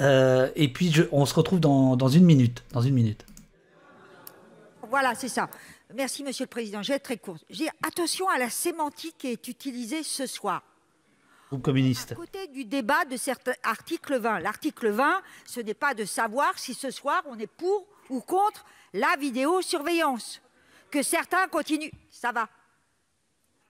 Euh, 0.00 0.50
et 0.56 0.68
puis, 0.68 0.92
on 1.12 1.26
se 1.26 1.34
retrouve 1.34 1.60
dans, 1.60 1.96
dans, 1.96 2.08
une 2.08 2.24
minute. 2.24 2.64
Dans 2.72 2.80
une 2.80 2.94
minute. 2.94 3.24
Voilà, 4.90 5.14
c'est 5.14 5.28
ça. 5.28 5.48
Merci, 5.94 6.22
Monsieur 6.22 6.44
le 6.44 6.50
Président. 6.50 6.82
Je 6.82 6.88
vais 6.88 6.96
être 6.96 7.04
très 7.04 7.16
court. 7.16 7.38
Attention 7.86 8.28
à 8.28 8.38
la 8.38 8.50
sémantique 8.50 9.16
qui 9.18 9.28
est 9.28 9.48
utilisée 9.48 10.02
ce 10.02 10.26
soir. 10.26 10.62
Groupe 11.48 11.62
communiste. 11.62 12.12
À 12.12 12.14
côté 12.14 12.46
du 12.48 12.64
débat 12.64 13.04
de 13.04 13.16
certains 13.16 13.52
article 13.62 14.18
20. 14.18 14.40
L'article 14.40 14.90
20, 14.90 15.20
ce 15.46 15.60
n'est 15.60 15.74
pas 15.74 15.94
de 15.94 16.04
savoir 16.04 16.58
si 16.58 16.74
ce 16.74 16.90
soir 16.90 17.22
on 17.26 17.38
est 17.38 17.46
pour 17.46 17.86
ou 18.10 18.20
contre 18.20 18.64
la 18.92 19.16
vidéosurveillance. 19.18 20.41
Que 20.92 21.02
certains 21.02 21.48
continuent, 21.48 21.90
ça 22.10 22.30
va. 22.30 22.48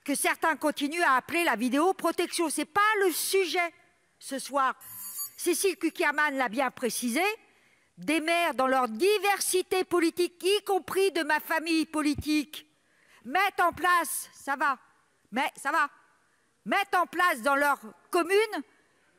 Que 0.04 0.14
certains 0.16 0.56
continuent 0.56 1.04
à 1.04 1.14
appeler 1.14 1.44
la 1.44 1.54
vidéoprotection. 1.54 2.50
Ce 2.50 2.60
n'est 2.60 2.66
pas 2.66 2.80
le 3.04 3.12
sujet 3.12 3.72
ce 4.18 4.40
soir. 4.40 4.74
Cécile 5.36 5.76
Kuckerman 5.76 6.36
l'a 6.36 6.48
bien 6.48 6.70
précisé, 6.70 7.22
des 7.96 8.20
maires 8.20 8.54
dans 8.54 8.66
leur 8.66 8.88
diversité 8.88 9.84
politique, 9.84 10.42
y 10.42 10.64
compris 10.64 11.10
de 11.12 11.22
ma 11.22 11.40
famille 11.40 11.86
politique, 11.86 12.66
mettent 13.24 13.60
en 13.60 13.72
place, 13.72 14.28
ça 14.32 14.56
va, 14.56 14.78
mais 15.30 15.50
ça 15.56 15.72
va, 15.72 15.88
mettent 16.64 16.94
en 16.94 17.06
place 17.06 17.42
dans 17.42 17.56
leur 17.56 17.78
commune 18.10 18.62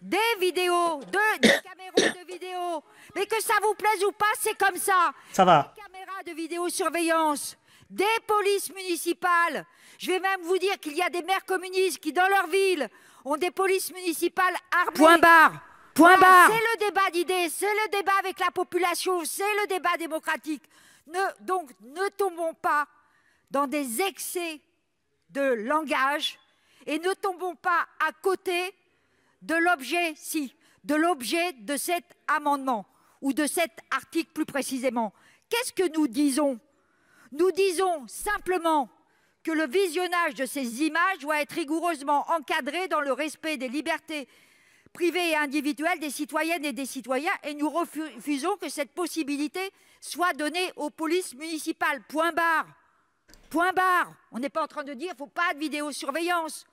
des 0.02 0.18
vidéos, 0.40 1.00
de, 1.00 1.40
des 1.42 1.50
caméras 1.62 2.14
de 2.14 2.32
vidéo. 2.32 2.84
Mais 3.16 3.26
que 3.26 3.42
ça 3.42 3.54
vous 3.62 3.74
plaise 3.76 4.04
ou 4.04 4.12
pas, 4.12 4.32
c'est 4.40 4.58
comme 4.58 4.78
ça. 4.78 5.14
Ça 5.32 5.46
va. 5.46 5.74
Des 5.76 5.82
caméras 5.82 6.24
de 6.26 6.32
vidéosurveillance, 6.32 7.58
des 7.94 8.20
polices 8.26 8.74
municipales. 8.74 9.66
Je 10.00 10.08
vais 10.12 10.20
même 10.20 10.42
vous 10.42 10.58
dire 10.58 10.80
qu'il 10.80 10.96
y 10.98 11.02
a 11.02 11.10
des 11.10 11.22
maires 11.22 11.46
communistes 11.46 12.00
qui, 12.00 12.12
dans 12.12 12.28
leur 12.28 12.48
ville, 12.48 12.90
ont 13.24 13.38
des 13.38 13.52
polices 13.52 13.94
municipales 13.94 14.56
armées. 14.72 14.94
Point 14.96 15.20
barre. 15.20 15.62
Point 15.94 16.18
barre. 16.18 16.50
C'est 16.50 16.58
le 16.58 16.88
débat 16.88 17.10
d'idées, 17.12 17.50
c'est 17.50 17.66
le 17.66 17.92
débat 17.92 18.18
avec 18.20 18.40
la 18.40 18.50
population, 18.50 19.24
c'est 19.26 19.44
le 19.62 19.68
débat 19.68 19.96
démocratique. 19.98 20.64
Ne, 21.08 21.20
donc, 21.42 21.70
ne 21.82 22.10
tombons 22.18 22.56
pas 22.56 22.88
dans 23.52 23.68
des 23.68 24.02
excès 24.02 24.60
de 25.30 25.42
langage 25.42 26.40
et 26.88 26.98
ne 26.98 27.14
tombons 27.14 27.56
pas 27.56 27.86
à 28.00 28.12
côté 28.12 28.74
de 29.44 29.56
l'objet, 29.56 30.14
si, 30.16 30.56
de 30.84 30.96
l'objet 30.96 31.54
de 31.54 31.78
cet 31.78 32.06
amendement 32.28 32.88
ou 33.22 33.34
de 33.34 33.46
cet 33.46 33.72
article 33.92 34.32
plus 34.34 34.46
précisément. 34.46 35.14
Qu'est-ce 35.50 35.74
que 35.74 35.94
nous 35.96 36.08
disons 36.08 36.60
Nous 37.34 37.52
disons 37.52 38.08
simplement 38.08 38.90
que 39.44 39.52
le 39.52 39.68
visionnage 39.68 40.36
de 40.36 40.46
ces 40.46 40.84
images 40.84 41.20
doit 41.20 41.42
être 41.42 41.54
rigoureusement 41.54 42.26
encadré 42.32 42.88
dans 42.88 43.02
le 43.02 43.12
respect 43.12 43.58
des 43.58 43.68
libertés 43.68 44.28
privée 44.94 45.32
et 45.32 45.36
individuelle 45.36 46.00
des 46.00 46.12
citoyennes 46.12 46.64
et 46.64 46.72
des 46.72 46.86
citoyens 46.86 47.34
et 47.44 47.56
nous 47.56 47.70
refusons 47.70 48.56
que 48.58 48.70
cette 48.70 48.92
possibilité 48.92 49.72
soit 50.00 50.34
donnée 50.34 50.72
aux 50.76 50.92
polices 50.92 51.34
municipales. 51.34 52.04
Point 52.08 52.32
barre. 52.32 52.68
Point 53.50 53.74
barre. 53.74 54.14
On 54.32 54.40
n'est 54.40 54.50
pas 54.50 54.64
en 54.64 54.68
train 54.68 54.84
de 54.84 54.94
dire 54.94 55.16
qu'il 55.16 55.24
ne 55.24 55.28
faut 55.28 55.28
pas 55.28 55.54
de 55.56 55.60
vidéosurveillance. 55.60 56.66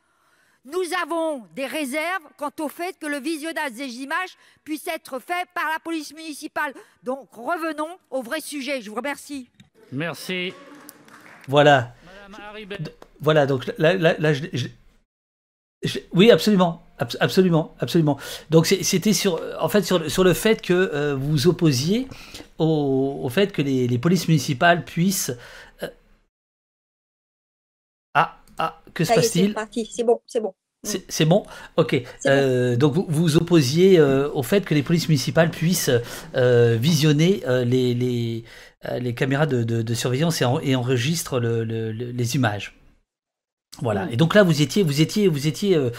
Nous 0.66 0.92
avons 1.02 1.46
des 1.54 1.64
réserves 1.64 2.24
quant 2.36 2.52
au 2.61 2.68
fait 2.68 2.98
que 2.98 3.06
le 3.06 3.18
visionnage 3.18 3.72
des 3.72 4.02
images 4.02 4.36
puisse 4.62 4.86
être 4.88 5.18
fait 5.18 5.48
par 5.54 5.70
la 5.70 5.78
police 5.78 6.12
municipale. 6.12 6.74
Donc 7.02 7.30
revenons 7.32 7.98
au 8.11 8.20
vrai 8.20 8.42
sujet. 8.42 8.82
Je 8.82 8.90
vous 8.90 8.96
remercie. 8.96 9.50
Merci. 9.93 10.53
Voilà. 11.49 11.95
Voilà, 13.20 13.47
donc 13.47 13.70
là, 13.78 13.95
là, 13.95 14.32
je, 14.32 14.68
oui, 16.12 16.30
absolument. 16.30 16.82
Absolument, 17.18 17.74
absolument. 17.80 18.18
Donc 18.51 18.66
c'était 18.66 19.14
sur, 19.14 19.41
en 19.59 19.70
fait, 19.70 19.82
sur, 19.82 20.11
sur 20.11 20.22
le 20.22 20.34
fait 20.34 20.61
que 20.61 20.74
euh, 20.74 21.16
vous 21.16 21.47
opposiez 21.47 22.09
au, 22.59 23.26
fait 23.30 23.53
que 23.53 23.62
les, 23.62 23.99
polices 23.99 24.28
municipales 24.28 24.84
puissent. 24.84 25.32
Euh, 25.82 25.88
ah, 28.12 28.36
ah, 28.59 28.82
que 28.93 29.05
se 29.05 29.14
passe-t-il? 29.14 29.55
C'est 29.91 30.05
bon, 30.05 30.20
c'est 30.26 30.41
bon. 30.41 30.55
C'est 30.83 31.26
bon? 31.26 31.45
Ok. 31.76 32.03
Euh, 32.24 32.74
donc 32.74 32.95
vous 32.95 33.05
vous 33.07 33.37
opposiez 33.37 33.99
euh, 33.99 34.31
au 34.33 34.43
fait 34.43 34.64
que 34.64 34.74
les 34.74 34.83
polices 34.83 35.09
municipales 35.09 35.51
puissent 35.51 35.91
visionner 36.35 37.43
les, 37.66 37.95
les, 37.95 38.45
les, 38.99 39.14
caméras 39.14 39.47
de, 39.47 39.62
de, 39.62 39.95
surveillance 39.95 40.41
et, 40.41 40.47
et 40.62 40.76
enregistrent 40.76 41.39
les 41.39 42.35
images. 42.35 42.80
Voilà. 43.78 44.06
Mm. 44.06 44.12
Et 44.12 44.16
donc 44.16 44.34
là, 44.34 44.42
vous 44.42 44.62
étiez, 44.62 44.82
vous 44.82 45.00
étiez, 45.00 45.28
vous 45.28 45.46
étiez 45.46 45.76
euh, 45.76 45.90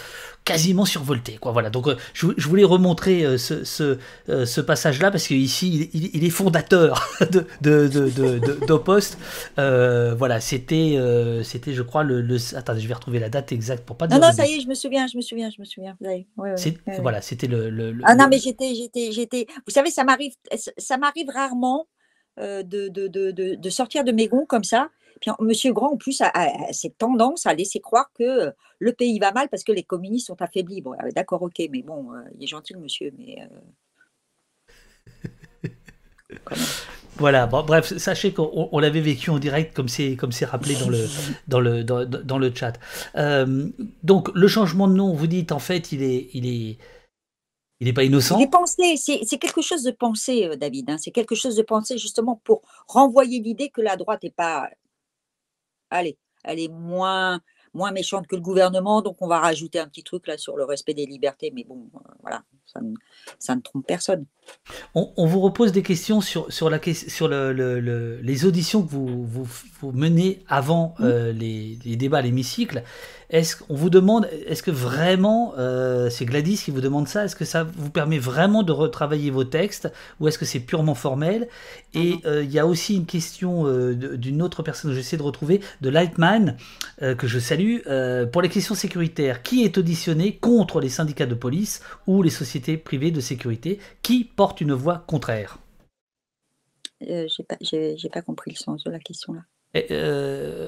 quasiment 0.43 0.85
survolté, 0.85 1.37
quoi. 1.37 1.51
Voilà. 1.51 1.69
Donc, 1.69 1.87
euh, 1.87 1.95
je, 2.13 2.27
voulais 2.47 2.65
remontrer 2.65 3.23
euh, 3.23 3.37
ce, 3.37 3.63
ce, 3.63 4.61
passage-là 4.61 5.09
parce 5.09 5.27
qu'ici, 5.27 5.89
il, 5.93 6.09
il, 6.13 6.23
est 6.23 6.29
fondateur 6.29 7.09
de, 7.31 7.47
de, 7.61 7.87
de, 7.87 10.13
voilà. 10.17 10.41
C'était, 10.41 10.97
c'était, 11.43 11.73
je 11.73 11.81
crois, 11.81 12.03
le, 12.03 12.37
Attendez, 12.55 12.81
je 12.81 12.87
vais 12.87 12.93
retrouver 12.93 13.19
la 13.19 13.29
date 13.29 13.51
exacte 13.51 13.85
pour 13.85 13.95
pas. 13.95 14.07
Non, 14.07 14.19
non, 14.19 14.31
ça 14.31 14.45
y 14.45 14.55
est, 14.55 14.61
je 14.61 14.67
me 14.67 14.75
souviens, 14.75 15.07
je 15.07 15.17
me 15.17 15.21
souviens, 15.21 15.49
je 15.49 15.59
me 15.59 15.65
souviens. 15.65 15.97
Voilà, 16.99 17.21
c'était 17.21 17.47
le, 17.47 17.95
Ah 18.03 18.15
non, 18.15 18.27
mais 18.29 18.39
j'étais, 18.39 18.75
j'étais, 18.75 19.11
j'étais. 19.11 19.47
Vous 19.65 19.73
savez, 19.73 19.91
ça 19.91 20.03
m'arrive, 20.03 20.33
ça 20.77 20.97
m'arrive 20.97 21.29
rarement 21.29 21.87
de, 22.37 22.89
de, 22.89 23.69
sortir 23.69 24.03
de 24.03 24.11
mes 24.11 24.27
gonds 24.27 24.45
comme 24.45 24.65
ça 24.65 24.89
puis 25.21 25.31
Monsieur 25.39 25.71
Grand, 25.71 25.93
en 25.93 25.97
plus, 25.97 26.21
a, 26.21 26.31
cette 26.73 26.97
tendance 26.97 27.45
à 27.45 27.53
laisser 27.53 27.79
croire 27.79 28.11
que 28.17 28.51
le 28.79 28.93
pays 28.93 29.19
va 29.19 29.31
mal 29.31 29.47
parce 29.49 29.63
que 29.63 29.71
les 29.71 29.83
communistes 29.83 30.27
sont 30.27 30.41
affaiblis. 30.41 30.81
Bon, 30.81 30.93
d'accord, 31.15 31.43
ok, 31.43 31.61
mais 31.71 31.83
bon, 31.83 32.07
il 32.37 32.43
est 32.43 32.47
gentil, 32.47 32.75
monsieur, 32.75 33.11
mais. 33.17 33.37
Voilà, 37.17 37.45
bref, 37.45 37.95
sachez 37.97 38.33
qu'on 38.33 38.79
l'avait 38.79 39.01
vécu 39.01 39.29
en 39.29 39.37
direct 39.37 39.75
comme 39.75 39.89
c'est 39.89 40.15
comme 40.15 40.31
c'est 40.31 40.45
rappelé 40.45 40.75
dans 40.75 40.89
le 40.89 41.05
dans 41.47 41.59
le 41.59 41.83
dans, 41.83 42.37
le 42.37 42.55
chat. 42.55 42.79
donc 44.03 44.29
le 44.33 44.47
changement 44.47 44.87
de 44.87 44.93
nom, 44.93 45.13
vous 45.13 45.27
dites 45.27 45.51
en 45.51 45.59
fait, 45.59 45.91
il 45.91 46.01
est 46.01 46.29
il 46.33 46.47
est 46.47 46.77
il 47.79 47.85
n'est 47.85 47.93
pas 47.93 48.03
innocent. 48.03 48.37
Il 48.39 48.43
est 48.43 48.47
pensé, 48.47 48.95
c'est 48.95 49.37
quelque 49.37 49.61
chose 49.61 49.83
de 49.83 49.91
pensé, 49.91 50.49
David. 50.55 50.89
Hein. 50.89 50.97
c'est 50.97 51.11
quelque 51.11 51.35
chose 51.35 51.55
de 51.55 51.63
pensé 51.63 51.97
justement 51.97 52.39
pour 52.43 52.61
renvoyer 52.87 53.39
l'idée 53.39 53.69
que 53.69 53.81
la 53.81 53.97
droite 53.97 54.23
n'est 54.23 54.29
pas 54.29 54.69
allez, 55.91 56.17
elle 56.43 56.59
est 56.59 56.69
moins, 56.69 57.41
moins 57.73 57.91
méchante 57.91 58.27
que 58.27 58.35
le 58.35 58.41
gouvernement, 58.41 59.01
donc 59.01 59.21
on 59.21 59.27
va 59.27 59.39
rajouter 59.39 59.79
un 59.79 59.87
petit 59.87 60.03
truc 60.03 60.27
là 60.27 60.37
sur 60.37 60.57
le 60.57 60.63
respect 60.63 60.93
des 60.93 61.05
libertés, 61.05 61.51
mais 61.53 61.63
bon, 61.63 61.89
euh, 61.95 61.99
voilà, 62.21 62.43
ça 63.39 63.55
ne, 63.55 63.61
trompe 63.61 63.85
personne. 63.85 64.25
On, 64.95 65.25
vous 65.25 65.39
repose 65.39 65.71
des 65.71 65.83
questions 65.83 66.19
sur, 66.19 66.51
sur, 66.51 66.69
la, 66.69 66.79
sur 66.93 67.27
le, 67.27 68.19
les 68.21 68.45
auditions 68.45 68.81
que 68.83 68.89
vous, 68.89 69.25
vous, 69.25 69.91
menez 69.93 70.43
avant 70.47 70.95
mmh. 70.99 71.03
euh, 71.03 71.31
les, 71.31 71.77
les, 71.85 71.95
débats 71.95 72.17
à 72.17 72.21
l'hémicycle. 72.21 72.83
Est-ce 73.29 73.55
qu'on 73.55 73.75
vous 73.75 73.89
demande, 73.89 74.27
est-ce 74.45 74.61
que 74.61 74.71
vraiment, 74.71 75.53
euh, 75.57 76.09
c'est 76.09 76.25
Gladys 76.25 76.57
qui 76.57 76.71
vous 76.71 76.81
demande 76.81 77.07
ça, 77.07 77.23
est-ce 77.23 77.35
que 77.37 77.45
ça 77.45 77.63
vous 77.63 77.89
permet 77.89 78.17
vraiment 78.17 78.61
de 78.61 78.73
retravailler 78.73 79.31
vos 79.31 79.45
textes 79.45 79.91
ou 80.19 80.27
est-ce 80.27 80.37
que 80.37 80.43
c'est 80.43 80.59
purement 80.59 80.95
formel? 80.95 81.47
Et 81.93 82.15
euh, 82.25 82.43
il 82.43 82.51
y 82.51 82.59
a 82.59 82.67
aussi 82.67 82.97
une 82.97 83.05
question 83.05 83.65
d'une 83.93 84.41
autre 84.41 84.63
personne 84.63 84.91
que 84.91 84.97
j'essaie 84.97 85.17
de 85.17 85.23
retrouver, 85.23 85.61
de 85.79 85.89
Lightman, 85.89 86.57
que 86.99 87.27
je 87.27 87.39
salue, 87.39 87.77
pour 88.31 88.41
les 88.41 88.49
questions 88.49 88.75
sécuritaires. 88.75 89.41
Qui 89.41 89.63
est 89.63 89.77
auditionné 89.77 90.35
contre 90.35 90.81
les 90.81 90.89
syndicats 90.89 91.25
de 91.25 91.35
police 91.35 91.81
ou 92.07 92.21
les 92.21 92.29
sociétés 92.29 92.60
privées 92.77 93.11
de 93.11 93.19
sécurité 93.21 93.79
Qui 94.01 94.23
porte 94.23 94.61
une 94.61 94.73
voix 94.73 95.03
contraire 95.07 95.57
J'ai 97.01 97.43
pas, 97.47 97.57
pas 98.11 98.21
compris 98.21 98.51
le 98.51 98.57
sens 98.57 98.83
de 98.83 98.91
la 98.91 98.99
question 98.99 99.33
là. 99.33 99.41
Euh, 99.89 100.67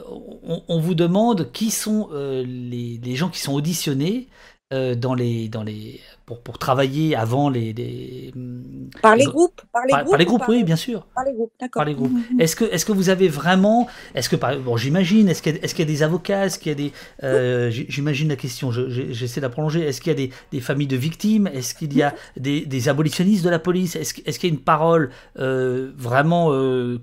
on, 0.70 0.80
vous 0.80 0.96
demande 0.96 1.52
qui 1.52 1.72
sont 1.72 2.10
euh, 2.14 2.42
les, 2.46 3.16
gens 3.16 3.30
qui 3.30 3.40
sont 3.40 3.54
auditionnés 3.54 4.30
euh, 4.30 4.53
dans 4.72 5.14
les, 5.14 5.50
dans 5.50 5.62
les, 5.62 6.00
pour, 6.26 6.42
pour 6.42 6.58
travailler 6.58 7.16
avant 7.16 7.50
les. 7.50 8.32
Hmm, 8.36 8.90
par 9.02 9.16
les, 9.16 9.26
groupes 9.26 9.62
Par 9.72 9.86
les 9.86 10.04
groupes, 10.04 10.18
les 10.18 10.26
groupes 10.26 10.44
oui, 10.48 10.64
bien 10.64 10.76
sûr. 10.76 11.06
Par 11.14 11.26
les 11.26 11.34
groupes, 11.34 11.52
d'accord. 11.60 11.82
Par 11.82 11.86
les 11.86 11.94
groupes. 11.94 12.12
Mhm. 12.12 12.42
Est-ce 12.42 12.56
que, 12.56 12.66
est 12.66 12.84
que 12.86 12.92
vous 12.92 13.10
avez 13.10 13.28
vraiment. 13.28 13.88
Est-ce 14.16 14.30
que, 14.30 14.36
bon, 14.36 14.78
j'imagine, 14.78 15.30
est-ce 15.30 15.42
qu'il 15.42 15.56
y, 15.56 15.60
est 15.60 15.80
y, 15.80 15.82
a 15.82 15.86
des 15.86 16.04
avocats 16.04 16.46
Est-ce 16.46 16.60
qu'il 16.60 16.72
y 16.72 16.88
a 16.88 16.90
des. 16.90 17.72
j'imagine 17.90 18.30
la 18.30 18.36
question, 18.36 18.72
j'essaie 18.72 19.42
de 19.42 19.46
la 19.46 19.50
prolonger. 19.50 19.82
Est-ce 19.82 20.02
qu'il 20.02 20.12
y 20.12 20.16
a 20.16 20.18
des, 20.18 20.32
des, 20.52 20.62
familles 20.62 20.88
de 20.88 20.98
victimes? 20.98 21.48
Est-ce 21.48 21.76
qu'il 21.76 21.96
y 21.96 22.02
a 22.02 22.16
des, 22.38 22.66
des, 22.66 22.90
abolitionnistes 22.90 23.44
de 23.44 23.50
la 23.50 23.60
police? 23.60 23.96
Est-ce 23.96 24.14
est 24.26 24.40
qu'il 24.40 24.50
y 24.50 24.52
a 24.52 24.56
une 24.56 24.64
parole 24.64 25.12
vraiment 25.36 26.52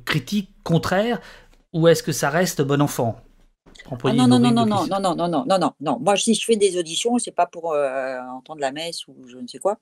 critique, 0.05 0.51
contraire? 0.65 1.21
Ou 1.73 1.87
est-ce 1.87 2.03
que 2.03 2.13
ça 2.13 2.31
reste 2.31 2.63
bon 2.63 2.83
enfant? 2.83 3.21
Ah 4.05 4.13
non, 4.13 4.29
non, 4.29 4.39
non, 4.39 4.51
non, 4.51 4.67
non, 4.67 4.87
non, 4.87 5.01
non, 5.01 5.29
non, 5.29 5.45
non, 5.47 5.59
non, 5.59 5.73
non. 5.81 5.99
Moi, 6.01 6.17
si 6.17 6.35
je 6.35 6.45
fais 6.45 6.57
des 6.57 6.79
auditions, 6.79 7.19
c'est 7.19 7.31
pas 7.31 7.47
pour 7.47 7.73
euh, 7.73 8.21
entendre 8.21 8.61
la 8.61 8.73
messe 8.73 9.07
ou 9.09 9.15
je 9.27 9.37
ne 9.37 9.47
sais 9.47 9.59
quoi. 9.59 9.79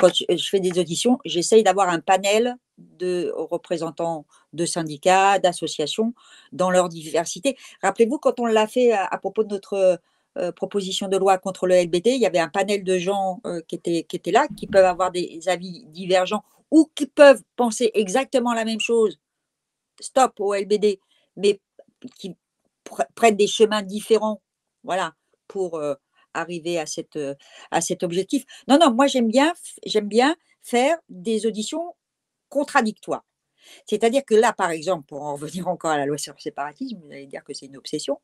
Quand 0.00 0.08
je, 0.12 0.48
fais 0.48 0.60
des 0.60 0.78
auditions, 0.78 1.18
j'essaye 1.24 1.62
d'avoir 1.62 1.88
un 1.88 2.00
panel 2.00 2.56
de 2.78 3.32
représentants 3.34 4.26
de 4.52 4.66
syndicats, 4.66 5.38
d'associations, 5.38 6.12
dans 6.52 6.70
leur 6.70 6.88
diversité. 6.88 7.56
Rappelez-vous, 7.82 8.18
quand 8.18 8.40
on 8.40 8.46
l'a 8.46 8.66
fait 8.66 8.92
à, 8.92 9.16
propos 9.18 9.44
de 9.44 9.54
notre 9.54 10.00
euh, 10.38 10.52
proposition 10.52 11.08
de 11.08 11.16
loi 11.16 11.38
contre 11.38 11.66
le 11.66 11.76
LBT, 11.76 12.08
il 12.08 12.20
y 12.20 12.26
avait 12.26 12.38
un 12.38 12.48
panel 12.48 12.84
de 12.84 12.98
gens 12.98 13.40
euh, 13.46 13.60
qui, 13.68 13.76
étaient, 13.76 14.02
qui 14.02 14.16
étaient 14.16 14.32
là, 14.32 14.46
qui 14.56 14.66
peuvent 14.66 14.84
avoir 14.84 15.10
des 15.12 15.40
avis 15.46 15.84
divergents 15.86 16.44
ou 16.70 16.90
qui 16.94 17.06
peuvent 17.06 17.42
penser 17.54 17.90
exactement 17.94 18.52
la 18.52 18.64
même 18.64 18.80
chose. 18.80 19.18
Stop 20.00 20.40
au 20.40 20.52
LBD 20.52 21.00
mais 21.36 21.60
qui 22.18 22.36
prennent 23.14 23.36
des 23.36 23.46
chemins 23.46 23.82
différents, 23.82 24.42
voilà, 24.84 25.14
pour 25.48 25.80
arriver 26.34 26.78
à, 26.78 26.86
cette, 26.86 27.18
à 27.70 27.80
cet 27.80 28.02
objectif. 28.02 28.44
Non, 28.68 28.78
non, 28.78 28.92
moi 28.92 29.06
j'aime 29.06 29.28
bien, 29.28 29.54
j'aime 29.84 30.08
bien 30.08 30.36
faire 30.62 30.96
des 31.08 31.46
auditions 31.46 31.94
contradictoires. 32.48 33.24
C'est-à-dire 33.84 34.24
que 34.24 34.34
là, 34.34 34.52
par 34.52 34.70
exemple, 34.70 35.06
pour 35.06 35.22
en 35.22 35.34
revenir 35.34 35.66
encore 35.68 35.90
à 35.90 35.98
la 35.98 36.06
loi 36.06 36.18
sur 36.18 36.34
le 36.34 36.40
séparatisme, 36.40 36.98
vous 37.02 37.10
allez 37.10 37.26
dire 37.26 37.42
que 37.44 37.52
c'est 37.54 37.66
une 37.66 37.76
obsession, 37.76 38.20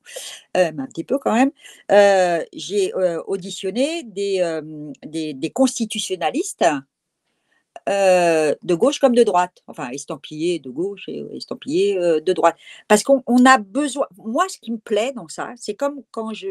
mais 0.54 0.68
un 0.78 0.86
petit 0.86 1.04
peu 1.04 1.18
quand 1.18 1.34
même, 1.34 1.50
j'ai 2.52 2.92
auditionné 3.26 4.02
des, 4.04 4.60
des, 5.04 5.34
des, 5.34 5.50
constitutionnalistes 5.50 6.64
euh, 7.88 8.54
de 8.62 8.74
gauche 8.74 8.98
comme 8.98 9.14
de 9.14 9.22
droite, 9.22 9.62
enfin 9.66 9.90
estampillé 9.90 10.58
de 10.58 10.70
gauche 10.70 11.08
et 11.08 11.24
estampillé 11.32 11.98
euh, 11.98 12.20
de 12.20 12.32
droite. 12.32 12.56
Parce 12.88 13.02
qu'on 13.02 13.22
a 13.44 13.58
besoin, 13.58 14.06
moi 14.16 14.46
ce 14.48 14.58
qui 14.58 14.72
me 14.72 14.78
plaît 14.78 15.12
dans 15.14 15.28
ça, 15.28 15.52
c'est 15.56 15.74
comme 15.74 16.02
quand 16.10 16.32
je, 16.32 16.48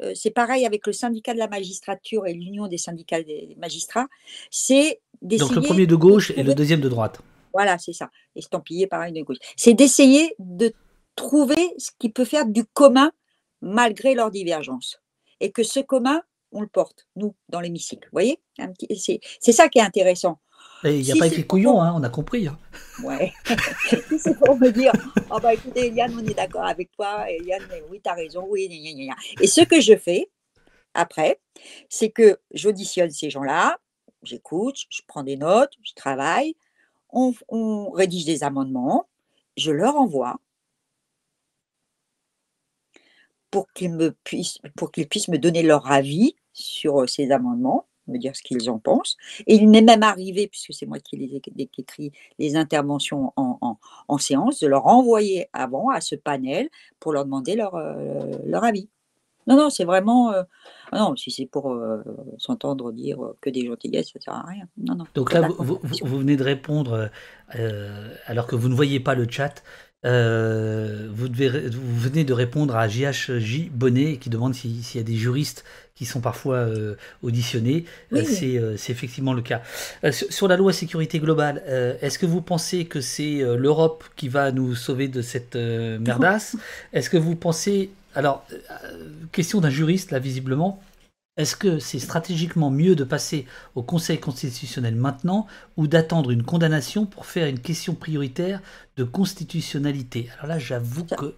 euh, 0.00 0.12
c'est 0.14 0.30
pareil 0.30 0.66
avec 0.66 0.86
le 0.86 0.92
syndicat 0.92 1.32
de 1.34 1.38
la 1.38 1.48
magistrature 1.48 2.26
et 2.26 2.32
l'union 2.32 2.66
des 2.66 2.78
syndicats 2.78 3.22
des 3.22 3.56
magistrats, 3.58 4.08
c'est 4.50 5.00
d'essayer... 5.22 5.48
Donc 5.48 5.56
le 5.56 5.62
premier 5.62 5.86
de 5.86 5.96
gauche 5.96 6.32
et 6.36 6.42
le 6.42 6.54
deuxième 6.54 6.80
de 6.80 6.88
droite. 6.88 7.20
Voilà, 7.52 7.78
c'est 7.78 7.92
ça, 7.92 8.10
estampillé 8.34 8.86
pareil 8.86 9.12
de 9.12 9.22
gauche. 9.22 9.38
C'est 9.56 9.74
d'essayer 9.74 10.34
de 10.40 10.72
trouver 11.14 11.72
ce 11.78 11.90
qui 11.98 12.08
peut 12.08 12.24
faire 12.24 12.46
du 12.46 12.64
commun 12.64 13.12
malgré 13.60 14.14
leurs 14.14 14.30
divergences. 14.30 15.00
Et 15.40 15.50
que 15.52 15.62
ce 15.62 15.80
commun, 15.80 16.22
on 16.52 16.60
le 16.60 16.66
porte, 16.66 17.06
nous, 17.16 17.34
dans 17.48 17.60
l'hémicycle. 17.60 18.04
Vous 18.06 18.12
voyez? 18.16 18.40
C'est 18.98 19.52
ça 19.52 19.68
qui 19.68 19.78
est 19.78 19.82
intéressant. 19.82 20.38
Il 20.84 21.00
n'y 21.00 21.12
a 21.12 21.16
pas 21.16 21.26
écrit 21.26 21.46
couillon, 21.46 21.80
hein, 21.80 21.94
on 21.96 22.02
a 22.02 22.10
compris. 22.10 22.46
Hein. 22.46 22.58
Ouais. 23.02 23.32
c'est 24.18 24.38
pour 24.38 24.56
me 24.58 24.70
dire, 24.70 24.92
oh 25.30 25.38
bah 25.40 25.54
écoutez, 25.54 25.86
Eliane, 25.86 26.14
on 26.18 26.24
est 26.26 26.34
d'accord 26.34 26.64
avec 26.64 26.92
toi. 26.92 27.30
Eliane, 27.30 27.62
oui, 27.90 28.00
tu 28.02 28.10
as 28.10 28.14
raison, 28.14 28.46
oui, 28.48 28.68
Et 29.40 29.46
ce 29.46 29.62
que 29.62 29.80
je 29.80 29.96
fais 29.96 30.30
après, 30.92 31.40
c'est 31.88 32.10
que 32.10 32.38
j'auditionne 32.52 33.10
ces 33.10 33.30
gens-là, 33.30 33.78
j'écoute, 34.22 34.76
je 34.90 35.00
prends 35.06 35.22
des 35.22 35.36
notes, 35.36 35.72
je 35.82 35.92
travaille, 35.94 36.54
on, 37.10 37.32
on 37.48 37.90
rédige 37.90 38.24
des 38.26 38.44
amendements, 38.44 39.08
je 39.56 39.70
leur 39.70 39.96
envoie 39.96 40.36
pour 43.50 43.72
qu'ils 43.72 43.92
me 43.92 44.10
puissent, 44.24 44.58
pour 44.76 44.90
qu'ils 44.90 45.08
puissent 45.08 45.28
me 45.28 45.38
donner 45.38 45.62
leur 45.62 45.90
avis 45.90 46.34
sur 46.52 47.08
ces 47.08 47.30
amendements 47.30 47.86
me 48.06 48.18
dire 48.18 48.34
ce 48.34 48.42
qu'ils 48.42 48.70
en 48.70 48.78
pensent. 48.78 49.16
Et 49.46 49.56
il 49.56 49.68
m'est 49.68 49.82
même 49.82 50.02
arrivé, 50.02 50.46
puisque 50.46 50.72
c'est 50.72 50.86
moi 50.86 50.98
qui, 50.98 51.16
les, 51.16 51.42
écrit 51.78 52.12
les 52.38 52.56
interventions 52.56 53.32
en, 53.36 54.18
séance, 54.18 54.60
de 54.60 54.66
leur 54.66 54.86
envoyer 54.86 55.48
avant 55.52 55.90
à 55.90 56.00
ce 56.00 56.14
panel 56.14 56.68
pour 57.00 57.12
leur 57.12 57.24
demander 57.24 57.56
leur, 57.56 57.74
euh, 57.74 58.32
leur 58.44 58.64
avis. 58.64 58.88
Non, 59.46 59.56
non, 59.56 59.68
c'est 59.68 59.84
vraiment. 59.84 60.32
Euh, 60.32 60.42
ah 60.90 61.00
non, 61.00 61.16
si 61.16 61.30
c'est 61.30 61.44
pour 61.44 61.72
euh, 61.72 62.02
s'entendre 62.38 62.92
dire 62.92 63.18
que 63.42 63.50
des 63.50 63.66
gentillesses, 63.66 64.06
ça 64.06 64.18
ne 64.18 64.22
sert 64.22 64.34
à 64.34 64.46
rien. 64.46 64.64
Non, 64.78 64.94
non. 64.94 65.04
Donc 65.14 65.34
là, 65.34 65.46
vous, 65.58 65.78
vous, 65.82 66.18
venez 66.18 66.36
de 66.36 66.42
répondre, 66.42 67.10
alors 68.26 68.46
que 68.46 68.56
vous 68.56 68.70
ne 68.70 68.74
voyez 68.74 69.00
pas 69.00 69.14
le 69.14 69.26
chat, 69.28 69.62
Euh, 70.04 71.08
vous, 71.12 71.28
devez, 71.28 71.68
vous 71.68 71.98
venez 71.98 72.24
de 72.24 72.32
répondre 72.32 72.76
à 72.76 72.88
JHJ 72.88 73.70
Bonnet 73.70 74.16
qui 74.18 74.28
demande 74.28 74.54
s'il 74.54 74.80
y 74.94 74.98
a 74.98 75.02
des 75.02 75.16
juristes 75.16 75.64
qui 75.94 76.04
sont 76.04 76.20
parfois 76.20 76.56
euh, 76.56 76.96
auditionnés. 77.22 77.84
Euh, 78.12 78.24
c'est 78.76 78.92
effectivement 78.92 79.32
le 79.32 79.42
cas. 79.42 79.62
Sur, 80.10 80.48
la 80.48 80.56
loi 80.56 80.72
sécurité 80.72 81.20
globale, 81.20 81.62
est-ce 82.00 82.18
que 82.18 82.26
vous 82.26 82.42
pensez 82.42 82.84
que 82.84 83.00
c'est 83.00 83.42
l'Europe 83.56 84.04
qui 84.16 84.28
va 84.28 84.52
nous 84.52 84.74
sauver 84.74 85.08
de 85.08 85.22
cette 85.22 85.56
merdasse? 86.00 86.56
Est-ce 86.92 87.10
que 87.10 87.16
vous 87.16 87.36
pensez... 87.36 87.90
Alors, 88.16 88.46
question 89.32 89.60
d'un 89.60 89.70
juriste, 89.70 90.10
là, 90.12 90.20
visiblement. 90.20 90.80
Est-ce 91.36 91.56
que 91.56 91.80
c'est 91.80 91.98
stratégiquement 91.98 92.70
mieux 92.70 92.94
de 92.94 93.02
passer 93.02 93.46
au 93.74 93.82
Conseil 93.82 94.20
constitutionnel 94.20 94.94
maintenant 94.94 95.48
ou 95.76 95.88
d'attendre 95.88 96.30
une 96.30 96.44
condamnation 96.44 97.06
pour 97.06 97.26
faire 97.26 97.48
une 97.48 97.58
question 97.58 97.96
prioritaire 97.96 98.60
de 98.96 99.02
constitutionnalité? 99.02 100.28
Alors 100.34 100.46
là, 100.46 100.58
j'avoue 100.60 101.04
que 101.04 101.34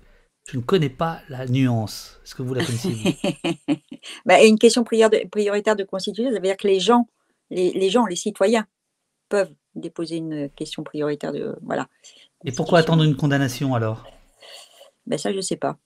je 0.47 0.59
ne 0.59 0.63
connais 0.63 0.91
pas 0.91 1.23
la 1.31 1.47
nuance. 1.47 2.21
Est-ce 2.23 2.35
que 2.35 2.43
vous 2.43 2.53
la 2.53 2.65
connaissez 2.65 3.17
bah, 4.27 4.45
Une 4.45 4.59
question 4.59 4.85
prioritaire 4.85 5.77
de 5.77 5.85
constitution, 5.85 6.31
ça 6.31 6.37
veut 6.37 6.43
dire 6.43 6.59
que 6.59 6.69
les 6.69 6.79
gens, 6.79 7.09
les, 7.49 7.89
gens, 7.89 8.05
les 8.05 8.17
citoyens 8.17 8.67
peuvent 9.31 9.53
déposer 9.75 10.17
une 10.17 10.51
question 10.51 10.85
prioritaire 10.85 11.33
de 11.33 11.57
voilà. 11.63 11.89
Et 12.45 12.53
pourquoi 12.53 12.81
attendre 12.81 13.03
une 13.03 13.17
condamnation 13.17 13.75
alors? 13.75 14.05
Ben 15.07 15.19
Ça, 15.19 15.33
je 15.33 15.37
ne 15.37 15.43
sais 15.43 15.57
pas. 15.57 15.79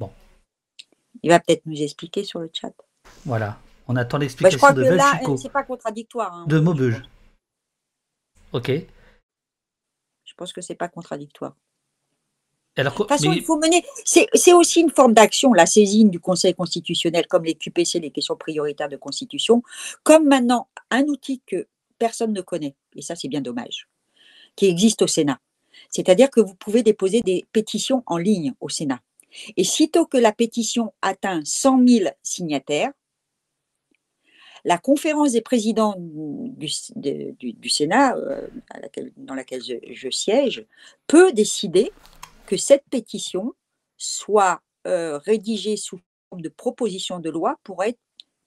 Bon. 0.00 0.10
Il 1.22 1.30
va 1.30 1.38
peut-être 1.38 1.64
nous 1.66 1.80
expliquer 1.80 2.24
sur 2.24 2.40
le 2.40 2.50
chat. 2.52 2.72
Voilà. 3.24 3.58
On 3.88 3.96
attend 3.96 4.18
bah, 4.18 4.24
l'explication 4.24 4.72
de 4.72 4.82
là, 4.82 5.20
C'est 5.36 5.52
pas 5.52 5.62
contradictoire. 5.62 6.32
Hein, 6.32 6.44
de 6.46 6.58
Maubeuge. 6.58 7.02
Ok. 8.52 8.70
Je 10.24 10.34
pense 10.36 10.52
que 10.52 10.60
c'est 10.60 10.74
pas 10.74 10.88
contradictoire. 10.88 11.54
Alors, 12.78 12.92
de 12.92 12.98
toute 12.98 13.08
façon, 13.08 13.32
il 13.32 13.42
faut 13.42 13.58
mener. 13.58 13.84
C'est 14.04 14.52
aussi 14.52 14.80
une 14.80 14.90
forme 14.90 15.14
d'action, 15.14 15.54
la 15.54 15.66
saisine 15.66 16.10
du 16.10 16.20
Conseil 16.20 16.54
constitutionnel, 16.54 17.26
comme 17.26 17.44
les 17.44 17.54
QPC, 17.54 18.00
les 18.00 18.10
questions 18.10 18.36
prioritaires 18.36 18.90
de 18.90 18.96
constitution, 18.96 19.62
comme 20.02 20.26
maintenant 20.26 20.68
un 20.90 21.04
outil 21.04 21.40
que 21.46 21.66
personne 21.98 22.32
ne 22.32 22.42
connaît, 22.42 22.74
et 22.94 23.02
ça 23.02 23.16
c'est 23.16 23.28
bien 23.28 23.40
dommage, 23.40 23.88
qui 24.56 24.66
existe 24.66 25.00
au 25.02 25.06
Sénat. 25.06 25.40
C'est-à-dire 25.88 26.30
que 26.30 26.40
vous 26.40 26.54
pouvez 26.54 26.82
déposer 26.82 27.20
des 27.22 27.46
pétitions 27.52 28.02
en 28.06 28.18
ligne 28.18 28.52
au 28.60 28.68
Sénat. 28.68 29.00
Et 29.56 29.64
sitôt 29.64 30.06
que 30.06 30.16
la 30.16 30.32
pétition 30.32 30.92
atteint 31.02 31.40
100 31.44 31.86
000 31.86 32.10
signataires, 32.22 32.92
la 34.64 34.78
conférence 34.78 35.32
des 35.32 35.42
présidents 35.42 35.94
du, 35.96 36.68
Sénat, 37.70 38.16
euh, 38.16 38.48
dans 39.16 39.34
laquelle 39.34 39.62
je, 39.62 40.10
siège, 40.10 40.66
peut 41.06 41.32
décider 41.32 41.92
que 42.46 42.56
cette 42.56 42.84
pétition 42.90 43.54
soit 43.96 44.60
euh, 44.88 45.18
rédigée 45.18 45.76
sous 45.76 46.00
forme 46.28 46.42
de 46.42 46.48
proposition 46.48 47.20
de 47.20 47.30
loi 47.30 47.56
pour 47.62 47.84
être 47.84 47.98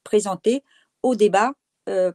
présentée 0.03 0.61
au 1.03 1.15
débat 1.15 1.53
euh, 1.87 2.11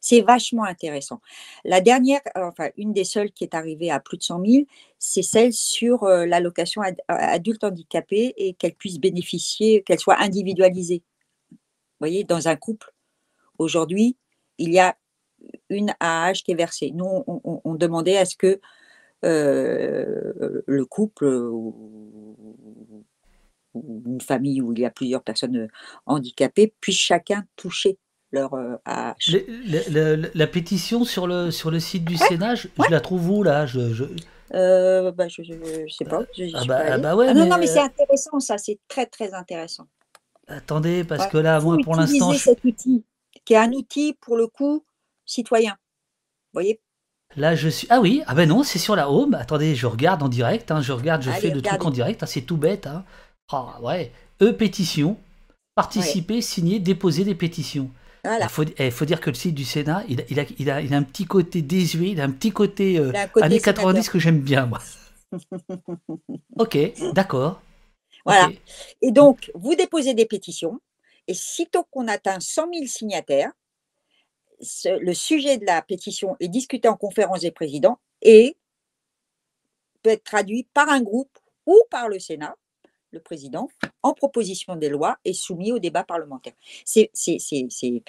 c'est 0.00 0.22
vachement 0.22 0.64
intéressant. 0.64 1.20
La 1.64 1.80
dernière, 1.80 2.20
euh, 2.36 2.44
enfin 2.44 2.70
une 2.76 2.92
des 2.92 3.04
seules 3.04 3.30
qui 3.32 3.44
est 3.44 3.54
arrivée 3.54 3.90
à 3.90 4.00
plus 4.00 4.18
de 4.18 4.22
100 4.22 4.44
000, 4.44 4.64
c'est 4.98 5.22
celle 5.22 5.52
sur 5.52 6.04
euh, 6.04 6.26
l'allocation 6.26 6.82
adulte 7.08 7.64
handicapé 7.64 8.34
et 8.36 8.54
qu'elle 8.54 8.74
puisse 8.74 8.98
bénéficier, 8.98 9.82
qu'elle 9.82 9.98
soit 9.98 10.20
individualisée. 10.20 11.02
Vous 11.50 11.58
voyez, 12.06 12.24
dans 12.24 12.48
un 12.48 12.56
couple, 12.56 12.92
aujourd'hui, 13.58 14.16
il 14.58 14.72
y 14.72 14.78
a 14.78 14.96
une 15.68 15.94
AH 16.00 16.42
qui 16.44 16.52
est 16.52 16.54
versée. 16.54 16.92
Nous, 16.92 17.24
on, 17.26 17.74
demandait 17.74 18.16
à 18.16 18.24
ce 18.24 18.36
que 18.36 18.60
euh, 19.24 20.62
le 20.66 20.84
couple 20.84 21.26
ou 21.26 23.06
une 23.74 24.20
famille 24.20 24.60
où 24.60 24.72
il 24.72 24.80
y 24.80 24.84
a 24.84 24.90
plusieurs 24.90 25.22
personnes 25.22 25.68
handicapées 26.06 26.74
puisse 26.80 26.98
chacun 26.98 27.44
toucher 27.56 27.98
leur 28.32 28.50
la 30.34 30.46
pétition 30.46 31.04
sur 31.04 31.26
le, 31.26 31.50
sur 31.50 31.70
le 31.70 31.80
site 31.80 32.04
du 32.04 32.16
Sénat, 32.16 32.54
je, 32.54 32.68
la 32.90 33.00
trouve 33.00 33.30
où 33.30 33.42
là? 33.42 33.66
Je, 33.66 33.92
je... 33.92 34.04
Euh, 34.54 35.12
bah, 35.12 35.28
je, 35.28 35.42
sais 35.88 36.04
pas. 36.04 36.22
ah 36.54 36.64
bah, 36.66 36.82
ah 36.90 36.98
bah 36.98 37.16
ouais, 37.16 37.26
ah 37.28 37.34
non, 37.34 37.44
mais... 37.44 37.48
non, 37.48 37.58
mais 37.58 37.66
c'est 37.66 37.80
intéressant 37.80 38.40
ça, 38.40 38.58
c'est 38.58 38.78
très 38.88 39.06
très 39.06 39.32
intéressant. 39.32 39.86
Attendez, 40.48 41.04
parce 41.04 41.28
que 41.28 41.38
là, 41.38 41.60
moi 41.60 41.76
pour 41.84 41.94
l'instant. 41.94 42.32
cet 42.32 42.64
outil, 42.64 43.04
qui 43.44 43.54
est 43.54 43.56
un 43.56 43.72
outil 43.72 44.16
pour 44.20 44.36
le 44.36 44.48
coup 44.48 44.84
citoyen. 45.24 45.72
Vous 45.72 46.54
voyez? 46.54 46.80
Là, 47.36 47.54
je 47.54 47.68
suis. 47.68 47.86
Ah 47.90 48.00
oui, 48.00 48.22
ah 48.26 48.34
ben 48.34 48.48
non, 48.48 48.64
c'est 48.64 48.80
sur 48.80 48.96
la 48.96 49.08
home. 49.08 49.34
Attendez, 49.34 49.76
je 49.76 49.86
regarde 49.86 50.22
en 50.22 50.28
direct. 50.28 50.72
Hein, 50.72 50.80
je 50.80 50.92
regarde, 50.92 51.22
je 51.22 51.30
fais 51.30 51.50
le 51.50 51.62
truc 51.62 51.84
en 51.84 51.90
direct. 51.90 52.22
Hein, 52.22 52.26
c'est 52.26 52.42
tout 52.42 52.56
bête. 52.56 52.88
Hein. 52.88 53.04
Ah 53.52 53.78
ouais. 53.82 54.12
E-pétition. 54.42 55.16
Participer, 55.76 56.42
signer, 56.42 56.80
déposer 56.80 57.24
des 57.24 57.36
pétitions. 57.36 57.90
Il 58.24 58.48
faut, 58.48 58.64
eh, 58.78 58.90
faut, 58.90 59.04
dire 59.04 59.20
que 59.20 59.30
le 59.30 59.34
site 59.34 59.54
du 59.54 59.64
Sénat, 59.64 60.04
il, 60.08 60.24
il, 60.28 60.40
a, 60.40 60.44
il, 60.58 60.70
a, 60.70 60.80
il 60.82 60.94
a, 60.94 60.96
un 60.96 61.02
petit 61.02 61.24
côté 61.24 61.62
désuet, 61.62 62.10
il 62.10 62.20
a 62.20 62.24
un 62.24 62.30
petit 62.30 62.50
côté, 62.50 62.98
euh, 62.98 63.12
années 63.40 63.60
90 63.60 64.08
que 64.08 64.18
j'aime 64.18 64.40
bien, 64.40 64.66
moi. 64.66 64.80
ok, 66.58 66.78
d'accord. 67.14 67.62
Voilà. 68.26 68.50
Et 69.00 69.12
donc, 69.12 69.50
vous 69.54 69.74
déposez 69.74 70.14
des 70.14 70.26
pétitions, 70.26 70.80
et 71.26 71.34
sitôt 71.34 71.84
qu'on 71.90 72.08
atteint 72.08 72.40
100 72.40 72.68
000 72.74 72.86
signataires, 72.86 73.52
le 74.84 75.14
sujet 75.14 75.56
de 75.56 75.64
la 75.64 75.80
pétition 75.80 76.36
est 76.40 76.48
discuté 76.48 76.88
en 76.88 76.96
conférence 76.96 77.40
des 77.40 77.50
présidents 77.50 77.98
et 78.20 78.58
peut 80.02 80.10
être 80.10 80.24
traduit 80.24 80.68
par 80.74 80.88
un 80.90 81.00
groupe 81.00 81.38
ou 81.66 81.82
par 81.90 82.08
le 82.08 82.18
Sénat 82.18 82.56
le 83.12 83.20
président, 83.20 83.68
en 84.02 84.12
proposition 84.12 84.76
des 84.76 84.88
lois 84.88 85.18
et 85.24 85.32
soumis 85.32 85.72
au 85.72 85.78
débat 85.78 86.04
parlementaire. 86.04 86.52
C'est 86.84 87.10
c'est 87.14 88.02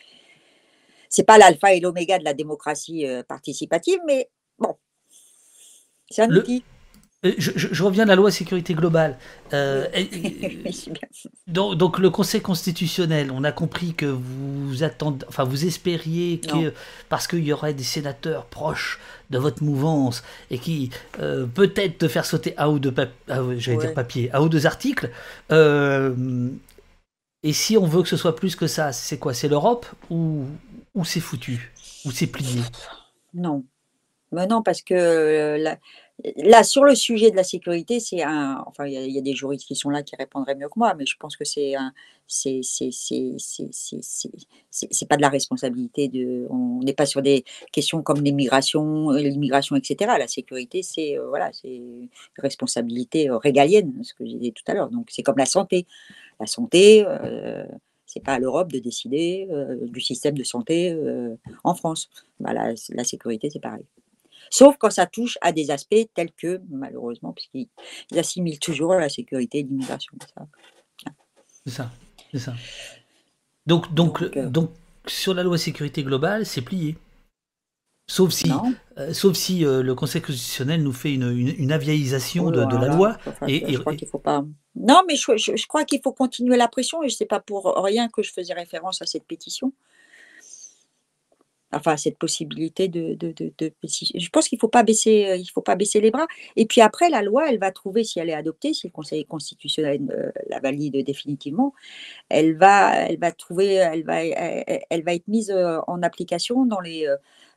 pas 1.26 1.38
l'alpha 1.38 1.74
et 1.74 1.80
l'oméga 1.80 2.20
de 2.20 2.24
la 2.24 2.34
démocratie 2.34 3.06
euh, 3.06 3.24
participative, 3.24 4.00
mais 4.06 4.30
bon, 4.58 4.78
c'est 6.10 6.22
un 6.22 6.36
outil. 6.36 6.64
Euh, 7.24 7.34
je, 7.38 7.84
reviens 7.84 8.04
à 8.04 8.08
la 8.08 8.16
loi 8.16 8.32
sécurité 8.32 8.74
globale. 8.74 9.16
Euh, 9.54 9.86
donc, 11.48 11.76
donc, 11.76 12.00
le 12.00 12.10
Conseil 12.10 12.42
constitutionnel, 12.42 13.32
on 13.32 13.44
a 13.44 13.52
compris 13.52 13.94
que 13.94 14.08
vous 14.08 14.82
attendez, 14.82 15.24
enfin 15.28 15.44
vous 15.44 15.66
espériez 15.66 16.40
que 16.40 16.74
parce 17.10 17.28
qu'il 17.28 17.44
y 17.44 17.54
aurait 17.54 17.76
des 17.76 17.84
sénateurs 17.84 18.46
proches 18.46 19.00
de 19.30 19.38
votre 19.38 19.64
mouvance 19.64 20.24
et 20.50 20.58
qui 20.58 20.90
euh, 21.20 21.46
peut-être 21.46 22.00
te 22.00 22.08
faire 22.08 22.26
sauter 22.26 22.56
un 22.58 22.70
ou 22.70 22.80
deux 22.80 22.92
dire 22.92 23.94
papier, 23.94 24.32
un 24.34 24.42
ou 24.42 24.50
deux 24.50 24.66
articles. 24.66 25.12
et 25.52 27.54
si 27.54 27.78
on 27.78 27.86
veut 27.86 28.02
que 28.02 28.10
ce 28.10 28.18
soit 28.18 28.36
plus 28.36 28.56
que 28.56 28.66
ça, 28.66 28.94
c'est 28.94 29.20
quoi 29.20 29.36
C'est 29.36 29.48
l'Europe 29.48 29.86
ou, 30.10 30.46
ou 30.96 31.06
c'est 31.06 31.20
foutu 31.20 31.72
Ou 32.06 32.12
c'est 32.12 32.28
plié? 32.28 32.62
Non. 33.36 33.64
Mais 34.32 34.48
non, 34.48 34.64
parce 34.64 34.82
que 34.82 35.62
la, 35.62 35.78
Là, 36.38 36.64
sur 36.64 36.84
le 36.84 36.94
sujet 36.94 37.32
de 37.32 37.36
la 37.36 37.44
sécurité, 37.44 38.00
c'est 38.00 38.22
un. 38.22 38.64
Enfin, 38.68 38.86
il 38.86 39.12
y, 39.12 39.18
a 39.18 39.22
des 39.22 39.34
juristes 39.34 39.66
qui 39.66 39.76
sont 39.76 39.90
là 39.90 40.04
qui 40.04 40.16
répondraient 40.16 40.56
mieux 40.56 40.68
que 40.70 40.78
moi, 40.78 40.94
mais 40.94 41.06
je 41.06 41.16
pense 41.18 41.36
que 41.36 41.46
c'est 41.46 41.76
un. 41.76 41.94
C'est 42.28 42.62
pas 45.10 45.18
de 45.18 45.22
la 45.22 45.30
responsabilité 45.30 46.10
de. 46.10 46.48
On 46.50 46.82
n'est 46.84 46.94
pas 46.94 47.06
sur 47.08 47.22
des 47.22 47.44
questions 47.72 48.04
comme 48.04 48.22
l'immigration, 48.22 49.10
l'immigration, 49.12 49.76
etc. 49.76 50.12
La 50.20 50.28
sécurité, 50.28 50.84
c'est 50.84 51.18
euh, 51.18 51.28
voilà, 51.28 51.52
c'est 51.54 51.82
responsabilité 52.38 53.30
euh, 53.30 53.38
régalienne, 53.38 53.94
ce 54.04 54.14
que 54.14 54.26
j'ai 54.26 54.38
dit 54.38 54.54
tout 54.54 54.64
à 54.68 54.74
l'heure. 54.74 54.90
Donc, 54.90 55.08
c'est 55.12 55.24
comme 55.24 55.38
la 55.38 55.46
santé. 55.46 55.88
La 56.40 56.48
santé. 56.48 57.04
Euh, 57.08 57.66
c'est 58.06 58.20
pas 58.24 58.34
à 58.34 58.40
l'Europe 58.40 58.72
de 58.74 58.80
décider 58.80 59.48
du 59.84 60.02
système 60.02 60.38
de 60.38 60.44
santé 60.44 60.94
en 61.64 61.74
France. 61.76 62.10
Voilà, 62.42 62.74
la 62.90 63.04
sécurité, 63.06 63.50
c'est 63.50 63.62
pareil. 63.62 63.86
Sauf 64.52 64.76
quand 64.78 64.90
ça 64.90 65.08
touche 65.08 65.38
à 65.42 65.54
des 65.54 65.72
aspects 65.72 66.06
tels 66.14 66.34
que, 66.34 66.62
malheureusement, 66.70 67.34
puisqu'ils 67.34 68.20
assimilent 68.20 68.60
toujours 68.60 68.94
la 68.94 69.10
sécurité 69.10 69.60
et 69.60 69.64
l'immigration. 69.64 70.14
C'est 71.66 71.72
ça, 71.72 71.90
c'est 72.32 72.40
ça. 72.40 72.54
Donc, 73.66 73.94
donc, 73.94 74.22
donc, 74.22 74.38
euh 74.38 74.50
donc, 74.50 74.72
sur 75.08 75.34
la 75.34 75.44
loi 75.44 75.58
sécurité 75.58 76.04
globale, 76.04 76.46
c'est 76.46 76.62
plié. 76.62 76.98
Sauf 78.08 78.32
si, 78.32 78.52
euh, 78.98 79.14
sauf 79.14 79.38
si 79.38 79.66
euh, 79.66 79.82
le 79.82 79.96
Conseil 79.96 80.22
constitutionnel 80.22 80.84
nous 80.84 80.92
fait 80.92 81.14
une, 81.14 81.32
une, 81.32 81.72
aviaisation 81.72 82.48
oh 82.48 82.52
de, 82.52 82.66
de, 82.66 82.76
la 82.76 82.90
loi. 82.90 83.18
et, 83.48 83.72
je 83.72 83.78
crois 83.78 83.96
qu'il 83.96 84.08
faut 84.08 84.20
pas. 84.20 84.44
Non, 84.76 85.02
mais 85.08 85.16
je, 85.16 85.38
je, 85.38 85.56
je 85.56 85.68
crois 85.68 85.86
qu'il 85.86 86.02
faut 86.04 86.12
continuer 86.12 86.58
la 86.58 86.68
pression 86.68 87.02
et 87.04 87.10
je 87.10 87.16
sais 87.16 87.26
pas 87.26 87.40
pour 87.40 87.74
rien 87.78 88.10
que 88.10 88.22
je 88.22 88.34
faisais 88.34 88.54
référence 88.54 89.02
à 89.02 89.06
cette 89.06 89.24
pétition 89.24 89.72
enfin 91.74 91.98
cette 91.98 92.18
possibilité 92.18 92.88
de, 92.88 93.18
je 93.20 94.30
pense 94.30 94.50
qu'il 94.50 94.60
faut 94.60 94.68
pas 94.68 94.84
baisser 94.84 95.28
euh, 95.28 95.36
il 95.38 95.48
faut 95.48 95.62
pas 95.62 95.76
baisser 95.76 96.02
les 96.02 96.12
bras 96.12 96.28
et 96.56 96.66
puis 96.66 96.82
après 96.82 97.10
la 97.10 97.22
loi 97.22 97.50
elle 97.50 97.60
va 97.60 97.72
trouver 97.72 98.04
si 98.04 98.20
elle 98.20 98.30
est 98.30 98.34
adoptée 98.34 98.74
si 98.74 98.88
le 98.88 98.92
Conseil 98.92 99.26
constitutionnel 99.26 100.02
euh, 100.12 100.32
la 100.50 100.60
valide 100.60 101.04
définitivement 101.06 101.74
elle 102.30 102.58
va 102.58 102.96
elle 102.96 103.20
va 103.20 103.32
trouver 103.32 103.74
elle 103.76 104.04
va 104.04 104.24
elle, 104.24 105.04
va 105.04 105.14
être 105.14 105.28
mise 105.28 105.52
euh, 105.52 105.80
en 105.88 106.02
application 106.04 106.66
dans 106.66 106.80
les 106.80 107.08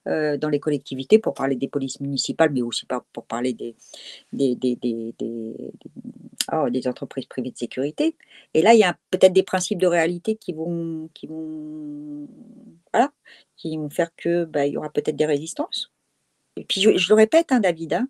dans 0.07 0.51
les 0.51 0.61
collectivités 0.61 1.19
pour 1.19 1.32
parler 1.32 1.57
des 1.57 1.66
polices 1.66 1.99
municipales, 1.99 2.51
mais 2.53 2.61
aussi 2.61 2.85
pour 3.15 3.24
parler 3.24 3.55
des, 3.55 3.74
des, 4.35 4.55
des, 4.55 4.77
des, 4.77 5.15
oh, 6.53 6.69
des, 6.69 6.86
entreprises 6.86 7.24
privées 7.24 7.51
de 7.51 7.57
sécurité. 7.57 8.15
Et 8.53 8.61
là, 8.61 8.74
il 8.74 8.81
y 8.81 8.85
a 8.85 8.99
peut-être 9.11 9.32
des 9.32 9.43
principes 9.43 9.81
de 9.81 9.86
réalité 9.86 10.36
qui 10.36 10.53
vont, 10.53 11.09
qui 11.15 11.27
vont, 11.27 12.28
voilà, 12.93 13.12
qui 13.70 13.78
vont 13.78 13.91
faire 13.91 14.11
que 14.16 14.45
bah, 14.45 14.66
il 14.66 14.74
y 14.74 14.77
aura 14.77 14.91
peut-être 14.91 15.16
des 15.16 15.27
résistances. 15.27 15.91
Et 16.57 16.65
puis, 16.65 16.81
je, 16.81 17.09
le 17.09 17.15
répète, 17.15 17.51
hein, 17.51 17.61
David, 17.61 17.95
hein, 17.95 18.09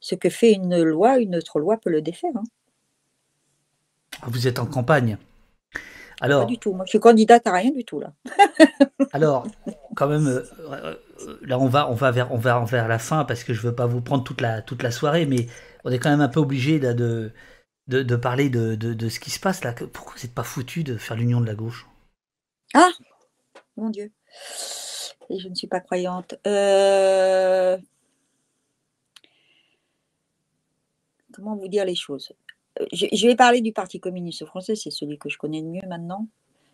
ce 0.00 0.14
que 0.14 0.30
fait 0.30 0.52
une 0.52 0.82
loi, 0.82 1.18
une 1.18 1.36
autre 1.36 1.60
loi 1.60 1.76
peut 1.76 1.90
le 1.90 2.02
défaire. 2.02 2.32
Hein. 2.34 2.42
Vous 4.22 4.46
êtes 4.46 4.58
en 4.58 4.66
campagne. 4.66 5.18
Alors, 6.20 6.46
pas 6.46 6.50
du 6.50 6.58
tout. 6.58 6.72
Moi, 6.72 6.86
je 6.86 6.90
suis 6.90 7.00
candidate 7.00 7.46
à 7.46 7.52
rien 7.52 7.70
du 7.70 7.84
tout 7.84 8.00
là. 8.00 8.14
alors, 9.12 9.46
quand 9.94 10.08
même, 10.08 10.26
euh, 10.26 10.42
euh, 10.70 10.96
là, 11.42 11.58
on 11.58 11.66
va, 11.66 11.90
on 11.90 11.94
va 11.94 12.10
vers, 12.10 12.32
on 12.32 12.38
va 12.38 12.64
vers 12.64 12.88
la 12.88 12.98
fin 12.98 13.26
parce 13.26 13.44
que 13.44 13.52
je 13.52 13.60
veux 13.60 13.74
pas 13.74 13.86
vous 13.86 14.00
prendre 14.00 14.24
toute 14.24 14.40
la, 14.40 14.62
toute 14.62 14.82
la 14.82 14.90
soirée, 14.90 15.26
mais 15.26 15.46
on 15.84 15.90
est 15.90 15.98
quand 15.98 16.10
même 16.10 16.22
un 16.22 16.28
peu 16.28 16.40
obligé 16.40 16.80
de, 16.80 17.30
de, 17.86 18.02
de, 18.02 18.16
parler 18.16 18.48
de, 18.48 18.74
de, 18.74 19.08
ce 19.10 19.20
qui 19.20 19.30
se 19.30 19.38
passe 19.38 19.62
là. 19.62 19.74
Pourquoi 19.74 20.14
vous 20.16 20.22
n'êtes 20.22 20.34
pas 20.34 20.42
foutu 20.42 20.82
de 20.82 20.96
faire 20.96 21.16
l'union 21.16 21.42
de 21.42 21.46
la 21.46 21.54
gauche? 21.54 21.86
Ah, 22.72 22.90
mon 23.76 23.90
Dieu. 23.90 24.10
Et 25.30 25.38
je 25.38 25.48
ne 25.48 25.54
suis 25.54 25.66
pas 25.66 25.80
croyante. 25.80 26.34
Euh, 26.46 27.76
comment 31.32 31.56
vous 31.56 31.68
dire 31.68 31.84
les 31.84 31.94
choses? 31.94 32.32
Je, 32.92 33.26
vais 33.26 33.36
parler 33.36 33.60
du 33.60 33.72
Parti 33.72 34.00
communiste 34.00 34.44
français, 34.44 34.74
c'est 34.74 34.90
celui 34.90 35.18
que 35.18 35.28
je 35.28 35.38
connais 35.38 35.62
le 35.62 35.68
mieux 35.68 35.88
maintenant. 35.88 36.28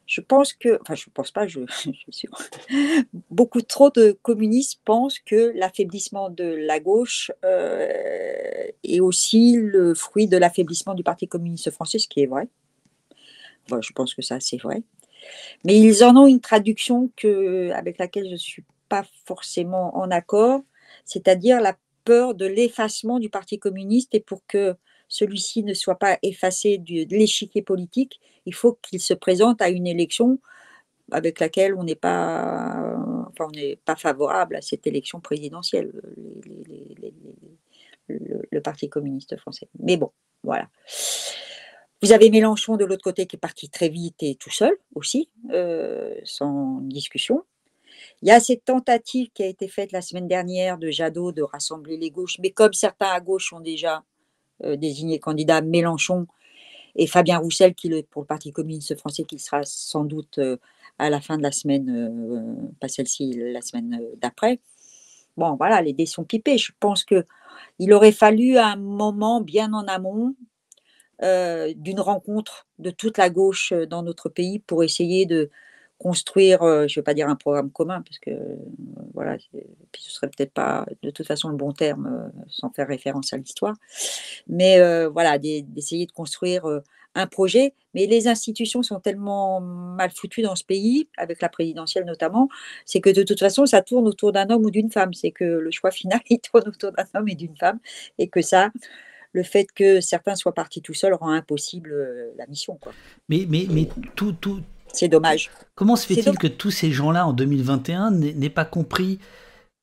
Je 0.07 0.21
pense 0.21 0.53
que, 0.53 0.81
enfin, 0.83 0.97
je 0.97 1.05
ne 1.09 1.13
pense 1.13 1.31
pas, 1.31 1.47
je, 1.47 1.61
suis 1.69 1.97
sûr, 2.11 2.31
beaucoup 3.31 3.63
trop 3.63 3.91
de 3.91 4.19
communistes 4.23 4.81
pensent 4.85 5.21
que 5.21 5.53
l'affaiblissement 5.55 6.29
de 6.29 6.45
la 6.45 6.81
gauche 6.81 7.31
euh, 7.45 8.67
est 8.83 9.01
aussi 9.01 9.57
le 9.57 9.95
fruit 9.95 10.27
de 10.27 10.37
l'affaiblissement 10.37 10.95
du 10.95 11.05
Parti 11.05 11.29
communiste 11.29 11.71
français, 11.71 11.99
ce 11.99 12.09
qui 12.09 12.21
est 12.21 12.27
vrai. 12.27 12.49
je 13.69 13.93
pense 13.93 14.15
que 14.15 14.23
ça, 14.23 14.41
c'est 14.41 14.61
vrai. 14.61 14.83
Mais 15.65 15.79
ils 15.79 16.05
en 16.05 16.17
ont 16.17 16.27
une 16.27 16.41
traduction 16.41 17.11
que, 17.17 17.71
avec 17.71 17.99
laquelle 17.99 18.27
je 18.27 18.33
ne 18.33 18.37
suis 18.37 18.65
pas 18.89 19.05
forcément 19.25 19.97
en 19.97 20.11
accord, 20.11 20.63
c'est-à-dire 21.05 21.61
la 21.61 21.77
peur 22.05 22.35
de 22.35 22.47
l'effacement 22.47 23.19
du 23.19 23.31
Parti 23.31 23.59
communiste 23.59 24.15
et 24.15 24.21
pour 24.21 24.45
que 24.47 24.75
celui-ci 25.09 25.63
ne 25.63 25.75
soit 25.75 25.99
pas 25.99 26.19
effacé 26.23 26.79
de 26.79 27.15
l'échiquier 27.15 27.63
politique, 27.63 28.21
il 28.47 28.55
faut 28.55 28.79
qu'il 28.83 29.01
se 29.01 29.15
présente 29.15 29.61
à 29.63 29.69
une 29.69 29.87
élection 29.87 30.39
avec 31.11 31.41
laquelle 31.41 31.75
on 31.75 31.85
n'est 31.85 31.95
pas, 31.95 32.97
enfin, 33.29 33.47
on 33.49 33.51
n'est 33.51 33.77
pas 33.85 33.97
favorable 33.97 34.57
à 34.57 34.63
cette 34.63 34.87
élection 34.87 35.21
présidentielle, 35.21 35.93
le, 38.09 38.61
Parti 38.61 38.89
communiste 38.89 39.37
français. 39.39 39.69
Mais 39.81 39.97
bon, 39.97 40.13
voilà. 40.45 40.69
Vous 42.03 42.11
avez 42.11 42.31
Mélenchon 42.31 42.77
de 42.77 42.85
l'autre 42.85 43.05
côté 43.05 43.27
qui 43.27 43.37
est 43.37 43.39
parti 43.39 43.69
très 43.69 43.89
vite 43.89 44.25
et 44.25 44.35
tout 44.35 44.51
seul 44.51 44.73
aussi, 44.97 45.31
euh, 45.53 46.13
sans 46.25 46.81
discussion. 46.81 47.45
Il 48.23 48.29
y 48.29 48.33
a 48.33 48.41
cette 48.41 48.65
tentative 48.65 49.29
qui 49.33 49.45
a 49.45 49.47
été 49.47 49.69
faite 49.69 49.93
la 49.93 50.03
semaine 50.03 50.27
dernière 50.27 50.79
de 50.79 50.91
Jadot 50.91 51.31
de 51.31 51.43
rassembler 51.43 51.97
les 51.97 52.11
gauches, 52.11 52.39
mais 52.41 52.51
comme 52.51 52.73
certains 52.73 53.07
à 53.07 53.21
gauche 53.21 53.53
ont 53.53 53.61
déjà 53.61 54.03
euh, 54.65 54.75
désigné 54.75 55.21
candidat 55.21 55.61
Mélenchon 55.61 56.27
et 56.97 57.07
Fabien 57.07 57.39
Roussel 57.39 57.73
qui 57.77 57.89
pour 58.11 58.23
le 58.23 58.27
Parti 58.27 58.51
communiste 58.51 58.99
français 58.99 59.23
qui 59.23 59.39
sera 59.39 59.61
sans 59.63 60.05
doute 60.05 60.39
euh, 60.39 60.57
à 60.99 61.09
la 61.09 61.21
fin 61.21 61.39
de 61.39 61.43
la 61.43 61.53
semaine, 61.53 62.75
pas 62.81 62.89
celle-ci, 62.89 63.33
la 63.37 63.63
semaine 63.63 64.01
d'après. 64.21 64.61
Bon, 65.37 65.55
voilà, 65.55 65.81
les 65.81 65.93
dés 65.93 66.07
sont 66.07 66.25
pipés. 66.25 66.59
Je 66.59 66.73
pense 66.81 67.05
que 67.05 67.25
il 67.79 67.93
aurait 67.93 68.13
fallu 68.13 68.59
un 68.59 68.77
moment 68.77 69.41
bien 69.41 69.73
en 69.73 69.87
amont 69.87 70.35
d'une 71.23 72.01
rencontre 72.01 72.67
de 72.79 72.91
toute 72.91 73.17
la 73.17 73.31
gauche 73.31 73.73
dans 73.73 74.03
notre 74.03 74.29
pays 74.29 74.59
pour 74.59 74.83
essayer 74.83 75.25
de, 75.25 75.51
construire, 76.03 76.63
euh, 76.63 76.89
je 76.89 76.99
ne 76.99 77.01
vais 77.01 77.05
pas 77.05 77.15
dire 77.15 77.29
un 77.29 77.37
programme 77.37 77.71
commun, 77.71 78.03
parce 78.03 78.19
que 78.19 78.31
euh, 78.31 78.57
voilà, 79.15 79.37
puis 79.93 80.03
ce 80.03 80.11
serait 80.11 80.29
peut-être 80.29 80.53
pas 80.53 80.85
de 81.03 81.11
toute 81.11 81.27
façon 81.27 81.49
le 81.49 81.57
bon 81.57 81.73
terme 81.73 82.07
euh, 82.07 82.43
sans 82.49 82.71
faire 82.71 82.89
référence 82.89 83.33
à 83.33 83.37
l'histoire, 83.37 83.77
mais 84.49 84.81
voilà, 85.09 85.39
d'essayer 85.39 86.07
de 86.07 86.13
construire 86.13 86.65
un 87.15 87.27
projet. 87.27 87.75
Mais 87.95 88.07
les 88.07 88.27
institutions 88.27 88.83
sont 88.83 89.01
tellement 89.01 89.61
mal 89.61 90.11
foutues 90.11 90.43
dans 90.43 90.57
ce 90.57 90.65
pays, 90.65 91.09
avec 91.17 91.41
la 91.43 91.49
présidentielle 91.49 92.05
notamment, 92.05 92.49
c'est 92.87 93.01
que 93.01 93.11
de 93.11 93.23
toute 93.23 93.39
façon, 93.39 93.67
ça 93.67 93.83
tourne 93.83 94.09
autour 94.09 94.33
d'un 94.33 94.49
homme 94.51 94.65
ou 94.65 94.71
d'une 94.71 94.91
femme. 94.91 95.13
C'est 95.13 95.31
que 95.31 95.45
le 95.45 95.71
choix 95.71 95.91
final, 95.91 96.21
il 96.31 96.41
tourne 96.41 96.69
autour 96.69 96.93
d'un 96.93 97.05
homme 97.15 97.29
et 97.29 97.35
d'une 97.35 97.57
femme, 97.57 97.79
et 98.19 98.29
que 98.29 98.43
ça, 98.43 98.71
le 99.33 99.43
fait 99.43 99.67
que 99.75 100.01
certains 100.01 100.35
soient 100.35 100.55
partis 100.55 100.83
tout 100.83 100.95
seuls 100.95 101.15
rend 101.15 101.31
impossible 101.31 101.93
la 102.37 102.47
mission. 102.47 102.77
Quoi. 102.77 102.93
Mais, 103.29 103.47
mais, 103.49 103.67
mais 103.71 103.89
tout, 104.15 104.33
tout, 104.33 104.61
c'est 104.93 105.09
dommage. 105.09 105.51
Comment 105.75 105.97
se 105.97 106.07
fait-il 106.07 106.37
que 106.39 106.47
tous 106.47 106.71
ces 106.71 106.93
gens-là, 106.93 107.27
en 107.27 107.33
2021, 107.33 108.11
n'aient 108.11 108.51
pas 108.51 108.65
compris, 108.65 109.19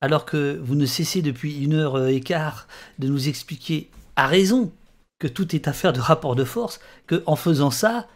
alors 0.01 0.25
que 0.25 0.59
vous 0.63 0.75
ne 0.75 0.85
cessez 0.85 1.21
depuis 1.21 1.63
une 1.63 1.73
heure 1.73 2.07
et 2.07 2.21
quart 2.21 2.67
de 2.99 3.07
nous 3.07 3.27
expliquer 3.27 3.89
à 4.15 4.27
raison 4.27 4.71
que 5.17 5.27
tout 5.27 5.55
est 5.55 5.67
affaire 5.67 5.93
de 5.93 5.99
rapport 5.99 6.35
de 6.35 6.43
force, 6.43 6.79
qu'en 7.07 7.35
faisant 7.35 7.71
ça, 7.71 8.07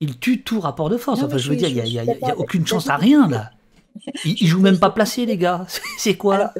ils 0.00 0.18
tuent 0.18 0.42
tout 0.42 0.60
rapport 0.60 0.90
de 0.90 0.96
force? 0.96 1.22
enfin, 1.22 1.38
je 1.38 1.50
veux 1.50 1.56
dire, 1.56 1.68
il 1.68 1.84
n'y 1.84 1.98
a, 1.98 2.38
aucune 2.38 2.66
chance 2.66 2.88
à 2.88 2.96
rien, 2.96 3.28
là. 3.28 3.50
Ils, 4.24 4.44
ne 4.44 4.48
jouent 4.48 4.62
même 4.62 4.78
pas 4.78 4.88
placé, 4.88 5.26
les 5.26 5.36
gars. 5.36 5.66
C'est 5.98 6.16
quoi? 6.16 6.36
Alors, 6.36 6.50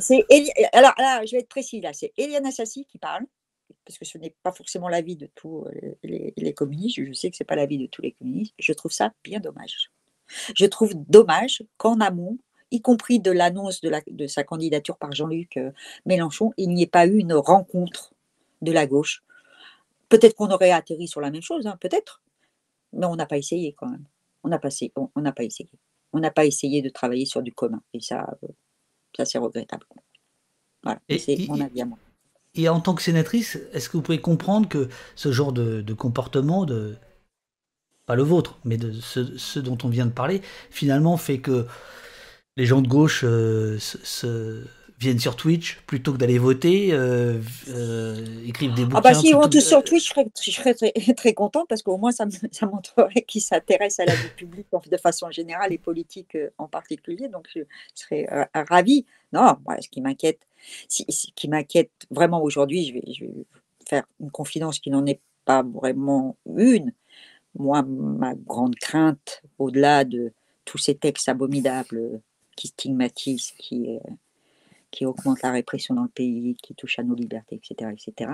alors, 0.75 0.93
là, 0.99 1.23
je 1.25 1.33
vais 1.33 1.39
être 1.39 1.49
précis, 1.49 1.81
là. 1.81 1.91
C'est 1.95 2.13
Eliane 2.19 2.45
Assassi 2.45 2.85
qui 2.85 2.99
parle 2.99 3.23
parce 3.85 3.99
que 3.99 4.05
ce 4.05 4.19
n'est 4.19 4.35
pas 4.43 4.53
forcément 4.53 4.89
l'avis 4.89 5.17
de 5.17 5.29
tous 5.35 5.65
euh, 5.67 5.95
les, 6.03 6.55
communistes, 6.55 7.05
je 7.05 7.13
sais 7.13 7.31
que 7.31 7.37
ce 7.37 7.43
n'est 7.43 7.47
pas 7.47 7.57
l'avis 7.57 7.79
de 7.79 7.87
tous 7.87 8.03
les 8.03 8.13
communistes, 8.13 8.55
je 8.59 8.73
trouve 8.73 8.93
ça 8.93 9.13
bien 9.25 9.41
dommage. 9.41 9.91
Je 10.55 10.67
trouve 10.67 10.93
dommage 10.95 11.63
qu'en 11.77 12.01
amont, 12.01 12.39
y 12.71 12.81
compris 12.81 13.21
de 13.21 13.31
l'annonce 13.31 13.81
de, 13.81 13.93
de, 14.11 14.27
sa 14.27 14.45
candidature 14.45 14.97
par 14.97 15.13
Jean-Luc 15.13 15.57
euh, 15.57 15.73
Mélenchon, 16.07 16.53
il 16.57 16.71
n'y 16.71 16.83
ait 16.83 16.87
pas 16.87 17.07
eu 17.07 17.19
une 17.19 17.35
rencontre 17.35 18.15
de 18.63 18.73
la 18.73 18.87
gauche. 18.87 19.23
Peut-être 20.09 20.35
qu'on 20.35 20.51
aurait 20.51 20.71
atterri 20.71 21.09
sur 21.09 21.21
la 21.21 21.31
même 21.31 21.43
chose, 21.43 21.67
hein, 21.67 21.77
peut-être, 21.81 22.23
mais 22.93 23.07
on 23.07 23.17
n'a 23.17 23.27
pas 23.27 23.39
essayé 23.39 23.73
quand 23.73 23.89
même. 23.89 24.05
On 24.45 24.49
n'a 24.49 24.59
pas, 24.59 24.71
on, 24.97 25.09
pas 25.33 25.45
essayé. 25.45 25.71
On 26.13 26.19
n'a 26.19 26.31
pas 26.31 26.45
essayé 26.45 26.83
de 26.83 26.89
travailler 26.89 27.27
sur 27.27 27.43
du 27.43 27.53
commun, 27.53 27.83
et 27.93 28.01
ça, 28.01 28.37
euh, 28.43 28.49
ça 29.17 29.25
c'est 29.25 29.39
regrettable. 29.39 29.87
Voilà, 30.83 31.01
c'est 31.19 31.47
mon 31.47 31.61
avis 31.61 31.83
à 31.83 31.85
moi. 31.85 31.99
Et 32.55 32.69
en 32.69 32.81
tant 32.81 32.95
que 32.95 33.03
sénatrice, 33.03 33.59
est-ce 33.73 33.89
que 33.89 33.97
vous 33.97 34.03
pouvez 34.03 34.21
comprendre 34.21 34.69
que 34.69 34.89
ce 35.15 35.33
genre 35.33 35.53
de, 35.53 35.93
comportement, 35.95 36.67
pas 38.07 38.15
le 38.15 38.23
vôtre, 38.23 38.59
mais 38.65 38.77
de 38.77 38.93
ce, 38.93 39.59
dont 39.59 39.79
on 39.85 39.89
vient 39.89 40.07
de 40.07 40.13
parler, 40.13 40.43
finalement 40.71 41.17
fait 41.17 41.39
que 41.39 41.67
les 42.57 42.67
gens 42.67 42.83
de 42.83 42.89
gauche 42.89 43.23
euh, 43.25 43.79
se, 43.79 44.65
viennent 45.03 45.19
sur 45.19 45.37
Twitch 45.37 45.81
plutôt 45.87 46.13
que 46.13 46.19
d'aller 46.19 46.39
voter, 46.39 46.93
euh, 46.93 47.41
euh, 47.69 48.25
écrivent 48.47 48.75
des 48.75 48.85
bouquins. 48.85 48.99
Ah 48.99 49.01
bah 49.01 49.15
si 49.15 49.29
ils 49.29 49.35
vont 49.35 49.49
tous 49.49 49.61
sur 49.61 49.83
Twitch, 49.83 50.09
je 50.41 50.51
serais, 50.51 50.75
très, 50.75 50.93
très 51.17 51.35
contente 51.35 51.67
parce 51.69 51.83
qu'au 51.83 51.97
moins 51.97 52.13
ça, 52.13 52.27
ça 52.51 52.67
montrerait 52.67 53.23
qu'ils 53.23 53.43
s'intéressent 53.43 54.07
à 54.07 54.11
la 54.11 54.15
vie 54.15 54.29
publique 54.37 54.67
de 54.91 54.97
façon 54.97 55.31
générale 55.31 55.73
et 55.73 55.79
politique 55.79 56.37
en 56.59 56.69
particulier. 56.69 57.29
Donc 57.29 57.49
je 57.55 57.61
serais 57.95 58.27
ravie. 58.55 59.05
Non, 59.33 59.57
moi, 59.67 59.81
ce 59.81 59.89
qui 59.89 60.01
m'inquiète, 60.01 60.41
ce 60.89 61.03
qui 61.35 61.49
m'inquiète 61.49 61.91
vraiment 62.11 62.43
aujourd'hui, 62.43 62.87
je 62.87 62.93
vais, 62.95 63.13
je 63.13 63.25
vais 63.25 63.45
faire 63.89 64.05
une 64.21 64.31
confidence 64.31 64.79
qui 64.79 64.91
n'en 64.91 65.07
est 65.07 65.21
pas 65.45 65.63
vraiment 65.63 66.37
une. 66.57 66.93
Moi, 67.59 67.83
ma 67.83 68.35
grande 68.35 68.77
crainte, 68.77 69.43
au-delà 69.59 70.05
de 70.05 70.33
tous 70.65 70.79
ces 70.79 70.95
textes 70.95 71.29
abominables 71.29 72.21
qui 72.57 72.69
stigmatisent, 72.69 73.53
qui, 73.59 73.97
euh, 73.97 74.11
qui 74.93 75.07
augmentent 75.07 75.43
la 75.43 75.51
répression 75.51 75.95
dans 75.95 76.05
le 76.05 76.09
pays, 76.09 76.55
qui 76.63 76.75
touchent 76.75 77.01
à 77.01 77.03
nos 77.03 77.15
libertés, 77.15 77.57
etc., 77.57 77.91
etc., 77.91 78.31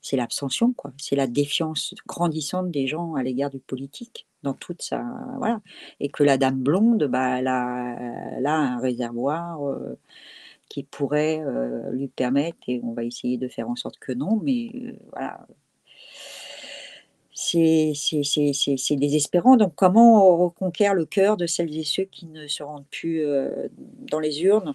c'est 0.00 0.16
l'abstention, 0.16 0.72
quoi. 0.72 0.92
C'est 0.96 1.16
la 1.16 1.26
défiance 1.26 1.94
grandissante 2.06 2.70
des 2.70 2.86
gens 2.86 3.14
à 3.14 3.22
l'égard 3.22 3.50
du 3.50 3.58
politique 3.58 4.26
dans 4.42 4.54
toute 4.54 4.82
sa 4.82 5.04
voilà 5.38 5.60
et 6.00 6.08
que 6.08 6.22
la 6.22 6.38
dame 6.38 6.62
blonde 6.62 7.04
bah 7.08 7.38
elle 7.38 7.48
a, 7.48 8.54
un 8.54 8.80
réservoir 8.80 9.66
euh, 9.66 9.98
qui 10.68 10.84
pourrait 10.84 11.40
euh, 11.40 11.90
lui 11.92 12.08
permettre, 12.08 12.58
et 12.68 12.80
on 12.84 12.92
va 12.92 13.04
essayer 13.04 13.38
de 13.38 13.48
faire 13.48 13.68
en 13.68 13.76
sorte 13.76 13.98
que 13.98 14.12
non, 14.12 14.38
mais 14.42 14.70
euh, 14.74 14.92
voilà, 15.12 15.46
c'est 17.32 17.94
désespérant. 18.96 19.56
Donc 19.56 19.74
comment 19.74 20.34
on 20.34 20.36
reconquiert 20.36 20.94
le 20.94 21.06
cœur 21.06 21.36
de 21.36 21.46
celles 21.46 21.76
et 21.76 21.84
ceux 21.84 22.04
qui 22.04 22.26
ne 22.26 22.46
se 22.48 22.62
rendent 22.62 22.86
plus 22.90 23.24
dans 24.10 24.20
les 24.20 24.42
urnes? 24.42 24.74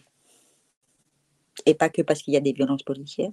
Et 1.66 1.74
pas 1.74 1.90
que 1.90 2.02
parce 2.02 2.22
qu'il 2.22 2.34
y 2.34 2.38
a 2.38 2.42
des 2.42 2.54
violences 2.54 2.84
policières. 2.84 3.32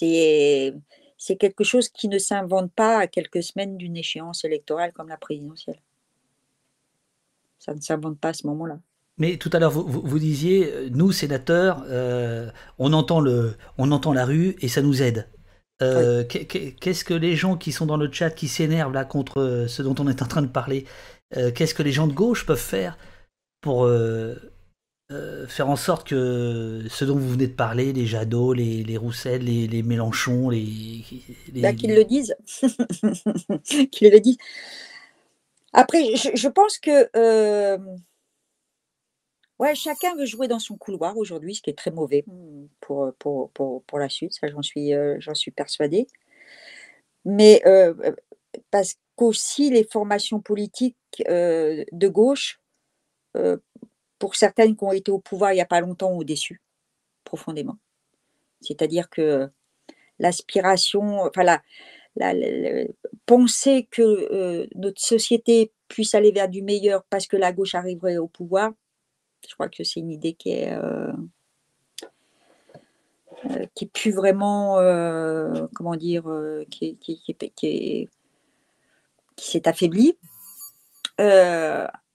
c'est 0.00 1.36
quelque 1.38 1.64
chose 1.64 1.88
qui 1.88 2.08
ne 2.08 2.18
s'invente 2.18 2.72
pas 2.72 2.98
à 2.98 3.06
quelques 3.06 3.42
semaines 3.42 3.76
d'une 3.76 3.96
échéance 3.96 4.44
électorale 4.44 4.92
comme 4.92 5.08
la 5.08 5.16
présidentielle. 5.16 5.80
Ça 7.58 7.74
ne 7.74 7.80
s'invente 7.80 8.18
pas 8.18 8.28
à 8.28 8.32
ce 8.32 8.46
moment-là. 8.46 8.78
Mais 9.18 9.36
tout 9.36 9.50
à 9.52 9.58
l'heure, 9.58 9.72
vous, 9.72 9.82
vous, 9.84 10.18
disiez, 10.20 10.90
nous, 10.90 11.10
sénateurs, 11.10 11.84
on, 12.78 12.92
entend 12.92 13.20
le, 13.20 13.56
on 13.76 13.90
entend 13.90 14.12
la 14.12 14.24
rue 14.24 14.56
et 14.60 14.68
ça 14.68 14.80
nous 14.80 15.02
aide. 15.02 15.28
Qu'est-ce 15.80 17.04
que 17.04 17.14
les 17.14 17.36
gens 17.36 17.56
qui 17.56 17.72
sont 17.72 17.86
dans 17.86 17.96
le 17.96 18.10
chat, 18.10 18.30
qui 18.30 18.48
s'énervent 18.48 18.92
là 18.92 19.04
contre 19.04 19.66
ce 19.68 19.82
dont 19.82 19.94
on 19.98 20.08
est 20.08 20.22
en 20.22 20.26
train 20.26 20.42
de 20.42 20.48
parler, 20.48 20.86
qu'est-ce 21.32 21.74
que 21.74 21.82
les 21.82 21.92
gens 21.92 22.06
de 22.06 22.12
gauche 22.12 22.46
peuvent 22.46 22.58
faire 22.58 22.96
pour 23.60 23.88
euh, 25.10 25.46
faire 25.46 25.70
en 25.70 25.76
sorte 25.76 26.08
que 26.08 26.82
ce 26.90 27.06
dont 27.06 27.16
vous 27.16 27.30
venez 27.30 27.46
de 27.46 27.54
parler, 27.54 27.94
les 27.94 28.04
Jadot, 28.04 28.52
les, 28.52 28.96
Roussel, 28.98 29.42
les, 29.42 29.82
Mélenchon, 29.82 30.50
les. 30.50 31.02
les... 31.50 31.62
Bah, 31.62 31.72
qu'ils 31.72 31.94
le 31.94 32.04
disent. 32.04 32.36
qu'ils 33.90 34.12
le 34.12 34.20
disent. 34.20 34.36
Après, 35.72 36.14
je, 36.14 36.48
pense 36.48 36.78
que. 36.78 37.08
Euh, 37.16 37.78
ouais, 39.58 39.74
chacun 39.74 40.14
veut 40.14 40.26
jouer 40.26 40.46
dans 40.46 40.58
son 40.58 40.76
couloir 40.76 41.16
aujourd'hui, 41.16 41.54
ce 41.54 41.62
qui 41.62 41.70
est 41.70 41.78
très 41.78 41.90
mauvais 41.90 42.26
pour, 42.80 43.10
pour, 43.18 43.50
pour, 43.52 43.82
pour 43.84 43.98
la 43.98 44.10
suite, 44.10 44.34
ça 44.34 44.46
j'en 44.48 44.62
suis, 44.62 44.92
euh, 44.92 45.16
j'en 45.20 45.34
suis 45.34 45.52
persuadée. 45.52 46.06
Mais 47.24 47.62
parce 48.70 48.96
qu'aussi 49.16 49.70
les 49.70 49.84
formations 49.84 50.40
politiques 50.40 50.96
de 51.26 52.08
gauche 52.08 52.60
pour 54.18 54.36
certaines 54.36 54.76
qui 54.76 54.84
ont 54.84 54.92
été 54.92 55.10
au 55.10 55.18
pouvoir 55.18 55.52
il 55.52 55.56
n'y 55.56 55.60
a 55.60 55.66
pas 55.66 55.80
longtemps 55.80 56.10
ont 56.10 56.22
déçu 56.22 56.60
profondément. 57.24 57.76
C'est-à-dire 58.60 59.08
que 59.10 59.48
l'aspiration, 60.18 61.22
enfin 61.22 61.44
la, 61.44 61.62
penser 63.26 63.86
que 63.90 64.02
euh, 64.02 64.66
notre 64.74 65.00
société 65.00 65.72
puisse 65.88 66.14
aller 66.14 66.32
vers 66.32 66.48
du 66.48 66.62
meilleur 66.62 67.04
parce 67.10 67.26
que 67.26 67.36
la 67.36 67.52
gauche 67.52 67.74
arriverait 67.74 68.18
au 68.18 68.28
pouvoir, 68.28 68.72
je 69.48 69.54
crois 69.54 69.68
que 69.68 69.84
c'est 69.84 70.00
une 70.00 70.10
idée 70.10 70.34
qui 70.34 70.50
est 70.50 70.72
euh, 70.72 71.12
euh, 73.50 73.66
qui 73.74 73.84
est 73.84 73.92
plus 73.92 74.10
vraiment 74.10 74.76
comment 75.74 75.94
dire 75.94 76.24
qui, 76.70 76.96
qui, 76.96 77.20
qui 77.24 78.08
s'est 79.36 79.68
affaiblie. 79.68 80.16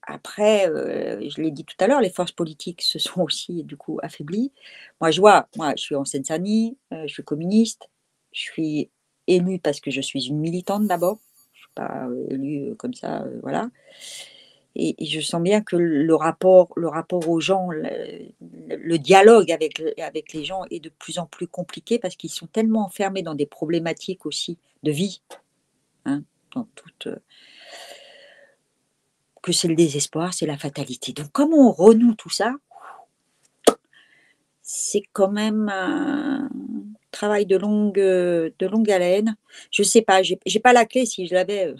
Après, 0.06 0.70
euh, 0.70 1.30
je 1.30 1.42
l'ai 1.42 1.52
dit 1.52 1.64
tout 1.64 1.76
à 1.80 1.88
l'heure, 1.88 2.02
les 2.02 2.10
forces 2.10 2.32
politiques 2.32 2.82
se 2.82 3.00
sont 3.00 3.22
aussi 3.22 3.64
du 3.64 3.78
coup 3.78 4.00
affaiblies. 4.04 4.52
Moi, 5.00 5.12
je 5.12 5.20
vois, 5.20 5.48
moi, 5.56 5.74
je 5.78 5.84
suis 5.84 5.96
en 5.96 6.06
Seine-Saint-Denis, 6.06 6.78
euh, 6.94 7.04
je 7.08 7.14
suis 7.14 7.24
communiste, 7.24 7.90
je 8.32 8.42
suis 8.42 8.90
élue 9.28 9.60
parce 9.60 9.80
que 9.80 9.92
je 9.92 10.02
suis 10.02 10.28
une 10.28 10.40
militante 10.40 10.88
d'abord. 10.88 11.20
Je 11.54 11.60
ne 11.60 11.62
suis 11.62 11.72
pas 11.76 12.08
euh, 12.08 12.28
élue 12.30 12.76
comme 12.76 12.94
ça, 12.94 13.26
voilà. 13.42 13.70
Et, 14.76 14.96
je 15.06 15.22
sens 15.22 15.42
bien 15.42 15.62
que 15.62 15.76
le 15.76 16.16
rapport, 16.16 16.74
le 16.76 16.88
rapport 16.88 17.30
aux 17.30 17.40
gens, 17.40 17.70
le, 17.70 18.98
dialogue 18.98 19.52
avec, 19.52 19.82
avec 20.00 20.34
les 20.34 20.44
gens 20.44 20.64
est 20.72 20.80
de 20.80 20.90
plus 20.90 21.20
en 21.20 21.28
plus 21.28 21.48
compliqué 21.48 22.00
parce 22.00 22.16
qu'ils 22.16 22.32
sont 22.32 22.48
tellement 22.48 22.86
enfermés 22.86 23.22
dans 23.22 23.36
des 23.36 23.46
problématiques 23.46 24.26
aussi 24.26 24.58
de 24.82 24.92
vie, 24.92 25.22
hein, 26.06 26.24
dans 26.56 26.68
toute 26.76 27.08
que 29.44 29.52
c'est 29.52 29.68
le 29.68 29.76
désespoir, 29.76 30.34
c'est 30.34 30.48
la 30.48 30.58
fatalité. 30.58 31.12
Donc 31.12 31.28
comment 31.32 31.70
on 31.70 31.72
renoue 31.72 32.16
tout 32.16 32.32
ça 32.32 32.56
C'est 34.64 35.04
quand 35.12 35.30
même 35.30 35.70
un 35.70 36.50
travail 37.12 37.46
de 37.46 37.58
longue, 37.58 37.94
de 38.00 38.66
longue 38.66 38.90
haleine. 38.90 39.36
Je 39.70 39.84
ne 39.84 39.88
sais 39.88 40.02
pas, 40.02 40.24
j'ai 40.24 40.60
pas 40.60 40.74
la 40.74 40.86
clé 40.86 41.06
si 41.06 41.28
je 41.28 41.36
l'avais. 41.36 41.76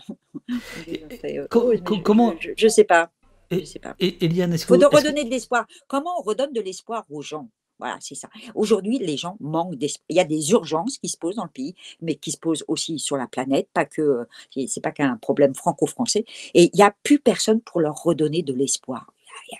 Euh, 0.88 1.48
comment 2.04 2.36
Je 2.40 2.66
ne 2.66 2.70
sais 2.70 2.84
pas. 2.84 3.10
Je 3.50 3.64
sais 3.66 3.80
pas. 3.80 3.96
Eliane, 4.00 4.54
Il 4.54 4.60
faut 4.60 4.76
redonner 4.76 5.24
de 5.24 5.30
l'espoir. 5.30 5.66
Comment 5.88 6.20
on 6.20 6.22
redonne 6.22 6.54
de 6.54 6.62
l'espoir 6.62 7.06
aux 7.10 7.22
gens? 7.22 7.50
Voilà, 7.84 7.98
c'est 8.00 8.16
ça. 8.16 8.30
Aujourd'hui, 8.56 8.98
les 8.98 9.18
gens 9.18 9.36
manquent 9.42 9.76
d'espoir. 9.76 10.06
Il 10.08 10.16
y 10.16 10.22
a 10.22 10.24
des 10.24 10.52
urgences 10.52 10.98
qui 11.00 11.10
se 11.10 11.18
posent 11.18 11.36
dans 11.36 11.44
le 11.44 11.50
pays, 11.50 11.76
mais 12.02 12.16
qui 12.16 12.32
se 12.32 12.38
posent 12.38 12.64
aussi 12.70 12.98
sur 12.98 13.18
la 13.18 13.28
planète. 13.28 13.68
Pas 13.74 13.84
que 13.84 14.02
euh, 14.02 14.68
c'est 14.68 14.80
pas 14.80 14.94
qu'un 14.94 15.18
problème 15.18 15.54
franco-français. 15.54 16.24
Et 16.54 16.70
il 16.72 16.78
n'y 16.78 16.82
a 16.82 16.96
plus 17.04 17.20
personne 17.20 17.60
pour 17.60 17.82
leur 17.82 18.02
redonner 18.02 18.42
de 18.42 18.54
l'espoir. 18.54 19.12
Il 19.52 19.58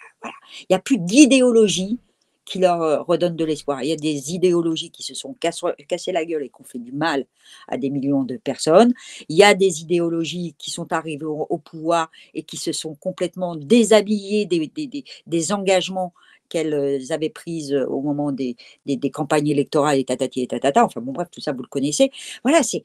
n'y 0.70 0.76
a, 0.78 0.80
plus 0.80 1.00
d'idéologie 1.00 2.00
qui 2.46 2.60
leur 2.60 2.82
euh, 2.82 3.02
redonne 3.02 3.36
de 3.36 3.44
l'espoir. 3.44 3.84
Il 3.84 3.90
y 3.90 3.92
a 3.92 3.98
des 3.98 4.34
idéologies 4.34 4.90
qui 4.90 5.04
se 5.04 5.16
sont 5.16 5.36
cassées 5.38 6.14
la 6.14 6.24
gueule 6.24 6.44
et 6.44 6.48
qui 6.48 6.62
ont 6.62 6.64
fait 6.64 6.80
du 6.80 6.94
mal 6.94 7.26
à 7.68 7.78
des 7.78 7.90
millions 7.90 8.24
de 8.24 8.38
personnes. 8.38 8.94
Il 9.28 9.36
y 9.36 9.44
a 9.44 9.54
des 9.54 9.82
idéologies 9.82 10.56
qui 10.58 10.72
sont 10.72 10.94
arrivées 10.94 11.26
au, 11.26 11.58
pouvoir 11.58 12.10
et 12.34 12.44
qui 12.44 12.56
se 12.56 12.72
sont 12.72 12.96
complètement 12.96 13.58
déshabillées 13.58 14.46
des 14.46 15.52
engagements 15.52 16.14
qu'elles 16.54 17.12
avaient 17.12 17.30
prises 17.30 17.74
au 17.74 18.02
moment 18.02 18.32
des, 18.32 18.56
des, 18.86 19.10
campagnes 19.10 19.48
électorales 19.48 19.98
et 19.98 20.04
tatati 20.04 20.44
et 20.44 20.48
tatata. 20.48 20.86
Enfin 20.86 21.02
bon, 21.02 21.12
bref, 21.12 21.28
tout 21.32 21.42
ça, 21.42 21.52
vous 21.52 21.64
le 21.64 21.68
connaissez. 21.68 22.12
Voilà, 22.44 22.62
c'est 22.64 22.84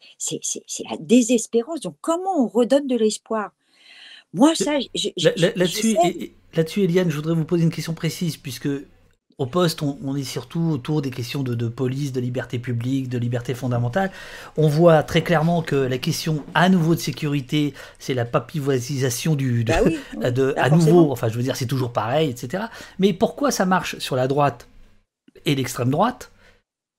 la 0.91 0.97
désespérance. 0.99 1.81
Donc, 1.81 1.97
comment 2.01 2.43
on 2.43 2.49
redonne 2.49 2.87
de 2.87 2.97
l'espoir? 2.97 3.53
Moi, 4.33 4.55
ça, 4.55 4.79
Là-dessus, 5.57 5.97
là 6.55 6.65
Eliane, 6.77 7.11
je 7.11 7.17
voudrais 7.17 7.35
vous 7.35 7.45
poser 7.45 7.65
une 7.65 7.71
question 7.71 7.95
précise, 7.95 8.37
puisque 8.37 8.69
au 9.39 9.47
poste, 9.47 9.83
on, 9.83 10.17
est 10.17 10.25
surtout 10.25 10.71
autour 10.73 11.01
des 11.01 11.11
questions 11.13 11.45
de, 11.45 11.69
police, 11.69 12.13
de 12.13 12.21
liberté 12.21 12.59
publique, 12.59 13.09
de 13.09 13.19
liberté 13.19 13.55
fondamentale. 13.55 14.11
On 14.57 14.67
voit 14.67 15.05
très 15.05 15.23
clairement 15.23 15.63
que 15.63 15.77
la 15.77 15.99
question 15.99 16.43
à 16.55 16.69
nouveau 16.69 16.97
de 16.97 17.01
sécurité, 17.01 17.73
c'est 18.01 18.15
la 18.15 18.25
papivoisisation 18.25 19.37
du, 19.37 19.63
de, 19.63 19.73
bah 20.21 20.31
de 20.33 20.53
bah 20.57 20.63
à 20.65 20.71
nouveau, 20.71 21.13
enfin 21.13 21.29
je 21.29 21.37
veux 21.37 21.45
dire 21.45 21.55
c'est 21.55 21.67
toujours 21.67 21.93
pareil, 21.93 22.31
etc. 22.31 22.65
Mais 22.99 23.13
pourquoi 23.13 23.53
ça 23.53 23.65
marche 23.65 23.97
sur 23.99 24.17
la 24.17 24.27
droite 24.27 24.67
et 25.45 25.55
l'extrême 25.55 25.91
droite? 25.91 26.33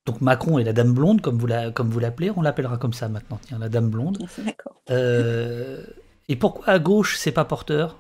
Donc 0.06 0.22
Macron 0.22 0.60
et 0.60 0.64
la 0.64 0.72
dame 0.72 0.94
blonde, 0.94 1.20
comme 1.20 1.38
vous 1.38 2.00
l'appelez, 2.00 2.32
on 2.38 2.42
l'appellera 2.42 2.78
comme 2.78 2.94
ça 2.94 3.10
maintenant, 3.10 3.40
tiens, 3.46 3.60
la 3.60 3.68
dame 3.68 3.90
blonde. 3.90 4.18
D'accord. 4.38 4.82
Euh, 4.92 5.84
et 6.30 6.38
pourquoi 6.38 6.70
à 6.70 6.80
gauche 6.80 7.18
c'est 7.18 7.34
pas 7.34 7.44
porteur? 7.44 7.98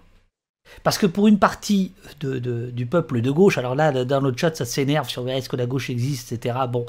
Parce 0.83 0.97
que 0.97 1.05
pour 1.05 1.27
une 1.27 1.39
partie 1.39 1.93
de, 2.19 2.39
du 2.39 2.85
peuple 2.85 3.21
de 3.21 3.31
gauche, 3.31 3.57
alors 3.57 3.75
là, 3.75 4.05
dans 4.05 4.21
notre 4.21 4.37
chat, 4.37 4.55
ça 4.55 4.65
s'énerve 4.65 5.09
sur 5.09 5.27
est-ce 5.29 5.49
que 5.49 5.55
la 5.55 5.65
gauche 5.65 5.89
existe, 5.89 6.31
etc. 6.31 6.57
Bon. 6.69 6.85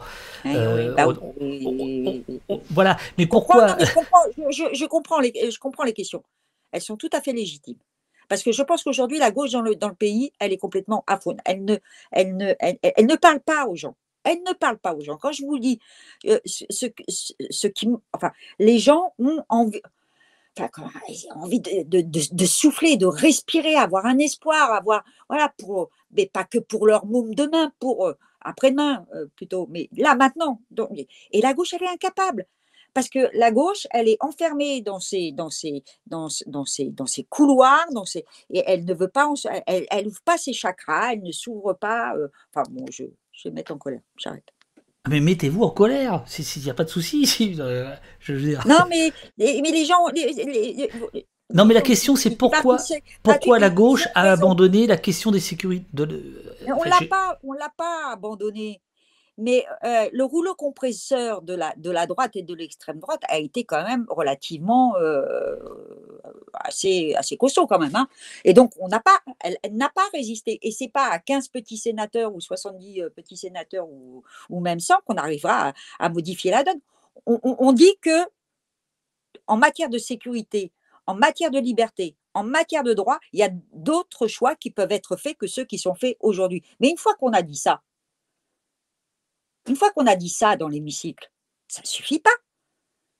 voilà. 2.70 2.96
Mais 3.18 3.26
pourquoi, 3.26 3.76
je, 3.78 4.86
comprends, 4.86 5.20
les, 5.20 5.32
je 5.50 5.58
comprends 5.58 5.84
les 5.84 5.92
questions. 5.92 6.22
Elles 6.72 6.82
sont 6.82 6.96
tout 6.96 7.10
à 7.12 7.20
fait 7.20 7.32
légitimes. 7.32 7.78
Parce 8.28 8.44
que 8.44 8.52
je 8.52 8.62
pense 8.62 8.84
qu'aujourd'hui, 8.84 9.18
la 9.18 9.32
gauche 9.32 9.50
dans 9.50 9.60
le, 9.60 9.74
dans 9.74 9.88
le 9.88 9.94
pays, 9.94 10.32
elle 10.38 10.52
est 10.52 10.56
complètement 10.56 11.04
faune. 11.20 11.38
Elle 11.44 11.64
ne, 11.64 11.76
elle, 12.12 12.36
ne, 12.36 12.54
elle, 12.60 13.06
ne 13.06 13.16
parle 13.16 13.40
pas 13.40 13.66
aux 13.66 13.74
gens. 13.74 13.96
Elle 14.22 14.38
ne 14.46 14.52
parle 14.52 14.78
pas 14.78 14.94
aux 14.94 15.00
gens. 15.00 15.16
Quand 15.16 15.32
je 15.32 15.44
vous 15.44 15.58
dis 15.58 15.80
euh, 16.26 16.38
ce, 16.44 16.64
ce, 16.68 17.66
qui. 17.66 17.88
Enfin, 18.12 18.30
les 18.60 18.78
gens 18.78 19.14
ont 19.18 19.42
envie 19.48 19.82
ont 20.60 21.40
envie 21.40 21.60
de, 21.60 22.46
souffler, 22.46 22.96
de 22.96 23.06
respirer, 23.06 23.74
avoir 23.74 24.06
un 24.06 24.18
espoir, 24.18 24.72
avoir, 24.72 25.04
voilà, 25.28 25.52
pour, 25.58 25.90
mais 26.12 26.26
pas 26.26 26.44
que 26.44 26.58
pour 26.58 26.86
leur 26.86 27.06
môme 27.06 27.34
demain, 27.34 27.72
pour 27.78 28.06
euh, 28.06 28.14
après-demain 28.40 29.06
euh, 29.14 29.26
plutôt, 29.36 29.66
mais 29.70 29.88
là, 29.96 30.14
maintenant. 30.14 30.60
Et 31.32 31.40
la 31.40 31.54
gauche, 31.54 31.74
elle 31.74 31.82
est 31.82 31.88
incapable. 31.88 32.46
Parce 32.92 33.08
que 33.08 33.30
la 33.34 33.52
gauche, 33.52 33.86
elle 33.90 34.08
est 34.08 34.16
enfermée 34.20 34.80
dans 34.80 34.98
ses, 34.98 35.32
dans 35.32 35.50
ses, 35.50 35.84
dans 36.06 36.28
ses, 36.28 36.90
dans 36.90 37.06
ses 37.06 37.24
couloirs, 37.24 37.86
dans 37.92 38.04
ses, 38.04 38.24
et 38.50 38.64
elle 38.66 38.84
ne 38.84 38.94
veut 38.94 39.08
pas, 39.08 39.32
elle, 39.66 39.86
elle 39.90 40.08
ouvre 40.08 40.22
pas 40.24 40.38
ses 40.38 40.52
chakras, 40.52 41.12
elle 41.12 41.22
ne 41.22 41.30
s'ouvre 41.32 41.74
pas. 41.74 42.16
Euh, 42.16 42.28
enfin 42.52 42.68
bon, 42.70 42.84
je, 42.90 43.04
je 43.32 43.48
vais 43.48 43.54
mettre 43.54 43.72
en 43.72 43.78
colère, 43.78 44.00
j'arrête. 44.16 44.52
Ah, 45.04 45.08
mais 45.08 45.20
mettez-vous 45.20 45.62
en 45.62 45.70
colère, 45.70 46.22
s'il 46.26 46.62
n'y 46.62 46.70
a 46.70 46.74
pas 46.74 46.84
de 46.84 46.90
souci. 46.90 47.56
Euh, 47.60 47.94
je 48.20 48.32
veux 48.32 48.40
dire. 48.40 48.66
Non, 48.66 48.84
mais, 48.88 49.12
mais 49.38 49.70
les 49.70 49.84
gens. 49.84 49.96
non, 51.54 51.64
mais 51.64 51.74
la 51.74 51.80
question, 51.80 52.16
c'est 52.16 52.36
pourquoi, 52.36 52.76
pourquoi 53.22 53.58
la 53.58 53.70
gauche 53.70 54.08
a 54.14 54.32
abandonné 54.32 54.86
la 54.86 54.96
question 54.96 55.30
des 55.30 55.40
sécurités. 55.40 55.86
De, 55.92 56.42
on 56.66 56.84
ne 56.84 56.90
l'a 56.90 57.00
pas, 57.08 57.38
pas 57.76 58.12
abandonné. 58.12 58.80
Mais 59.40 59.64
le 60.12 60.22
rouleau 60.22 60.54
compresseur 60.54 61.42
de 61.42 61.54
la, 61.54 61.74
de 61.76 61.90
la 61.90 62.06
droite 62.06 62.36
et 62.36 62.42
de 62.42 62.54
l'extrême 62.54 63.00
droite 63.00 63.22
a 63.28 63.38
été 63.38 63.64
quand 63.64 63.82
même 63.82 64.06
relativement 64.08 64.94
assez, 66.54 67.14
assez 67.14 67.36
costaud 67.36 67.66
quand 67.66 67.78
même. 67.78 67.94
Hein. 67.94 68.08
Et 68.44 68.52
donc, 68.52 68.72
on 68.78 68.88
pas, 68.88 69.20
elle, 69.40 69.56
n'a 69.72 69.88
pas 69.88 70.08
résisté. 70.12 70.58
Et 70.62 70.70
c'est 70.70 70.88
pas 70.88 71.08
à 71.08 71.18
15 71.18 71.48
petits 71.48 71.76
sénateurs 71.76 72.34
ou 72.34 72.40
70 72.40 73.02
euh, 73.02 73.10
petits 73.10 73.36
sénateurs 73.36 73.88
ou, 73.88 74.22
ou 74.48 74.60
même 74.60 74.80
100 74.80 74.94
qu'on 75.04 75.16
arrivera 75.16 75.72
à, 75.98 76.08
modifier 76.08 76.50
la 76.50 76.64
donne. 76.64 76.80
On, 77.26 77.38
on, 77.42 77.72
dit 77.72 77.96
que 78.00 78.26
en 79.46 79.56
matière 79.56 79.90
de 79.90 79.98
sécurité, 79.98 80.72
en 81.06 81.14
matière 81.14 81.50
de 81.50 81.58
liberté, 81.58 82.16
en 82.34 82.44
matière 82.44 82.82
de 82.82 82.94
droit, 82.94 83.18
il 83.32 83.40
y 83.40 83.42
a 83.42 83.50
d'autres 83.72 84.26
choix 84.26 84.54
qui 84.54 84.70
peuvent 84.70 84.92
être 84.92 85.16
faits 85.16 85.36
que 85.36 85.46
ceux 85.46 85.64
qui 85.64 85.78
sont 85.78 85.94
faits 85.94 86.16
aujourd'hui. 86.20 86.62
Mais 86.78 86.88
une 86.88 86.96
fois 86.96 87.14
qu'on 87.14 87.32
a 87.32 87.42
dit 87.42 87.56
ça, 87.56 87.82
une 89.68 89.76
fois 89.76 89.90
qu'on 89.90 90.06
a 90.06 90.16
dit 90.16 90.28
ça 90.28 90.56
dans 90.56 90.68
l'hémicycle, 90.68 91.30
ça 91.68 91.82
ne 91.82 91.86
suffit 91.86 92.20
pas. 92.20 92.30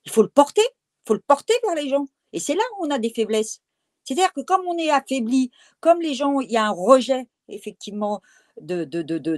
Il 0.05 0.11
faut 0.11 0.23
le 0.23 0.29
porter, 0.29 0.63
il 0.63 1.09
faut 1.09 1.15
le 1.15 1.23
porter 1.27 1.55
vers 1.65 1.75
les 1.75 1.89
gens. 1.89 2.07
Et 2.33 2.41
c'est 2.41 2.55
là 2.55 2.63
où 2.79 2.87
on 2.87 2.91
a 2.91 2.99
des 2.99 3.11
faiblesses. 3.11 3.61
C'est-à-dire 4.05 4.33
que 4.33 4.41
comme 4.41 4.67
on 4.67 4.77
est 4.79 4.91
affaibli, 4.91 5.51
comme 5.81 6.01
les 6.01 6.15
gens, 6.15 6.41
il 6.41 6.51
y 6.51 6.57
a 6.57 6.65
un 6.65 6.71
rejet, 6.71 7.29
effectivement, 7.49 8.21
de, 8.61 8.85
de, 8.85 9.03
de, 9.03 9.19
de, 9.19 9.37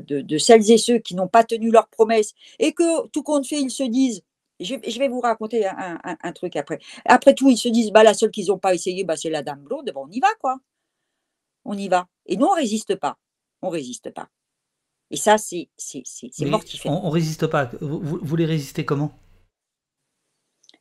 de 0.00 0.38
celles 0.38 0.70
et 0.70 0.78
ceux 0.78 0.98
qui 0.98 1.14
n'ont 1.14 1.28
pas 1.28 1.44
tenu 1.44 1.70
leurs 1.70 1.88
promesses, 1.88 2.32
et 2.58 2.72
que 2.72 3.06
tout 3.08 3.22
compte 3.22 3.46
fait, 3.46 3.60
ils 3.60 3.70
se 3.70 3.82
disent, 3.82 4.22
je, 4.60 4.98
vais 4.98 5.08
vous 5.08 5.20
raconter 5.20 5.66
un, 5.66 6.32
truc 6.32 6.56
après. 6.56 6.78
Après 7.04 7.34
tout, 7.34 7.50
ils 7.50 7.58
se 7.58 7.68
disent, 7.68 7.90
bah, 7.92 8.02
la 8.02 8.14
seule 8.14 8.30
qu'ils 8.30 8.46
n'ont 8.46 8.58
pas 8.58 8.74
essayé, 8.74 9.04
bah, 9.04 9.16
c'est 9.16 9.30
la 9.30 9.42
dame 9.42 9.60
blonde. 9.60 9.92
On 9.94 10.10
y 10.10 10.20
va, 10.20 10.32
quoi. 10.40 10.58
On 11.64 11.76
y 11.76 11.88
va. 11.88 12.08
Et 12.26 12.36
nous, 12.36 12.46
on 12.46 12.54
ne 12.54 12.60
résiste 12.60 12.96
pas. 12.96 13.18
On 13.62 13.68
ne 13.68 13.72
résiste 13.72 14.10
pas. 14.10 14.28
Et 15.10 15.16
ça, 15.16 15.36
c'est 15.38 15.68
mortifère. 16.40 16.92
On 16.92 17.08
ne 17.08 17.12
résiste 17.12 17.46
pas. 17.46 17.70
Vous, 17.80 18.00
vous, 18.00 18.18
vous 18.20 18.36
les 18.36 18.46
résistez 18.46 18.84
comment? 18.84 19.12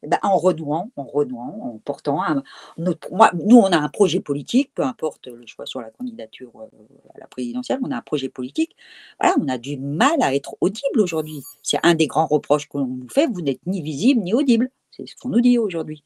Eh 0.06 0.08
ben, 0.08 0.20
en 0.22 0.38
renouant, 0.38 0.92
en 0.98 1.04
renouant, 1.04 1.60
en 1.64 1.80
portant 1.80 2.24
un, 2.24 2.44
notre, 2.78 3.12
moi, 3.12 3.32
nous, 3.34 3.58
on 3.58 3.72
a 3.72 3.78
un 3.78 3.90
projet 3.90 4.20
politique, 4.20 4.72
peu 4.76 4.84
importe 4.84 5.28
le 5.28 5.48
choix 5.48 5.66
sur 5.66 5.82
la 5.82 5.90
candidature 5.90 6.52
euh, 6.56 6.68
à 7.16 7.20
la 7.20 7.28
présidentielle, 7.28 7.80
on 7.82 7.90
a 7.90 7.98
un 7.98 8.02
projet 8.02 8.30
politique. 8.30 8.76
Voilà, 9.20 9.36
on 9.42 9.48
a 9.48 9.58
du 9.58 9.78
mal 9.78 10.22
à 10.22 10.36
être 10.36 10.58
audible 10.62 11.00
aujourd'hui. 11.00 11.42
C'est 11.64 11.80
un 11.82 11.96
des 11.96 12.06
grands 12.06 12.28
reproches 12.28 12.68
qu'on 12.68 12.86
nous 12.86 13.10
fait. 13.10 13.26
Vous 13.26 13.42
n'êtes 13.42 13.66
ni 13.66 13.82
visible 13.82 14.22
ni 14.22 14.36
audible. 14.36 14.70
C'est 14.92 15.08
ce 15.08 15.16
qu'on 15.16 15.30
nous 15.30 15.42
dit 15.42 15.58
aujourd'hui. 15.58 16.04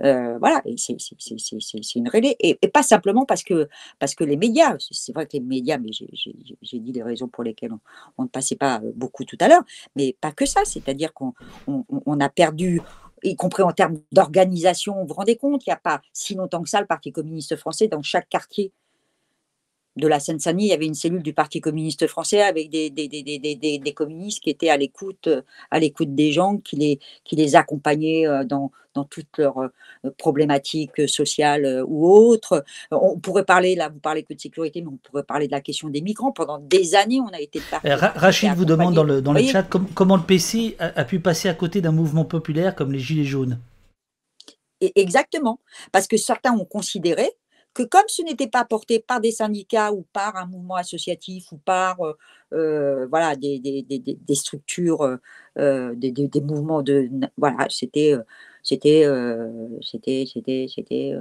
Euh, 0.00 0.38
voilà, 0.38 0.62
c'est 0.76 1.94
une 1.94 2.08
réalité. 2.08 2.58
Et, 2.62 2.68
pas 2.68 2.82
simplement 2.82 3.24
parce 3.24 3.42
que, 3.42 3.68
parce 3.98 4.14
que 4.14 4.24
les 4.24 4.36
médias, 4.36 4.76
c'est 4.78 5.12
vrai 5.12 5.26
que 5.26 5.34
les 5.34 5.40
médias, 5.40 5.78
mais 5.78 5.90
j'ai 5.92 6.78
dit 6.78 6.92
les 6.92 7.02
raisons 7.02 7.28
pour 7.28 7.44
lesquelles 7.44 7.72
on, 8.18 8.24
ne 8.24 8.28
passait 8.28 8.56
pas 8.56 8.80
euh, 8.82 8.92
beaucoup 8.94 9.24
tout 9.24 9.38
à 9.40 9.48
l'heure, 9.48 9.62
mais 9.96 10.16
pas 10.20 10.32
que 10.32 10.46
ça, 10.46 10.64
c'est-à-dire 10.64 11.12
qu'on 11.12 11.34
on, 11.66 12.20
a 12.20 12.28
perdu, 12.28 12.80
y 13.22 13.36
compris 13.36 13.62
en 13.62 13.72
termes 13.72 14.00
d'organisation, 14.12 15.00
vous 15.00 15.06
vous 15.06 15.14
rendez 15.14 15.36
compte, 15.36 15.64
il 15.66 15.70
n'y 15.70 15.74
a 15.74 15.80
pas 15.82 16.02
si 16.12 16.34
longtemps 16.34 16.62
que 16.62 16.68
ça 16.68 16.80
le 16.80 16.86
Parti 16.86 17.12
communiste 17.12 17.56
français 17.56 17.88
dans 17.88 18.02
chaque 18.02 18.28
quartier 18.28 18.72
de 19.96 20.08
la 20.08 20.20
Seine-Saint-Denis, 20.20 20.66
il 20.66 20.70
y 20.70 20.72
avait 20.72 20.86
une 20.86 20.94
cellule 20.94 21.22
du 21.22 21.32
Parti 21.32 21.60
communiste 21.60 22.06
français 22.06 22.42
avec 22.42 22.70
des, 22.70 22.90
des, 22.90 23.08
des, 23.08 23.78
des 23.78 23.92
communistes 23.92 24.40
qui 24.40 24.50
étaient 24.50 24.70
à 24.70 24.76
l'écoute, 24.76 25.28
à 25.70 25.78
l'écoute 25.78 26.14
des 26.14 26.32
gens, 26.32 26.56
qui 26.58 26.76
les, 26.76 26.98
qui 27.24 27.36
les 27.36 27.54
accompagnaient 27.54 28.26
euh, 28.26 28.44
dans, 28.44 28.72
dans 28.94 29.04
toutes 29.04 29.38
leurs 29.38 29.58
euh, 29.58 30.10
problématiques 30.18 31.08
sociales 31.08 31.64
euh, 31.64 31.84
ou 31.86 32.08
autres. 32.08 32.64
On 32.90 33.18
pourrait 33.18 33.44
parler, 33.44 33.76
là, 33.76 33.88
vous 33.88 34.00
parlez 34.00 34.24
que 34.24 34.34
de 34.34 34.40
sécurité, 34.40 34.82
mais 34.82 34.88
on 34.88 34.96
pourrait 34.96 35.22
parler 35.22 35.46
de 35.46 35.52
la 35.52 35.60
question 35.60 35.88
des 35.88 36.00
migrants. 36.00 36.32
Pendant 36.32 36.58
des 36.58 36.94
années, 36.94 37.20
on 37.20 37.32
a 37.32 37.40
été... 37.40 37.60
Rachid 37.84 38.54
vous 38.54 38.64
demande 38.64 38.94
dans 38.94 39.04
le, 39.04 39.22
dans 39.22 39.32
le 39.32 39.42
chat 39.42 39.62
comment 39.94 40.16
le 40.16 40.22
PC 40.22 40.76
a, 40.78 41.04
pu 41.04 41.20
passer 41.20 41.48
à 41.48 41.54
côté 41.54 41.80
d'un 41.80 41.92
mouvement 41.92 42.24
populaire 42.24 42.74
comme 42.74 42.92
les 42.92 42.98
Gilets 42.98 43.24
jaunes? 43.24 43.58
exactement, 44.96 45.60
parce 45.92 46.06
que 46.06 46.18
certains 46.18 46.52
ont 46.52 46.66
considéré 46.66 47.30
que 47.74 47.82
comme 47.82 48.08
ce 48.08 48.22
n'était 48.22 48.48
pas 48.48 48.64
porté 48.64 49.00
par 49.00 49.20
des 49.20 49.32
syndicats 49.32 49.92
ou 49.92 50.02
par 50.12 50.36
un 50.36 50.46
mouvement 50.46 50.76
associatif 50.76 51.52
ou 51.52 51.58
par 51.58 51.98
euh, 52.52 53.06
voilà, 53.08 53.36
des, 53.36 53.58
des, 53.58 53.82
des, 53.82 53.98
des 53.98 54.34
structures, 54.34 55.18
euh, 55.58 55.94
des, 55.96 56.40
mouvements 56.40 56.82
de... 56.82 57.08
Voilà, 57.36 57.66
c'était... 57.70 58.14
c'était 58.62 59.04
c'était 59.82 60.24
c'était 60.26 60.66
c'était 60.74 61.12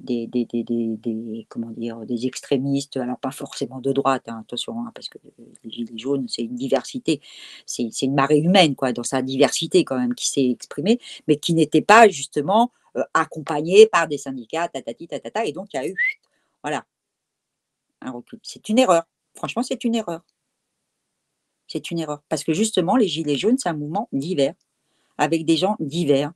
des, 0.00 0.26
des, 0.26 0.44
des, 0.44 0.64
des, 0.64 1.46
comment 1.48 1.70
dire, 1.70 1.98
des 2.06 2.26
extrémistes, 2.26 2.96
alors 2.96 3.18
pas 3.18 3.30
forcément 3.30 3.80
de 3.80 3.92
droite, 3.92 4.24
hein, 4.28 4.40
attention, 4.42 4.80
hein, 4.80 4.92
parce 4.94 5.08
que 5.08 5.18
les 5.64 5.70
Gilets 5.70 5.98
jaunes, 5.98 6.26
c'est 6.28 6.42
une 6.42 6.54
diversité, 6.54 7.20
c'est 7.66 7.90
une 8.02 8.14
marée 8.14 8.38
humaine, 8.38 8.74
quoi, 8.76 8.92
dans 8.92 9.02
sa 9.02 9.22
diversité 9.22 9.84
quand 9.84 9.98
même, 9.98 10.14
qui 10.14 10.28
s'est 10.28 10.48
exprimée, 10.50 11.00
mais 11.26 11.36
qui 11.36 11.54
n'était 11.54 11.82
pas 11.82 12.08
justement 12.08 12.72
euh, 12.86 12.87
accompagné 13.14 13.86
par 13.86 14.08
des 14.08 14.18
syndicats, 14.18 14.68
tatati, 14.68 15.08
tatata, 15.08 15.44
et 15.44 15.52
donc 15.52 15.68
il 15.72 15.76
y 15.76 15.80
a 15.80 15.86
eu, 15.86 15.94
voilà, 16.62 16.84
un 18.00 18.10
recul. 18.10 18.38
C'est 18.42 18.68
une 18.68 18.78
erreur. 18.78 19.04
Franchement, 19.34 19.62
c'est 19.62 19.84
une 19.84 19.94
erreur. 19.94 20.22
C'est 21.66 21.90
une 21.90 21.98
erreur. 21.98 22.22
Parce 22.28 22.44
que 22.44 22.52
justement, 22.52 22.96
les 22.96 23.08
Gilets 23.08 23.36
jaunes, 23.36 23.58
c'est 23.58 23.68
un 23.68 23.74
mouvement 23.74 24.08
divers, 24.12 24.54
avec 25.18 25.44
des 25.44 25.56
gens 25.56 25.76
divers. 25.80 26.32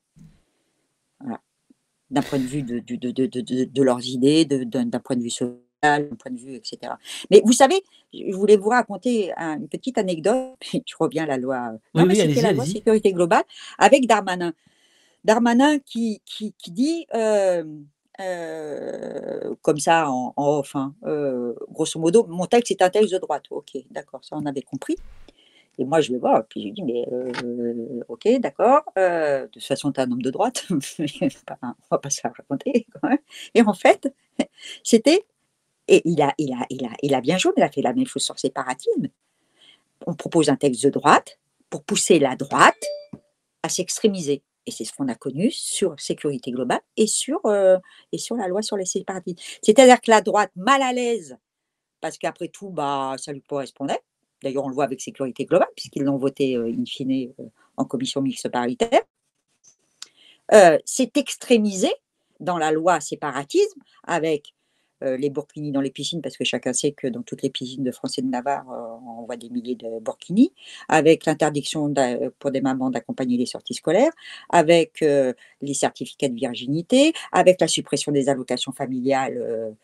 Voilà. 1.21 1.41
D'un 2.11 2.23
point 2.23 2.39
de 2.39 2.45
vue 2.45 2.63
de, 2.63 2.81
de, 2.81 3.11
de, 3.11 3.65
de 3.65 3.83
leurs 3.83 4.07
idées, 4.07 4.45
d'un 4.45 5.01
point 5.01 5.17
de 5.17 5.23
vue 5.23 5.31
social, 5.31 5.59
d'un 5.83 6.17
point 6.17 6.31
de 6.31 6.39
vue, 6.39 6.55
etc. 6.55 6.93
Mais 7.31 7.41
vous 7.45 7.53
savez, 7.53 7.83
je 8.13 8.35
voulais 8.35 8.57
vous 8.57 8.69
raconter 8.69 9.33
une 9.33 9.69
petite 9.69 9.99
anecdote, 9.99 10.57
je 10.73 10.95
reviens 10.99 11.25
à 11.25 11.27
la 11.27 11.39
loi, 11.39 11.73
oui, 11.95 12.03
oui, 12.07 12.35
la 12.35 12.53
loi 12.53 12.67
sécurité 12.67 13.13
globale, 13.13 13.45
avec 13.79 14.07
Darmanin. 14.07 14.53
Darmanin 15.25 15.79
qui, 15.79 16.23
qui, 16.25 16.55
dit, 16.69 17.07
euh, 17.15 17.65
euh, 18.21 19.55
comme 19.63 19.79
ça 19.79 20.11
en, 20.11 20.33
off, 20.37 20.75
hein, 20.77 20.95
grosso 21.71 21.99
modo, 22.01 22.27
mon 22.27 22.47
texte 22.47 22.71
est 22.71 22.83
un 22.83 22.91
texte 22.91 23.13
de 23.13 23.19
droite. 23.19 23.45
Ok, 23.51 23.73
d'accord, 23.91 24.25
ça 24.25 24.37
on 24.37 24.47
avait 24.47 24.63
compris. 24.63 24.97
Et 25.79 25.85
moi, 25.85 26.03
je 26.03 26.13
vais 26.13 26.19
voir, 26.19 26.45
puis 26.47 26.69
je 26.69 26.73
dis, 26.75 26.83
mais 26.83 27.07
ok, 28.09 28.29
d'accord, 28.41 28.83
de 28.97 29.47
toute 29.47 29.63
façon, 29.63 29.91
tu 29.91 30.01
un 30.01 30.11
homme 30.11 30.23
de 30.23 30.31
droite, 30.31 30.67
on 30.71 30.77
va 31.91 31.99
pas 31.99 32.11
se 32.11 32.21
faire 32.21 32.33
raconter. 32.37 32.87
Et 33.55 33.63
en 33.63 33.73
fait, 33.73 34.13
c'était, 34.85 35.25
et 35.89 36.03
il 36.05 36.21
a, 36.23 36.33
il, 36.39 36.53
a, 36.53 36.65
il, 36.71 36.85
a, 36.85 36.91
il 37.03 37.15
a 37.15 37.21
bien 37.21 37.39
joué, 37.39 37.53
il 37.57 37.63
a 37.63 37.71
fait 37.71 37.83
la 37.83 37.93
même 37.93 38.07
chose 38.07 38.23
sur 38.23 38.39
séparatisme. 38.39 39.09
On 40.07 40.15
propose 40.15 40.49
un 40.49 40.57
texte 40.57 40.85
de 40.85 40.91
droite 40.91 41.39
pour 41.71 41.83
pousser 41.85 42.19
la 42.19 42.37
droite 42.37 42.85
à 43.63 43.69
s'extrémiser. 43.69 44.43
Et 44.67 44.71
c'est 44.71 44.85
ce 44.85 44.93
qu'on 44.93 45.09
a 45.09 45.15
connu 45.15 45.51
sur 45.51 45.99
sécurité 45.99 46.53
globale 46.53 46.81
et 46.97 47.07
sur, 47.07 47.41
euh, 47.47 47.79
et 48.13 48.19
sur 48.19 48.37
la 48.37 48.49
loi 48.49 48.63
sur 48.63 48.77
les 48.77 48.85
séparatistes. 48.85 49.41
C'est-à-dire 49.63 50.01
que 50.01 50.11
la 50.11 50.21
droite, 50.21 50.53
mal 50.55 50.83
à 50.83 50.93
l'aise, 50.93 51.37
parce 52.01 52.19
qu'après 52.19 52.49
tout, 52.49 52.71
bah, 52.71 53.17
ça 53.19 53.33
lui 53.33 53.43
correspondait. 53.43 54.01
D'ailleurs, 54.43 54.65
on 54.65 54.69
le 54.69 54.75
voit 54.75 54.85
avec 54.85 55.01
sécurité 55.01 55.45
globale, 55.45 55.69
puisqu'ils 55.77 56.03
l'ont 56.05 56.17
voté 56.17 56.57
euh, 56.57 56.73
in 56.73 56.85
fine 56.85 57.33
euh, 57.41 57.45
en 57.77 57.85
commission 57.85 58.21
mixte 58.21 58.49
paritaire, 58.49 59.03
s'est 60.85 61.13
extrémisé 61.15 61.91
dans 62.39 62.59
la 62.59 62.73
loi 62.73 63.01
séparatisme 63.01 63.81
avec 64.05 64.53
les 65.19 65.31
burkinis 65.31 65.73
dans 65.73 65.81
les 65.81 65.91
piscines, 65.91 66.23
parce 66.23 66.37
que 66.37 66.45
chacun 66.45 66.73
sait 66.73 66.93
que 66.93 67.07
dans 67.07 67.23
toutes 67.23 67.43
les 67.43 67.51
piscines 67.51 67.85
de 67.85 67.91
France 67.91 68.19
et 68.19 68.23
de 68.23 68.29
Navarre, 68.29 68.71
euh, 68.71 69.21
on 69.21 69.25
voit 69.25 69.37
des 69.37 69.51
milliers 69.51 69.75
de 69.75 70.01
burkinis, 70.01 70.53
avec 70.89 71.27
l'interdiction 71.27 71.93
pour 72.39 72.51
des 72.51 72.61
mamans 72.61 72.91
d'accompagner 72.91 73.37
les 73.37 73.47
sorties 73.47 73.75
scolaires, 73.75 74.13
avec 74.51 75.03
euh, 75.03 75.33
les 75.61 75.75
certificats 75.75 76.29
de 76.29 76.35
virginité, 76.35 77.13
avec 77.33 77.61
la 77.61 77.69
suppression 77.69 78.13
des 78.13 78.29
allocations 78.29 78.73
familiales 78.73 79.75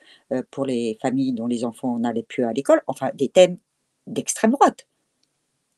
pour 0.50 0.64
les 0.64 0.98
familles 1.00 1.32
dont 1.32 1.46
les 1.46 1.64
enfants 1.64 1.98
n'allaient 1.98 2.22
plus 2.22 2.44
à 2.44 2.52
l'école, 2.52 2.82
enfin 2.86 3.10
des 3.14 3.28
thèmes 3.28 3.58
d'extrême 4.06 4.52
droite, 4.52 4.86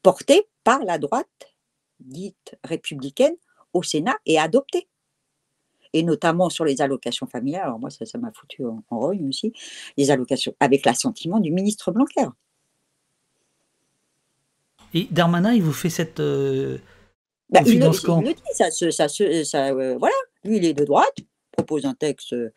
portés 0.03 0.47
par 0.65 0.85
la 0.85 0.99
droite 0.99 1.27
dite 2.01 2.57
républicaine 2.65 3.35
au 3.73 3.83
Sénat 3.83 4.17
et 4.27 4.39
adoptés 4.39 4.89
et 5.93 6.03
notamment 6.03 6.51
sur 6.51 6.65
les 6.65 6.81
allocations 6.81 7.27
familiales. 7.27 7.65
Alors 7.65 7.79
moi, 7.79 7.91
ça, 7.91 8.05
ça 8.07 8.19
m'a 8.19 8.31
foutu 8.33 8.65
en, 8.65 8.83
en 8.91 8.97
aussi, 9.29 9.53
les 9.97 10.11
allocations 10.11 10.55
avec 10.61 10.85
l'assentiment 10.85 11.41
du 11.41 11.51
ministre 11.51 11.91
Blanquer. 11.93 12.27
Et 14.95 15.07
Darmanin, 15.11 15.53
il 15.53 15.63
vous 15.63 15.73
fait 15.73 15.91
cette 15.91 16.21
euh, 16.21 16.79
bah, 17.51 17.61
il, 17.65 17.79
le, 17.79 17.87
il, 17.87 18.25
le, 18.25 18.35
dit, 18.35 18.43
ça, 18.53 18.71
ça, 18.71 19.09
ça 19.09 19.69
euh, 19.69 19.97
voilà, 19.99 20.15
lui 20.45 20.57
il 20.57 20.65
est 20.65 20.75
de 20.75 20.85
droite, 20.85 21.17
propose 21.53 21.85
un 21.85 21.95
texte 21.95 22.33
euh, 22.33 22.53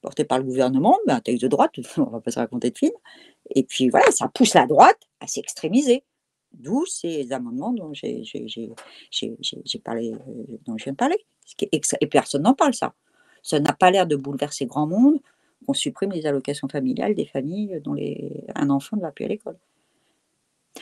porté 0.00 0.24
par 0.24 0.38
le 0.38 0.44
gouvernement, 0.44 0.98
mais 1.06 1.12
un 1.12 1.20
texte 1.20 1.42
de 1.42 1.48
droite, 1.48 1.72
on 1.96 2.04
va 2.04 2.20
pas 2.20 2.30
se 2.30 2.38
raconter 2.38 2.70
de 2.70 2.78
film, 2.78 2.92
et 3.54 3.64
puis 3.64 3.88
voilà, 3.88 4.10
ça 4.10 4.28
pousse 4.28 4.54
la 4.54 4.66
droite 4.66 5.00
à 5.20 5.26
s'extrémiser. 5.26 6.04
D'où 6.52 6.84
ces 6.84 7.32
amendements 7.32 7.72
dont 7.72 7.94
j'ai 7.94 8.22
parlé, 9.82 10.12
dont 10.66 10.76
je 10.76 10.84
viens 10.84 10.92
de 10.92 10.98
parler. 10.98 11.24
Et 11.60 12.06
personne 12.06 12.42
n'en 12.42 12.54
parle, 12.54 12.74
ça. 12.74 12.94
Ça 13.42 13.58
n'a 13.60 13.72
pas 13.72 13.90
l'air 13.90 14.06
de 14.06 14.16
bouleverser 14.16 14.66
grand 14.66 14.86
monde 14.86 15.18
qu'on 15.66 15.74
supprime 15.74 16.12
les 16.12 16.26
allocations 16.26 16.68
familiales 16.68 17.14
des 17.14 17.26
familles 17.26 17.80
dont 17.84 17.94
les, 17.94 18.44
un 18.54 18.70
enfant 18.70 18.96
ne 18.96 19.02
va 19.02 19.12
plus 19.12 19.24
à 19.24 19.28
l'école. 19.28 19.56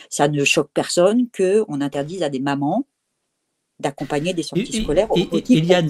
Ça 0.09 0.29
ne 0.29 0.45
choque 0.45 0.71
personne 0.73 1.29
qu'on 1.37 1.81
interdise 1.81 2.23
à 2.23 2.29
des 2.29 2.41
mamans 2.41 2.85
d'accompagner 3.81 4.35
des 4.35 4.43
sorties 4.43 4.83
scolaires 4.83 5.11
aux 5.11 5.25
petits 5.25 5.67
qu'elles 5.67 5.89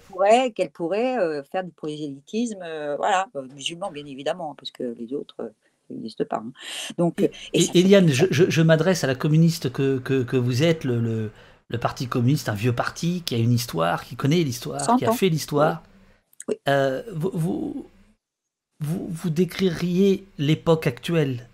pourraient, 0.00 0.52
qu'elle 0.52 0.70
pourrait 0.70 1.18
euh, 1.18 1.42
faire 1.42 1.64
du 1.64 1.72
prosélytisme, 1.72 2.60
euh, 2.62 2.96
voilà, 2.96 3.26
euh, 3.34 3.42
musulmans 3.54 3.90
bien 3.90 4.06
évidemment, 4.06 4.54
parce 4.54 4.70
que 4.70 4.94
les 4.96 5.12
autres 5.12 5.52
n'existent 5.90 6.24
pas. 6.24 6.36
Hein. 6.36 6.52
Donc, 6.96 7.28
Eliane, 7.52 8.08
je, 8.08 8.26
je, 8.30 8.62
m'adresse 8.62 9.02
à 9.02 9.08
la 9.08 9.16
communiste 9.16 9.70
que, 9.72 9.98
que, 9.98 10.22
que 10.22 10.36
vous 10.36 10.62
êtes, 10.62 10.84
le, 10.84 11.00
le, 11.00 11.30
le 11.68 11.78
Parti 11.78 12.08
communiste, 12.08 12.48
un 12.48 12.54
vieux 12.54 12.74
parti 12.74 13.22
qui 13.22 13.34
a 13.34 13.38
une 13.38 13.52
histoire, 13.52 14.04
qui 14.04 14.16
connaît 14.16 14.42
l'histoire, 14.42 14.96
qui 14.96 15.04
a 15.04 15.12
fait 15.12 15.28
l'histoire. 15.28 15.82
Euh, 16.68 17.02
vous, 17.12 17.30
vous, 18.80 19.08
vous, 19.08 19.30
décririez 19.30 20.26
l'époque 20.36 20.86
actuelle 20.86 21.48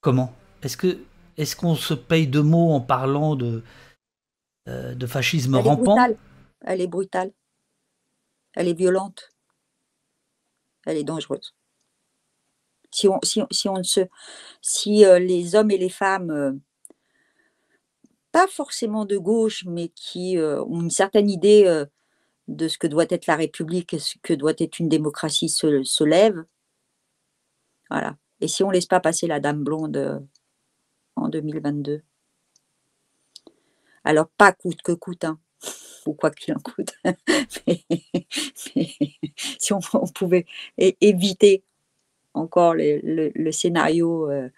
comment? 0.00 0.34
Est-ce 0.62 0.76
que 0.76 0.98
est-ce 1.36 1.54
qu'on 1.54 1.76
se 1.76 1.94
paye 1.94 2.26
de 2.26 2.40
mots 2.40 2.72
en 2.72 2.80
parlant 2.80 3.36
de, 3.36 3.62
euh, 4.68 4.94
de 4.94 5.06
fascisme 5.06 5.54
Elle 5.54 5.64
rampant? 5.64 5.96
Elle 6.62 6.80
est 6.80 6.88
brutale. 6.88 7.32
Elle 8.54 8.66
est 8.66 8.74
violente. 8.74 9.30
Elle 10.86 10.96
est 10.96 11.04
dangereuse. 11.04 11.54
Si 12.90 13.06
on, 13.06 13.20
si, 13.22 13.68
on 13.68 13.78
ne 13.78 13.82
se, 13.84 14.00
si 14.60 15.04
les 15.04 15.54
hommes 15.54 15.70
et 15.70 15.78
les 15.78 15.88
femmes, 15.88 16.60
pas 18.32 18.46
forcément 18.46 19.04
de 19.04 19.18
gauche, 19.18 19.64
mais 19.66 19.88
qui 19.88 20.36
ont 20.38 20.80
une 20.80 20.90
certaine 20.90 21.30
idée 21.30 21.84
de 22.48 22.68
ce 22.68 22.78
que 22.78 22.86
doit 22.86 23.06
être 23.08 23.26
la 23.26 23.36
République, 23.36 23.96
ce 23.98 24.16
que 24.22 24.34
doit 24.34 24.54
être 24.58 24.78
une 24.78 24.88
démocratie 24.88 25.48
se, 25.48 25.82
se 25.82 26.04
lèvent, 26.04 26.44
voilà. 27.90 28.16
Et 28.40 28.48
si 28.48 28.62
on 28.62 28.68
ne 28.68 28.74
laisse 28.74 28.86
pas 28.86 29.00
passer 29.00 29.26
la 29.26 29.40
dame 29.40 29.64
blonde 29.64 30.24
en 31.16 31.28
2022 31.28 32.02
Alors, 34.04 34.28
pas 34.28 34.52
coûte 34.52 34.80
que 34.82 34.92
coûte, 34.92 35.24
hein, 35.24 35.38
ou 36.06 36.14
quoi 36.14 36.30
qu'il 36.30 36.54
en 36.54 36.60
coûte. 36.60 36.94
si 39.58 39.72
on, 39.72 39.80
pouvait 40.14 40.46
éviter 40.78 41.64
encore 42.32 42.74
le, 42.74 43.50
scénario 43.50 44.30
euh, 44.30 44.48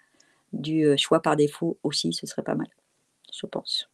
du 0.53 0.85
euh, 0.85 0.95
choix 0.95 1.21
par 1.21 1.35
défaut 1.35 1.79
aussi, 1.83 2.13
ce 2.13 2.27
serait 2.27 2.43
pas 2.43 2.55
mal, 2.55 2.69
je 3.33 3.45
pense. 3.45 3.89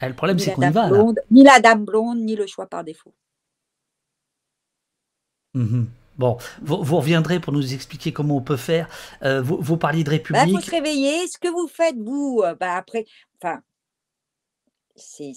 Ah, 0.00 0.08
le 0.08 0.14
problème, 0.14 0.38
c'est 0.38 0.52
qu'on 0.52 0.62
y 0.62 0.70
va. 0.70 0.90
Ni 1.30 1.44
la 1.44 1.60
dame 1.60 1.84
blonde, 1.84 2.18
ni 2.18 2.36
le 2.36 2.46
choix 2.46 2.66
par 2.66 2.84
défaut. 2.84 3.12
Mmh 5.54 5.84
bon, 6.18 6.36
vous, 6.60 6.96
reviendrez 6.96 7.40
pour 7.40 7.52
nous 7.52 7.74
expliquer 7.74 8.12
comment 8.12 8.36
on 8.36 8.42
peut 8.42 8.56
faire. 8.56 8.88
Euh, 9.22 9.42
vous, 9.42 9.58
vous, 9.60 9.76
parliez 9.76 10.04
de 10.04 10.08
bah, 10.08 10.12
République. 10.12 10.44
Il 10.46 10.54
faut 10.54 10.60
se 10.60 10.70
réveiller. 10.70 11.26
Ce 11.28 11.38
que 11.38 11.48
vous 11.48 11.68
faites, 11.68 11.96
vous, 11.96 12.42
bah, 12.60 12.76
après, 12.76 13.06
enfin, 13.38 13.60
c'est, 14.94 15.32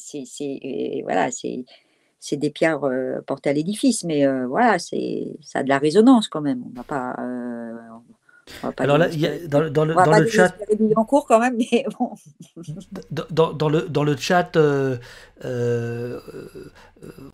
voilà, 1.03 1.31
c'est, 1.31 1.65
c'est 2.19 2.37
des 2.37 2.49
pierres 2.49 2.81
portées 3.25 3.49
à 3.49 3.53
l'édifice, 3.53 4.03
mais 4.03 4.25
voilà, 4.45 4.79
c'est 4.79 5.37
ça 5.41 5.59
a 5.59 5.63
de 5.63 5.69
la 5.69 5.79
résonance 5.79 6.27
quand 6.27 6.41
même. 6.41 6.63
On 6.65 6.73
va 6.75 6.83
pas. 6.83 7.15
Alors 8.77 8.97
là, 8.99 9.07
dans, 9.47 9.59
le, 9.59 9.69
dans 9.71 9.85
le 9.85 10.27
chat. 10.27 10.55
En 10.95 11.03
cours 11.05 11.25
quand 11.25 11.39
même, 11.39 11.57
mais 11.57 11.85
bon. 11.97 12.11
Dans, 13.31 13.53
dans, 13.53 13.69
le, 13.69 13.81
dans 13.89 14.03
le 14.03 14.15
chat, 14.15 14.55
euh, 14.55 14.97
euh, 15.43 16.19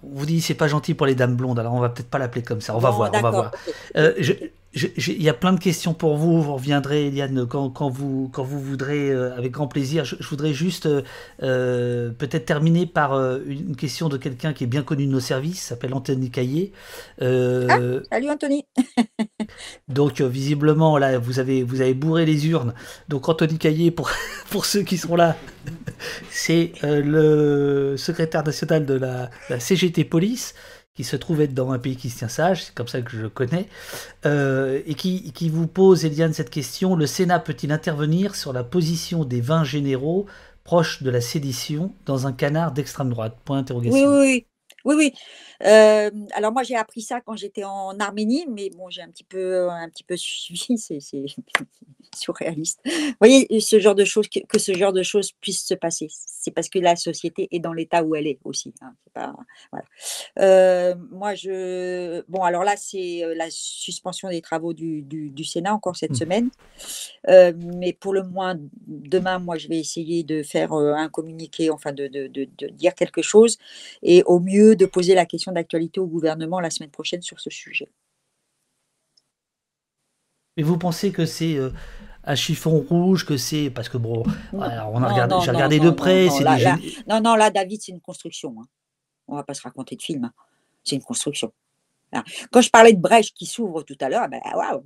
on 0.03 0.19
vous 0.19 0.25
dit 0.25 0.41
c'est 0.41 0.53
pas 0.53 0.67
gentil 0.67 0.93
pour 0.93 1.05
les 1.05 1.15
dames 1.15 1.35
blondes. 1.35 1.59
Alors 1.59 1.73
on 1.73 1.79
va 1.79 1.89
peut-être 1.89 2.09
pas 2.09 2.19
l'appeler 2.19 2.43
comme 2.43 2.61
ça. 2.61 2.75
On 2.75 2.79
va 2.79 2.91
voir. 2.91 3.11
On 3.13 3.21
va 3.21 3.31
voir. 3.31 3.51
Euh, 3.95 4.13
je, 4.19 4.33
il 4.73 5.21
y 5.21 5.27
a 5.27 5.33
plein 5.33 5.51
de 5.51 5.59
questions 5.59 5.93
pour 5.93 6.15
vous. 6.15 6.41
Vous 6.41 6.53
reviendrez, 6.53 7.07
Eliane, 7.07 7.45
quand, 7.45 7.69
quand 7.69 7.89
vous, 7.89 8.29
quand 8.31 8.43
vous 8.43 8.59
voudrez, 8.59 9.09
euh, 9.09 9.35
avec 9.35 9.51
grand 9.51 9.67
plaisir. 9.67 10.05
Je, 10.05 10.15
voudrais 10.29 10.53
juste 10.53 10.85
euh, 10.85 11.01
euh, 11.43 12.11
peut-être 12.11 12.45
terminer 12.45 12.85
par 12.85 13.13
une 13.45 13.75
question 13.75 14.07
de 14.07 14.15
quelqu'un 14.17 14.53
qui 14.53 14.63
est 14.63 14.67
bien 14.67 14.83
connu 14.83 15.07
de 15.07 15.11
nos 15.11 15.19
services, 15.19 15.61
s'appelle 15.61 15.93
Anthony 15.93 16.31
Caillé. 16.31 16.71
Ah, 17.19 17.67
salut 18.11 18.29
Anthony. 18.29 18.65
donc 19.89 20.21
visiblement, 20.21 20.97
là, 20.97 21.19
vous 21.19 21.39
avez, 21.39 21.63
vous 21.63 21.81
avez 21.81 21.93
bourré 21.93 22.25
les 22.25 22.47
urnes. 22.47 22.73
Donc 23.09 23.27
Anthony 23.27 23.57
Caillé, 23.57 23.91
pour, 23.91 24.09
pour 24.49 24.65
ceux 24.65 24.83
qui 24.83 24.97
sont 24.97 25.17
là, 25.17 25.35
c'est 26.29 26.71
le 26.83 27.95
secrétaire 27.97 28.43
national 28.43 28.85
de 28.85 28.93
la, 28.93 29.29
CGT 29.59 30.05
Police 30.05 30.53
qui 30.93 31.03
se 31.05 31.15
trouve 31.15 31.41
être 31.41 31.53
dans 31.53 31.71
un 31.71 31.79
pays 31.79 31.95
qui 31.95 32.09
se 32.09 32.17
tient 32.17 32.27
sage, 32.27 32.65
c'est 32.65 32.75
comme 32.75 32.87
ça 32.87 33.01
que 33.01 33.11
je 33.11 33.21
le 33.21 33.29
connais, 33.29 33.67
euh, 34.25 34.81
et 34.85 34.93
qui, 34.93 35.31
qui, 35.31 35.47
vous 35.47 35.65
pose, 35.65 36.03
Eliane, 36.03 36.33
cette 36.33 36.49
question. 36.49 36.95
Le 36.95 37.07
Sénat 37.07 37.39
peut-il 37.39 37.71
intervenir 37.71 38.35
sur 38.35 38.51
la 38.51 38.65
position 38.65 39.23
des 39.23 39.39
20 39.39 39.63
généraux 39.63 40.25
proches 40.65 41.01
de 41.01 41.09
la 41.09 41.21
sédition 41.21 41.93
dans 42.05 42.27
un 42.27 42.33
canard 42.33 42.73
d'extrême 42.73 43.09
droite? 43.09 43.37
Point. 43.45 43.63
Oui, 43.69 43.89
oui, 43.89 44.05
oui. 44.05 44.45
oui, 44.83 45.13
alors 46.33 46.51
moi 46.51 46.63
j'ai 46.63 46.75
appris 46.75 47.01
ça 47.01 47.21
quand 47.21 47.37
j'étais 47.37 47.63
en 47.63 47.97
Arménie, 47.99 48.45
mais 48.49 48.69
bon 48.69 48.89
j'ai 48.89 49.01
un 49.01 49.09
petit 49.09 49.23
peu 49.23 49.69
un 49.69 49.87
petit 49.89 50.03
peu 50.03 50.17
suivi, 50.17 50.77
c'est 50.77 50.99
surréaliste. 52.17 52.79
Vous 52.85 53.13
voyez 53.19 53.59
ce 53.59 53.79
genre 53.79 53.95
de 53.95 54.05
choses 54.05 54.27
que, 54.27 54.59
ce 54.59 54.73
genre 54.73 54.93
de 54.93 55.03
choses 55.03 55.31
puisse 55.33 55.65
se 55.65 55.73
passer, 55.73 56.07
c'est 56.09 56.51
parce 56.51 56.69
que 56.69 56.79
la 56.79 56.95
société 56.95 57.47
est 57.51 57.59
dans 57.59 57.73
l'état 57.73 58.03
où 58.03 58.15
elle 58.15 58.27
est 58.27 58.39
aussi. 58.43 58.73
Hein, 58.81 58.93
pas, 59.13 59.33
voilà. 59.71 60.95
moi 61.11 61.35
je 61.35 62.23
bon 62.29 62.43
alors 62.43 62.63
là 62.63 62.75
c'est 62.77 63.23
la 63.35 63.47
suspension 63.49 64.29
des 64.29 64.41
travaux 64.41 64.73
du, 64.73 65.01
du, 65.01 65.43
Sénat 65.43 65.73
encore 65.73 65.97
cette 65.97 66.11
mmh. 66.11 66.15
semaine, 66.15 66.49
mais 67.27 67.93
pour 67.93 68.13
le 68.13 68.23
moins 68.23 68.57
demain 68.87 69.39
moi 69.39 69.57
je 69.57 69.67
vais 69.67 69.77
essayer 69.77 70.23
de 70.23 70.43
faire 70.43 70.71
un 70.73 71.09
communiqué, 71.09 71.69
enfin 71.69 71.91
de, 71.91 72.07
de, 72.07 72.27
de, 72.27 72.47
de 72.57 72.67
dire 72.67 72.95
quelque 72.95 73.21
chose 73.21 73.57
et 74.01 74.23
au 74.23 74.39
mieux 74.39 74.75
de 74.75 74.85
poser 74.85 75.15
la 75.15 75.25
question 75.25 75.51
d'actualité 75.51 75.99
au 75.99 76.07
gouvernement 76.07 76.59
la 76.59 76.69
semaine 76.69 76.91
prochaine 76.91 77.21
sur 77.21 77.39
ce 77.39 77.49
sujet. 77.49 77.89
Et 80.61 80.63
vous 80.63 80.77
pensez 80.77 81.11
que 81.11 81.25
c'est 81.25 81.55
euh, 81.55 81.71
un 82.23 82.35
chiffon 82.35 82.85
rouge, 82.87 83.25
que 83.25 83.35
c'est 83.35 83.71
parce 83.71 83.89
que 83.89 83.97
bon, 83.97 84.21
on 84.53 84.61
a 84.61 84.83
regardé, 84.83 85.35
j'ai 85.43 85.49
regardé 85.49 85.79
de 85.79 85.89
près. 85.89 86.27
Non, 87.07 87.19
non, 87.19 87.33
là, 87.33 87.49
David, 87.49 87.81
c'est 87.81 87.91
une 87.91 87.99
construction. 87.99 88.55
Hein. 88.61 88.67
On 89.27 89.35
va 89.37 89.43
pas 89.43 89.55
se 89.55 89.63
raconter 89.63 89.95
de 89.95 90.03
film. 90.03 90.25
Hein. 90.25 90.33
C'est 90.83 90.95
une 90.95 91.01
construction. 91.01 91.51
Quand 92.51 92.61
je 92.61 92.69
parlais 92.69 92.93
de 92.93 92.99
brèche 92.99 93.33
qui 93.33 93.47
s'ouvre 93.47 93.81
tout 93.81 93.97
à 94.01 94.09
l'heure, 94.09 94.29
ben 94.29 94.39
waouh, 94.53 94.85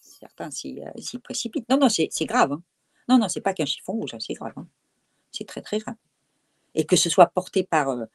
certains 0.00 0.50
s'y, 0.50 0.80
euh, 0.80 1.18
précipitent. 1.22 1.68
Non, 1.68 1.76
non, 1.76 1.90
c'est, 1.90 2.08
grave. 2.22 2.52
Hein. 2.52 2.62
Non, 3.10 3.18
non, 3.18 3.28
c'est 3.28 3.42
pas 3.42 3.52
qu'un 3.52 3.66
chiffon 3.66 3.92
rouge, 3.92 4.16
c'est 4.18 4.32
grave. 4.32 4.54
C'est 5.32 5.46
très, 5.46 5.60
très 5.60 5.80
grave. 5.80 5.96
Et 6.74 6.86
que 6.86 6.96
ce 6.96 7.10
soit 7.10 7.26
porté 7.26 7.62
par 7.62 7.90
euh, 7.90 8.06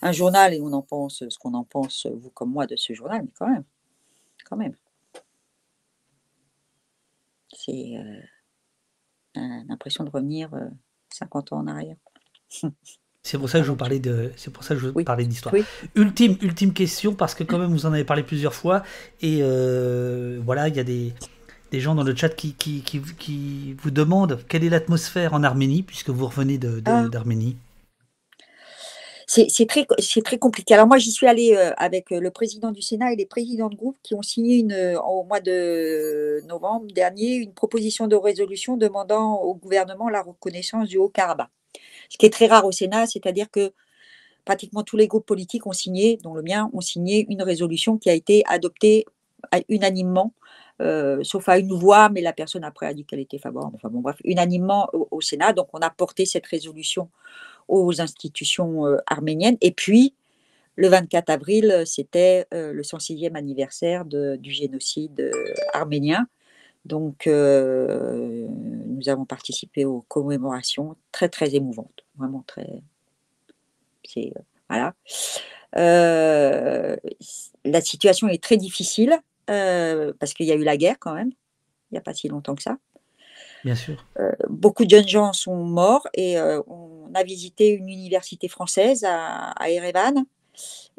un 0.00 0.12
journal 0.12 0.54
et 0.54 0.60
on 0.62 0.72
en 0.72 0.80
pense 0.80 1.22
ce 1.28 1.38
qu'on 1.38 1.52
en 1.52 1.64
pense, 1.64 2.06
vous 2.06 2.30
comme 2.30 2.50
moi, 2.50 2.66
de 2.66 2.76
ce 2.76 2.94
journal, 2.94 3.20
mais 3.24 3.32
quand 3.38 3.48
même, 3.50 3.64
quand 4.48 4.56
même. 4.56 4.74
C'est 7.52 7.94
euh, 7.96 9.40
l'impression 9.68 10.04
de 10.04 10.10
revenir 10.10 10.50
50 11.10 11.52
euh, 11.52 11.56
ans 11.56 11.60
en 11.60 11.66
arrière. 11.66 11.96
C'est 13.24 13.38
pour 13.38 13.48
ça 13.48 13.60
que 13.60 13.64
je 13.64 13.70
vous 13.70 13.76
parlais 13.76 14.00
de, 14.00 14.32
c'est 14.34 14.52
pour 14.52 14.64
ça 14.64 14.74
que 14.74 14.80
je 14.80 14.88
vous 14.88 15.04
parlais 15.04 15.24
d'histoire. 15.24 15.54
Ultime, 15.94 16.36
ultime 16.42 16.72
question 16.72 17.14
parce 17.14 17.36
que 17.36 17.44
quand 17.44 17.56
même 17.56 17.70
vous 17.70 17.86
en 17.86 17.92
avez 17.92 18.02
parlé 18.02 18.24
plusieurs 18.24 18.52
fois 18.52 18.82
et 19.20 19.38
euh, 19.42 20.40
voilà, 20.44 20.66
il 20.66 20.74
y 20.74 20.80
a 20.80 20.82
des, 20.82 21.14
des 21.70 21.78
gens 21.78 21.94
dans 21.94 22.02
le 22.02 22.16
chat 22.16 22.30
qui, 22.30 22.54
qui, 22.54 22.82
qui, 22.82 23.74
vous 23.74 23.92
demandent 23.92 24.44
quelle 24.48 24.64
est 24.64 24.68
l'atmosphère 24.68 25.34
en 25.34 25.44
Arménie 25.44 25.84
puisque 25.84 26.10
vous 26.10 26.26
revenez 26.26 26.58
ah. 26.84 27.08
C'est 29.34 29.66
très, 29.66 30.38
compliqué. 30.38 30.74
Alors 30.74 30.86
moi, 30.86 30.98
j'y 30.98 31.10
suis 31.10 31.26
allée 31.26 31.54
euh, 31.56 31.72
avec 31.78 32.12
euh, 32.12 32.20
le 32.20 32.30
président 32.30 32.70
du 32.70 32.82
Sénat 32.82 33.12
et 33.12 33.16
les 33.16 33.24
présidents 33.24 33.70
de 33.70 33.76
groupe 33.76 33.96
qui 34.02 34.14
ont 34.14 34.20
signé 34.20 34.66
euh, 34.70 35.00
au 35.00 35.24
mois 35.24 35.40
de 35.40 36.42
novembre 36.46 36.92
dernier 36.92 37.36
une 37.36 37.54
proposition 37.54 38.08
de 38.08 38.16
résolution 38.16 38.76
demandant 38.76 39.36
au 39.36 39.54
gouvernement 39.54 40.10
la 40.10 40.20
reconnaissance 40.20 40.88
du 40.88 40.98
Haut-Karabakh. 40.98 41.48
Ce 42.10 42.18
qui 42.18 42.26
est 42.26 42.30
très 42.30 42.46
rare 42.46 42.66
au 42.66 42.72
Sénat, 42.72 43.06
c'est-à-dire 43.06 43.50
que 43.50 43.72
pratiquement 44.44 44.82
tous 44.82 44.98
les 44.98 45.06
groupes 45.06 45.24
politiques 45.24 45.66
ont 45.66 45.72
signé, 45.72 46.18
dont 46.22 46.34
le 46.34 46.42
mien, 46.42 46.68
ont 46.74 46.82
signé 46.82 47.26
une 47.30 47.42
résolution 47.42 47.96
qui 47.96 48.10
a 48.10 48.14
été 48.14 48.42
adoptée 48.46 49.06
unanimement, 49.70 50.34
sauf 51.22 51.48
à 51.48 51.58
une 51.58 51.72
voix, 51.72 52.10
mais 52.10 52.20
la 52.20 52.32
personne 52.32 52.64
après 52.64 52.86
a 52.86 52.92
dit 52.92 53.04
qu'elle 53.04 53.20
était 53.20 53.38
favorable. 53.38 53.76
Enfin 53.76 53.88
bon, 53.88 54.00
bref, 54.00 54.16
unanimement 54.24 54.90
au 54.92 55.20
Sénat. 55.20 55.52
Donc 55.52 55.68
on 55.72 55.78
a 55.78 55.90
porté 55.90 56.26
cette 56.26 56.46
résolution 56.46 57.08
aux 57.68 58.00
institutions 58.00 58.86
euh, 58.86 58.96
arméniennes. 59.06 59.56
Et 59.60 59.72
puis, 59.72 60.14
le 60.76 60.88
24 60.88 61.30
avril, 61.30 61.70
euh, 61.70 61.84
c'était 61.84 62.46
euh, 62.54 62.72
le 62.72 62.82
106e 62.82 63.36
anniversaire 63.36 64.04
du 64.04 64.50
génocide 64.50 65.30
arménien. 65.72 66.26
Donc, 66.84 67.26
nous 67.28 69.08
avons 69.08 69.24
participé 69.24 69.84
aux 69.84 70.00
commémorations 70.08 70.96
très, 71.12 71.28
très 71.28 71.54
émouvantes. 71.54 72.04
Vraiment 72.16 72.42
très. 72.44 72.82
C'est. 74.04 74.32
voilà. 74.68 74.92
la 77.64 77.80
situation 77.80 78.26
est 78.26 78.42
très 78.42 78.56
difficile 78.56 79.16
parce 79.46 80.34
qu'il 80.34 80.46
y 80.46 80.50
a 80.50 80.56
eu 80.56 80.64
la 80.64 80.76
guerre 80.76 80.96
quand 80.98 81.14
même, 81.14 81.30
il 81.90 81.94
n'y 81.94 81.98
a 81.98 82.02
pas 82.02 82.14
si 82.14 82.26
longtemps 82.26 82.56
que 82.56 82.64
ça. 82.64 82.78
Bien 83.64 83.74
sûr. 83.74 84.04
beaucoup 84.48 84.84
de 84.84 84.90
jeunes 84.90 85.08
gens 85.08 85.32
sont 85.32 85.64
morts 85.64 86.06
et 86.14 86.36
on 86.66 87.10
a 87.14 87.22
visité 87.22 87.68
une 87.68 87.88
université 87.88 88.48
française 88.48 89.04
à, 89.06 89.54
Erevan 89.68 90.24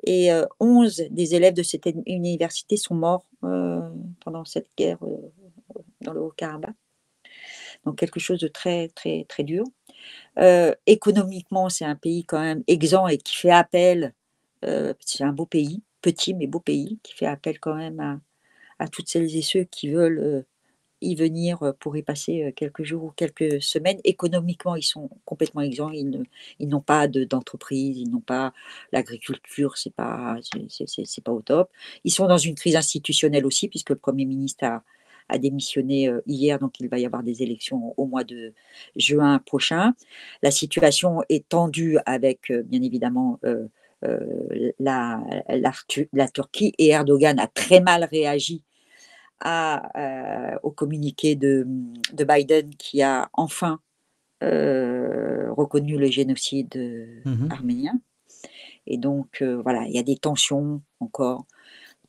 et 0.06 0.30
11 0.60 1.04
des 1.10 1.36
élèves 1.36 1.54
de 1.54 1.64
cette 1.64 1.88
université 2.06 2.78
sont 2.78 2.96
morts 2.96 3.26
pendant 3.42 4.46
cette 4.46 4.70
guerre 4.78 5.00
dans 6.02 6.14
le 6.14 6.22
Haut-Karabakh. 6.22 6.76
Donc 7.86 7.98
quelque 7.98 8.20
chose 8.20 8.40
de 8.40 8.48
très 8.48 8.90
très 8.90 9.26
très 9.28 9.44
dur. 9.44 9.66
économiquement, 10.86 11.70
c'est 11.70 11.86
un 11.86 11.96
pays 11.96 12.24
quand 12.24 12.40
même 12.40 12.64
exempt 12.68 13.08
et 13.08 13.18
qui 13.18 13.36
fait 13.36 13.52
appel. 13.52 14.14
c'est 14.62 15.24
un 15.24 15.34
beau 15.34 15.46
pays, 15.46 15.82
petit 16.02 16.34
mais 16.34 16.48
beau 16.48 16.60
pays, 16.60 17.00
qui 17.04 17.14
fait 17.14 17.26
appel 17.26 17.60
quand 17.60 17.76
même 17.76 18.22
à 18.80 18.88
toutes 18.88 19.10
celles 19.10 19.36
et 19.36 19.42
ceux 19.42 19.64
qui 19.64 19.90
veulent 19.90 20.46
y 21.04 21.16
venir 21.16 21.74
pour 21.80 21.98
y 21.98 22.04
passer 22.04 22.54
quelques 22.56 22.84
jours 22.84 23.04
ou 23.04 23.12
quelques 23.12 23.62
semaines. 23.62 24.00
Économiquement, 24.04 24.76
ils 24.76 24.84
sont 24.84 25.10
complètement 25.26 25.62
exempts. 25.62 25.92
Ils, 25.92 26.68
n'ont 26.68 26.82
pas 26.82 27.08
d'entreprise, 27.08 27.98
ils 27.98 28.10
n'ont 28.10 28.22
pas 28.22 28.54
l'agriculture, 28.92 29.78
c'est 29.78 29.94
pas 29.94 30.38
c'est 30.70 31.24
pas 31.24 31.32
au 31.32 31.42
top. 31.42 31.70
Ils 32.04 32.12
sont 32.12 32.28
dans 32.28 32.38
une 32.38 32.56
crise 32.56 32.76
institutionnelle 32.76 33.46
aussi, 33.46 33.68
puisque 33.68 33.90
le 33.90 33.98
Premier 33.98 34.26
ministre 34.26 34.64
a, 34.66 34.84
démissionné 35.40 36.12
hier, 36.28 36.60
donc 36.60 36.80
il 36.80 36.88
va 36.90 37.00
y 37.00 37.08
avoir 37.08 37.24
des 37.24 37.42
élections 37.42 37.96
au 37.98 38.06
mois 38.06 38.24
de 38.24 38.54
juin 38.96 39.40
prochain. 39.40 39.94
La 40.44 40.52
situation 40.52 41.24
est 41.28 41.50
tendue 41.50 41.98
avec, 42.06 42.52
bien 42.52 42.84
évidemment, 42.84 43.40
la, 44.80 45.24
Turquie 46.34 46.74
et 46.78 46.90
Erdogan 46.90 47.40
a 47.40 47.48
très 47.48 47.80
mal 47.80 48.04
réagi 48.04 48.64
à, 49.44 50.58
au 50.64 50.72
communiqué 50.72 51.36
de, 51.36 51.68
de, 52.14 52.24
Biden 52.24 52.70
qui 52.76 53.02
a 53.02 53.30
enfin 53.34 53.80
reconnu 54.42 55.98
le 55.98 56.08
génocide 56.08 57.22
mmh 57.26 57.52
arménien. 57.52 58.00
Et 58.88 58.98
donc, 58.98 59.42
voilà, 59.42 59.86
il 59.86 59.94
y 59.94 60.00
a 60.00 60.04
des 60.04 60.18
tensions 60.18 60.82
encore 61.00 61.46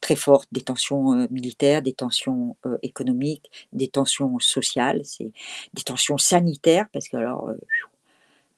très 0.00 0.16
fortes, 0.16 0.48
des 0.52 0.60
tensions 0.60 1.28
militaires, 1.30 1.82
des 1.82 1.92
tensions 1.92 2.56
économiques, 2.82 3.50
des 3.72 3.88
tensions 3.88 4.38
sociales, 4.38 5.02
des 5.20 5.82
tensions 5.82 6.18
sanitaires, 6.18 6.86
parce 6.92 7.08
que 7.08 7.16
alors, 7.16 7.50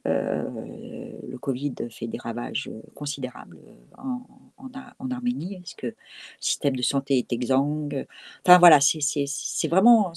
le 0.07 1.39
Covid 1.39 1.74
fait 1.91 2.07
des 2.07 2.19
ravages 2.19 2.70
considérables 2.95 3.59
en, 3.99 4.27
en, 4.57 5.11
Arménie, 5.11 5.59
parce 5.59 5.74
que 5.74 5.87
le 5.89 5.95
système 6.41 6.77
de 6.77 6.83
santé 6.83 7.19
est 7.19 7.33
exsangue? 7.33 8.07
Enfin 8.45 8.59
voilà, 8.59 8.78
c'est 8.81 9.69
vraiment, 9.69 10.12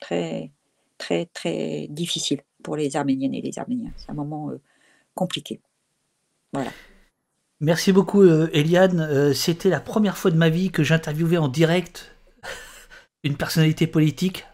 très, 0.00 0.50
très, 0.98 1.26
très 1.26 1.86
difficile 1.90 2.40
pour 2.62 2.76
les 2.76 2.96
Arméniennes 2.96 3.34
et 3.34 3.42
les 3.42 3.58
Arméniens. 3.58 3.92
C'est 3.96 4.10
un 4.10 4.14
moment 4.14 4.50
compliqué. 5.14 5.60
Voilà. 6.52 6.70
Merci 7.60 7.92
beaucoup, 7.92 8.22
euh, 8.22 8.50
Eliane. 8.52 9.00
Euh, 9.00 9.32
c'était 9.32 9.70
la 9.70 9.80
première 9.80 10.18
fois 10.18 10.30
de 10.30 10.36
ma 10.36 10.50
vie 10.50 10.70
que 10.70 10.82
j'interviewais 10.82 11.38
en 11.38 11.48
direct 11.48 12.14
une 13.24 13.36
personnalité 13.36 13.86
politique. 13.86 14.44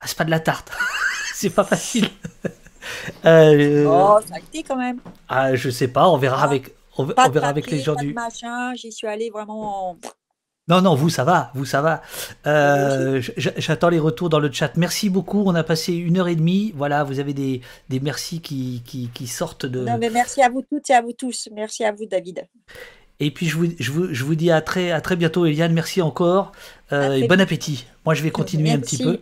Ah, 0.00 0.06
c'est 0.06 0.18
pas 0.18 0.24
de 0.24 0.30
la 0.30 0.40
tarte. 0.40 0.72
c'est 1.34 1.50
pas 1.50 1.64
facile. 1.64 2.08
Euh, 3.24 3.84
oh, 3.86 4.18
ça 4.26 4.36
a 4.36 4.38
été 4.38 4.62
quand 4.62 4.76
même. 4.76 5.00
Ah, 5.28 5.54
je 5.54 5.70
sais 5.70 5.88
pas, 5.88 6.08
on 6.08 6.16
verra 6.16 6.42
ah, 6.42 6.44
avec, 6.44 6.74
on, 6.96 7.04
verra 7.04 7.48
avec 7.48 7.70
les 7.70 7.80
gens 7.80 7.94
du. 7.94 8.12
machin, 8.12 8.74
j'y 8.74 8.92
suis 8.92 9.06
allé 9.06 9.30
vraiment. 9.30 9.96
Non, 10.68 10.82
non, 10.82 10.94
vous, 10.94 11.08
ça 11.08 11.24
va, 11.24 11.50
vous, 11.54 11.64
ça 11.64 11.80
va. 11.80 12.02
Euh, 12.46 13.22
j'attends 13.36 13.88
les 13.88 13.98
retours 13.98 14.28
dans 14.28 14.38
le 14.38 14.52
chat. 14.52 14.76
Merci 14.76 15.08
beaucoup. 15.08 15.42
On 15.46 15.54
a 15.54 15.64
passé 15.64 15.94
une 15.94 16.18
heure 16.18 16.28
et 16.28 16.36
demie. 16.36 16.74
Voilà, 16.76 17.04
vous 17.04 17.20
avez 17.20 17.32
des, 17.32 17.62
des 17.88 18.00
merci 18.00 18.42
qui, 18.42 18.82
qui, 18.84 19.26
sortent 19.26 19.64
de. 19.64 19.80
Non, 19.80 19.96
mais 19.98 20.10
merci 20.10 20.42
à 20.42 20.50
vous 20.50 20.60
toutes 20.60 20.90
et 20.90 20.94
à 20.94 21.00
vous 21.00 21.14
tous. 21.14 21.48
Merci 21.54 21.84
à 21.84 21.92
vous, 21.92 22.04
David. 22.04 22.46
Et 23.18 23.30
puis, 23.30 23.46
je 23.46 23.56
vous, 23.56 23.66
je 23.78 23.90
vous, 23.90 24.12
je 24.12 24.24
vous 24.24 24.34
dis 24.34 24.50
à 24.50 24.60
très, 24.60 24.90
à 24.90 25.00
très 25.00 25.16
bientôt, 25.16 25.46
Eliane. 25.46 25.72
Merci 25.72 26.02
encore. 26.02 26.52
Euh, 26.92 27.12
et 27.12 27.26
bon 27.26 27.40
appétit. 27.40 27.86
Moi, 28.04 28.12
je 28.14 28.22
vais 28.22 28.30
continuer 28.30 28.70
un 28.70 28.78
petit 28.78 29.02
peu. 29.02 29.20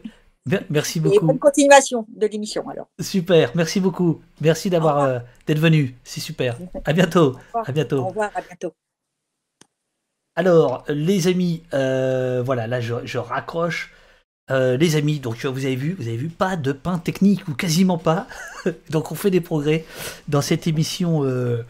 Merci 0.70 1.00
beaucoup. 1.00 1.16
Et 1.16 1.18
bonne 1.20 1.38
continuation 1.38 2.06
de 2.08 2.26
l'émission 2.26 2.68
alors. 2.68 2.88
Super, 3.00 3.50
merci 3.54 3.80
beaucoup. 3.80 4.20
Merci 4.40 4.70
d'avoir 4.70 5.00
euh, 5.00 5.18
d'être 5.46 5.58
venu. 5.58 5.96
C'est 6.04 6.20
super. 6.20 6.56
À 6.84 6.92
bientôt. 6.92 7.36
À 7.54 7.72
bientôt. 7.72 7.98
Au 7.98 8.08
revoir, 8.08 8.30
à 8.34 8.42
bientôt. 8.42 8.72
Alors, 10.38 10.84
les 10.88 11.28
amis, 11.28 11.62
euh, 11.72 12.42
voilà, 12.44 12.66
là 12.66 12.80
je, 12.80 13.18
raccroche. 13.18 13.92
Euh, 14.48 14.76
les 14.76 14.94
amis, 14.94 15.18
donc 15.18 15.44
vous 15.44 15.64
avez 15.64 15.74
vu, 15.74 15.96
vous 15.98 16.06
avez 16.06 16.16
vu, 16.16 16.28
pas 16.28 16.54
de 16.54 16.70
pain 16.70 16.98
technique 16.98 17.48
ou 17.48 17.54
quasiment 17.54 17.98
pas. 17.98 18.28
donc 18.90 19.10
on 19.10 19.16
fait 19.16 19.30
des 19.30 19.40
progrès 19.40 19.84
dans 20.28 20.42
cette 20.42 20.68
émission 20.68 21.24
euh, 21.24 21.64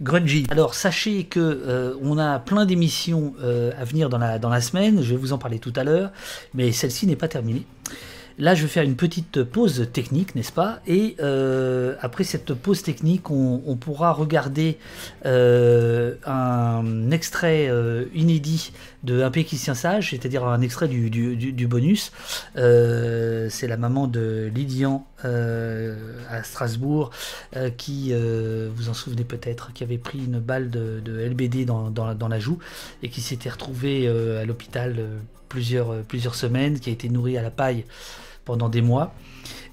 grungy. 0.00 0.46
Alors 0.50 0.74
sachez 0.74 1.24
que 1.24 1.96
on 2.02 2.18
a 2.18 2.38
plein 2.40 2.66
d'émissions 2.66 3.34
à 3.40 3.84
venir 3.84 4.10
dans 4.10 4.18
la, 4.18 4.38
dans 4.38 4.50
la 4.50 4.60
semaine. 4.60 5.00
Je 5.00 5.10
vais 5.10 5.16
vous 5.16 5.32
en 5.32 5.38
parler 5.38 5.60
tout 5.60 5.72
à 5.76 5.84
l'heure, 5.84 6.10
mais 6.52 6.72
celle-ci 6.72 7.06
n'est 7.06 7.16
pas 7.16 7.28
terminée. 7.28 7.64
Là, 8.40 8.54
je 8.54 8.62
vais 8.62 8.68
faire 8.68 8.84
une 8.84 8.94
petite 8.94 9.42
pause 9.42 9.88
technique, 9.92 10.36
n'est-ce 10.36 10.52
pas? 10.52 10.78
Et 10.86 11.16
euh, 11.18 11.96
après 12.00 12.22
cette 12.22 12.54
pause 12.54 12.84
technique, 12.84 13.30
on, 13.32 13.76
pourra 13.80 14.12
regarder 14.12 14.78
euh, 15.26 16.14
un 16.24 17.10
extrait 17.10 17.66
euh, 17.68 18.04
inédit 18.14 18.72
de 19.02 19.22
Un 19.22 19.32
pays 19.32 19.44
qui 19.44 19.56
tient 19.56 19.74
sage, 19.74 20.10
c'est-à-dire 20.10 20.44
un 20.44 20.60
extrait 20.60 20.86
du, 20.86 21.66
bonus. 21.66 22.12
C'est 22.54 23.66
la 23.66 23.76
maman 23.76 24.06
de 24.06 24.50
Lydian 24.54 25.04
à 25.24 26.42
Strasbourg, 26.44 27.10
qui, 27.76 28.12
vous 28.12 28.88
en 28.88 28.94
souvenez 28.94 29.24
peut-être, 29.24 29.72
qui 29.72 29.82
avait 29.82 29.98
pris 29.98 30.18
une 30.18 30.38
balle 30.38 30.70
de, 30.70 31.02
LBD 31.06 31.64
dans, 31.64 31.90
dans, 31.90 32.28
la 32.28 32.38
joue 32.38 32.58
et 33.02 33.08
qui 33.08 33.20
s'était 33.20 33.50
retrouvée 33.50 34.06
à 34.08 34.44
l'hôpital 34.44 34.96
plusieurs, 35.48 36.02
plusieurs 36.02 36.36
semaines, 36.36 36.78
qui 36.78 36.90
a 36.90 36.92
été 36.92 37.08
nourrie 37.08 37.36
à 37.36 37.42
la 37.42 37.50
paille 37.50 37.84
pendant 38.48 38.70
des 38.70 38.80
mois. 38.80 39.12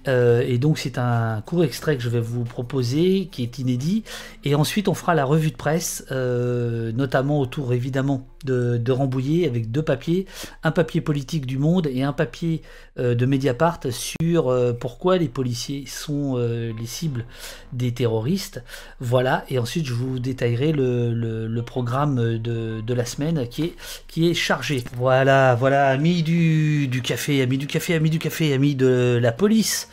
Euh, 0.07 0.43
et 0.45 0.57
donc 0.57 0.77
c'est 0.77 0.97
un 0.97 1.41
court 1.45 1.63
extrait 1.63 1.95
que 1.95 2.03
je 2.03 2.09
vais 2.09 2.19
vous 2.19 2.43
proposer 2.43 3.29
qui 3.31 3.41
est 3.41 3.57
inédit. 3.57 4.03
Et 4.43 4.53
ensuite 4.53 4.87
on 4.89 4.93
fera 4.93 5.15
la 5.15 5.23
revue 5.25 5.49
de 5.49 5.55
presse, 5.55 6.05
euh, 6.11 6.91
notamment 6.91 7.39
autour 7.39 7.73
évidemment 7.73 8.27
de, 8.45 8.91
Rambouillet 8.91 9.45
avec 9.45 9.71
deux 9.71 9.81
papiers, 9.81 10.25
un 10.63 10.71
papier 10.71 11.01
politique 11.01 11.45
du 11.45 11.57
Monde 11.57 11.87
et 11.91 12.03
un 12.03 12.13
papier 12.13 12.61
euh, 12.97 13.13
de 13.13 13.25
Mediapart 13.25 13.81
sur 13.89 14.47
euh, 14.47 14.71
pourquoi 14.71 15.17
les 15.17 15.27
policiers 15.27 15.83
sont 15.85 16.35
euh, 16.37 16.71
les 16.79 16.85
cibles 16.85 17.25
des 17.73 17.93
terroristes. 17.93 18.63
Voilà, 19.01 19.43
et 19.49 19.59
ensuite 19.59 19.85
je 19.85 19.93
vous 19.93 20.19
détaillerai 20.19 20.71
le, 20.71 21.61
programme 21.65 22.37
de, 22.37 22.93
la 22.93 23.05
semaine 23.05 23.47
qui 23.49 23.73
est, 24.17 24.33
chargé. 24.33 24.83
Voilà, 24.95 25.55
voilà, 25.55 25.87
amis 25.87 26.23
du, 26.23 26.87
du 26.87 27.01
café, 27.01 27.41
amis 27.41 27.57
du 27.57 27.67
café, 27.67 27.95
amis 27.95 28.09
du 28.09 28.19
café, 28.19 28.53
amis 28.53 28.75
de 28.75 29.19
la 29.21 29.31
police. 29.31 29.89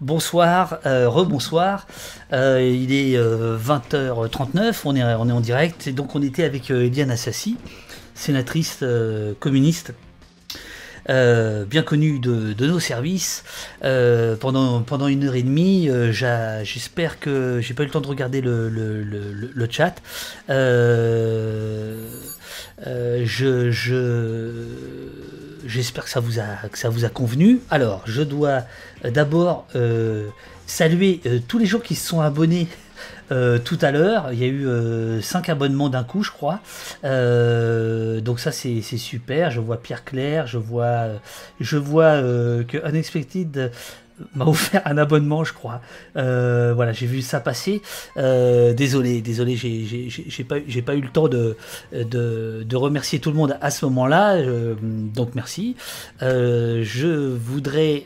Bonsoir, 0.00 0.80
rebonsoir. 0.84 1.86
il 2.32 2.92
est 2.92 3.16
20h39, 3.16 4.80
on 4.84 4.96
est, 4.96 5.02
on 5.02 5.28
est 5.28 5.32
en 5.32 5.40
direct, 5.40 5.86
et 5.86 5.92
donc 5.92 6.14
on 6.14 6.22
était 6.22 6.44
avec 6.44 6.70
Eliane 6.70 7.10
Assassi 7.10 7.56
sénatrice 8.14 8.78
euh, 8.82 9.34
communiste. 9.38 9.92
Euh, 11.10 11.66
bien 11.66 11.82
connue 11.82 12.18
de, 12.18 12.54
nos 12.64 12.80
services 12.80 13.44
euh, 13.84 14.36
pendant, 14.36 14.80
pendant 14.80 15.06
une 15.06 15.24
heure 15.24 15.34
et 15.34 15.42
demie. 15.42 15.90
J'espère 16.12 17.20
que 17.20 17.60
j'ai 17.60 17.74
pas 17.74 17.82
eu 17.82 17.86
le 17.86 17.92
temps 17.92 18.00
de 18.00 18.06
regarder 18.06 18.40
le, 18.40 19.68
chat. 19.70 19.96
je, 22.88 23.70
j'espère 25.66 26.04
que 26.04 26.10
ça 26.10 26.20
vous 26.20 26.40
a 26.40 26.68
que 26.72 26.78
ça 26.78 26.88
vous 26.88 27.04
a 27.04 27.10
convenu. 27.10 27.60
Alors, 27.68 28.02
je 28.06 28.22
dois 28.22 28.62
d'abord 29.04 29.66
saluer 30.66 31.20
tous 31.48 31.58
les 31.58 31.66
gens 31.66 31.80
qui 31.80 31.96
se 31.96 32.08
sont 32.08 32.22
abonnés 32.22 32.66
euh, 33.32 33.58
tout 33.58 33.78
à 33.80 33.90
l'heure. 33.90 34.32
Il 34.32 34.38
y 34.38 34.44
a 34.44 34.48
eu 34.48 35.22
5 35.22 35.48
euh, 35.48 35.52
abonnements 35.52 35.88
d'un 35.88 36.04
coup, 36.04 36.22
je 36.22 36.30
crois. 36.30 36.60
Euh, 37.04 38.20
donc 38.20 38.40
ça, 38.40 38.52
c'est 38.52 38.82
super. 38.82 39.50
Je 39.50 39.60
vois 39.60 39.80
Pierre 39.80 40.04
Claire, 40.04 40.46
je 40.46 40.58
vois, 40.58 41.06
je 41.60 41.76
vois 41.76 42.20
que 42.68 42.88
Unexpected 42.88 43.72
m'a 44.34 44.46
offert 44.46 44.82
un 44.84 44.98
abonnement, 44.98 45.44
je 45.44 45.52
crois. 45.52 45.80
voilà, 46.14 46.92
j'ai 46.92 47.06
vu 47.06 47.22
ça 47.22 47.40
passer. 47.40 47.82
désolé, 48.16 49.20
désolé, 49.20 49.56
j'ai 49.56 50.44
pas, 50.44 50.94
eu 50.94 51.00
le 51.00 51.08
temps 51.08 51.28
de, 51.28 51.56
remercier 52.74 53.18
tout 53.18 53.30
le 53.30 53.36
monde 53.36 53.56
à 53.60 53.70
ce 53.70 53.84
moment-là. 53.86 54.42
donc 54.80 55.34
merci. 55.34 55.76
je 56.20 57.34
voudrais 57.34 58.04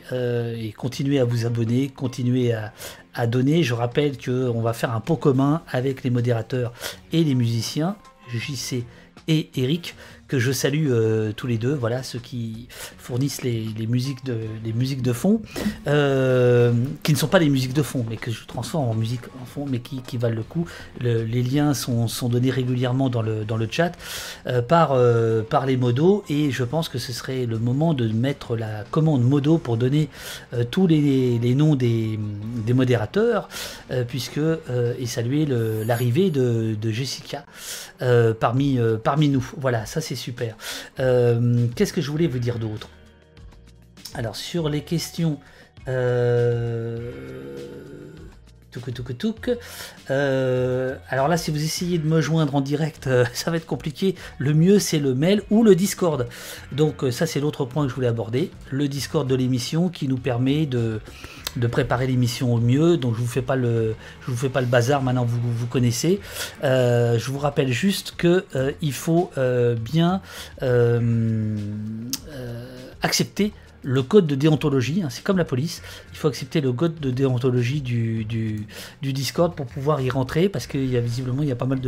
continuer 0.77 1.19
à 1.19 1.25
vous 1.25 1.45
abonner, 1.45 1.89
continuer 1.89 2.53
à, 2.53 2.73
à 3.13 3.27
donner. 3.27 3.63
Je 3.63 3.73
rappelle 3.73 4.17
qu'on 4.17 4.61
va 4.61 4.73
faire 4.73 4.93
un 4.93 5.01
pot 5.01 5.15
commun 5.17 5.61
avec 5.69 6.03
les 6.03 6.09
modérateurs 6.09 6.73
et 7.11 7.23
les 7.23 7.35
musiciens, 7.35 7.95
JC 8.31 8.83
et 9.27 9.49
Eric, 9.55 9.95
que 10.29 10.39
je 10.39 10.51
salue 10.51 10.87
euh, 10.91 11.33
tous 11.35 11.47
les 11.47 11.57
deux, 11.57 11.73
voilà, 11.73 12.03
ceux 12.03 12.19
qui 12.19 12.67
fournissent 12.69 13.41
les, 13.41 13.73
musiques, 13.87 14.23
de, 14.23 14.37
les 14.63 14.73
musiques 14.73 15.01
de 15.01 15.11
fond, 15.11 15.41
euh, 15.87 16.71
qui 17.03 17.11
ne 17.11 17.17
sont 17.17 17.27
pas 17.27 17.39
les 17.39 17.49
musiques 17.49 17.73
de 17.73 17.81
fond, 17.81 18.05
mais 18.07 18.15
que 18.15 18.29
je 18.29 18.45
transforme 18.45 18.87
en 18.87 18.93
musique 18.93 19.23
en 19.41 19.45
fond, 19.45 19.65
mais 19.67 19.79
qui, 19.79 20.17
valent 20.17 20.35
le 20.35 20.43
coup. 20.43 20.65
les 21.01 21.43
liens 21.43 21.73
sont, 21.73 22.07
donnés 22.29 22.51
régulièrement 22.51 23.09
dans 23.09 23.23
le, 23.23 23.43
dans 23.43 23.57
le 23.57 23.67
chat 23.69 23.93
euh, 24.45 24.61
par, 24.61 24.95
par 25.49 25.65
les 25.65 25.77
modos, 25.77 26.23
et 26.29 26.51
je 26.51 26.63
pense 26.63 26.89
que 26.89 26.99
ce 26.99 27.11
serait 27.11 27.47
le 27.47 27.57
moment 27.57 27.95
de 27.95 28.07
mettre 28.07 28.55
la 28.55 28.83
commande 28.91 29.23
modo 29.23 29.57
pour 29.57 29.77
donner 29.77 30.09
tous 30.69 30.85
les, 30.85 31.55
noms 31.55 31.75
des, 31.75 32.19
des 32.67 32.73
modérateurs, 32.73 33.49
puisque, 34.07 34.39
et 34.99 35.05
saluer 35.07 35.47
l'arrivée 35.85 36.29
de, 36.29 36.75
de, 36.79 36.91
Jessica 36.91 37.45
parmi, 38.39 38.77
parmi 39.03 39.29
nous. 39.29 39.51
Voilà, 39.57 39.87
ça 39.87 40.01
c'est 40.01 40.18
super. 40.19 40.55
Euh, 40.99 41.67
qu'est-ce 41.75 41.93
que 41.93 42.01
je 42.01 42.11
voulais 42.11 42.27
vous 42.27 42.39
dire 42.39 42.59
d'autre? 42.59 42.89
Alors 44.13 44.35
sur 44.35 44.69
les 44.69 44.81
questions. 44.81 45.39
Euh, 45.87 47.11
euh, 50.09 50.95
alors 51.09 51.27
là, 51.27 51.37
si 51.37 51.51
vous 51.51 51.63
essayez 51.63 51.97
de 51.97 52.07
me 52.07 52.21
joindre 52.21 52.55
en 52.55 52.61
direct, 52.61 53.07
euh, 53.07 53.25
ça 53.33 53.51
va 53.51 53.57
être 53.57 53.65
compliqué. 53.65 54.15
Le 54.37 54.53
mieux, 54.53 54.79
c'est 54.79 54.99
le 54.99 55.15
mail 55.15 55.41
ou 55.49 55.63
le 55.63 55.75
Discord. 55.75 56.27
Donc 56.71 57.03
ça, 57.11 57.25
c'est 57.25 57.39
l'autre 57.39 57.65
point 57.65 57.83
que 57.83 57.89
je 57.89 57.95
voulais 57.95 58.07
aborder. 58.07 58.51
Le 58.71 58.87
Discord 58.87 59.27
de 59.27 59.35
l'émission 59.35 59.89
qui 59.89 60.07
nous 60.07 60.17
permet 60.17 60.65
de, 60.65 61.01
de 61.55 61.67
préparer 61.67 62.07
l'émission 62.07 62.53
au 62.53 62.59
mieux. 62.59 62.97
Donc 62.97 63.15
je 63.15 63.19
vous 63.19 63.27
fais 63.27 63.41
pas 63.41 63.55
le, 63.55 63.95
je 64.21 64.31
vous 64.31 64.37
fais 64.37 64.49
pas 64.49 64.61
le 64.61 64.67
bazar. 64.67 65.01
Maintenant, 65.01 65.25
vous 65.25 65.39
vous 65.41 65.67
connaissez. 65.67 66.19
je 66.63 67.31
vous 67.31 67.39
rappelle 67.39 67.71
juste 67.71 68.15
que 68.17 68.45
il 68.81 68.93
faut 68.93 69.31
bien 69.81 70.21
accepter 73.01 73.53
le 73.83 74.03
code 74.03 74.27
de 74.27 74.35
déontologie, 74.35 75.01
hein, 75.03 75.09
c'est 75.09 75.23
comme 75.23 75.37
la 75.37 75.45
police, 75.45 75.81
il 76.11 76.17
faut 76.17 76.27
accepter 76.27 76.61
le 76.61 76.71
code 76.73 76.99
de 76.99 77.11
déontologie 77.11 77.81
du, 77.81 78.25
du, 78.25 78.65
Discord 79.01 79.55
pour 79.55 79.65
pouvoir 79.65 80.01
y 80.01 80.09
rentrer, 80.09 80.49
parce 80.49 80.67
qu'il 80.67 80.89
y 80.89 80.97
a 80.97 81.01
visiblement 81.01 81.41
il 81.41 81.49
y 81.49 81.51
a 81.51 81.55
pas 81.55 81.65
mal 81.65 81.79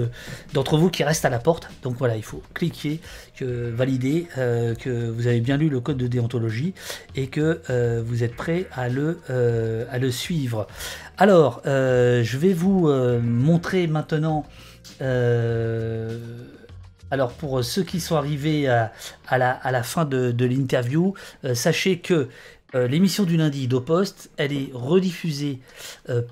d'entre 0.53 0.77
vous 0.77 0.89
qui 0.89 1.03
restent 1.03 1.25
à 1.25 1.29
la 1.29 1.39
porte. 1.39 1.69
Donc 1.83 1.95
voilà, 1.97 2.17
il 2.17 2.23
faut 2.23 2.41
cliquer, 2.53 2.99
que, 3.37 3.69
valider 3.69 4.27
euh, 4.37 4.75
que 4.75 5.09
vous 5.09 5.27
avez 5.27 5.39
bien 5.39 5.57
lu 5.57 5.69
le 5.69 5.79
code 5.79 5.97
de 5.97 6.07
déontologie 6.07 6.73
et 7.15 7.27
que 7.27 7.61
euh, 7.69 8.01
vous 8.05 8.23
êtes 8.23 8.35
prêt 8.35 8.67
à 8.73 8.89
le, 8.89 9.19
euh, 9.29 9.85
à 9.91 9.99
le 9.99 10.11
suivre. 10.11 10.67
Alors, 11.17 11.61
je 11.65 12.37
vais 12.37 12.53
vous 12.53 12.89
montrer 13.21 13.87
maintenant... 13.87 14.45
Alors 17.11 17.33
pour 17.33 17.59
euh, 17.59 17.61
ceux 17.61 17.83
qui 17.83 17.99
sont 17.99 18.15
arrivés 18.15 18.67
à, 18.67 18.91
la, 19.37 19.83
fin 19.83 20.05
de, 20.05 20.45
l'interview, 20.45 21.13
euh, 21.43 21.53
sachez 21.53 21.99
que 21.99 22.29
euh, 22.73 22.87
l'émission 22.87 23.25
du 23.25 23.35
lundi 23.35 23.67
d'Opost, 23.67 24.31
elle 24.37 24.53
est 24.53 24.69
rediffusée 24.73 25.59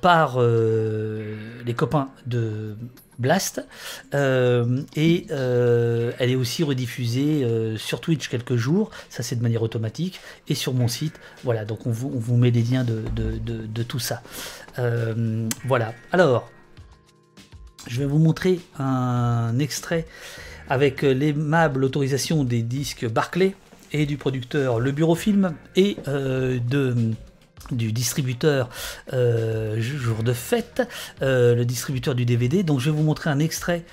par 0.01 0.39
les 0.39 1.73
copains 1.75 2.09
de 2.25 2.77
Blast 3.17 3.65
et 4.13 5.27
elle 5.29 6.29
est 6.29 6.35
aussi 6.35 6.63
rediffusée 6.63 7.75
sur 7.77 7.99
Twitch 7.99 8.29
quelques 8.29 8.55
jours, 8.55 8.89
ça 9.09 9.21
c'est 9.21 9.35
de 9.35 9.43
manière 9.43 9.61
automatique, 9.61 10.21
et 10.47 10.55
sur 10.55 10.73
mon 10.73 10.87
site. 10.87 11.19
Voilà, 11.43 11.65
donc 11.65 11.85
on 11.85 11.91
vous, 11.91 12.37
met 12.37 12.51
les 12.51 12.63
liens 12.63 12.85
de, 12.85 13.03
de 13.13 13.83
tout 13.83 13.99
ça. 13.99 14.21
voilà, 15.65 15.93
alors 16.13 16.49
je 17.87 17.99
vais 17.99 18.05
vous 18.05 18.19
montrer 18.19 18.59
un 18.77 19.57
extrait 19.59 20.05
avec 20.69 21.01
l'aimable 21.01 21.83
autorisation 21.83 22.43
des 22.43 22.61
disques 22.61 23.07
Barclay 23.07 23.55
et 23.91 24.05
du 24.05 24.17
producteur 24.17 24.79
Le 24.79 24.91
Bureau 24.91 25.15
Film 25.15 25.53
et 25.75 25.97
euh, 26.07 26.59
de 26.59 26.95
du 27.71 27.91
distributeur 27.91 28.67
euh, 29.13 29.79
Jour 29.79 30.23
de 30.23 30.33
Fête, 30.33 30.81
euh, 31.21 31.53
le 31.53 31.65
distributeur 31.65 32.15
du 32.15 32.25
DVD. 32.25 32.63
Donc 32.63 32.79
je 32.79 32.89
vais 32.89 32.95
vous 32.95 33.03
montrer 33.03 33.29
un 33.29 33.39
extrait. 33.39 33.83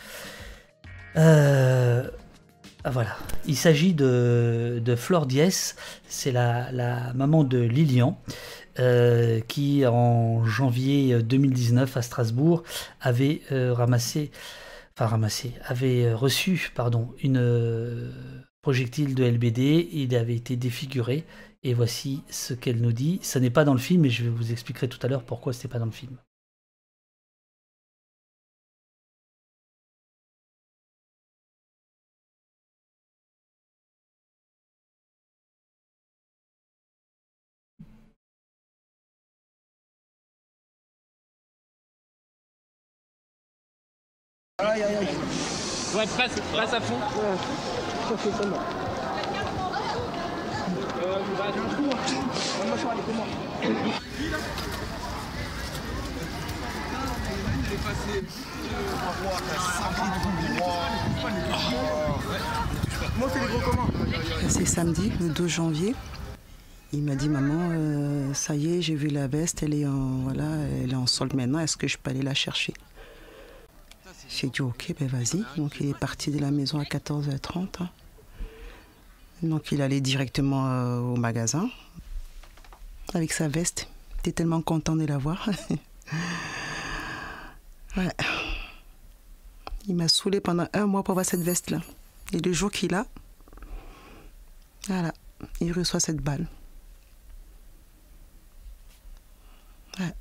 Ah, 1.14 2.90
voilà, 2.90 3.16
il 3.46 3.56
s'agit 3.56 3.94
de, 3.94 4.80
de 4.82 4.94
Flore 4.94 5.26
Diès, 5.26 5.74
c'est 6.06 6.30
la, 6.30 6.70
la, 6.70 7.12
maman 7.14 7.42
de 7.42 7.58
Lilian. 7.58 8.18
qui 9.48 9.84
en 9.86 10.44
janvier 10.44 11.20
2019 11.20 11.96
à 11.96 12.02
Strasbourg 12.02 12.62
avait 13.00 13.40
ramassé 13.50 14.30
enfin 14.96 15.06
ramassé, 15.06 15.52
avait 15.62 16.06
euh, 16.06 16.16
reçu 16.16 16.70
pardon, 16.74 17.14
une 17.22 17.36
euh, 17.36 18.10
projectile 18.62 19.14
de 19.14 19.24
LBD, 19.24 19.90
il 19.92 20.16
avait 20.16 20.36
été 20.36 20.56
défiguré, 20.56 21.24
et 21.62 21.74
voici 21.74 22.22
ce 22.30 22.54
qu'elle 22.54 22.80
nous 22.80 22.92
dit. 22.92 23.18
Ça 23.22 23.38
n'est 23.40 23.50
pas 23.50 23.64
dans 23.64 23.74
le 23.74 23.78
film, 23.78 24.04
et 24.04 24.10
je 24.10 24.28
vous 24.28 24.52
expliquerai 24.52 24.88
tout 24.88 24.98
à 25.02 25.08
l'heure 25.08 25.24
pourquoi 25.24 25.52
ce 25.52 25.66
n'est 25.66 25.70
pas 25.70 25.78
dans 25.78 25.86
le 25.86 25.90
film. 25.90 26.16
Ouais, 46.06 46.24
à 46.60 46.80
fond. 46.80 46.94
Ouais, 46.94 47.36
ça 48.08 48.16
fait 48.16 48.28
Euh, 48.28 48.56
bah, 51.36 51.44
j'ai 51.52 51.60
un 51.60 51.64
trou. 51.66 51.90
Hein. 51.90 51.96
Il 57.64 57.72
est 57.72 57.76
passé. 57.78 58.22
Moi, 63.18 63.28
c'est 63.32 63.40
les 63.40 63.46
gros 63.46 63.60
comment 63.70 63.88
C'est 64.48 64.64
samedi, 64.66 65.12
le 65.20 65.28
12 65.28 65.48
janvier. 65.48 65.94
Il 66.92 67.02
m'a 67.02 67.16
dit 67.16 67.28
maman, 67.28 67.68
euh, 67.72 68.32
ça 68.32 68.54
y 68.54 68.78
est, 68.78 68.82
j'ai 68.82 68.94
vu 68.94 69.08
la 69.08 69.26
veste, 69.26 69.62
elle 69.64 69.74
est 69.74 69.86
en 69.86 70.20
voilà, 70.22 70.44
elle 70.82 70.92
est 70.92 70.96
en 70.96 71.06
solde 71.06 71.34
maintenant. 71.34 71.58
Est-ce 71.58 71.76
que 71.76 71.88
je 71.88 71.98
peux 71.98 72.10
aller 72.10 72.22
la 72.22 72.34
chercher? 72.34 72.74
J'ai 74.28 74.48
dit 74.48 74.62
ok, 74.62 74.94
ben 74.98 75.08
vas-y. 75.08 75.44
Donc 75.56 75.76
il 75.80 75.88
est 75.88 75.98
parti 75.98 76.30
de 76.30 76.38
la 76.38 76.50
maison 76.50 76.78
à 76.78 76.84
14h30. 76.84 77.66
Hein. 77.80 77.90
Donc 79.42 79.72
il 79.72 79.82
allait 79.82 80.00
directement 80.00 80.70
euh, 80.70 80.98
au 80.98 81.16
magasin 81.16 81.68
avec 83.14 83.32
sa 83.32 83.48
veste. 83.48 83.88
J'étais 84.16 84.32
tellement 84.32 84.62
content 84.62 84.96
de 84.96 85.04
la 85.04 85.18
voir. 85.18 85.48
ouais. 87.96 88.10
Il 89.88 89.94
m'a 89.94 90.08
saoulé 90.08 90.40
pendant 90.40 90.66
un 90.72 90.86
mois 90.86 91.04
pour 91.04 91.12
avoir 91.12 91.24
cette 91.24 91.42
veste-là. 91.42 91.80
Et 92.32 92.40
le 92.40 92.52
jour 92.52 92.72
qu'il 92.72 92.92
a, 92.94 93.06
voilà, 94.88 95.12
il 95.60 95.72
reçoit 95.72 96.00
cette 96.00 96.20
balle. 96.20 96.48
Ouais. 99.98 100.12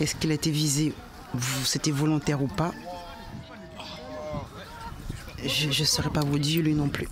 Est-ce 0.00 0.14
qu'il 0.16 0.30
a 0.30 0.34
été 0.34 0.50
visé 0.50 0.92
C'était 1.64 1.90
volontaire 1.90 2.42
ou 2.42 2.48
pas? 2.48 2.72
Je 5.44 5.68
ne 5.68 5.86
saurais 5.86 6.10
pas 6.10 6.20
vous 6.20 6.38
dire 6.38 6.62
lui 6.62 6.74
non 6.74 6.88
plus. 6.88 7.08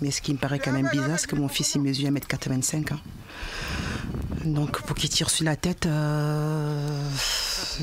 Mais 0.00 0.10
ce 0.10 0.22
qui 0.22 0.32
me 0.32 0.38
paraît 0.38 0.58
quand 0.58 0.72
même 0.72 0.88
bizarre, 0.90 1.18
c'est 1.18 1.28
que 1.28 1.36
mon 1.36 1.48
fils 1.48 1.74
il 1.74 1.82
mesure 1.82 2.08
1m85. 2.10 2.94
Hein. 2.94 3.00
Donc 4.44 4.80
pour 4.82 4.96
qu'il 4.96 5.10
tire 5.10 5.28
sur 5.28 5.44
la 5.44 5.56
tête, 5.56 5.84
euh, 5.84 7.10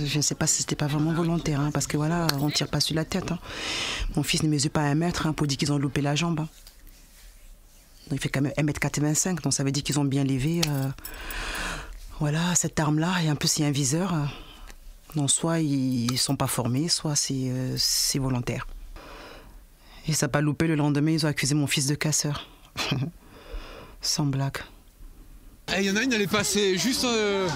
je 0.03 0.17
ne 0.17 0.21
sais 0.21 0.33
pas 0.33 0.47
si 0.47 0.63
c'était 0.63 0.75
pas 0.75 0.87
vraiment 0.87 1.13
volontaire, 1.13 1.59
hein, 1.59 1.69
parce 1.71 1.85
que 1.85 1.97
voilà, 1.97 2.25
on 2.39 2.49
tire 2.49 2.69
pas 2.69 2.79
sur 2.79 2.95
la 2.95 3.05
tête. 3.05 3.31
Hein. 3.31 3.39
Mon 4.15 4.23
fils 4.23 4.41
ne 4.41 4.47
mesure 4.49 4.71
pas 4.71 4.81
1 4.81 4.95
mètre 4.95 5.31
pour 5.33 5.45
dire 5.45 5.57
qu'ils 5.57 5.71
ont 5.71 5.77
loupé 5.77 6.01
la 6.01 6.15
jambe. 6.15 6.37
Donc, 8.09 8.19
il 8.19 8.19
fait 8.19 8.29
quand 8.29 8.41
même 8.41 8.53
1m85, 8.57 9.41
donc 9.41 9.53
ça 9.53 9.63
veut 9.63 9.71
dire 9.71 9.83
qu'ils 9.83 9.99
ont 9.99 10.05
bien 10.05 10.23
levé. 10.23 10.61
Euh, 10.67 10.89
voilà, 12.19 12.55
cette 12.55 12.79
arme-là, 12.79 13.21
et 13.23 13.29
un 13.29 13.35
peu 13.35 13.47
c'est 13.47 13.65
un 13.65 13.71
viseur. 13.71 14.13
Non, 15.15 15.27
soit 15.27 15.59
ils 15.59 16.17
sont 16.17 16.35
pas 16.35 16.47
formés, 16.47 16.89
soit 16.89 17.15
c'est 17.15 17.49
euh, 17.49 17.77
volontaire. 18.15 18.67
Et 20.07 20.13
ça 20.13 20.27
n'a 20.27 20.31
pas 20.31 20.41
loupé, 20.41 20.67
le 20.67 20.75
lendemain, 20.75 21.11
ils 21.11 21.25
ont 21.25 21.29
accusé 21.29 21.53
mon 21.53 21.67
fils 21.67 21.87
de 21.87 21.95
casseur. 21.95 22.49
Sans 24.01 24.25
blague. 24.25 24.57
Il 25.69 25.75
eh, 25.79 25.83
y 25.83 25.91
en 25.91 25.95
a 25.95 26.03
une, 26.03 26.13
elle 26.13 26.21
est 26.21 26.31
passée 26.31 26.77
juste... 26.77 27.03
Euh, 27.03 27.47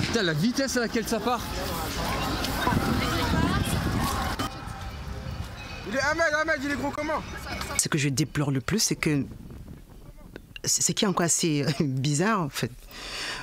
Putain, 0.00 0.22
la 0.22 0.32
vitesse 0.32 0.76
à 0.76 0.80
laquelle 0.80 1.06
ça 1.06 1.20
part. 1.20 1.40
Il 5.88 5.96
est 5.96 6.02
un 6.02 6.14
mec, 6.14 6.26
un 6.40 6.44
mec, 6.44 6.56
il 6.64 6.70
est 6.72 6.76
gros 6.76 6.90
comment? 6.90 7.22
Ce 7.78 7.88
que 7.88 7.98
je 7.98 8.08
déplore 8.08 8.50
le 8.50 8.60
plus, 8.60 8.80
c'est 8.80 8.96
que 8.96 9.24
ce 10.66 10.92
qui 10.92 11.04
est 11.04 11.08
encore 11.08 11.26
assez 11.26 11.62
euh, 11.62 11.70
bizarre, 11.80 12.40
en 12.40 12.48
fait, 12.48 12.70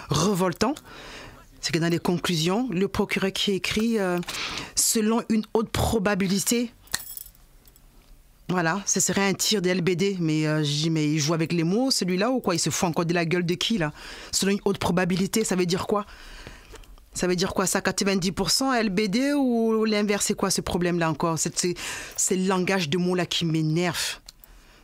revoltant, 0.10 0.76
c'est 1.62 1.72
que 1.72 1.80
dans 1.80 1.90
les 1.90 2.00
conclusions, 2.00 2.68
le 2.72 2.88
procureur 2.88 3.32
qui 3.32 3.52
écrit 3.52 4.00
euh, 4.00 4.20
selon 4.76 5.22
une 5.30 5.44
haute 5.54 5.70
probabilité. 5.70 6.72
Voilà, 8.50 8.82
ce 8.86 9.00
serait 9.00 9.26
un 9.30 9.34
tir 9.34 9.62
de 9.62 9.70
LBD, 9.70 10.18
mais 10.20 10.46
euh, 10.46 10.64
je 10.64 10.72
dis, 10.72 10.90
mais 10.90 11.10
il 11.10 11.20
joue 11.20 11.34
avec 11.34 11.54
les 11.54 11.64
mots, 11.64 11.90
celui-là, 11.90 12.32
ou 12.32 12.42
quoi? 12.42 12.56
Il 12.56 12.60
se 12.60 12.70
fout 12.70 12.90
encore 12.90 13.06
de 13.06 13.14
la 13.14 13.26
gueule 13.26 13.46
de 13.46 13.54
qui, 13.54 13.78
là? 13.78 13.94
Selon 14.32 14.52
une 14.52 14.60
haute 14.66 14.78
probabilité, 14.78 15.46
ça 15.46 15.56
veut 15.56 15.66
dire 15.66 15.88
quoi? 15.88 16.06
Ça 17.14 17.28
veut 17.28 17.36
dire 17.36 17.54
quoi? 17.54 17.66
Ça 17.66 17.80
90% 17.80 18.84
LBD 18.84 19.34
ou 19.34 19.86
l'inverse? 19.86 20.26
C'est 20.26 20.34
quoi 20.34 20.50
ce 20.50 20.62
problème-là 20.62 21.10
encore? 21.10 21.38
C'est 21.38 21.76
le 22.32 22.48
langage 22.48 22.90
de 22.90 22.98
mots 22.98 23.16
là 23.16 23.26
qui 23.26 23.46
m'énerve. 23.46 24.21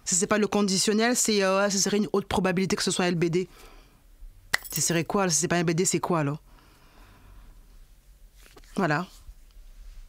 Si 0.08 0.16
c'est 0.16 0.26
pas 0.26 0.38
le 0.38 0.48
conditionnel, 0.48 1.18
c'est 1.18 1.44
euh, 1.44 1.70
ce 1.70 1.78
serait 1.78 1.98
une 1.98 2.08
haute 2.14 2.28
probabilité 2.30 2.78
que 2.78 2.82
ce 2.82 2.92
soit 2.92 3.12
LBD. 3.12 3.50
Ce 4.72 4.80
serait 4.80 5.04
quoi 5.04 5.28
Si 5.28 5.36
c'est 5.36 5.50
pas 5.50 5.62
LBD, 5.62 5.84
c'est 5.84 6.00
quoi 6.00 6.20
alors? 6.22 6.42
Voilà. 8.78 9.06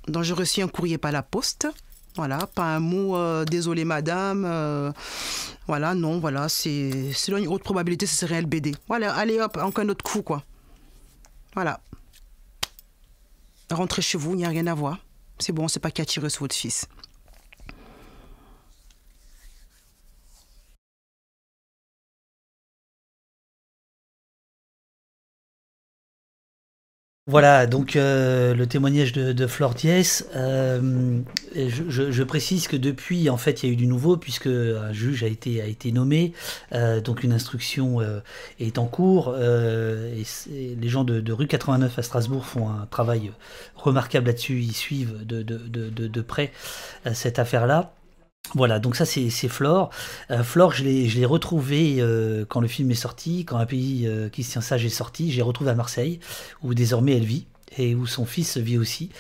Donc 0.06 0.22
j'ai 0.22 0.34
reçu 0.34 0.62
un 0.62 0.68
courrier 0.68 0.98
par 0.98 1.10
la 1.10 1.24
poste. 1.24 1.66
Voilà, 2.14 2.46
pas 2.46 2.76
un 2.76 2.78
mot, 2.78 3.16
euh, 3.16 3.44
désolé 3.44 3.84
madame. 3.84 4.44
euh, 4.44 4.92
voilà, 5.66 5.96
non, 5.96 6.20
voilà, 6.20 6.48
c'est 6.48 7.12
selon 7.12 7.38
une 7.38 7.48
haute 7.48 7.64
probabilité, 7.64 8.06
ce 8.06 8.14
serait 8.14 8.40
LBD. 8.40 8.76
Voilà, 8.86 9.12
allez 9.14 9.40
hop, 9.40 9.56
encore 9.60 9.84
un 9.84 9.88
autre 9.88 10.04
coup, 10.04 10.22
quoi. 10.22 10.44
Voilà. 11.54 11.80
Rentrez 13.68 14.02
chez 14.02 14.16
vous, 14.16 14.34
il 14.34 14.38
n'y 14.38 14.44
a 14.44 14.48
rien 14.48 14.68
à 14.68 14.74
voir. 14.74 14.98
C'est 15.40 15.52
bon, 15.52 15.66
c'est 15.66 15.80
pas 15.80 15.90
qui 15.90 16.02
a 16.02 16.04
tiré 16.04 16.30
sur 16.30 16.42
votre 16.42 16.54
fils. 16.54 16.86
Voilà, 27.30 27.66
donc 27.66 27.94
euh, 27.94 28.54
le 28.54 28.66
témoignage 28.66 29.12
de, 29.12 29.32
de 29.32 29.46
Flore 29.46 29.74
Diès. 29.74 30.26
Euh, 30.34 31.20
je, 31.54 32.10
je- 32.10 32.22
précise 32.22 32.68
que 32.68 32.76
depuis, 32.76 33.28
en 33.28 33.36
fait, 33.36 33.62
il 33.62 33.66
y 33.66 33.68
a 33.68 33.72
eu 33.74 33.76
du 33.76 33.86
nouveau 33.86 34.16
puisque 34.16 34.46
un 34.46 34.92
juge 34.94 35.22
a 35.24 35.26
été, 35.26 35.92
nommé, 35.92 36.32
euh, 36.72 37.02
donc 37.02 37.22
une 37.24 37.32
instruction 37.32 37.98
est 38.58 38.78
en 38.78 38.86
cours. 38.86 39.36
et 39.36 40.24
les 40.80 40.88
gens 40.88 41.04
de, 41.04 41.20
de 41.20 41.32
rue 41.32 41.46
89 41.46 41.98
à 41.98 42.02
Strasbourg 42.02 42.46
font 42.46 42.70
un 42.70 42.86
travail 42.86 43.30
remarquable 43.76 44.28
là-dessus. 44.28 44.60
Ils 44.62 44.74
suivent 44.74 45.26
de, 45.26 46.20
près 46.22 46.50
cette 47.12 47.38
affaire-là. 47.38 47.92
Voilà, 48.54 48.78
donc 48.78 48.96
ça 48.96 49.04
c'est 49.04 49.30
Flore. 49.48 49.90
Euh, 50.30 50.42
Flore, 50.42 50.72
je 50.72 50.84
l'ai 50.84 51.26
retrouvée 51.26 51.96
euh, 51.98 52.44
quand 52.48 52.60
le 52.60 52.68
film 52.68 52.90
est 52.90 52.94
sorti, 52.94 53.44
quand 53.44 53.58
Un 53.58 53.66
pays 53.66 54.06
euh, 54.06 54.28
qui 54.28 54.42
se 54.42 54.52
tient 54.52 54.60
sage 54.60 54.84
est 54.84 54.90
sorti. 54.90 55.30
J'ai 55.30 55.42
retrouvé 55.42 55.70
à 55.70 55.74
Marseille, 55.74 56.18
où 56.62 56.74
désormais 56.74 57.16
elle 57.16 57.24
vit 57.24 57.46
et 57.76 57.94
où 57.94 58.06
son 58.06 58.24
fils 58.24 58.56
vit 58.56 58.78
aussi. 58.78 59.10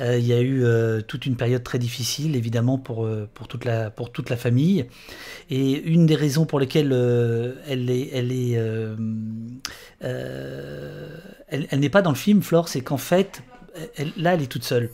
Il 0.00 0.26
y 0.26 0.32
a 0.32 0.40
eu 0.40 0.64
toute 1.06 1.26
une 1.26 1.36
période 1.36 1.62
très 1.62 1.78
difficile, 1.78 2.36
évidemment, 2.36 2.78
pour, 2.78 3.06
toute, 3.48 3.66
la, 3.66 3.92
famille. 4.38 4.86
Et 5.50 5.72
une 5.82 6.06
des 6.06 6.14
raisons 6.14 6.46
pour 6.46 6.58
lesquelles 6.58 6.90
elle 7.66 7.90
est... 7.90 8.08
Elle 8.14 8.32
est 8.32 8.58
elle, 11.50 11.80
n'est 11.80 11.90
pas 11.90 12.00
dans 12.00 12.10
le 12.10 12.16
film, 12.16 12.40
Flore, 12.40 12.68
c'est 12.68 12.80
qu'en 12.80 12.96
fait, 12.96 13.42
là, 14.16 14.32
elle 14.34 14.42
est 14.42 14.50
toute 14.50 14.64
seule. 14.64 14.88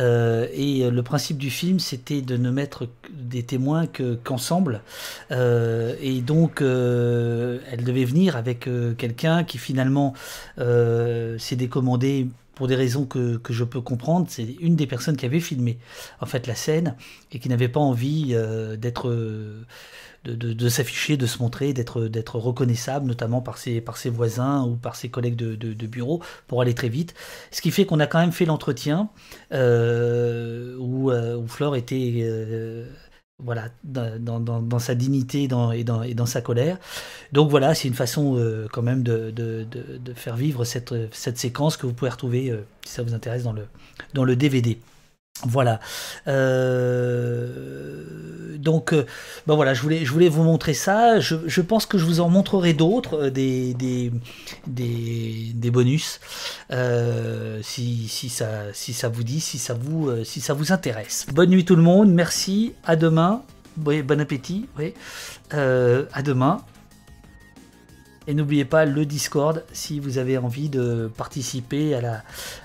Euh, 0.00 0.46
et 0.52 0.90
le 0.90 1.02
principe 1.02 1.38
du 1.38 1.50
film, 1.50 1.78
c'était 1.78 2.20
de 2.20 2.36
ne 2.36 2.50
mettre 2.50 2.88
des 3.12 3.42
témoins 3.44 3.86
que- 3.86 4.14
qu'ensemble. 4.14 4.82
Euh, 5.30 5.94
et 6.00 6.20
donc, 6.20 6.60
euh, 6.62 7.60
elle 7.70 7.84
devait 7.84 8.04
venir 8.04 8.36
avec 8.36 8.66
euh, 8.66 8.94
quelqu'un 8.94 9.44
qui 9.44 9.58
finalement 9.58 10.14
euh, 10.58 11.38
s'est 11.38 11.56
décommandé 11.56 12.26
pour 12.54 12.68
des 12.68 12.76
raisons 12.76 13.04
que, 13.04 13.36
que 13.38 13.52
je 13.52 13.64
peux 13.64 13.80
comprendre. 13.80 14.26
C'est 14.28 14.56
une 14.60 14.76
des 14.76 14.86
personnes 14.86 15.16
qui 15.16 15.26
avait 15.26 15.40
filmé 15.40 15.78
en 16.20 16.26
fait 16.26 16.46
la 16.46 16.54
scène 16.54 16.94
et 17.32 17.38
qui 17.40 17.48
n'avait 17.48 17.68
pas 17.68 17.80
envie 17.80 18.28
euh, 18.32 18.76
d'être 18.76 19.08
euh, 19.08 19.64
de, 20.24 20.68
s'afficher, 20.68 21.16
de 21.16 21.26
se 21.26 21.38
montrer, 21.38 21.72
d'être 21.72 22.38
reconnaissable, 22.38 23.06
notamment 23.06 23.40
par 23.40 23.58
ses, 23.58 23.82
voisins 24.06 24.64
ou 24.64 24.76
par 24.76 24.96
ses 24.96 25.08
collègues 25.08 25.36
de, 25.36 25.86
bureau, 25.86 26.22
pour 26.46 26.62
aller 26.62 26.74
très 26.74 26.88
vite. 26.88 27.14
Ce 27.50 27.60
qui 27.60 27.70
fait 27.70 27.84
qu'on 27.84 28.00
a 28.00 28.06
quand 28.06 28.20
même 28.20 28.32
fait 28.32 28.44
l'entretien 28.44 29.10
euh, 29.52 30.76
où, 30.78 31.10
euh, 31.10 31.36
où 31.36 31.46
Flore 31.46 31.76
était 31.76 32.22
euh, 32.22 32.88
voilà, 33.38 33.68
dans, 33.82 34.78
sa 34.78 34.94
dignité 34.94 35.44
et, 35.44 35.84
dans, 35.84 36.26
sa 36.26 36.40
colère. 36.40 36.78
Donc 37.32 37.50
voilà, 37.50 37.74
c'est 37.74 37.88
une 37.88 37.94
façon 37.94 38.66
quand 38.72 38.82
même 38.82 39.02
de, 39.02 39.32
faire 40.14 40.36
vivre 40.36 40.64
cette, 40.64 41.36
séquence 41.36 41.76
que 41.76 41.86
vous 41.86 41.92
pouvez 41.92 42.10
retrouver, 42.10 42.58
si 42.84 42.92
ça 42.92 43.02
vous 43.02 43.14
intéresse, 43.14 43.44
dans 44.14 44.24
le 44.24 44.36
DVD. 44.36 44.78
Voilà. 45.42 45.80
Euh, 46.28 47.56
donc, 48.58 48.92
euh, 48.92 49.04
ben 49.46 49.54
voilà, 49.56 49.74
je 49.74 49.82
voulais, 49.82 50.28
vous 50.28 50.44
montrer 50.44 50.74
ça. 50.74 51.20
Je, 51.20 51.60
pense 51.60 51.86
que 51.86 51.98
je 51.98 52.04
vous 52.04 52.20
en 52.20 52.28
montrerai 52.28 52.72
d'autres, 52.72 53.24
euh, 53.24 53.30
des, 53.30 53.74
des, 53.74 54.12
des, 54.66 55.70
bonus, 55.70 56.20
si, 57.62 58.08
si, 58.08 58.28
ça, 58.28 58.72
si 58.72 58.92
ça 58.92 59.08
vous 59.08 59.24
dit, 59.24 59.40
si 59.40 59.58
ça 59.58 59.74
vous, 59.74 60.24
si 60.24 60.40
ça 60.40 60.54
vous 60.54 60.72
intéresse. 60.72 61.26
Bonne 61.32 61.50
nuit 61.50 61.64
tout 61.64 61.76
le 61.76 61.82
monde, 61.82 62.10
merci, 62.12 62.74
à 62.84 62.96
demain. 62.96 63.42
Bon 63.76 64.20
appétit, 64.20 64.68
à 65.50 66.22
demain. 66.22 66.62
Et 68.26 68.32
n'oubliez 68.32 68.64
pas 68.64 68.86
le 68.86 69.04
Discord 69.04 69.64
si 69.72 70.00
vous 70.00 70.16
avez 70.16 70.38
envie 70.38 70.70
de 70.70 71.10
participer 71.14 71.94
à 71.94 72.00
la, 72.00 72.22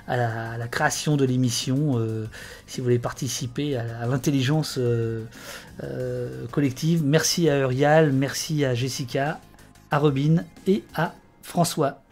à 0.07 0.57
la, 0.57 0.67
création 0.67 1.17
de 1.17 1.25
l'émission, 1.25 1.99
euh, 1.99 2.27
si 2.65 2.79
vous 2.79 2.85
voulez 2.85 2.99
participer 2.99 3.75
à, 3.75 3.83
à 4.01 4.05
l'intelligence 4.05 4.75
euh, 4.77 5.25
euh, 5.83 6.47
collective. 6.47 7.03
Merci 7.03 7.49
à 7.49 7.59
Urial, 7.59 8.13
merci 8.13 8.63
à 8.63 8.73
Jessica, 8.73 9.41
à 9.91 9.97
Robin 9.97 10.45
et 10.65 10.83
à 10.95 11.13
François. 11.41 12.03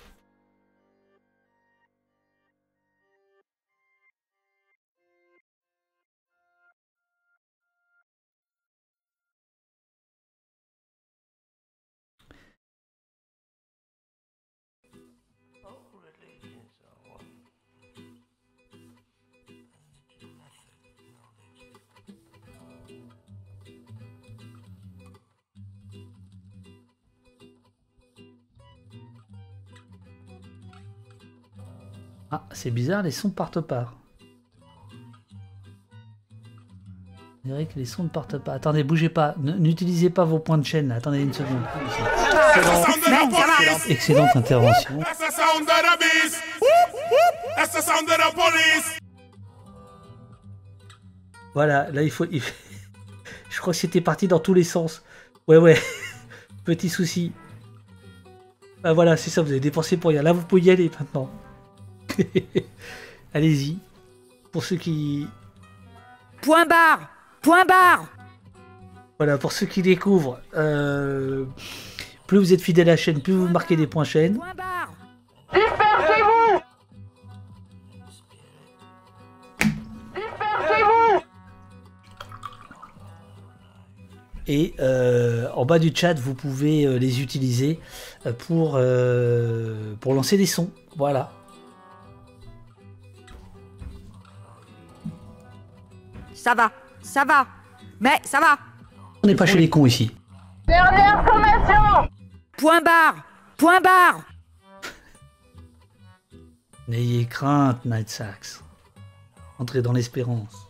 C'est 32.57 32.71
bizarre, 32.71 33.03
les 33.03 33.11
sons 33.11 33.29
partent 33.29 33.61
pas. 33.61 33.93
On 37.45 37.49
dirait 37.49 37.67
que 37.67 37.77
les 37.77 37.85
sons 37.85 38.03
ne 38.03 38.09
partent 38.09 38.39
pas. 38.39 38.53
Attendez, 38.53 38.83
bougez 38.83 39.09
pas. 39.09 39.35
N'utilisez 39.37 40.09
pas 40.09 40.25
vos 40.25 40.39
points 40.39 40.57
de 40.57 40.65
chaîne. 40.65 40.87
là. 40.89 40.95
Attendez 40.95 41.21
une 41.21 41.31
seconde. 41.33 41.61
Excellente, 42.55 43.33
excellente 43.89 44.35
intervention. 44.35 44.99
Voilà, 51.53 51.89
là 51.91 52.01
il 52.01 52.11
faut. 52.11 52.25
Je 53.49 53.61
crois 53.61 53.73
que 53.73 53.79
c'était 53.79 54.01
parti 54.01 54.27
dans 54.27 54.39
tous 54.39 54.55
les 54.55 54.63
sens. 54.63 55.03
Ouais, 55.47 55.57
ouais. 55.57 55.79
Petit 56.65 56.89
souci. 56.89 57.31
Ah, 58.83 58.93
voilà, 58.93 59.15
c'est 59.15 59.29
ça, 59.29 59.41
vous 59.41 59.51
avez 59.51 59.59
dépensé 59.59 59.95
pour 59.95 60.09
rien. 60.09 60.21
Là, 60.21 60.33
vous 60.33 60.43
pouvez 60.43 60.63
y 60.63 60.71
aller 60.71 60.91
maintenant. 60.99 61.29
Allez-y. 63.33 63.77
Pour 64.51 64.63
ceux 64.63 64.77
qui. 64.77 65.27
Point 66.41 66.65
barre 66.65 67.09
Point 67.41 67.65
barre 67.65 68.05
Voilà, 69.17 69.37
pour 69.37 69.51
ceux 69.51 69.65
qui 69.65 69.81
découvrent, 69.81 70.39
euh, 70.55 71.45
plus 72.27 72.37
vous 72.37 72.53
êtes 72.53 72.61
fidèle 72.61 72.89
à 72.89 72.93
la 72.93 72.97
chaîne, 72.97 73.21
plus 73.21 73.33
vous 73.33 73.47
marquez 73.47 73.75
des 73.75 73.87
points 73.87 74.03
chaîne. 74.03 74.37
Point 74.37 74.53
barre 74.55 74.77
Et 84.47 84.73
euh, 84.79 85.49
en 85.55 85.65
bas 85.65 85.77
du 85.77 85.91
chat, 85.93 86.13
vous 86.13 86.33
pouvez 86.33 86.85
euh, 86.85 86.97
les 86.97 87.21
utiliser 87.21 87.79
pour, 88.37 88.75
euh, 88.75 89.93
pour 89.99 90.13
lancer 90.13 90.37
des 90.37 90.45
sons. 90.45 90.69
Voilà. 90.95 91.31
Ça 96.47 96.55
va, 96.55 96.71
ça 97.01 97.25
va. 97.25 97.45
Mais 97.99 98.21
ça 98.23 98.39
va. 98.39 98.57
On 99.21 99.27
n'est 99.27 99.35
pas 99.35 99.45
chez 99.45 99.57
les 99.57 99.69
cons 99.69 99.85
ici. 99.85 100.15
Point 102.55 102.81
barre 102.81 103.15
Point 103.57 103.81
barre 103.81 104.21
N'ayez 106.87 107.25
crainte, 107.25 107.83
Night 107.83 108.07
Sax. 108.07 108.63
Entrez 109.59 109.81
dans 109.81 109.91
l'espérance. 109.91 110.69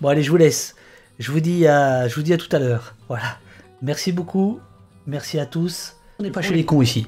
Bon, 0.00 0.08
allez, 0.08 0.24
je 0.24 0.32
vous 0.32 0.36
laisse. 0.36 0.74
Je 1.20 1.30
vous 1.30 1.38
dis 1.38 1.68
à, 1.68 2.08
je 2.08 2.14
vous 2.16 2.22
dis 2.22 2.32
à 2.32 2.38
tout 2.38 2.48
à 2.50 2.58
l'heure. 2.58 2.96
Voilà. 3.06 3.38
Merci 3.82 4.10
beaucoup. 4.10 4.58
Merci 5.06 5.38
à 5.38 5.46
tous. 5.46 5.94
On 6.18 6.24
n'est 6.24 6.32
pas 6.32 6.42
chez 6.42 6.54
les 6.54 6.64
cons 6.64 6.82
ici. 6.82 7.06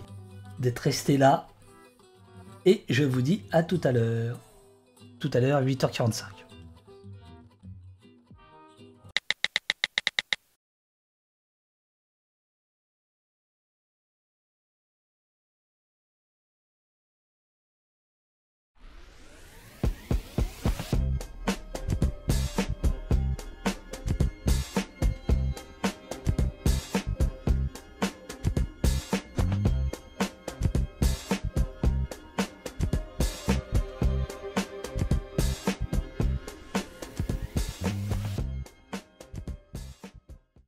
D'être 0.61 0.79
restés 0.79 1.17
là. 1.17 1.49
Et 2.67 2.83
je 2.89 3.05
vous 3.05 3.23
dis 3.23 3.43
à 3.53 3.63
tout 3.63 3.81
à 3.85 3.93
l'heure. 3.93 4.41
Tout 5.21 5.31
à 5.33 5.41
l'heure, 5.41 5.63
8h45. 5.63 6.36